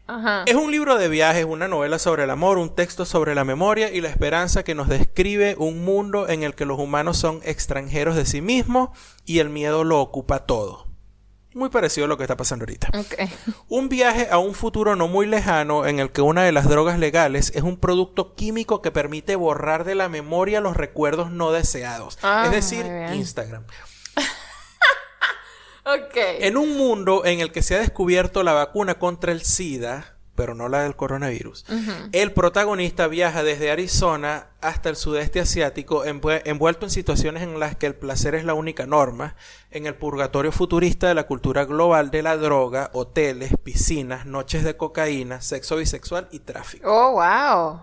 Ajá. 0.06 0.44
es 0.46 0.54
un 0.54 0.70
libro 0.70 0.96
de 0.96 1.08
viajes, 1.08 1.44
una 1.44 1.68
novela 1.68 1.98
sobre 1.98 2.24
el 2.24 2.30
amor, 2.30 2.58
un 2.58 2.74
texto 2.74 3.04
sobre 3.04 3.34
la 3.34 3.44
memoria 3.44 3.92
y 3.92 4.00
la 4.00 4.08
esperanza 4.08 4.64
que 4.64 4.74
nos 4.74 4.88
describe 4.88 5.54
un 5.58 5.84
mundo 5.84 6.28
en 6.28 6.42
el 6.42 6.54
que 6.54 6.64
los 6.64 6.78
humanos 6.78 7.18
son 7.18 7.40
extranjeros 7.44 8.16
de 8.16 8.26
sí 8.26 8.40
mismos 8.40 8.90
y 9.24 9.38
el 9.38 9.50
miedo 9.50 9.84
lo 9.84 10.00
ocupa 10.00 10.46
todo. 10.46 10.89
Muy 11.52 11.68
parecido 11.68 12.04
a 12.04 12.08
lo 12.08 12.16
que 12.16 12.22
está 12.24 12.36
pasando 12.36 12.62
ahorita. 12.62 12.90
Un 13.68 13.88
viaje 13.88 14.28
a 14.30 14.38
un 14.38 14.54
futuro 14.54 14.94
no 14.94 15.08
muy 15.08 15.26
lejano 15.26 15.84
en 15.84 15.98
el 15.98 16.12
que 16.12 16.20
una 16.20 16.44
de 16.44 16.52
las 16.52 16.68
drogas 16.68 16.98
legales 16.98 17.50
es 17.54 17.62
un 17.62 17.76
producto 17.76 18.34
químico 18.34 18.82
que 18.82 18.92
permite 18.92 19.34
borrar 19.34 19.84
de 19.84 19.96
la 19.96 20.08
memoria 20.08 20.60
los 20.60 20.76
recuerdos 20.76 21.32
no 21.32 21.50
deseados. 21.50 22.18
Ah, 22.22 22.44
es 22.46 22.52
decir. 22.52 22.86
Instagram. 23.14 23.64
Ok. 25.82 26.14
En 26.14 26.56
un 26.56 26.76
mundo 26.76 27.24
en 27.24 27.40
el 27.40 27.52
que 27.52 27.62
se 27.62 27.74
ha 27.74 27.78
descubierto 27.78 28.42
la 28.42 28.52
vacuna 28.52 28.98
contra 28.98 29.32
el 29.32 29.42
SIDA, 29.42 30.18
pero 30.34 30.54
no 30.54 30.68
la 30.68 30.82
del 30.82 30.96
coronavirus. 30.96 31.66
El 32.12 32.32
protagonista 32.32 33.08
viaja 33.08 33.42
desde 33.42 33.70
Arizona 33.70 34.48
hasta 34.60 34.88
el 34.88 34.96
sudeste 34.96 35.40
asiático 35.40 36.04
envuelto 36.04 36.86
en 36.86 36.90
situaciones 36.90 37.42
en 37.42 37.58
las 37.60 37.76
que 37.76 37.86
el 37.86 37.94
placer 37.94 38.34
es 38.34 38.44
la 38.44 38.54
única 38.54 38.86
norma, 38.86 39.36
en 39.70 39.86
el 39.86 39.94
purgatorio 39.94 40.52
futurista 40.52 41.08
de 41.08 41.14
la 41.14 41.26
cultura 41.26 41.64
global 41.64 42.10
de 42.10 42.22
la 42.22 42.36
droga, 42.36 42.90
hoteles, 42.92 43.52
piscinas, 43.62 44.26
noches 44.26 44.64
de 44.64 44.76
cocaína, 44.76 45.40
sexo 45.40 45.76
bisexual 45.76 46.28
y 46.30 46.40
tráfico. 46.40 46.90
Oh, 46.90 47.12
wow. 47.12 47.82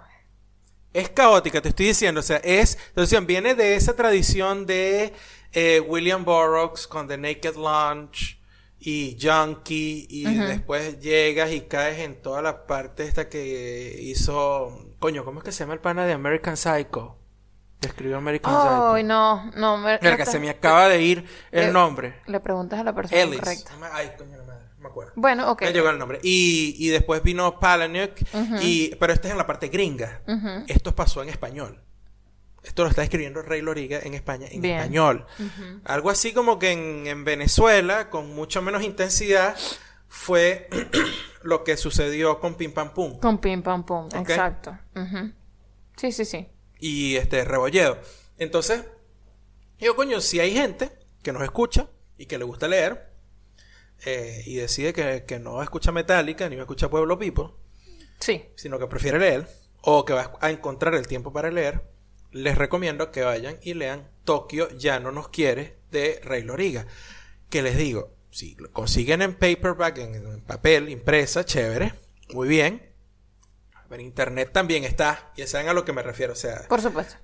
Es 0.94 1.10
caótica, 1.10 1.62
te 1.62 1.70
estoy 1.70 1.88
diciendo, 1.88 2.22
o 2.22 2.24
sea, 2.24 2.38
es, 2.38 2.78
entonces 2.90 3.26
viene 3.26 3.54
de 3.54 3.76
esa 3.76 3.96
tradición 3.96 4.66
de 4.66 5.14
eh, 5.52 5.80
William 5.80 6.26
Burroughs 6.26 6.88
con 6.88 7.08
The 7.08 7.18
Naked 7.18 7.56
Lunch, 7.56 8.37
y 8.80 9.18
junkie 9.20 10.06
y 10.10 10.24
después 10.36 11.00
llegas 11.00 11.52
y 11.52 11.62
caes 11.62 12.00
en 12.00 12.22
toda 12.22 12.42
la 12.42 12.68
parte 12.68 13.06
esta 13.06 13.28
que 13.28 13.98
hizo 14.02 14.94
coño 15.00 15.26
cómo 15.26 15.40
es 15.40 15.46
que 15.46 15.52
se 15.52 15.60
llama 15.60 15.74
el 15.74 15.80
pana 15.80 16.06
de 16.06 16.14
American 16.14 16.58
Psycho 16.58 17.18
escribió 17.82 18.18
American 18.18 18.54
Psycho. 18.54 18.94
ay 18.94 19.04
no 19.04 19.52
no 19.56 19.78
me, 19.78 20.00
que 20.00 20.26
se 20.26 20.40
me 20.40 20.50
acaba 20.50 20.88
de 20.90 21.02
ir 21.02 21.26
el 21.52 21.74
nombre. 21.74 22.22
le 22.28 22.40
preguntas 22.40 22.80
a 22.80 22.84
la 22.84 22.94
persona 22.94 23.22
Ellis. 23.22 23.40
correcta. 23.40 23.72
Ay 23.94 24.12
coño 24.18 24.38
no 24.38 24.54
me 24.80 24.88
acuerdo. 24.90 25.14
Bueno 25.16 25.52
ok 25.52 25.64
me 25.64 25.74
llegó 25.74 25.90
el 25.90 25.98
nombre. 25.98 26.20
Y, 26.22 26.76
y 26.78 26.90
después 26.90 27.24
vino 27.24 27.60
Palahniuk 27.60 28.12
y 28.62 28.96
pero 28.96 29.14
este 29.14 29.28
es 29.28 29.32
en 29.32 29.38
la 29.40 29.48
parte 29.48 29.70
gringa. 29.70 30.22
Esto 30.68 30.94
pasó 30.96 31.24
en 31.24 31.30
español 31.30 31.82
esto 32.68 32.84
lo 32.84 32.90
está 32.90 33.04
escribiendo 33.04 33.42
Rey 33.42 33.62
Loriga 33.62 34.00
en 34.04 34.14
España, 34.14 34.48
en 34.50 34.64
español. 34.64 35.26
Algo 35.86 36.10
así 36.10 36.34
como 36.34 36.60
que 36.60 36.72
en, 36.72 37.24
Venezuela, 37.24 38.10
con 38.10 38.36
mucho 38.36 38.62
menos 38.62 38.84
intensidad, 38.84 39.56
fue 40.10 40.68
lo 41.44 41.64
que 41.64 41.78
sucedió 41.78 42.40
con 42.40 42.56
Pim 42.56 42.74
Pam 42.74 42.94
Pum. 42.94 43.20
Con 43.20 43.40
Pim 43.40 43.62
Pam 43.62 43.86
Pum, 43.86 44.10
exacto. 44.14 44.78
Sí, 45.96 46.12
sí, 46.12 46.26
sí. 46.26 46.48
Y 46.80 47.16
este 47.16 47.44
Rebolledo. 47.46 47.98
Entonces, 48.38 48.84
digo, 49.80 49.96
coño, 49.96 50.20
si 50.22 50.40
hay 50.40 50.54
gente 50.54 50.92
que 51.24 51.32
nos 51.32 51.44
escucha 51.44 51.88
y 52.18 52.26
que 52.26 52.38
le 52.38 52.44
gusta 52.44 52.68
leer 52.68 53.14
eh, 54.06 54.44
y 54.46 54.56
decide 54.56 54.94
que, 54.94 55.24
que, 55.26 55.40
no 55.40 55.64
escucha 55.64 55.92
Metallica 55.92 56.48
ni 56.50 56.56
va 56.56 56.64
a 56.64 56.66
escuchar 56.66 56.90
Pueblo 56.90 57.18
Pipo, 57.18 57.58
sí. 58.20 58.44
sino 58.56 58.78
que 58.78 58.88
prefiere 58.88 59.18
leer 59.18 59.48
o 59.82 60.06
que 60.06 60.14
va 60.14 60.38
a 60.42 60.52
encontrar 60.52 60.94
el 60.96 61.08
tiempo 61.08 61.32
para 61.32 61.50
leer, 61.50 61.82
les 62.38 62.58
recomiendo 62.58 63.12
que 63.12 63.24
vayan 63.24 63.58
y 63.62 63.74
lean 63.74 64.08
Tokio 64.24 64.70
ya 64.78 65.00
no 65.00 65.12
nos 65.12 65.30
quiere 65.30 65.78
de 65.92 66.20
Rey 66.24 66.44
Loriga. 66.44 66.86
Que 67.50 67.62
les 67.62 67.78
digo, 67.78 68.14
si 68.30 68.56
lo 68.56 68.72
consiguen 68.72 69.22
en 69.22 69.34
paperback, 69.34 69.98
en, 69.98 70.42
papel, 70.42 70.90
impresa, 70.90 71.46
chévere, 71.46 71.94
muy 72.34 72.48
bien. 72.48 72.92
En 73.90 74.02
internet 74.02 74.52
también 74.52 74.84
está, 74.84 75.32
y 75.38 75.44
saben 75.44 75.70
a 75.70 75.74
lo 75.74 75.86
que 75.86 75.94
me 75.94 76.04
refiero, 76.04 76.34
o 76.34 76.36
sea. 76.36 76.68
Por 76.68 76.82
supuesto. 76.82 77.16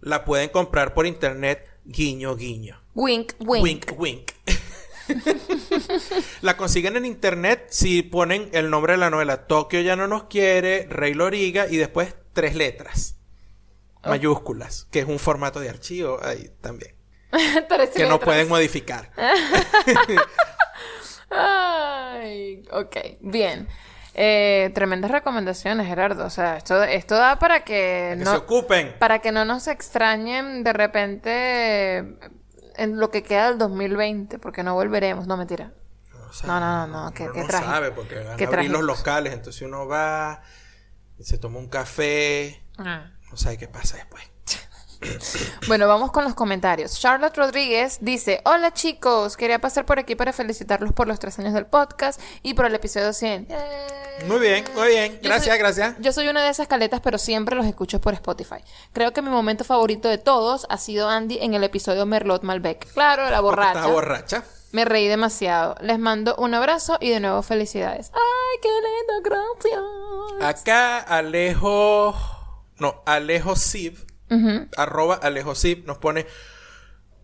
La 0.00 0.24
pueden 0.24 0.50
comprar 0.50 0.92
por 0.92 1.06
internet, 1.06 1.66
guiño, 1.86 2.36
guiño. 2.36 2.78
Wink, 2.94 3.32
wink. 3.40 3.64
Wink, 3.64 3.92
wink. 3.98 4.30
la 6.42 6.56
consiguen 6.56 6.96
en 6.96 7.06
internet 7.06 7.66
si 7.70 8.02
ponen 8.02 8.50
el 8.52 8.70
nombre 8.70 8.94
de 8.94 8.98
la 8.98 9.10
novela 9.10 9.46
Tokio 9.46 9.80
ya 9.80 9.96
no 9.96 10.06
nos 10.06 10.24
quiere, 10.24 10.86
Rey 10.88 11.12
Loriga 11.12 11.66
y 11.68 11.76
después 11.76 12.14
tres 12.32 12.54
letras 12.54 13.16
mayúsculas, 14.06 14.86
que 14.90 15.00
es 15.00 15.06
un 15.06 15.18
formato 15.18 15.60
de 15.60 15.68
archivo 15.68 16.18
ahí 16.22 16.50
también. 16.60 16.94
que 17.96 18.06
no 18.06 18.20
pueden 18.20 18.48
modificar. 18.48 19.10
Ay, 21.30 22.62
ok, 22.70 22.96
bien. 23.20 23.68
Eh, 24.14 24.70
tremendas 24.74 25.10
recomendaciones, 25.10 25.86
Gerardo. 25.86 26.24
O 26.24 26.30
sea, 26.30 26.56
esto, 26.56 26.82
esto 26.84 27.16
da 27.16 27.38
para 27.38 27.64
que, 27.64 28.14
no 28.18 28.30
se 28.30 28.36
ocupen. 28.36 28.94
Para 28.98 29.18
que 29.18 29.32
no 29.32 29.44
nos 29.44 29.66
extrañen 29.66 30.62
de 30.62 30.72
repente 30.72 31.98
en 32.76 32.98
lo 32.98 33.10
que 33.10 33.22
queda 33.22 33.48
del 33.48 33.58
2020, 33.58 34.38
porque 34.38 34.62
no 34.62 34.74
volveremos. 34.74 35.26
No, 35.26 35.36
mentira. 35.36 35.72
No, 36.44 36.60
no, 36.60 36.86
no, 36.86 37.04
no, 37.04 37.12
que, 37.12 37.26
no 37.26 37.48
sabe, 37.48 37.92
porque 37.92 38.16
van 38.16 38.26
a 38.26 38.32
abrir 38.32 38.70
los 38.70 38.82
locales, 38.82 39.32
entonces 39.32 39.62
uno 39.62 39.86
va 39.86 40.42
y 41.16 41.24
se 41.24 41.38
toma 41.38 41.58
un 41.58 41.68
café. 41.68 42.60
Ah. 42.76 43.12
No 43.34 43.38
sabe 43.38 43.58
qué 43.58 43.66
pasa 43.66 43.96
después. 43.96 44.22
Bueno, 45.66 45.86
vamos 45.88 46.12
con 46.12 46.24
los 46.24 46.34
comentarios. 46.34 46.98
Charlotte 46.98 47.36
Rodríguez 47.36 47.98
dice, 48.00 48.40
hola 48.44 48.72
chicos, 48.72 49.36
quería 49.36 49.58
pasar 49.58 49.84
por 49.84 49.98
aquí 49.98 50.14
para 50.14 50.32
felicitarlos 50.32 50.92
por 50.92 51.08
los 51.08 51.18
tres 51.18 51.38
años 51.38 51.52
del 51.52 51.66
podcast 51.66 52.18
y 52.42 52.54
por 52.54 52.64
el 52.64 52.74
episodio 52.74 53.12
100. 53.12 53.48
Muy 54.28 54.38
bien, 54.38 54.64
muy 54.74 54.88
bien. 54.88 55.18
Gracias, 55.20 55.58
gracias. 55.58 55.96
Yo 55.98 56.12
soy 56.12 56.28
una 56.28 56.42
de 56.42 56.48
esas 56.48 56.68
caletas, 56.68 57.00
pero 57.00 57.18
siempre 57.18 57.54
los 57.54 57.66
escucho 57.66 58.00
por 58.00 58.14
Spotify. 58.14 58.64
Creo 58.94 59.12
que 59.12 59.20
mi 59.20 59.28
momento 59.28 59.64
favorito 59.64 60.08
de 60.08 60.16
todos 60.16 60.64
ha 60.70 60.78
sido 60.78 61.10
Andy 61.10 61.38
en 61.42 61.52
el 61.52 61.64
episodio 61.64 62.06
Merlot 62.06 62.44
Malbec. 62.44 62.90
Claro, 62.94 63.28
la 63.28 63.40
borracha. 63.40 63.80
Está 63.80 63.86
borracha. 63.88 64.44
Me 64.72 64.86
reí 64.86 65.08
demasiado. 65.08 65.74
Les 65.80 65.98
mando 65.98 66.34
un 66.36 66.54
abrazo 66.54 66.96
y 67.00 67.10
de 67.10 67.20
nuevo 67.20 67.42
felicidades. 67.42 68.10
¡Ay, 68.14 68.60
qué 68.62 68.68
lindo! 68.68 69.44
Gracias. 70.40 70.62
Acá 70.62 71.00
Alejo 71.00 72.14
no, 72.78 73.02
Alejo 73.06 73.56
Sib, 73.56 73.98
arroba 74.76 75.14
Alejo 75.16 75.54
Sib, 75.54 75.86
nos 75.86 75.98
pone 75.98 76.26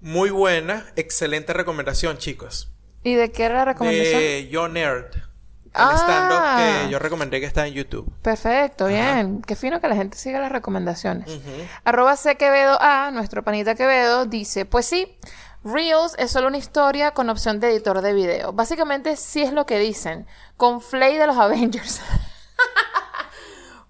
muy 0.00 0.30
buena, 0.30 0.86
excelente 0.96 1.52
recomendación, 1.52 2.18
chicos. 2.18 2.70
¿Y 3.02 3.14
de 3.14 3.32
qué 3.32 3.44
era 3.44 3.56
la 3.56 3.64
recomendación? 3.64 4.20
De 4.20 4.48
Yo 4.48 4.68
Nerd. 4.68 5.14
El 5.72 5.82
ah. 5.82 5.96
stand-up 5.96 6.84
que 6.84 6.90
yo 6.90 6.98
recomendé 6.98 7.38
que 7.38 7.46
está 7.46 7.64
en 7.64 7.74
YouTube. 7.74 8.12
Perfecto, 8.22 8.86
bien. 8.86 9.40
Qué 9.42 9.54
fino 9.54 9.80
que 9.80 9.86
la 9.86 9.94
gente 9.94 10.18
siga 10.18 10.40
las 10.40 10.50
recomendaciones. 10.50 11.30
Arroba 11.84 12.16
C. 12.16 12.36
Quevedo 12.36 12.76
A, 12.80 13.12
nuestro 13.12 13.44
panita 13.44 13.76
Quevedo, 13.76 14.26
dice, 14.26 14.64
pues 14.64 14.86
sí, 14.86 15.16
Reels 15.62 16.16
es 16.18 16.32
solo 16.32 16.48
una 16.48 16.58
historia 16.58 17.12
con 17.12 17.30
opción 17.30 17.60
de 17.60 17.70
editor 17.70 18.00
de 18.00 18.14
video. 18.14 18.52
Básicamente 18.52 19.14
sí 19.16 19.42
es 19.42 19.52
lo 19.52 19.64
que 19.64 19.78
dicen. 19.78 20.26
Con 20.56 20.80
Flay 20.80 21.18
de 21.18 21.26
los 21.28 21.36
Avengers. 21.36 22.00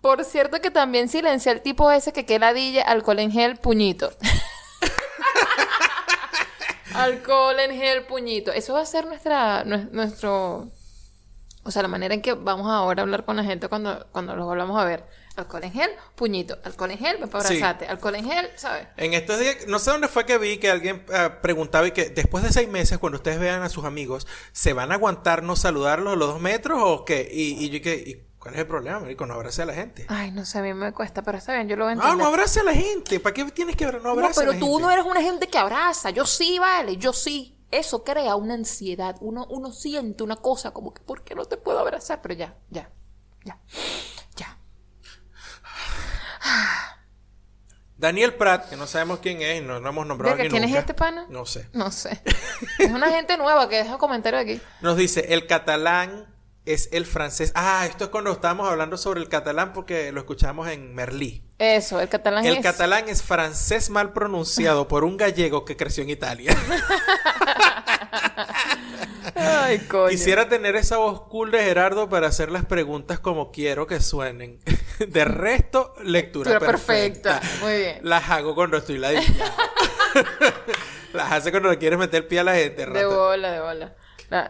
Por 0.00 0.24
cierto 0.24 0.60
que 0.60 0.70
también 0.70 1.08
silencia 1.08 1.52
el 1.52 1.60
tipo 1.60 1.90
ese 1.90 2.12
que 2.12 2.24
queda 2.24 2.46
ladilla, 2.46 2.82
alcohol 2.82 3.18
en 3.18 3.30
gel, 3.30 3.58
puñito. 3.58 4.10
alcohol 6.94 7.60
en 7.60 7.72
gel, 7.72 8.06
puñito. 8.06 8.52
Eso 8.52 8.72
va 8.72 8.80
a 8.80 8.86
ser 8.86 9.06
nuestra, 9.06 9.64
nuestro, 9.64 10.70
o 11.64 11.70
sea, 11.70 11.82
la 11.82 11.88
manera 11.88 12.14
en 12.14 12.22
que 12.22 12.32
vamos 12.32 12.70
ahora 12.70 13.02
a 13.02 13.04
hablar 13.04 13.26
con 13.26 13.36
la 13.36 13.44
gente 13.44 13.68
cuando, 13.68 14.06
cuando 14.10 14.34
los 14.36 14.46
volvamos 14.46 14.80
a 14.80 14.86
ver. 14.86 15.04
Alcohol 15.36 15.64
en 15.64 15.72
gel, 15.72 15.90
puñito. 16.16 16.58
Alcohol 16.64 16.92
en 16.92 16.98
gel, 16.98 17.18
me 17.18 17.26
para 17.26 17.44
abrazarte. 17.44 17.86
Alcohol 17.86 18.16
en 18.16 18.24
gel, 18.24 18.50
¿sabes? 18.56 18.88
En 18.96 19.12
estos 19.12 19.38
días, 19.38 19.66
no 19.68 19.78
sé 19.78 19.90
dónde 19.90 20.08
fue 20.08 20.24
que 20.24 20.38
vi 20.38 20.56
que 20.56 20.70
alguien 20.70 21.04
eh, 21.12 21.30
preguntaba 21.42 21.86
y 21.86 21.92
que 21.92 22.08
después 22.08 22.42
de 22.42 22.52
seis 22.52 22.68
meses, 22.68 22.98
cuando 22.98 23.18
ustedes 23.18 23.38
vean 23.38 23.62
a 23.62 23.68
sus 23.68 23.84
amigos, 23.84 24.26
¿se 24.52 24.72
van 24.72 24.92
a 24.92 24.94
aguantar 24.94 25.42
no 25.42 25.56
saludarlos 25.56 26.14
a 26.14 26.16
los 26.16 26.32
dos 26.32 26.40
metros 26.40 26.80
o 26.82 27.04
qué? 27.04 27.28
Y, 27.30 27.64
y 27.64 27.70
yo 27.70 27.82
que 27.82 28.29
¿Cuál 28.40 28.54
es 28.54 28.60
el 28.60 28.66
problema, 28.66 29.00
Marico? 29.00 29.26
No 29.26 29.34
abrace 29.34 29.60
a 29.60 29.66
la 29.66 29.74
gente. 29.74 30.06
Ay, 30.08 30.30
no 30.30 30.46
sé, 30.46 30.58
a 30.58 30.62
mí 30.62 30.72
me 30.72 30.92
cuesta, 30.92 31.22
pero 31.22 31.36
está 31.36 31.52
bien, 31.52 31.68
yo 31.68 31.76
lo 31.76 31.84
voy 31.84 31.92
a 31.92 31.96
No, 31.96 32.16
no 32.16 32.24
abrace 32.24 32.60
a 32.60 32.62
la 32.62 32.72
gente. 32.72 33.20
¿Para 33.20 33.34
qué 33.34 33.44
tienes 33.50 33.76
que 33.76 33.84
no 33.84 34.10
abrazar 34.10 34.46
No, 34.46 34.52
pero 34.52 34.58
tú 34.58 34.80
no 34.80 34.90
eres 34.90 35.04
una 35.04 35.20
gente 35.20 35.46
que 35.46 35.58
abraza. 35.58 36.08
Yo 36.08 36.24
sí, 36.24 36.58
vale, 36.58 36.96
yo 36.96 37.12
sí. 37.12 37.58
Eso 37.70 38.02
crea 38.02 38.36
una 38.36 38.54
ansiedad. 38.54 39.16
Uno, 39.20 39.46
uno 39.50 39.72
siente 39.72 40.22
una 40.22 40.36
cosa 40.36 40.70
como 40.70 40.94
que, 40.94 41.02
¿por 41.02 41.22
qué 41.22 41.34
no 41.34 41.44
te 41.44 41.58
puedo 41.58 41.80
abrazar? 41.80 42.22
Pero 42.22 42.34
ya, 42.34 42.56
ya, 42.70 42.90
ya, 43.44 43.60
ya. 44.36 44.58
Daniel 47.98 48.32
Pratt, 48.36 48.70
que 48.70 48.76
no 48.76 48.86
sabemos 48.86 49.18
quién 49.18 49.42
es, 49.42 49.62
no, 49.62 49.80
no 49.80 49.88
hemos 49.90 50.06
nombrado 50.06 50.36
aquí 50.36 50.48
¿Quién 50.48 50.64
es 50.64 50.74
este 50.74 50.94
pana? 50.94 51.26
No 51.28 51.44
sé. 51.44 51.68
No 51.74 51.90
sé. 51.90 52.22
es 52.78 52.90
una 52.90 53.10
gente 53.10 53.36
nueva 53.36 53.68
que 53.68 53.76
deja 53.76 53.98
comentarios 53.98 54.42
aquí. 54.42 54.62
Nos 54.80 54.96
dice, 54.96 55.34
el 55.34 55.46
catalán 55.46 56.29
es 56.66 56.88
el 56.92 57.06
francés. 57.06 57.52
Ah, 57.54 57.86
esto 57.88 58.04
es 58.04 58.10
cuando 58.10 58.32
estábamos 58.32 58.68
hablando 58.68 58.96
sobre 58.96 59.20
el 59.20 59.28
catalán 59.28 59.72
porque 59.72 60.12
lo 60.12 60.20
escuchamos 60.20 60.68
en 60.68 60.94
Merlí. 60.94 61.42
Eso, 61.58 62.00
el 62.00 62.08
catalán 62.08 62.44
el 62.46 62.60
catalán 62.60 63.08
es 63.08 63.22
francés 63.22 63.90
mal 63.90 64.12
pronunciado 64.12 64.88
por 64.88 65.04
un 65.04 65.16
gallego 65.16 65.64
que 65.64 65.76
creció 65.76 66.02
en 66.02 66.10
Italia. 66.10 66.56
Ay, 69.34 69.78
coño. 69.80 70.08
Quisiera 70.08 70.48
tener 70.48 70.76
esa 70.76 70.96
voz 70.96 71.22
cool 71.22 71.50
de 71.50 71.62
Gerardo 71.62 72.08
para 72.08 72.28
hacer 72.28 72.50
las 72.50 72.64
preguntas 72.64 73.20
como 73.20 73.50
quiero 73.52 73.86
que 73.86 74.00
suenen. 74.00 74.58
De 74.98 75.24
resto, 75.24 75.94
lectura 76.02 76.58
perfecta. 76.58 77.40
Muy 77.60 77.76
bien. 77.76 77.98
Las 78.02 78.28
hago 78.28 78.54
cuando 78.54 78.76
estoy 78.76 78.98
ladillado. 78.98 79.52
las 81.12 81.32
hace 81.32 81.50
cuando 81.50 81.70
le 81.70 81.78
quieres 81.78 81.98
meter 81.98 82.28
pie 82.28 82.40
a 82.40 82.44
la 82.44 82.54
gente. 82.54 82.84
De 82.86 83.04
bola, 83.06 83.50
de 83.52 83.60
bola. 83.60 83.94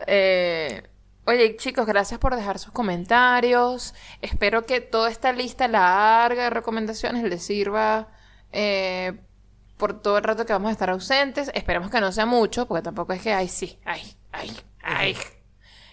eh, 0.07 0.83
Oye, 1.31 1.57
chicos, 1.57 1.87
gracias 1.87 2.19
por 2.19 2.35
dejar 2.35 2.59
sus 2.59 2.73
comentarios. 2.73 3.95
Espero 4.21 4.67
que 4.67 4.81
toda 4.81 5.09
esta 5.09 5.31
lista 5.31 5.69
larga 5.69 6.43
de 6.43 6.51
recomendaciones 6.51 7.23
les 7.23 7.45
sirva 7.45 8.09
eh, 8.51 9.17
por 9.77 10.03
todo 10.03 10.19
el 10.19 10.25
rato 10.25 10.45
que 10.45 10.53
vamos 10.53 10.71
a 10.71 10.73
estar 10.73 10.91
ausentes. 10.91 11.53
Esperemos 11.55 11.89
que 11.89 12.01
no 12.01 12.11
sea 12.11 12.27
mucho, 12.27 12.67
porque 12.67 12.83
tampoco 12.83 13.13
es 13.13 13.23
que, 13.23 13.33
ay, 13.33 13.47
sí, 13.47 13.79
ay, 13.85 14.17
ay, 14.33 14.51
ay. 14.83 15.17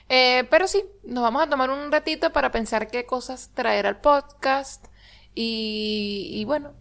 Eh, 0.09 0.47
pero 0.49 0.67
sí, 0.67 0.83
nos 1.03 1.21
vamos 1.21 1.43
a 1.43 1.47
tomar 1.47 1.69
un 1.69 1.91
ratito 1.91 2.33
para 2.33 2.49
pensar 2.49 2.87
qué 2.87 3.05
cosas 3.05 3.51
traer 3.53 3.85
al 3.85 4.01
podcast. 4.01 4.87
Y, 5.35 6.31
y 6.33 6.45
bueno, 6.45 6.73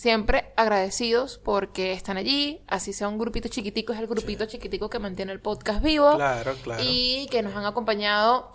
siempre 0.00 0.50
agradecidos 0.56 1.36
porque 1.44 1.92
están 1.92 2.16
allí, 2.16 2.62
así 2.66 2.94
sea 2.94 3.06
un 3.06 3.18
grupito 3.18 3.48
chiquitico, 3.48 3.92
es 3.92 3.98
el 3.98 4.06
grupito 4.06 4.46
chiquitico 4.46 4.88
que 4.88 4.98
mantiene 4.98 5.30
el 5.30 5.40
podcast 5.40 5.82
vivo. 5.82 6.16
Claro, 6.16 6.54
claro. 6.62 6.82
Y 6.82 7.28
que 7.30 7.42
nos 7.42 7.54
han 7.54 7.66
acompañado 7.66 8.50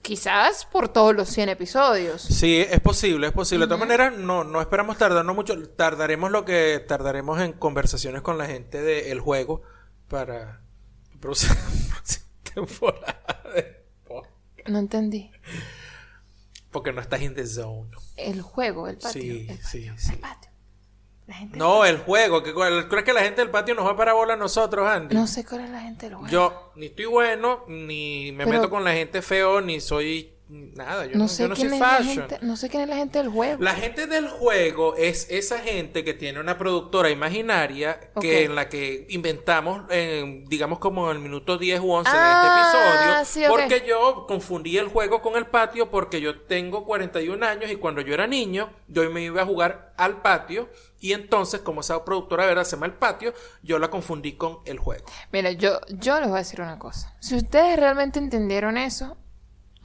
quizás 0.00 0.64
por 0.64 0.88
todos 0.88 1.14
los 1.14 1.28
100 1.28 1.50
episodios. 1.50 2.22
Sí, 2.22 2.56
es 2.56 2.80
posible, 2.80 3.26
es 3.26 3.32
posible. 3.34 3.66
De 3.66 3.68
todas 3.68 3.80
maneras, 3.80 4.16
no, 4.16 4.44
no 4.44 4.62
esperamos 4.62 4.96
tardarnos 4.96 5.36
mucho. 5.36 5.62
Tardaremos 5.68 6.30
lo 6.30 6.46
que 6.46 6.82
tardaremos 6.88 7.38
en 7.42 7.52
conversaciones 7.52 8.22
con 8.22 8.38
la 8.38 8.46
gente 8.46 8.80
del 8.80 9.20
juego 9.20 9.60
para 10.08 10.62
temporada 12.54 13.42
de. 13.54 13.82
No 14.70 14.78
entendí. 14.78 15.30
Porque 16.70 16.94
no 16.94 17.02
estás 17.02 17.20
in 17.20 17.34
the 17.34 17.46
zone. 17.46 17.90
El 18.16 18.40
juego, 18.40 18.88
el 18.88 18.96
patio. 18.96 19.20
Sí, 19.20 19.46
el 19.50 19.58
sí, 19.58 19.80
patio, 19.80 19.94
sí. 19.98 20.12
el 20.12 20.18
patio. 20.18 20.41
La 21.32 21.38
gente 21.38 21.56
No, 21.58 21.84
el 21.86 21.96
juego. 21.98 22.42
¿Qué- 22.42 22.52
cuál- 22.52 22.88
¿Crees 22.88 23.04
que 23.06 23.12
la 23.14 23.22
gente 23.22 23.40
del 23.40 23.48
patio 23.48 23.74
nos 23.74 23.86
va 23.86 23.96
para 23.96 24.12
bola 24.12 24.34
a 24.34 24.36
nosotros, 24.36 24.86
Andy? 24.86 25.14
No 25.14 25.26
sé 25.26 25.46
cuál 25.46 25.62
es 25.64 25.70
la 25.70 25.80
gente 25.80 26.06
del 26.06 26.16
juego. 26.16 26.30
Yo 26.30 26.72
ni 26.76 26.86
estoy 26.86 27.06
bueno, 27.06 27.64
ni 27.68 28.32
me 28.32 28.44
Pero- 28.44 28.58
meto 28.58 28.68
con 28.70 28.84
la 28.84 28.92
gente 28.92 29.22
feo, 29.22 29.62
ni 29.62 29.80
soy 29.80 30.30
nada. 30.52 31.06
Yo 31.06 31.12
no, 31.12 31.18
no, 31.18 31.24
yo 31.24 31.28
sé 31.28 31.48
no 31.48 31.54
quién 31.54 31.68
soy 31.70 31.76
es 31.76 31.80
la 31.80 31.88
fashion. 31.88 32.28
gente, 32.28 32.38
no 32.42 32.56
sé 32.56 32.68
quién 32.68 32.82
es 32.82 32.88
la 32.88 32.96
gente 32.96 33.18
del 33.18 33.28
juego. 33.28 33.62
La 33.62 33.74
gente 33.74 34.06
del 34.06 34.28
juego 34.28 34.94
es 34.96 35.26
esa 35.30 35.58
gente 35.58 36.04
que 36.04 36.14
tiene 36.14 36.40
una 36.40 36.58
productora 36.58 37.10
imaginaria 37.10 37.98
que 38.20 38.44
en 38.44 38.54
la 38.54 38.68
que 38.68 39.06
inventamos, 39.10 39.82
en, 39.90 40.44
digamos 40.46 40.78
como 40.78 41.10
en 41.10 41.16
el 41.16 41.22
minuto 41.22 41.58
10 41.58 41.80
u 41.80 41.90
11 41.92 42.10
Ah, 42.12 43.16
de 43.16 43.22
este 43.22 43.46
ok. 43.46 43.46
episodio, 43.48 43.50
porque 43.50 43.84
yo 43.88 44.26
confundí 44.26 44.76
el 44.78 44.88
juego 44.88 45.22
con 45.22 45.36
el 45.36 45.46
patio 45.46 45.90
porque 45.90 46.20
yo 46.20 46.40
tengo 46.42 46.84
41 46.84 47.44
años 47.46 47.70
y 47.70 47.76
cuando 47.76 48.00
yo 48.02 48.14
era 48.14 48.26
niño, 48.26 48.70
yo 48.88 49.08
me 49.10 49.22
iba 49.22 49.42
a 49.42 49.46
jugar 49.46 49.92
al 49.96 50.20
patio 50.22 50.68
y 51.00 51.12
entonces 51.12 51.60
como 51.60 51.80
esa 51.80 52.04
productora 52.04 52.46
verdad 52.46 52.64
se 52.64 52.76
llama 52.76 52.86
el 52.86 52.94
patio, 52.94 53.32
yo 53.62 53.78
la 53.78 53.88
confundí 53.90 54.32
con 54.34 54.58
el 54.66 54.78
juego. 54.78 55.04
Mira, 55.32 55.50
yo, 55.52 55.80
yo 55.88 56.18
les 56.20 56.28
voy 56.28 56.36
a 56.36 56.38
decir 56.38 56.60
una 56.60 56.78
cosa. 56.78 57.14
Si 57.20 57.34
ustedes 57.36 57.76
realmente 57.78 58.18
entendieron 58.18 58.76
eso, 58.76 59.16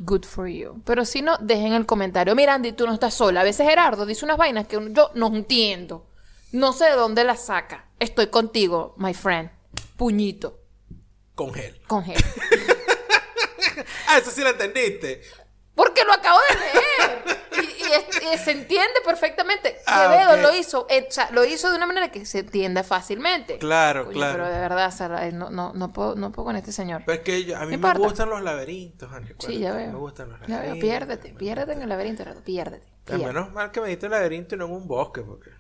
good 0.02 0.24
for 0.24 0.48
you. 0.48 0.82
Pero 0.86 1.06
si 1.06 1.22
no, 1.22 1.38
dejen 1.38 1.74
el 1.74 1.86
comentario. 1.86 2.36
Mira, 2.36 2.54
Andy, 2.54 2.74
tú 2.74 2.86
no 2.86 2.94
estás 2.94 3.14
sola. 3.14 3.42
A 3.42 3.44
veces 3.44 3.68
Gerardo 3.68 4.06
dice 4.06 4.26
unas 4.26 4.38
vainas 4.38 4.68
que 4.68 4.76
yo 4.92 5.12
no 5.14 5.28
entiendo. 5.28 6.08
No 6.52 6.74
sé 6.74 6.86
de 6.86 6.92
dónde 6.92 7.24
las 7.24 7.46
saca. 7.46 7.90
Estoy 8.00 8.28
contigo, 8.28 8.96
my 8.98 9.14
friend. 9.14 9.50
Puñito. 9.98 10.60
Con 11.36 11.54
gel. 11.54 11.80
Con 11.88 12.04
G. 12.04 12.16
Ah, 14.08 14.18
eso 14.18 14.32
sí 14.32 14.42
lo 14.42 14.50
entendiste. 14.50 15.22
Porque 15.76 16.04
lo 16.04 16.14
acabo 16.14 16.40
de 16.50 16.56
leer. 16.56 17.74
Y, 17.88 17.92
y 17.92 17.94
es- 18.34 18.42
y 18.42 18.44
se 18.44 18.52
entiende 18.52 18.94
perfectamente. 19.06 19.78
Ah, 19.86 20.10
Quevedo 20.12 20.38
lo 20.50 20.56
hizo. 20.56 20.86
eh, 20.90 21.06
o 21.08 21.12
sea, 21.12 21.30
lo 21.32 21.46
hizo 21.46 21.70
de 21.70 21.78
una 21.78 21.86
manera 21.86 22.12
que 22.12 22.26
se 22.26 22.40
entienda 22.40 22.84
fácilmente. 22.84 23.58
Claro, 23.58 24.06
Coño, 24.06 24.14
claro. 24.16 24.34
Pero 24.44 24.50
de 24.54 24.60
verdad, 24.60 24.92
Sara, 24.96 25.28
eh, 25.28 25.32
no, 25.32 25.50
no, 25.50 25.74
no, 25.74 25.94
puedo, 25.94 26.16
no 26.16 26.32
puedo 26.32 26.46
con 26.48 26.56
este 26.56 26.72
señor. 26.72 27.04
Pero 27.06 27.22
es 27.22 27.24
que 27.46 27.56
a 27.56 27.66
mí 27.66 27.78
me 27.78 27.94
gustan 27.94 28.30
los 28.30 28.42
laberintos, 28.42 29.12
Andy, 29.12 29.34
Sí, 29.40 29.60
ya 29.60 29.74
veo. 29.74 29.92
Me 29.92 29.98
gustan 29.98 30.30
los 30.30 30.40
Ya 30.42 30.48
laberintos. 30.48 30.80
veo, 30.82 30.82
piérdete, 30.90 31.34
piérdete 31.34 31.74
en 31.74 31.82
el 31.82 31.90
laberinto, 31.90 32.24
piérdete. 32.44 32.88
Piérdete. 33.06 33.28
Menos 33.28 33.52
mal 33.54 33.72
que 33.72 33.80
me 33.82 33.88
diste 33.90 34.06
un 34.08 34.12
laberinto 34.12 34.56
y 34.56 34.58
no 34.58 34.66
en 34.66 34.72
un 34.72 34.88
bosque, 34.88 35.22
porque... 35.22 35.52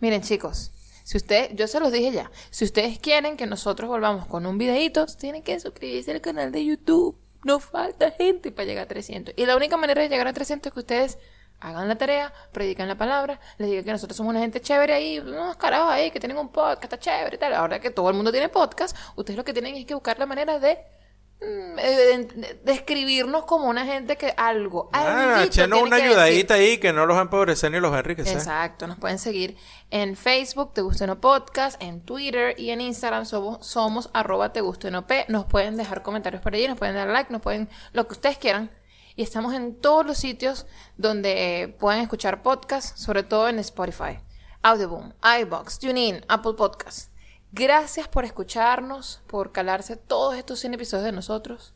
Miren, 0.00 0.22
chicos, 0.22 0.70
si 1.02 1.16
usted, 1.16 1.50
yo 1.54 1.66
se 1.66 1.80
los 1.80 1.90
dije 1.90 2.12
ya, 2.12 2.30
si 2.50 2.64
ustedes 2.64 2.98
quieren 3.00 3.36
que 3.36 3.46
nosotros 3.46 3.88
volvamos 3.88 4.26
con 4.26 4.46
un 4.46 4.58
videito, 4.58 5.06
tienen 5.06 5.42
que 5.42 5.58
suscribirse 5.58 6.12
al 6.12 6.20
canal 6.20 6.52
de 6.52 6.64
YouTube. 6.64 7.18
Nos 7.44 7.64
falta 7.64 8.10
gente 8.10 8.50
para 8.52 8.66
llegar 8.66 8.84
a 8.84 8.88
300. 8.88 9.34
Y 9.36 9.46
la 9.46 9.56
única 9.56 9.76
manera 9.76 10.02
de 10.02 10.08
llegar 10.08 10.26
a 10.26 10.32
300 10.32 10.68
es 10.70 10.74
que 10.74 10.80
ustedes 10.80 11.18
hagan 11.60 11.88
la 11.88 11.96
tarea, 11.98 12.32
predican 12.52 12.86
la 12.88 12.96
palabra, 12.96 13.40
les 13.58 13.68
digan 13.68 13.84
que 13.84 13.92
nosotros 13.92 14.16
somos 14.16 14.30
una 14.30 14.40
gente 14.40 14.60
chévere 14.60 14.92
ahí, 14.92 15.18
unos 15.18 15.56
carajos 15.56 15.90
ahí 15.92 16.10
que 16.10 16.20
tienen 16.20 16.38
un 16.38 16.50
podcast, 16.50 16.84
está 16.84 16.98
chévere 16.98 17.36
y 17.36 17.38
tal. 17.38 17.54
Ahora 17.54 17.80
que 17.80 17.90
todo 17.90 18.08
el 18.10 18.14
mundo 18.14 18.30
tiene 18.30 18.48
podcast, 18.48 18.96
ustedes 19.16 19.36
lo 19.36 19.44
que 19.44 19.52
tienen 19.52 19.74
es 19.76 19.84
que 19.86 19.94
buscar 19.94 20.18
la 20.18 20.26
manera 20.26 20.58
de 20.58 20.68
de- 20.68 20.78
describirnos 22.64 23.44
como 23.44 23.68
una 23.68 23.84
gente 23.84 24.16
que 24.16 24.34
algo, 24.36 24.90
Ah, 24.92 25.42
echenos 25.44 25.82
una 25.82 25.96
decir. 25.96 26.10
ayudadita 26.10 26.54
ahí 26.54 26.78
que 26.78 26.92
no 26.92 27.06
los 27.06 27.16
va 27.16 27.20
a 27.20 27.22
empobrecer 27.24 27.70
ni 27.70 27.80
los 27.80 27.92
va 27.92 27.96
a 27.96 28.00
enriquecer. 28.00 28.36
Exacto, 28.36 28.86
nos 28.86 28.98
pueden 28.98 29.18
seguir 29.18 29.56
en 29.90 30.16
Facebook, 30.16 30.74
Te 30.74 30.80
Guste 30.82 31.06
No 31.06 31.20
Podcast, 31.20 31.80
en 31.82 32.00
Twitter 32.00 32.54
y 32.58 32.70
en 32.70 32.80
Instagram 32.80 33.24
somos, 33.26 33.66
somos 33.66 34.10
arroba 34.12 34.52
Te 34.52 34.60
Guste 34.60 34.90
No 34.90 35.06
P. 35.06 35.26
Nos 35.28 35.46
pueden 35.46 35.76
dejar 35.76 36.02
comentarios 36.02 36.42
por 36.42 36.54
allí, 36.54 36.66
nos 36.66 36.78
pueden 36.78 36.94
dar 36.96 37.08
like, 37.08 37.32
nos 37.32 37.42
pueden, 37.42 37.68
lo 37.92 38.06
que 38.06 38.14
ustedes 38.14 38.38
quieran. 38.38 38.70
Y 39.14 39.22
estamos 39.22 39.52
en 39.54 39.80
todos 39.80 40.06
los 40.06 40.18
sitios 40.18 40.66
donde 40.96 41.62
eh, 41.62 41.68
pueden 41.68 42.00
escuchar 42.02 42.42
podcasts, 42.42 43.00
sobre 43.00 43.22
todo 43.24 43.48
en 43.48 43.58
Spotify, 43.58 44.20
Audioboom, 44.62 45.12
iBox, 45.40 45.78
TuneIn, 45.78 46.24
Apple 46.28 46.54
Podcasts. 46.54 47.10
Gracias 47.52 48.08
por 48.08 48.24
escucharnos, 48.24 49.22
por 49.26 49.52
calarse 49.52 49.96
todos 49.96 50.36
estos 50.36 50.60
100 50.60 50.74
episodios 50.74 51.04
de 51.04 51.12
nosotros. 51.12 51.74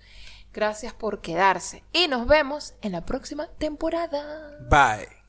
Gracias 0.53 0.93
por 0.93 1.21
quedarse. 1.21 1.83
Y 1.93 2.09
nos 2.09 2.27
vemos 2.27 2.75
en 2.83 2.93
la 2.93 3.07
próxima 3.07 3.49
temporada. 3.59 4.59
Bye. 4.69 5.22